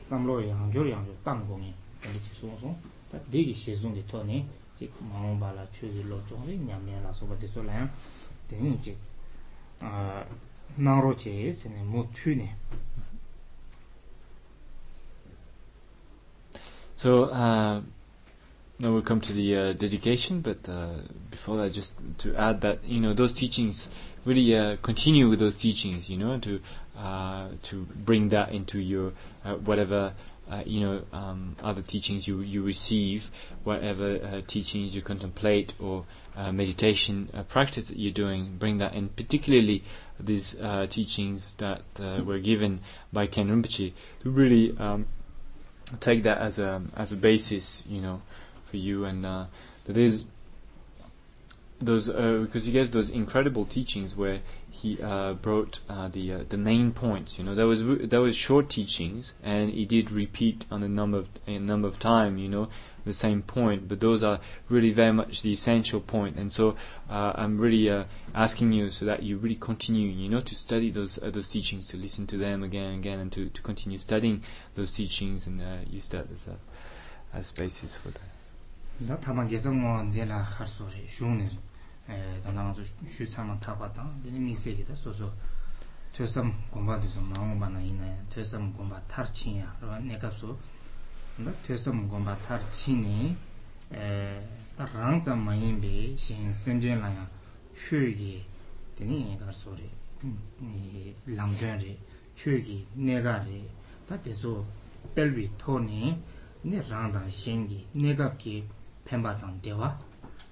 삼로 0.00 0.48
양조 0.48 0.90
양조 0.90 1.14
땅공이. 1.22 1.74
근데 2.00 2.20
지소소 2.22 2.74
다 3.10 3.18
되게 3.30 3.52
시즌이 3.52 4.06
토니 4.06 4.46
지 4.76 4.90
마음발라 5.00 5.68
추질로 5.70 6.24
좀이 6.26 6.58
냠냠라 6.58 7.12
소바데솔라. 7.12 7.90
되는 8.48 8.80
지아 8.80 10.24
나로체 10.76 11.50
세네. 11.52 11.82
모투네. 11.82 12.56
So, 16.98 17.26
uh, 17.26 17.80
now 18.80 18.92
we'll 18.92 19.02
come 19.02 19.20
to 19.20 19.32
the 19.32 19.56
uh, 19.56 19.72
dedication, 19.72 20.40
but 20.40 20.68
uh, 20.68 20.94
before 21.30 21.56
that, 21.58 21.72
just 21.72 21.92
to 22.18 22.34
add 22.34 22.60
that, 22.62 22.82
you 22.82 22.98
know, 22.98 23.14
those 23.14 23.32
teachings, 23.32 23.88
really 24.24 24.56
uh, 24.58 24.78
continue 24.82 25.28
with 25.28 25.38
those 25.38 25.56
teachings, 25.56 26.10
you 26.10 26.16
know, 26.16 26.40
to 26.40 26.60
uh, 26.98 27.50
to 27.62 27.86
bring 28.04 28.30
that 28.30 28.50
into 28.50 28.80
your 28.80 29.12
uh, 29.44 29.54
whatever 29.54 30.12
you 30.64 30.80
know 30.80 31.02
um, 31.12 31.54
other 31.62 31.82
teachings 31.82 32.26
you 32.26 32.40
you 32.40 32.64
receive, 32.64 33.30
whatever 33.62 34.40
teachings 34.48 34.96
you 34.96 35.00
contemplate 35.00 35.74
or 35.78 36.04
meditation 36.50 37.28
practice 37.48 37.86
that 37.86 37.96
you're 37.96 38.10
doing, 38.10 38.56
bring 38.58 38.78
that 38.78 38.92
in. 38.94 39.08
Particularly 39.08 39.84
these 40.18 40.56
teachings 40.88 41.54
that 41.56 41.82
were 42.26 42.40
given 42.40 42.80
by 43.12 43.28
Khen 43.28 43.48
Rinpoche 43.48 43.92
to 44.20 44.30
really 44.30 44.76
um, 44.78 45.06
take 46.00 46.22
that 46.24 46.38
as 46.38 46.58
a 46.58 46.82
as 46.96 47.12
a 47.12 47.16
basis, 47.16 47.84
you 47.88 48.00
know, 48.00 48.22
for 48.64 48.76
you 48.76 49.04
and 49.04 49.24
that 49.24 49.96
is 49.96 50.24
those 51.80 52.08
uh, 52.08 52.40
because 52.42 52.66
he 52.66 52.72
gave 52.72 52.90
those 52.90 53.08
incredible 53.10 53.64
teachings 53.64 54.16
where 54.16 54.40
he 54.70 55.00
uh, 55.00 55.34
brought 55.34 55.80
uh, 55.88 56.08
the 56.08 56.32
uh, 56.32 56.38
the 56.48 56.56
main 56.56 56.92
points. 56.92 57.38
You 57.38 57.44
know, 57.44 57.54
there 57.54 57.66
was 57.66 57.84
there 57.84 58.20
was 58.20 58.36
short 58.36 58.68
teachings, 58.68 59.32
and 59.42 59.70
he 59.70 59.84
did 59.84 60.10
repeat 60.10 60.64
on 60.70 60.82
a 60.82 60.88
number 60.88 61.18
of 61.18 61.28
a 61.46 61.58
number 61.58 61.86
of 61.86 61.98
time. 61.98 62.38
You 62.38 62.48
know, 62.48 62.68
the 63.07 63.13
same 63.13 63.41
point, 63.41 63.87
but 63.87 63.99
those 63.99 64.23
are 64.23 64.39
really 64.69 64.91
very 64.91 65.11
much 65.11 65.41
the 65.41 65.51
essential 65.51 65.99
point. 65.99 66.37
And 66.37 66.51
so 66.51 66.75
uh, 67.09 67.33
I'm 67.35 67.57
really 67.57 67.89
uh, 67.89 68.05
asking 68.33 68.71
you 68.73 68.91
so 68.91 69.05
that 69.05 69.23
you 69.23 69.37
really 69.37 69.55
continue, 69.55 70.07
you 70.07 70.29
know, 70.29 70.39
to 70.39 70.55
study 70.55 70.89
those 70.89 71.21
uh, 71.21 71.29
those 71.29 71.49
teachings, 71.49 71.87
to 71.87 71.97
listen 71.97 72.27
to 72.27 72.37
them 72.37 72.63
again 72.63 72.91
and 72.91 72.99
again, 72.99 73.19
and 73.19 73.31
to, 73.33 73.49
to 73.49 73.61
continue 73.61 73.97
studying 73.97 74.43
those 74.75 74.91
teachings 74.91 75.47
and 75.47 75.61
uh, 75.61 75.77
use 75.89 76.07
that 76.09 76.31
as 76.31 76.47
a 76.47 76.57
as 77.33 77.51
basis 77.51 77.93
for 77.93 78.09
that. 78.11 78.33
다 79.07 79.19
타만 79.19 79.47
계속 79.47 79.73
뭐 79.73 80.03
내가 80.03 80.37
할 80.37 80.65
소리 80.65 81.07
쉬우네 81.07 81.49
에 82.09 82.41
단단한 82.41 82.75
쉬차만 83.07 83.59
타봤다 83.59 84.07
되는 84.23 84.43
미세기다 84.43 84.93
소소 84.93 85.31
퇴섬 86.11 86.53
공부도 86.69 87.07
마음 87.21 87.59
많아 87.59 87.81
있네 87.81 88.25
퇴섬 88.29 88.73
공부 88.73 88.95
탈치야 89.07 89.77
그러면 89.79 90.07
내가 90.07 90.29
소 90.29 90.57
근데 91.37 91.51
퇴섬 91.63 92.07
공부 92.07 92.35
탈치니 92.41 93.35
에 93.91 94.41
다랑자 94.77 95.35
마인비 95.35 96.15
신 96.17 96.51
선전라야 96.51 97.29
추기 97.73 98.45
되니 98.95 99.37
가 99.39 99.51
소리 99.51 99.89
이 100.61 101.13
람전리 101.25 101.99
추기 102.35 102.87
내가리 102.93 103.69
다 104.07 104.19
대소 104.21 104.65
벨비 105.15 105.49
토니 105.57 106.21
네 106.63 106.81
랑당 106.89 107.29
신기 107.29 107.87
내가기 107.93 108.67
penpa 109.03 109.35
tang 109.35 109.59
dewa 109.61 109.91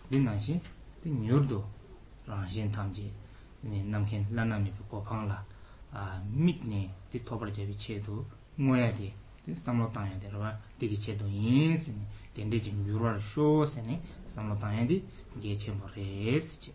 din 0.10 0.24
nang 0.24 0.38
xin 0.38 0.60
di 1.02 1.10
nyurdu 1.10 1.64
rang 2.28 2.46
xin 2.48 2.72
tam 2.72 2.94
ji 2.94 3.12
namkhen 3.64 4.26
lana 4.32 4.60
mi 4.60 4.70
pi 4.70 4.84
kopang 4.90 5.28
la 5.28 5.44
mit 6.30 6.64
ni 6.64 6.90
di 7.10 7.24
tobar 7.24 7.50
jabi 7.52 7.76
che 7.76 8.00
du 8.00 8.26
ngoya 8.56 8.92
di 8.92 9.12
di 9.44 9.56
samlo 9.56 9.88
tang 9.90 10.08
ya 10.10 10.18
di 10.18 10.28
rwa 10.28 10.52
di 10.52 10.65
ki 10.79 10.97
che 10.97 11.17
yin 11.29 12.07
den 12.35 12.51
di 12.51 12.61
yurwa 12.61 13.13
la 13.13 13.19
sho 13.19 13.65
ni 13.87 13.99
samlo 14.27 14.55
tang 14.59 14.79
ya 14.79 14.85
di 14.85 15.03
mo 15.73 15.89
re 15.95 16.41
che. 16.41 16.73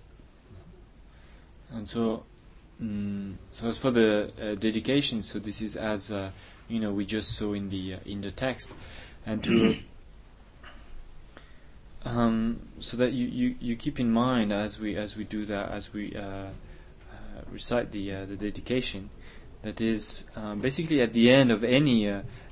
And 1.74 1.88
so, 1.88 2.24
mm 2.82 3.36
so 3.52 3.68
as 3.68 3.78
for 3.78 3.92
the 3.92 4.32
uh, 4.42 4.56
dedication, 4.56 5.22
so 5.22 5.40
this 5.40 5.62
is 5.62 5.76
as 5.76 6.12
uh, 6.12 6.32
you 6.68 6.80
know 6.80 6.92
we 6.92 7.06
just 7.06 7.38
saw 7.38 7.54
in 7.54 7.70
the 7.70 7.96
uh, 7.96 7.98
in 8.06 8.22
the 8.22 8.32
text, 8.32 8.74
and 9.26 9.44
to 9.44 9.78
um, 12.06 12.60
so 12.80 12.98
that 12.98 13.14
you, 13.14 13.28
you, 13.28 13.56
you 13.60 13.76
keep 13.76 14.00
in 14.00 14.12
mind 14.12 14.52
as 14.52 14.80
we 14.80 14.96
as 14.96 15.16
we 15.16 15.24
do 15.24 15.46
that 15.46 15.72
as 15.72 15.94
we 15.94 16.16
uh, 16.16 16.22
uh, 16.22 16.48
recite 17.52 17.92
the 17.92 18.14
uh, 18.14 18.26
the 18.26 18.36
dedication 18.36 19.10
that 19.62 19.80
is 19.80 20.26
um, 20.36 20.60
basically 20.60 21.02
at 21.02 21.14
the 21.14 21.30
end 21.30 21.52
of 21.52 21.64
any 21.64 22.08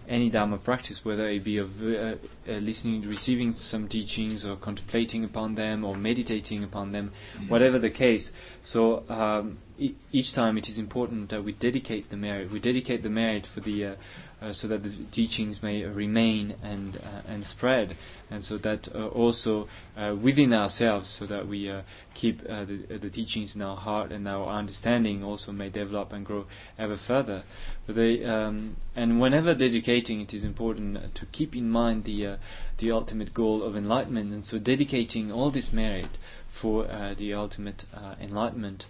any 0.09 0.29
dharma 0.29 0.57
practice, 0.57 1.05
whether 1.05 1.27
it 1.27 1.43
be 1.43 1.57
of 1.57 1.81
uh, 1.81 2.15
uh, 2.47 2.53
listening, 2.53 3.03
receiving 3.03 3.53
some 3.53 3.87
teachings, 3.87 4.45
or 4.45 4.55
contemplating 4.55 5.23
upon 5.23 5.55
them, 5.55 5.85
or 5.85 5.95
meditating 5.95 6.63
upon 6.63 6.91
them, 6.91 7.11
whatever 7.47 7.77
the 7.77 7.91
case. 7.91 8.31
So 8.63 9.03
um, 9.07 9.59
e- 9.77 9.93
each 10.11 10.33
time 10.33 10.57
it 10.57 10.67
is 10.67 10.79
important 10.79 11.29
that 11.29 11.43
we 11.43 11.51
dedicate 11.53 12.09
the 12.09 12.17
merit. 12.17 12.51
We 12.51 12.59
dedicate 12.59 13.03
the 13.03 13.09
merit 13.09 13.45
for 13.45 13.59
the 13.59 13.85
uh, 13.85 13.95
uh, 14.41 14.53
so 14.53 14.67
that 14.67 14.83
the 14.83 14.89
teachings 15.11 15.61
may 15.61 15.83
remain 15.83 16.55
and 16.63 16.97
uh, 16.97 17.21
and 17.27 17.45
spread, 17.45 17.95
and 18.31 18.43
so 18.43 18.57
that 18.57 18.87
uh, 18.95 19.07
also 19.07 19.67
uh, 19.97 20.15
within 20.19 20.53
ourselves, 20.53 21.09
so 21.09 21.25
that 21.25 21.47
we 21.47 21.69
uh, 21.69 21.81
keep 22.13 22.41
uh, 22.49 22.63
the, 22.63 22.97
the 22.97 23.09
teachings 23.09 23.55
in 23.55 23.61
our 23.61 23.75
heart 23.75 24.11
and 24.11 24.27
our 24.27 24.47
understanding 24.47 25.23
also 25.23 25.51
may 25.51 25.69
develop 25.69 26.13
and 26.13 26.25
grow 26.25 26.45
ever 26.77 26.95
further. 26.95 27.43
They, 27.87 28.23
um, 28.23 28.75
and 28.95 29.19
whenever 29.19 29.53
dedicating, 29.53 30.21
it 30.21 30.33
is 30.33 30.45
important 30.45 31.15
to 31.15 31.25
keep 31.27 31.55
in 31.55 31.69
mind 31.69 32.05
the 32.05 32.37
the 32.77 32.91
ultimate 32.91 33.33
goal 33.33 33.61
of 33.63 33.75
enlightenment, 33.75 34.31
and 34.31 34.43
so 34.43 34.57
dedicating 34.57 35.31
all 35.31 35.49
this 35.49 35.73
merit 35.73 36.17
for 36.47 36.87
the 37.17 37.33
ultimate 37.33 37.83
enlightenment 38.21 38.87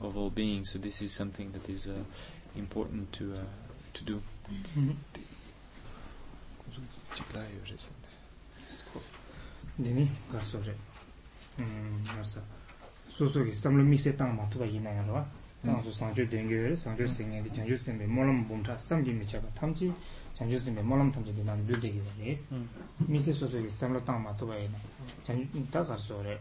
of 0.00 0.16
all 0.16 0.30
beings. 0.30 0.70
So 0.72 0.78
this 0.78 1.02
is 1.02 1.12
something 1.12 1.52
that 1.52 1.68
is 1.68 1.88
important 2.54 3.12
to 3.14 3.34
to 3.94 4.04
do. 4.04 4.22
dini 9.77 10.09
가서래 10.29 10.69
re 10.69 10.77
음 11.59 12.03
가서 12.05 12.41
소소기 13.09 13.53
삼로 13.53 13.83
미세 13.83 14.15
땅 14.15 14.35
마트가 14.35 14.65
있나요 14.65 15.05
봐 15.05 15.25
당수 15.63 15.91
상주 15.91 16.29
된게 16.29 16.75
상주 16.75 17.07
생년이 17.07 17.51
장주 17.53 17.77
생배 17.77 18.05
몰람 18.05 18.47
봄차 18.47 18.77
삼기 18.77 19.13
미차가 19.13 19.47
탐지 19.53 19.93
장주 20.33 20.59
생배 20.59 20.81
몰람 20.81 21.11
탐지 21.11 21.33
난 21.43 21.57
늘되게 21.65 22.01
되네 22.17 22.35
미세 22.97 23.33
소소기 23.33 23.69
삼로 23.69 24.03
땅 24.05 24.23
마트가 24.23 24.57
있나 24.57 24.77
장주 25.23 25.71
딱 25.71 25.87
가서래 25.87 26.39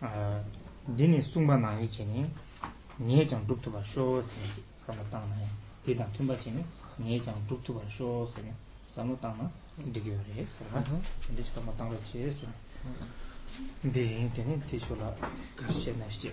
아 0.00 0.42
dini 0.88 1.20
sungpa 1.20 1.56
nangi 1.56 1.90
chini 1.90 2.24
nye 2.96 3.26
jang 3.26 3.44
duktuba 3.44 3.84
sho 3.84 4.22
sini 4.22 4.48
samlo 4.74 5.04
tang 5.10 5.28
na 5.28 5.36
ya 5.36 5.48
didang 5.84 6.08
ngay 6.99 7.19
chang 7.19 7.39
dhruv 7.47 7.63
tu 7.63 7.73
war 7.73 7.89
sho 7.89 8.25
se 8.25 8.41
ne 8.41 8.53
sanu 8.93 9.17
tang 9.21 9.37
na 9.37 9.49
dhigyo 9.93 10.13
re 10.35 10.45
se 10.45 10.63
na 10.73 10.81
dhish 11.35 11.49
sama 11.55 11.71
tang 11.77 11.89
lo 11.91 11.97
che 12.03 12.31
se 12.31 12.45
ne 12.45 13.91
dhe 13.91 14.01
yin 14.01 14.31
teni 14.31 14.61
dhe 14.69 14.79
sho 14.79 14.95
la 14.95 15.09
karshe 15.55 15.95
na 15.97 16.09
shi 16.09 16.31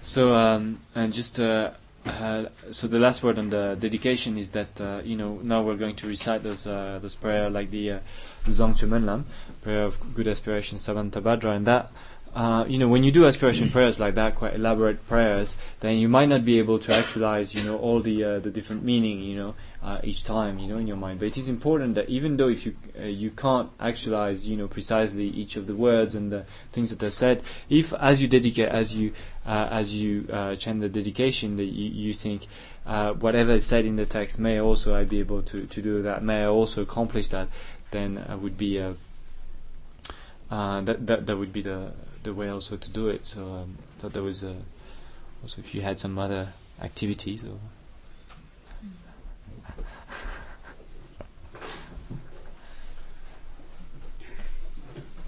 So 0.00 0.34
um, 0.34 0.80
and 0.94 1.12
just 1.12 1.38
uh, 1.38 1.72
uh, 2.06 2.46
so 2.70 2.86
the 2.86 2.98
last 2.98 3.22
word 3.22 3.38
on 3.38 3.50
the 3.50 3.76
dedication 3.78 4.38
is 4.38 4.52
that 4.52 4.80
uh, 4.80 5.00
you 5.04 5.16
know 5.16 5.40
now 5.42 5.62
we're 5.62 5.76
going 5.76 5.96
to 5.96 6.06
recite 6.06 6.42
those 6.42 6.66
uh, 6.66 6.98
those 7.02 7.14
prayer 7.14 7.50
like 7.50 7.70
the 7.70 7.92
uh, 7.92 7.98
Zong 8.46 8.72
Chumen 8.78 9.04
Lam 9.04 9.26
prayer 9.62 9.82
of 9.84 10.14
good 10.14 10.28
aspiration 10.28 10.78
Savantabhadra 10.78 11.56
and 11.56 11.66
that 11.66 11.90
uh, 12.34 12.64
you 12.68 12.78
know 12.78 12.88
when 12.88 13.02
you 13.02 13.10
do 13.10 13.26
aspiration 13.26 13.70
prayers 13.70 13.98
like 13.98 14.14
that, 14.14 14.34
quite 14.34 14.54
elaborate 14.54 15.06
prayers, 15.06 15.56
then 15.80 15.98
you 15.98 16.08
might 16.08 16.28
not 16.28 16.44
be 16.44 16.58
able 16.58 16.78
to 16.78 16.94
actualize 16.94 17.54
you 17.54 17.62
know 17.62 17.78
all 17.78 18.00
the 18.00 18.22
uh, 18.22 18.38
the 18.38 18.50
different 18.50 18.84
meaning 18.84 19.20
you 19.20 19.36
know 19.36 19.54
uh, 19.82 19.98
each 20.04 20.24
time 20.24 20.58
you 20.58 20.68
know 20.68 20.76
in 20.76 20.86
your 20.86 20.96
mind. 20.96 21.20
But 21.20 21.26
it 21.26 21.38
is 21.38 21.48
important 21.48 21.94
that 21.94 22.08
even 22.08 22.36
though 22.36 22.48
if 22.48 22.66
you 22.66 22.76
uh, 23.00 23.04
you 23.04 23.30
can't 23.30 23.70
actualize 23.80 24.46
you 24.46 24.56
know 24.56 24.68
precisely 24.68 25.26
each 25.26 25.56
of 25.56 25.66
the 25.66 25.74
words 25.74 26.14
and 26.14 26.30
the 26.30 26.42
things 26.70 26.94
that 26.94 27.04
are 27.04 27.10
said, 27.10 27.42
if 27.68 27.92
as 27.94 28.20
you 28.20 28.28
dedicate 28.28 28.68
as 28.68 28.94
you 28.94 29.12
uh, 29.46 29.68
as 29.70 29.94
you 29.94 30.24
chant 30.58 30.80
the 30.80 30.88
dedication 30.88 31.56
that 31.56 31.64
you, 31.64 31.90
you 31.90 32.12
think 32.12 32.46
whatever 32.84 33.52
is 33.52 33.66
said 33.66 33.84
in 33.84 33.96
the 33.96 34.06
text 34.06 34.38
may 34.38 34.60
also 34.60 34.94
I 34.94 35.04
be 35.04 35.18
able 35.18 35.42
to, 35.42 35.66
to 35.66 35.82
do 35.82 36.02
that, 36.02 36.22
may 36.22 36.42
I 36.42 36.46
also 36.46 36.82
accomplish 36.82 37.28
that, 37.28 37.48
then 37.90 38.22
would 38.42 38.58
be 38.58 38.78
that, 40.50 41.06
that 41.06 41.26
that 41.26 41.36
would 41.36 41.52
be 41.52 41.62
the 41.62 41.92
the 42.22 42.34
way 42.34 42.48
also 42.48 42.76
to 42.76 42.90
do 42.90 43.08
it. 43.08 43.26
So 43.26 43.42
um, 43.42 43.78
I 43.96 44.00
thought 44.00 44.12
there 44.12 44.22
was 44.22 44.44
uh, 44.44 44.54
also 45.42 45.60
if 45.60 45.74
you 45.74 45.80
had 45.80 45.98
some 46.00 46.18
other 46.18 46.48
activities 46.82 47.44
or. 47.44 47.58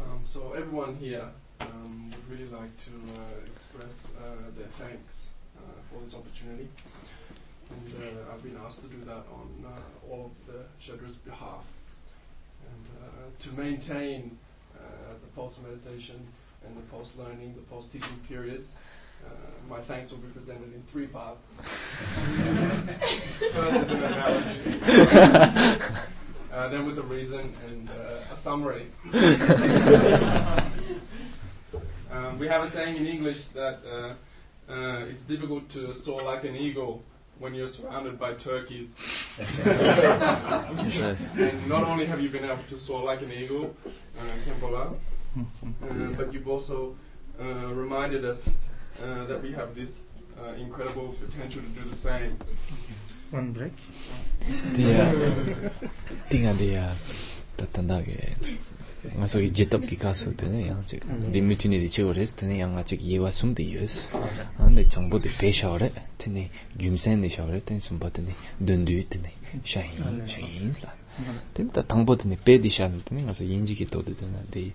Um, 0.02 0.20
so 0.24 0.52
everyone 0.52 0.96
here 0.96 1.24
um, 1.60 2.10
would 2.10 2.38
really 2.38 2.50
like 2.50 2.76
to 2.78 2.90
uh, 2.90 3.46
express 3.46 4.14
uh, 4.18 4.50
their 4.56 4.66
thanks 4.66 5.30
uh, 5.56 5.60
for 5.90 6.02
this 6.02 6.14
opportunity. 6.14 6.68
And 7.70 7.94
uh, 8.02 8.32
I've 8.34 8.42
been 8.42 8.56
asked 8.66 8.82
to 8.82 8.88
do 8.88 9.04
that 9.04 9.24
on 9.32 9.48
all 10.10 10.32
of 10.32 10.52
the 10.52 10.64
Shadras' 10.82 11.24
behalf. 11.24 11.64
And 12.66 13.38
to 13.38 13.52
maintain 13.52 14.38
the 14.74 15.26
post-meditation 15.34 16.16
and 16.66 16.76
the 16.76 16.82
post-learning, 16.92 17.54
the 17.54 17.62
post-teaching 17.62 18.16
period, 18.28 18.66
uh, 19.24 19.28
my 19.68 19.80
thanks 19.80 20.10
will 20.12 20.18
be 20.18 20.28
presented 20.28 20.72
in 20.74 20.82
three 20.82 21.06
parts. 21.06 21.56
First 23.52 23.76
is 23.76 23.90
an 23.90 24.02
analogy, 24.02 24.60
uh, 26.52 26.68
then 26.68 26.86
with 26.86 26.98
a 26.98 27.02
reason 27.02 27.52
and 27.68 27.90
uh, 27.90 28.32
a 28.32 28.36
summary. 28.36 28.86
um, 32.10 32.38
we 32.38 32.48
have 32.48 32.64
a 32.64 32.66
saying 32.66 32.96
in 32.96 33.06
English 33.06 33.46
that 33.48 33.80
uh, 33.84 34.14
uh, 34.72 35.04
it's 35.06 35.22
difficult 35.22 35.68
to 35.70 35.94
soar 35.94 36.22
like 36.22 36.44
an 36.44 36.56
eagle 36.56 37.02
when 37.38 37.54
you're 37.54 37.66
surrounded 37.66 38.18
by 38.18 38.32
turkeys. 38.34 38.96
And 41.38 41.68
not 41.68 41.84
only 41.84 42.06
have 42.06 42.20
you 42.20 42.28
been 42.28 42.44
able 42.44 42.62
to 42.68 42.76
soar 42.76 43.04
like 43.04 43.22
an 43.22 43.32
eagle, 43.32 43.74
uh, 44.18 44.22
Kempola, 44.44 44.94
Uh, 45.36 46.16
but 46.16 46.32
you've 46.32 46.48
also 46.48 46.96
uh, 47.40 47.72
reminded 47.72 48.24
us 48.24 48.50
uh, 49.02 49.24
that 49.26 49.42
we 49.42 49.52
have 49.52 49.74
this 49.74 50.04
uh, 50.40 50.52
incredible 50.54 51.14
potential 51.20 51.62
to 51.62 51.68
do 51.68 51.88
the 51.88 51.94
same. 51.94 52.36
One 53.30 53.52
break. 53.52 53.72
Dia. 54.74 55.06
Tinga 56.28 56.54
dia. 56.58 56.94
Tatanda 57.56 58.02
ge. 58.02 58.34
nga 59.16 59.28
so 59.28 59.40
jitop 59.40 59.86
ki 59.88 59.96
kaso 59.96 60.32
de 60.32 60.46
ne 60.48 60.66
yang 60.66 60.84
che 60.84 61.00
de 61.30 61.40
mutini 61.40 61.80
de 61.80 61.88
che 61.88 62.02
ores 62.02 62.34
de 62.34 62.46
ne 62.46 62.56
yang 62.56 62.76
a 62.76 62.82
che 62.82 62.96
yewa 62.96 63.30
sum 63.30 63.54
de 63.54 63.62
yes 63.62 64.08
an 64.58 64.74
de 64.74 64.84
changbo 64.84 65.18
de 65.18 65.30
pe 65.30 65.50
sha 65.50 65.70
ore 65.70 65.90
de 66.18 66.30
ne 66.30 66.50
gyumsen 66.76 67.20
de 67.20 67.28
sha 67.28 67.44
ore 67.44 67.62
de 67.64 67.80
sum 67.80 67.98
ba 67.98 68.10
de 68.10 68.20
ne 68.20 68.34
dön 68.58 68.84
du 68.84 69.02
de 69.08 69.18
ne 69.18 69.32
sha 69.62 69.80
yin 69.80 70.22
sha 70.26 70.40
yin 70.40 70.72
la 70.82 70.92
te 71.52 71.64
ta 71.72 71.82
tangbo 71.82 72.14
de 72.14 72.28
ne 72.28 72.36
pe 72.36 72.58
di 72.58 72.68
sha 72.68 72.88
ne 72.88 73.22
nga 73.22 73.32
so 73.32 73.42
yin 73.42 73.64
ji 73.64 73.74
ki 73.74 73.86
to 73.86 74.02
de 74.02 74.12
ne 74.20 74.44
de 74.50 74.72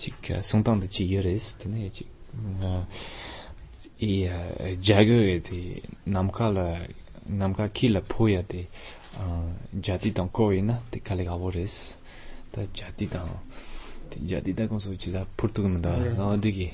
dā 0.00 0.88
chī 0.88 1.06
yō 1.12 1.22
rē 1.26 1.34
sī 1.38 1.58
tēne 1.62 1.90
chik 1.90 2.08
ngā 2.60 2.72
i 4.06 4.12
jāgō 4.88 5.18
e 5.32 5.38
dī 5.48 5.60
nāmkā 6.16 6.50
lā 6.52 6.66
nāmkā 7.26 7.70
kī 7.72 7.92
lā 7.94 8.02
pō 8.04 8.28
yā 8.34 8.42
dī 8.44 8.66
jātī 9.80 10.12
tāng 10.12 10.30
kō 10.30 10.50
i 10.58 10.62
nā 10.62 10.78
dī 10.92 11.00
kā 11.00 11.16
lī 11.16 11.26
gā 11.28 11.36
wō 11.40 11.54
rē 11.56 11.64
sī 11.64 11.96
tā 12.52 12.68
jātī 12.72 13.08
tāng 13.12 13.32
jātī 14.28 14.56
tā 14.56 14.68
kōng 14.68 14.82
sō 14.84 14.96
chī 15.00 15.16
tā 15.16 15.24
pūr 15.36 15.52
tū 15.52 15.64
kī 15.64 15.72
mā 15.76 15.84
dā 15.84 15.96
nā 16.16 16.34
dī 16.40 16.52
kī 16.60 16.70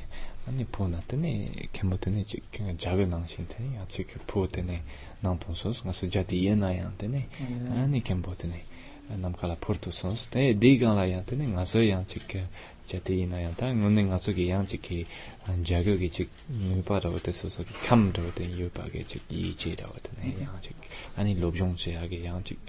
아니 0.49 0.65
보나 0.65 1.01
때네 1.07 1.53
캠보 1.73 1.99
때네 1.99 2.25
지 2.25 2.41
그냥 2.51 2.77
작은 2.77 3.11
낭신 3.11 3.47
때네 3.47 3.77
야 3.77 3.85
지금 3.87 4.21
보 4.27 4.49
때네 4.49 4.83
난통 5.21 5.55
소스 5.55 5.85
가서 5.85 6.09
자디 6.09 6.45
예나야 6.45 6.93
때네 6.99 7.29
아니 7.71 8.03
캠보 8.03 8.37
때네 8.37 8.65
남칼라 9.09 9.57
포르투 9.61 9.93
소스 9.93 10.29
때 10.29 10.59
디간라 10.59 11.11
야 11.13 11.23
때네 11.25 11.51
가서 11.53 11.89
야 11.89 12.05
지금 12.07 12.41
자디 12.87 13.21
예나야 13.21 13.55
다 13.55 13.67
오늘 13.67 14.09
가서 14.09 14.33
게 14.33 14.53
지키 14.67 15.07
안 15.45 15.65
자격이 15.65 16.11
지 16.11 16.29
유바라 16.51 17.11
어때 17.11 17.33
소소 17.33 17.65
감도 17.87 18.35
때 18.35 18.45
유바게 18.45 19.05
지 19.07 19.21
이제다 19.31 19.89
때네 20.03 20.43
야 20.43 20.59
지금 20.61 20.77
아니 21.17 21.35
로종제하게 21.35 22.25
야 22.27 22.41
지금 22.45 22.63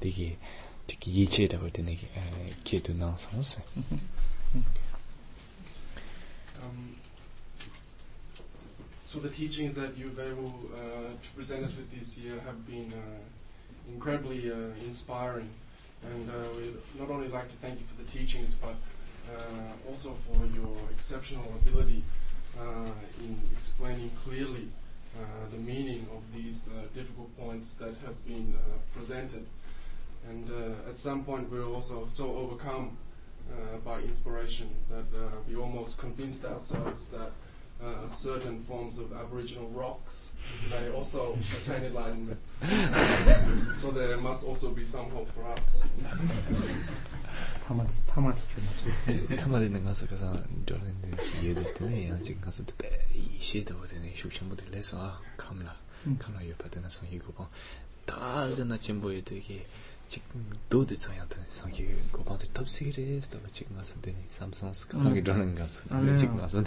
되게 0.00 0.38
되게 0.86 1.10
이제다 1.10 1.60
때네 1.70 1.98
기도 2.64 2.94
나 2.94 3.16
소스 3.16 3.58
Um, 6.64 6.96
so 9.06 9.18
the 9.18 9.28
teachings 9.28 9.74
that 9.74 9.96
you've 9.98 10.18
able 10.18 10.48
uh, 10.72 11.12
to 11.20 11.30
present 11.36 11.62
us 11.62 11.76
with 11.76 11.90
this 11.92 12.16
year 12.16 12.40
have 12.46 12.66
been 12.66 12.90
uh, 12.92 13.92
incredibly 13.92 14.50
uh, 14.50 14.72
inspiring, 14.86 15.50
and 16.04 16.30
uh, 16.30 16.32
we'd 16.56 16.74
not 16.98 17.10
only 17.10 17.28
like 17.28 17.50
to 17.50 17.56
thank 17.56 17.78
you 17.78 17.84
for 17.84 18.00
the 18.02 18.08
teachings, 18.08 18.54
but 18.54 18.70
uh, 18.70 18.97
also 19.87 20.13
for 20.25 20.45
your 20.55 20.75
exceptional 20.91 21.45
ability 21.61 22.03
uh, 22.59 22.91
in 23.19 23.39
explaining 23.51 24.09
clearly 24.23 24.67
uh, 25.17 25.21
the 25.51 25.57
meaning 25.57 26.07
of 26.15 26.21
these 26.33 26.69
uh, 26.69 26.81
difficult 26.93 27.35
points 27.37 27.73
that 27.73 27.93
have 28.05 28.25
been 28.27 28.53
uh, 28.55 28.77
presented. 28.93 29.45
And 30.27 30.49
uh, 30.49 30.89
at 30.89 30.97
some 30.97 31.23
point, 31.23 31.49
we 31.49 31.59
were 31.59 31.73
also 31.73 32.05
so 32.05 32.35
overcome 32.35 32.97
uh, 33.51 33.77
by 33.77 33.99
inspiration 34.01 34.69
that 34.89 35.05
uh, 35.17 35.29
we 35.47 35.55
almost 35.55 35.97
convinced 35.97 36.45
ourselves 36.45 37.07
that 37.07 37.31
uh, 37.82 38.08
certain 38.08 38.60
forms 38.60 38.98
of 38.98 39.12
Aboriginal 39.12 39.68
rocks 39.70 40.32
may 40.70 40.90
also 40.90 41.34
attain 41.34 41.84
enlightenment. 41.84 42.38
so 43.76 43.90
there 43.90 44.16
must 44.18 44.46
also 44.46 44.70
be 44.70 44.84
some 44.84 45.10
hope 45.10 45.28
for 45.28 45.44
us. 45.52 45.82
타마디 47.64 47.94
타마디 48.06 48.40
좀 48.48 49.36
타마디는 49.36 49.84
가서 49.84 50.06
가서 50.06 50.42
저런데 50.66 51.10
예들 51.42 51.74
때문에 51.74 52.10
야 52.10 52.20
지금 52.22 52.40
가서 52.42 52.62
때 52.76 53.06
이시도 53.14 53.86
되네 53.86 54.14
쇼션부터 54.14 54.70
내서 54.70 55.18
카메라 55.38 55.74
카메라 56.18 56.46
옆에 56.46 56.68
대해서 56.68 57.06
이거 57.10 57.32
봐 57.32 57.48
다르나 58.04 58.76
진보에 58.76 59.24
되게 59.24 59.66
지금 60.08 60.50
도드 60.68 60.94
사야한테 60.94 61.38
상기 61.48 61.86
고바도 62.12 62.46
탑시기레스 62.52 63.30
또 63.30 63.40
지금 63.50 63.76
가서 63.76 63.98
되네 64.02 64.24
삼성 64.26 64.70
스카상이 64.72 65.24
저런 65.24 65.54
가서 65.54 65.82
지금 66.18 66.36
가서 66.36 66.62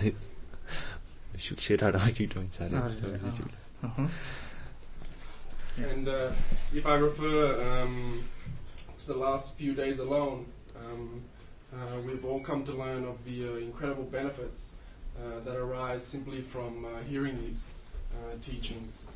Uh-huh. 3.83 4.07
And 5.79 6.09
uh, 6.09 6.31
if 6.75 6.87
I 6.87 6.97
refer 6.97 7.83
um, 7.83 8.23
to 8.99 9.07
the 9.07 9.17
last 9.17 9.57
few 9.57 9.75
days 9.75 9.99
alone, 9.99 10.47
um, 10.77 11.23
uh, 11.73 12.01
we've 12.07 12.25
all 12.25 12.43
come 12.43 12.65
to 12.65 12.73
learn 12.73 13.05
of 13.05 13.25
the 13.25 13.49
uh, 13.49 13.57
incredible 13.57 14.05
benefits 14.05 14.75
uh, 15.19 15.41
that 15.45 15.57
arise 15.57 16.05
simply 16.05 16.43
from 16.43 16.85
uh, 16.85 17.03
hearing 17.09 17.41
these 17.43 17.73
uh, 18.13 18.37
teachings. 18.43 19.09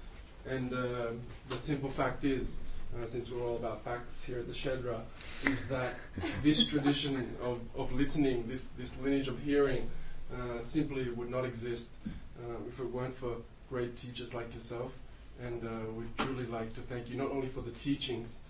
And 0.48 0.70
the 0.70 1.56
simple 1.56 1.90
fact 1.90 2.24
is, 2.24 2.60
since 3.04 3.30
we're 3.30 3.44
all 3.44 3.56
about 3.56 3.82
facts 3.82 4.24
here 4.24 4.38
at 4.38 4.46
the 4.46 4.52
Shedra, 4.54 5.00
is 5.44 5.66
that 5.68 5.96
this 6.42 6.66
tradition 6.66 7.36
of, 7.42 7.58
of 7.76 7.92
listening, 7.92 8.46
this, 8.46 8.68
this 8.78 8.96
lineage 9.00 9.26
of 9.26 9.40
hearing, 9.40 9.90
uh, 10.32 10.60
simply 10.60 11.08
would 11.10 11.30
not 11.30 11.44
exist 11.44 11.92
uh, 12.04 12.68
if 12.68 12.80
it 12.80 12.90
weren't 12.90 13.14
for 13.14 13.36
great 13.68 13.96
teachers 13.96 14.34
like 14.34 14.52
yourself. 14.54 14.98
And 15.42 15.64
uh, 15.64 15.90
we'd 15.96 16.16
truly 16.18 16.46
like 16.46 16.74
to 16.74 16.80
thank 16.80 17.10
you 17.10 17.16
not 17.16 17.30
only 17.30 17.48
for 17.48 17.60
the 17.60 17.72
teachings, 17.72 18.40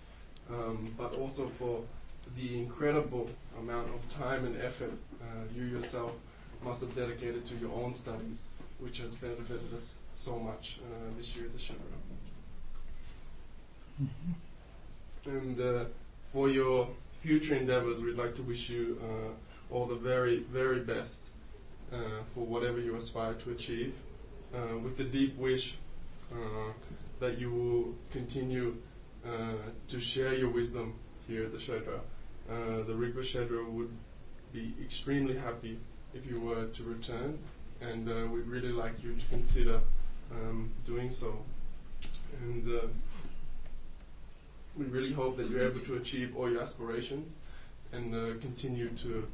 um, 0.49 0.93
but 0.97 1.13
also 1.15 1.47
for 1.47 1.83
the 2.35 2.57
incredible 2.57 3.29
amount 3.59 3.89
of 3.89 4.17
time 4.17 4.45
and 4.45 4.59
effort 4.61 4.91
uh, 5.21 5.25
you 5.55 5.63
yourself 5.63 6.11
must 6.63 6.81
have 6.81 6.95
dedicated 6.95 7.45
to 7.45 7.55
your 7.55 7.73
own 7.73 7.93
studies, 7.93 8.47
which 8.79 8.99
has 8.99 9.15
benefited 9.15 9.73
us 9.73 9.95
so 10.11 10.39
much 10.39 10.79
uh, 10.83 11.17
this 11.17 11.35
year 11.35 11.45
at 11.45 11.53
the 11.53 11.59
Shedra. 11.59 11.97
And 15.25 15.59
uh, 15.59 15.85
for 16.31 16.49
your 16.49 16.87
future 17.21 17.55
endeavors, 17.55 17.99
we'd 17.99 18.15
like 18.15 18.35
to 18.35 18.43
wish 18.43 18.69
you 18.69 18.99
uh, 19.03 19.73
all 19.73 19.85
the 19.85 19.95
very, 19.95 20.39
very 20.39 20.79
best 20.79 21.29
uh, 21.91 22.23
for 22.33 22.45
whatever 22.45 22.79
you 22.79 22.95
aspire 22.95 23.33
to 23.33 23.51
achieve, 23.51 23.95
uh, 24.53 24.77
with 24.79 24.97
the 24.97 25.03
deep 25.03 25.37
wish 25.37 25.77
uh, 26.33 26.71
that 27.19 27.37
you 27.37 27.49
will 27.51 27.95
continue 28.11 28.75
uh, 29.25 29.53
to 29.87 29.99
share 29.99 30.33
your 30.33 30.49
wisdom 30.49 30.95
here 31.27 31.45
at 31.45 31.51
the 31.51 31.57
Shedra. 31.57 31.99
Uh, 32.49 32.83
the 32.85 32.93
Rigpa 32.93 33.19
Shedra 33.19 33.65
would 33.69 33.91
be 34.53 34.73
extremely 34.81 35.37
happy 35.37 35.79
if 36.13 36.29
you 36.29 36.39
were 36.39 36.65
to 36.65 36.83
return, 36.83 37.37
and 37.81 38.05
we'd 38.31 38.47
really 38.47 38.71
like 38.71 39.03
you 39.03 39.15
to 39.15 39.25
consider 39.29 39.81
um, 40.31 40.71
doing 40.85 41.09
so. 41.09 41.39
And 42.41 42.69
we 44.77 44.85
really 44.85 45.13
hope 45.13 45.37
that 45.37 45.49
you're 45.49 45.67
able 45.67 45.81
to 45.81 45.95
achieve 45.95 46.35
all 46.37 46.49
your 46.49 46.61
aspirations 46.61 47.37
and 47.91 48.41
continue 48.41 48.89
to 48.89 49.27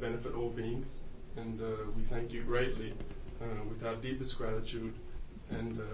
benefit 0.00 0.34
all 0.34 0.50
beings. 0.50 1.00
And 1.40 1.60
uh, 1.60 1.66
we 1.96 2.02
thank 2.02 2.32
you 2.32 2.42
greatly 2.42 2.92
uh, 3.40 3.44
with 3.68 3.84
our 3.86 3.94
deepest 3.96 4.36
gratitude. 4.36 4.94
And 5.50 5.78
uh, 5.78 5.84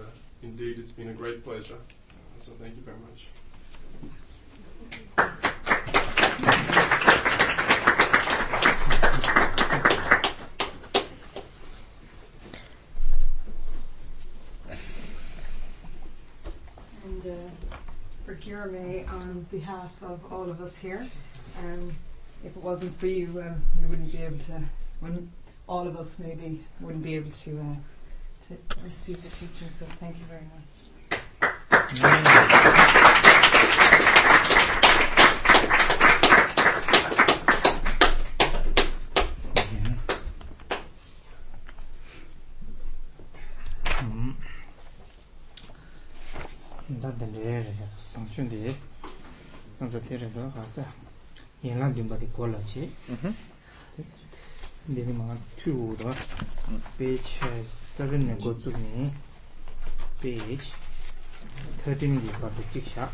indeed, 0.41 0.79
it's 0.79 0.91
been 0.91 1.09
a 1.09 1.13
great 1.13 1.43
pleasure. 1.43 1.77
So 2.37 2.51
thank 2.59 2.75
you 2.75 2.81
very 2.81 2.97
much. 2.97 3.27
And 17.05 17.51
for 18.25 18.33
on 19.09 19.45
behalf 19.51 19.91
of 20.01 20.19
all 20.31 20.49
of 20.49 20.59
us 20.59 20.79
here, 20.79 21.05
um, 21.59 21.93
if 22.43 22.55
it 22.55 22.63
wasn't 22.63 22.99
for 22.99 23.07
you, 23.07 23.39
uh, 23.39 23.53
we 23.81 23.87
wouldn't 23.87 24.11
be 24.11 24.17
able 24.19 24.39
to, 24.39 24.61
when 24.99 25.31
all 25.67 25.87
of 25.87 25.97
us 25.97 26.19
maybe 26.19 26.63
wouldn't 26.79 27.03
be 27.03 27.15
able 27.15 27.31
to, 27.31 27.59
uh, 27.59 27.75
to 28.49 28.57
receive 28.83 29.21
the 29.23 29.29
teaching. 29.29 29.69
So 29.69 29.85
thank 29.99 30.17
you 30.17 30.25
very 30.25 30.47
much. 30.53 30.89
Yeah. 32.01 33.35
dānda 47.05 47.27
lēyā 47.33 47.59
rā 47.65 47.87
sāngchūn 48.01 48.47
dī 48.51 48.71
kānsā 49.79 49.99
tērā 50.07 50.27
dā 50.35 50.45
kāsā 50.55 50.85
yēnlā 51.65 51.89
dīmbā 51.97 52.17
dī 52.21 52.29
kōlā 52.37 52.61
chī 52.69 52.87
Denima 54.87 55.37
2 55.65 55.97
đó 55.97 56.13
page 56.97 57.39
7 57.97 58.17
ne 58.17 58.35
go 58.43 58.53
chu 58.53 58.71
ni 58.71 59.09
page 60.21 60.67
13 61.85 62.07
ni 62.07 62.29
ba 62.41 62.49
chik 62.73 62.85
sha 62.85 63.09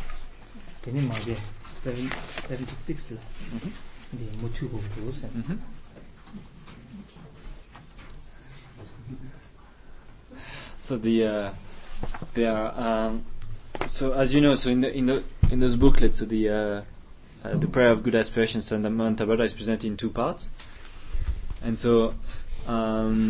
denima 0.86 1.16
ge 1.26 1.36
76 1.84 3.12
la 3.16 3.22
de 4.12 4.26
mu 4.42 4.50
thu 4.50 4.68
go 4.68 4.80
go 4.96 5.12
sa 5.14 5.28
so 10.78 10.98
the 10.98 11.26
uh, 11.26 11.50
there 12.34 12.52
are 12.52 12.72
um, 12.86 13.24
so 13.88 14.12
as 14.12 14.34
you 14.34 14.42
know 14.42 14.56
so 14.56 14.70
in 14.70 14.82
the 14.82 14.92
in 14.94 15.06
the 15.06 15.24
in 15.52 15.60
those 15.60 15.78
booklets 15.78 16.20
so 16.20 16.26
the 16.26 16.50
uh, 16.50 16.82
uh, 17.44 17.56
the 17.58 17.68
prayer 17.68 17.92
of 17.92 18.04
good 18.04 18.16
aspirations 18.16 18.72
and 18.72 18.84
the 18.84 18.90
mantra 18.90 19.40
is 19.40 19.54
presented 19.54 19.88
in 19.88 19.96
two 19.96 20.10
parts 20.10 20.50
and 21.64 21.78
so 21.78 22.14
um, 22.68 23.20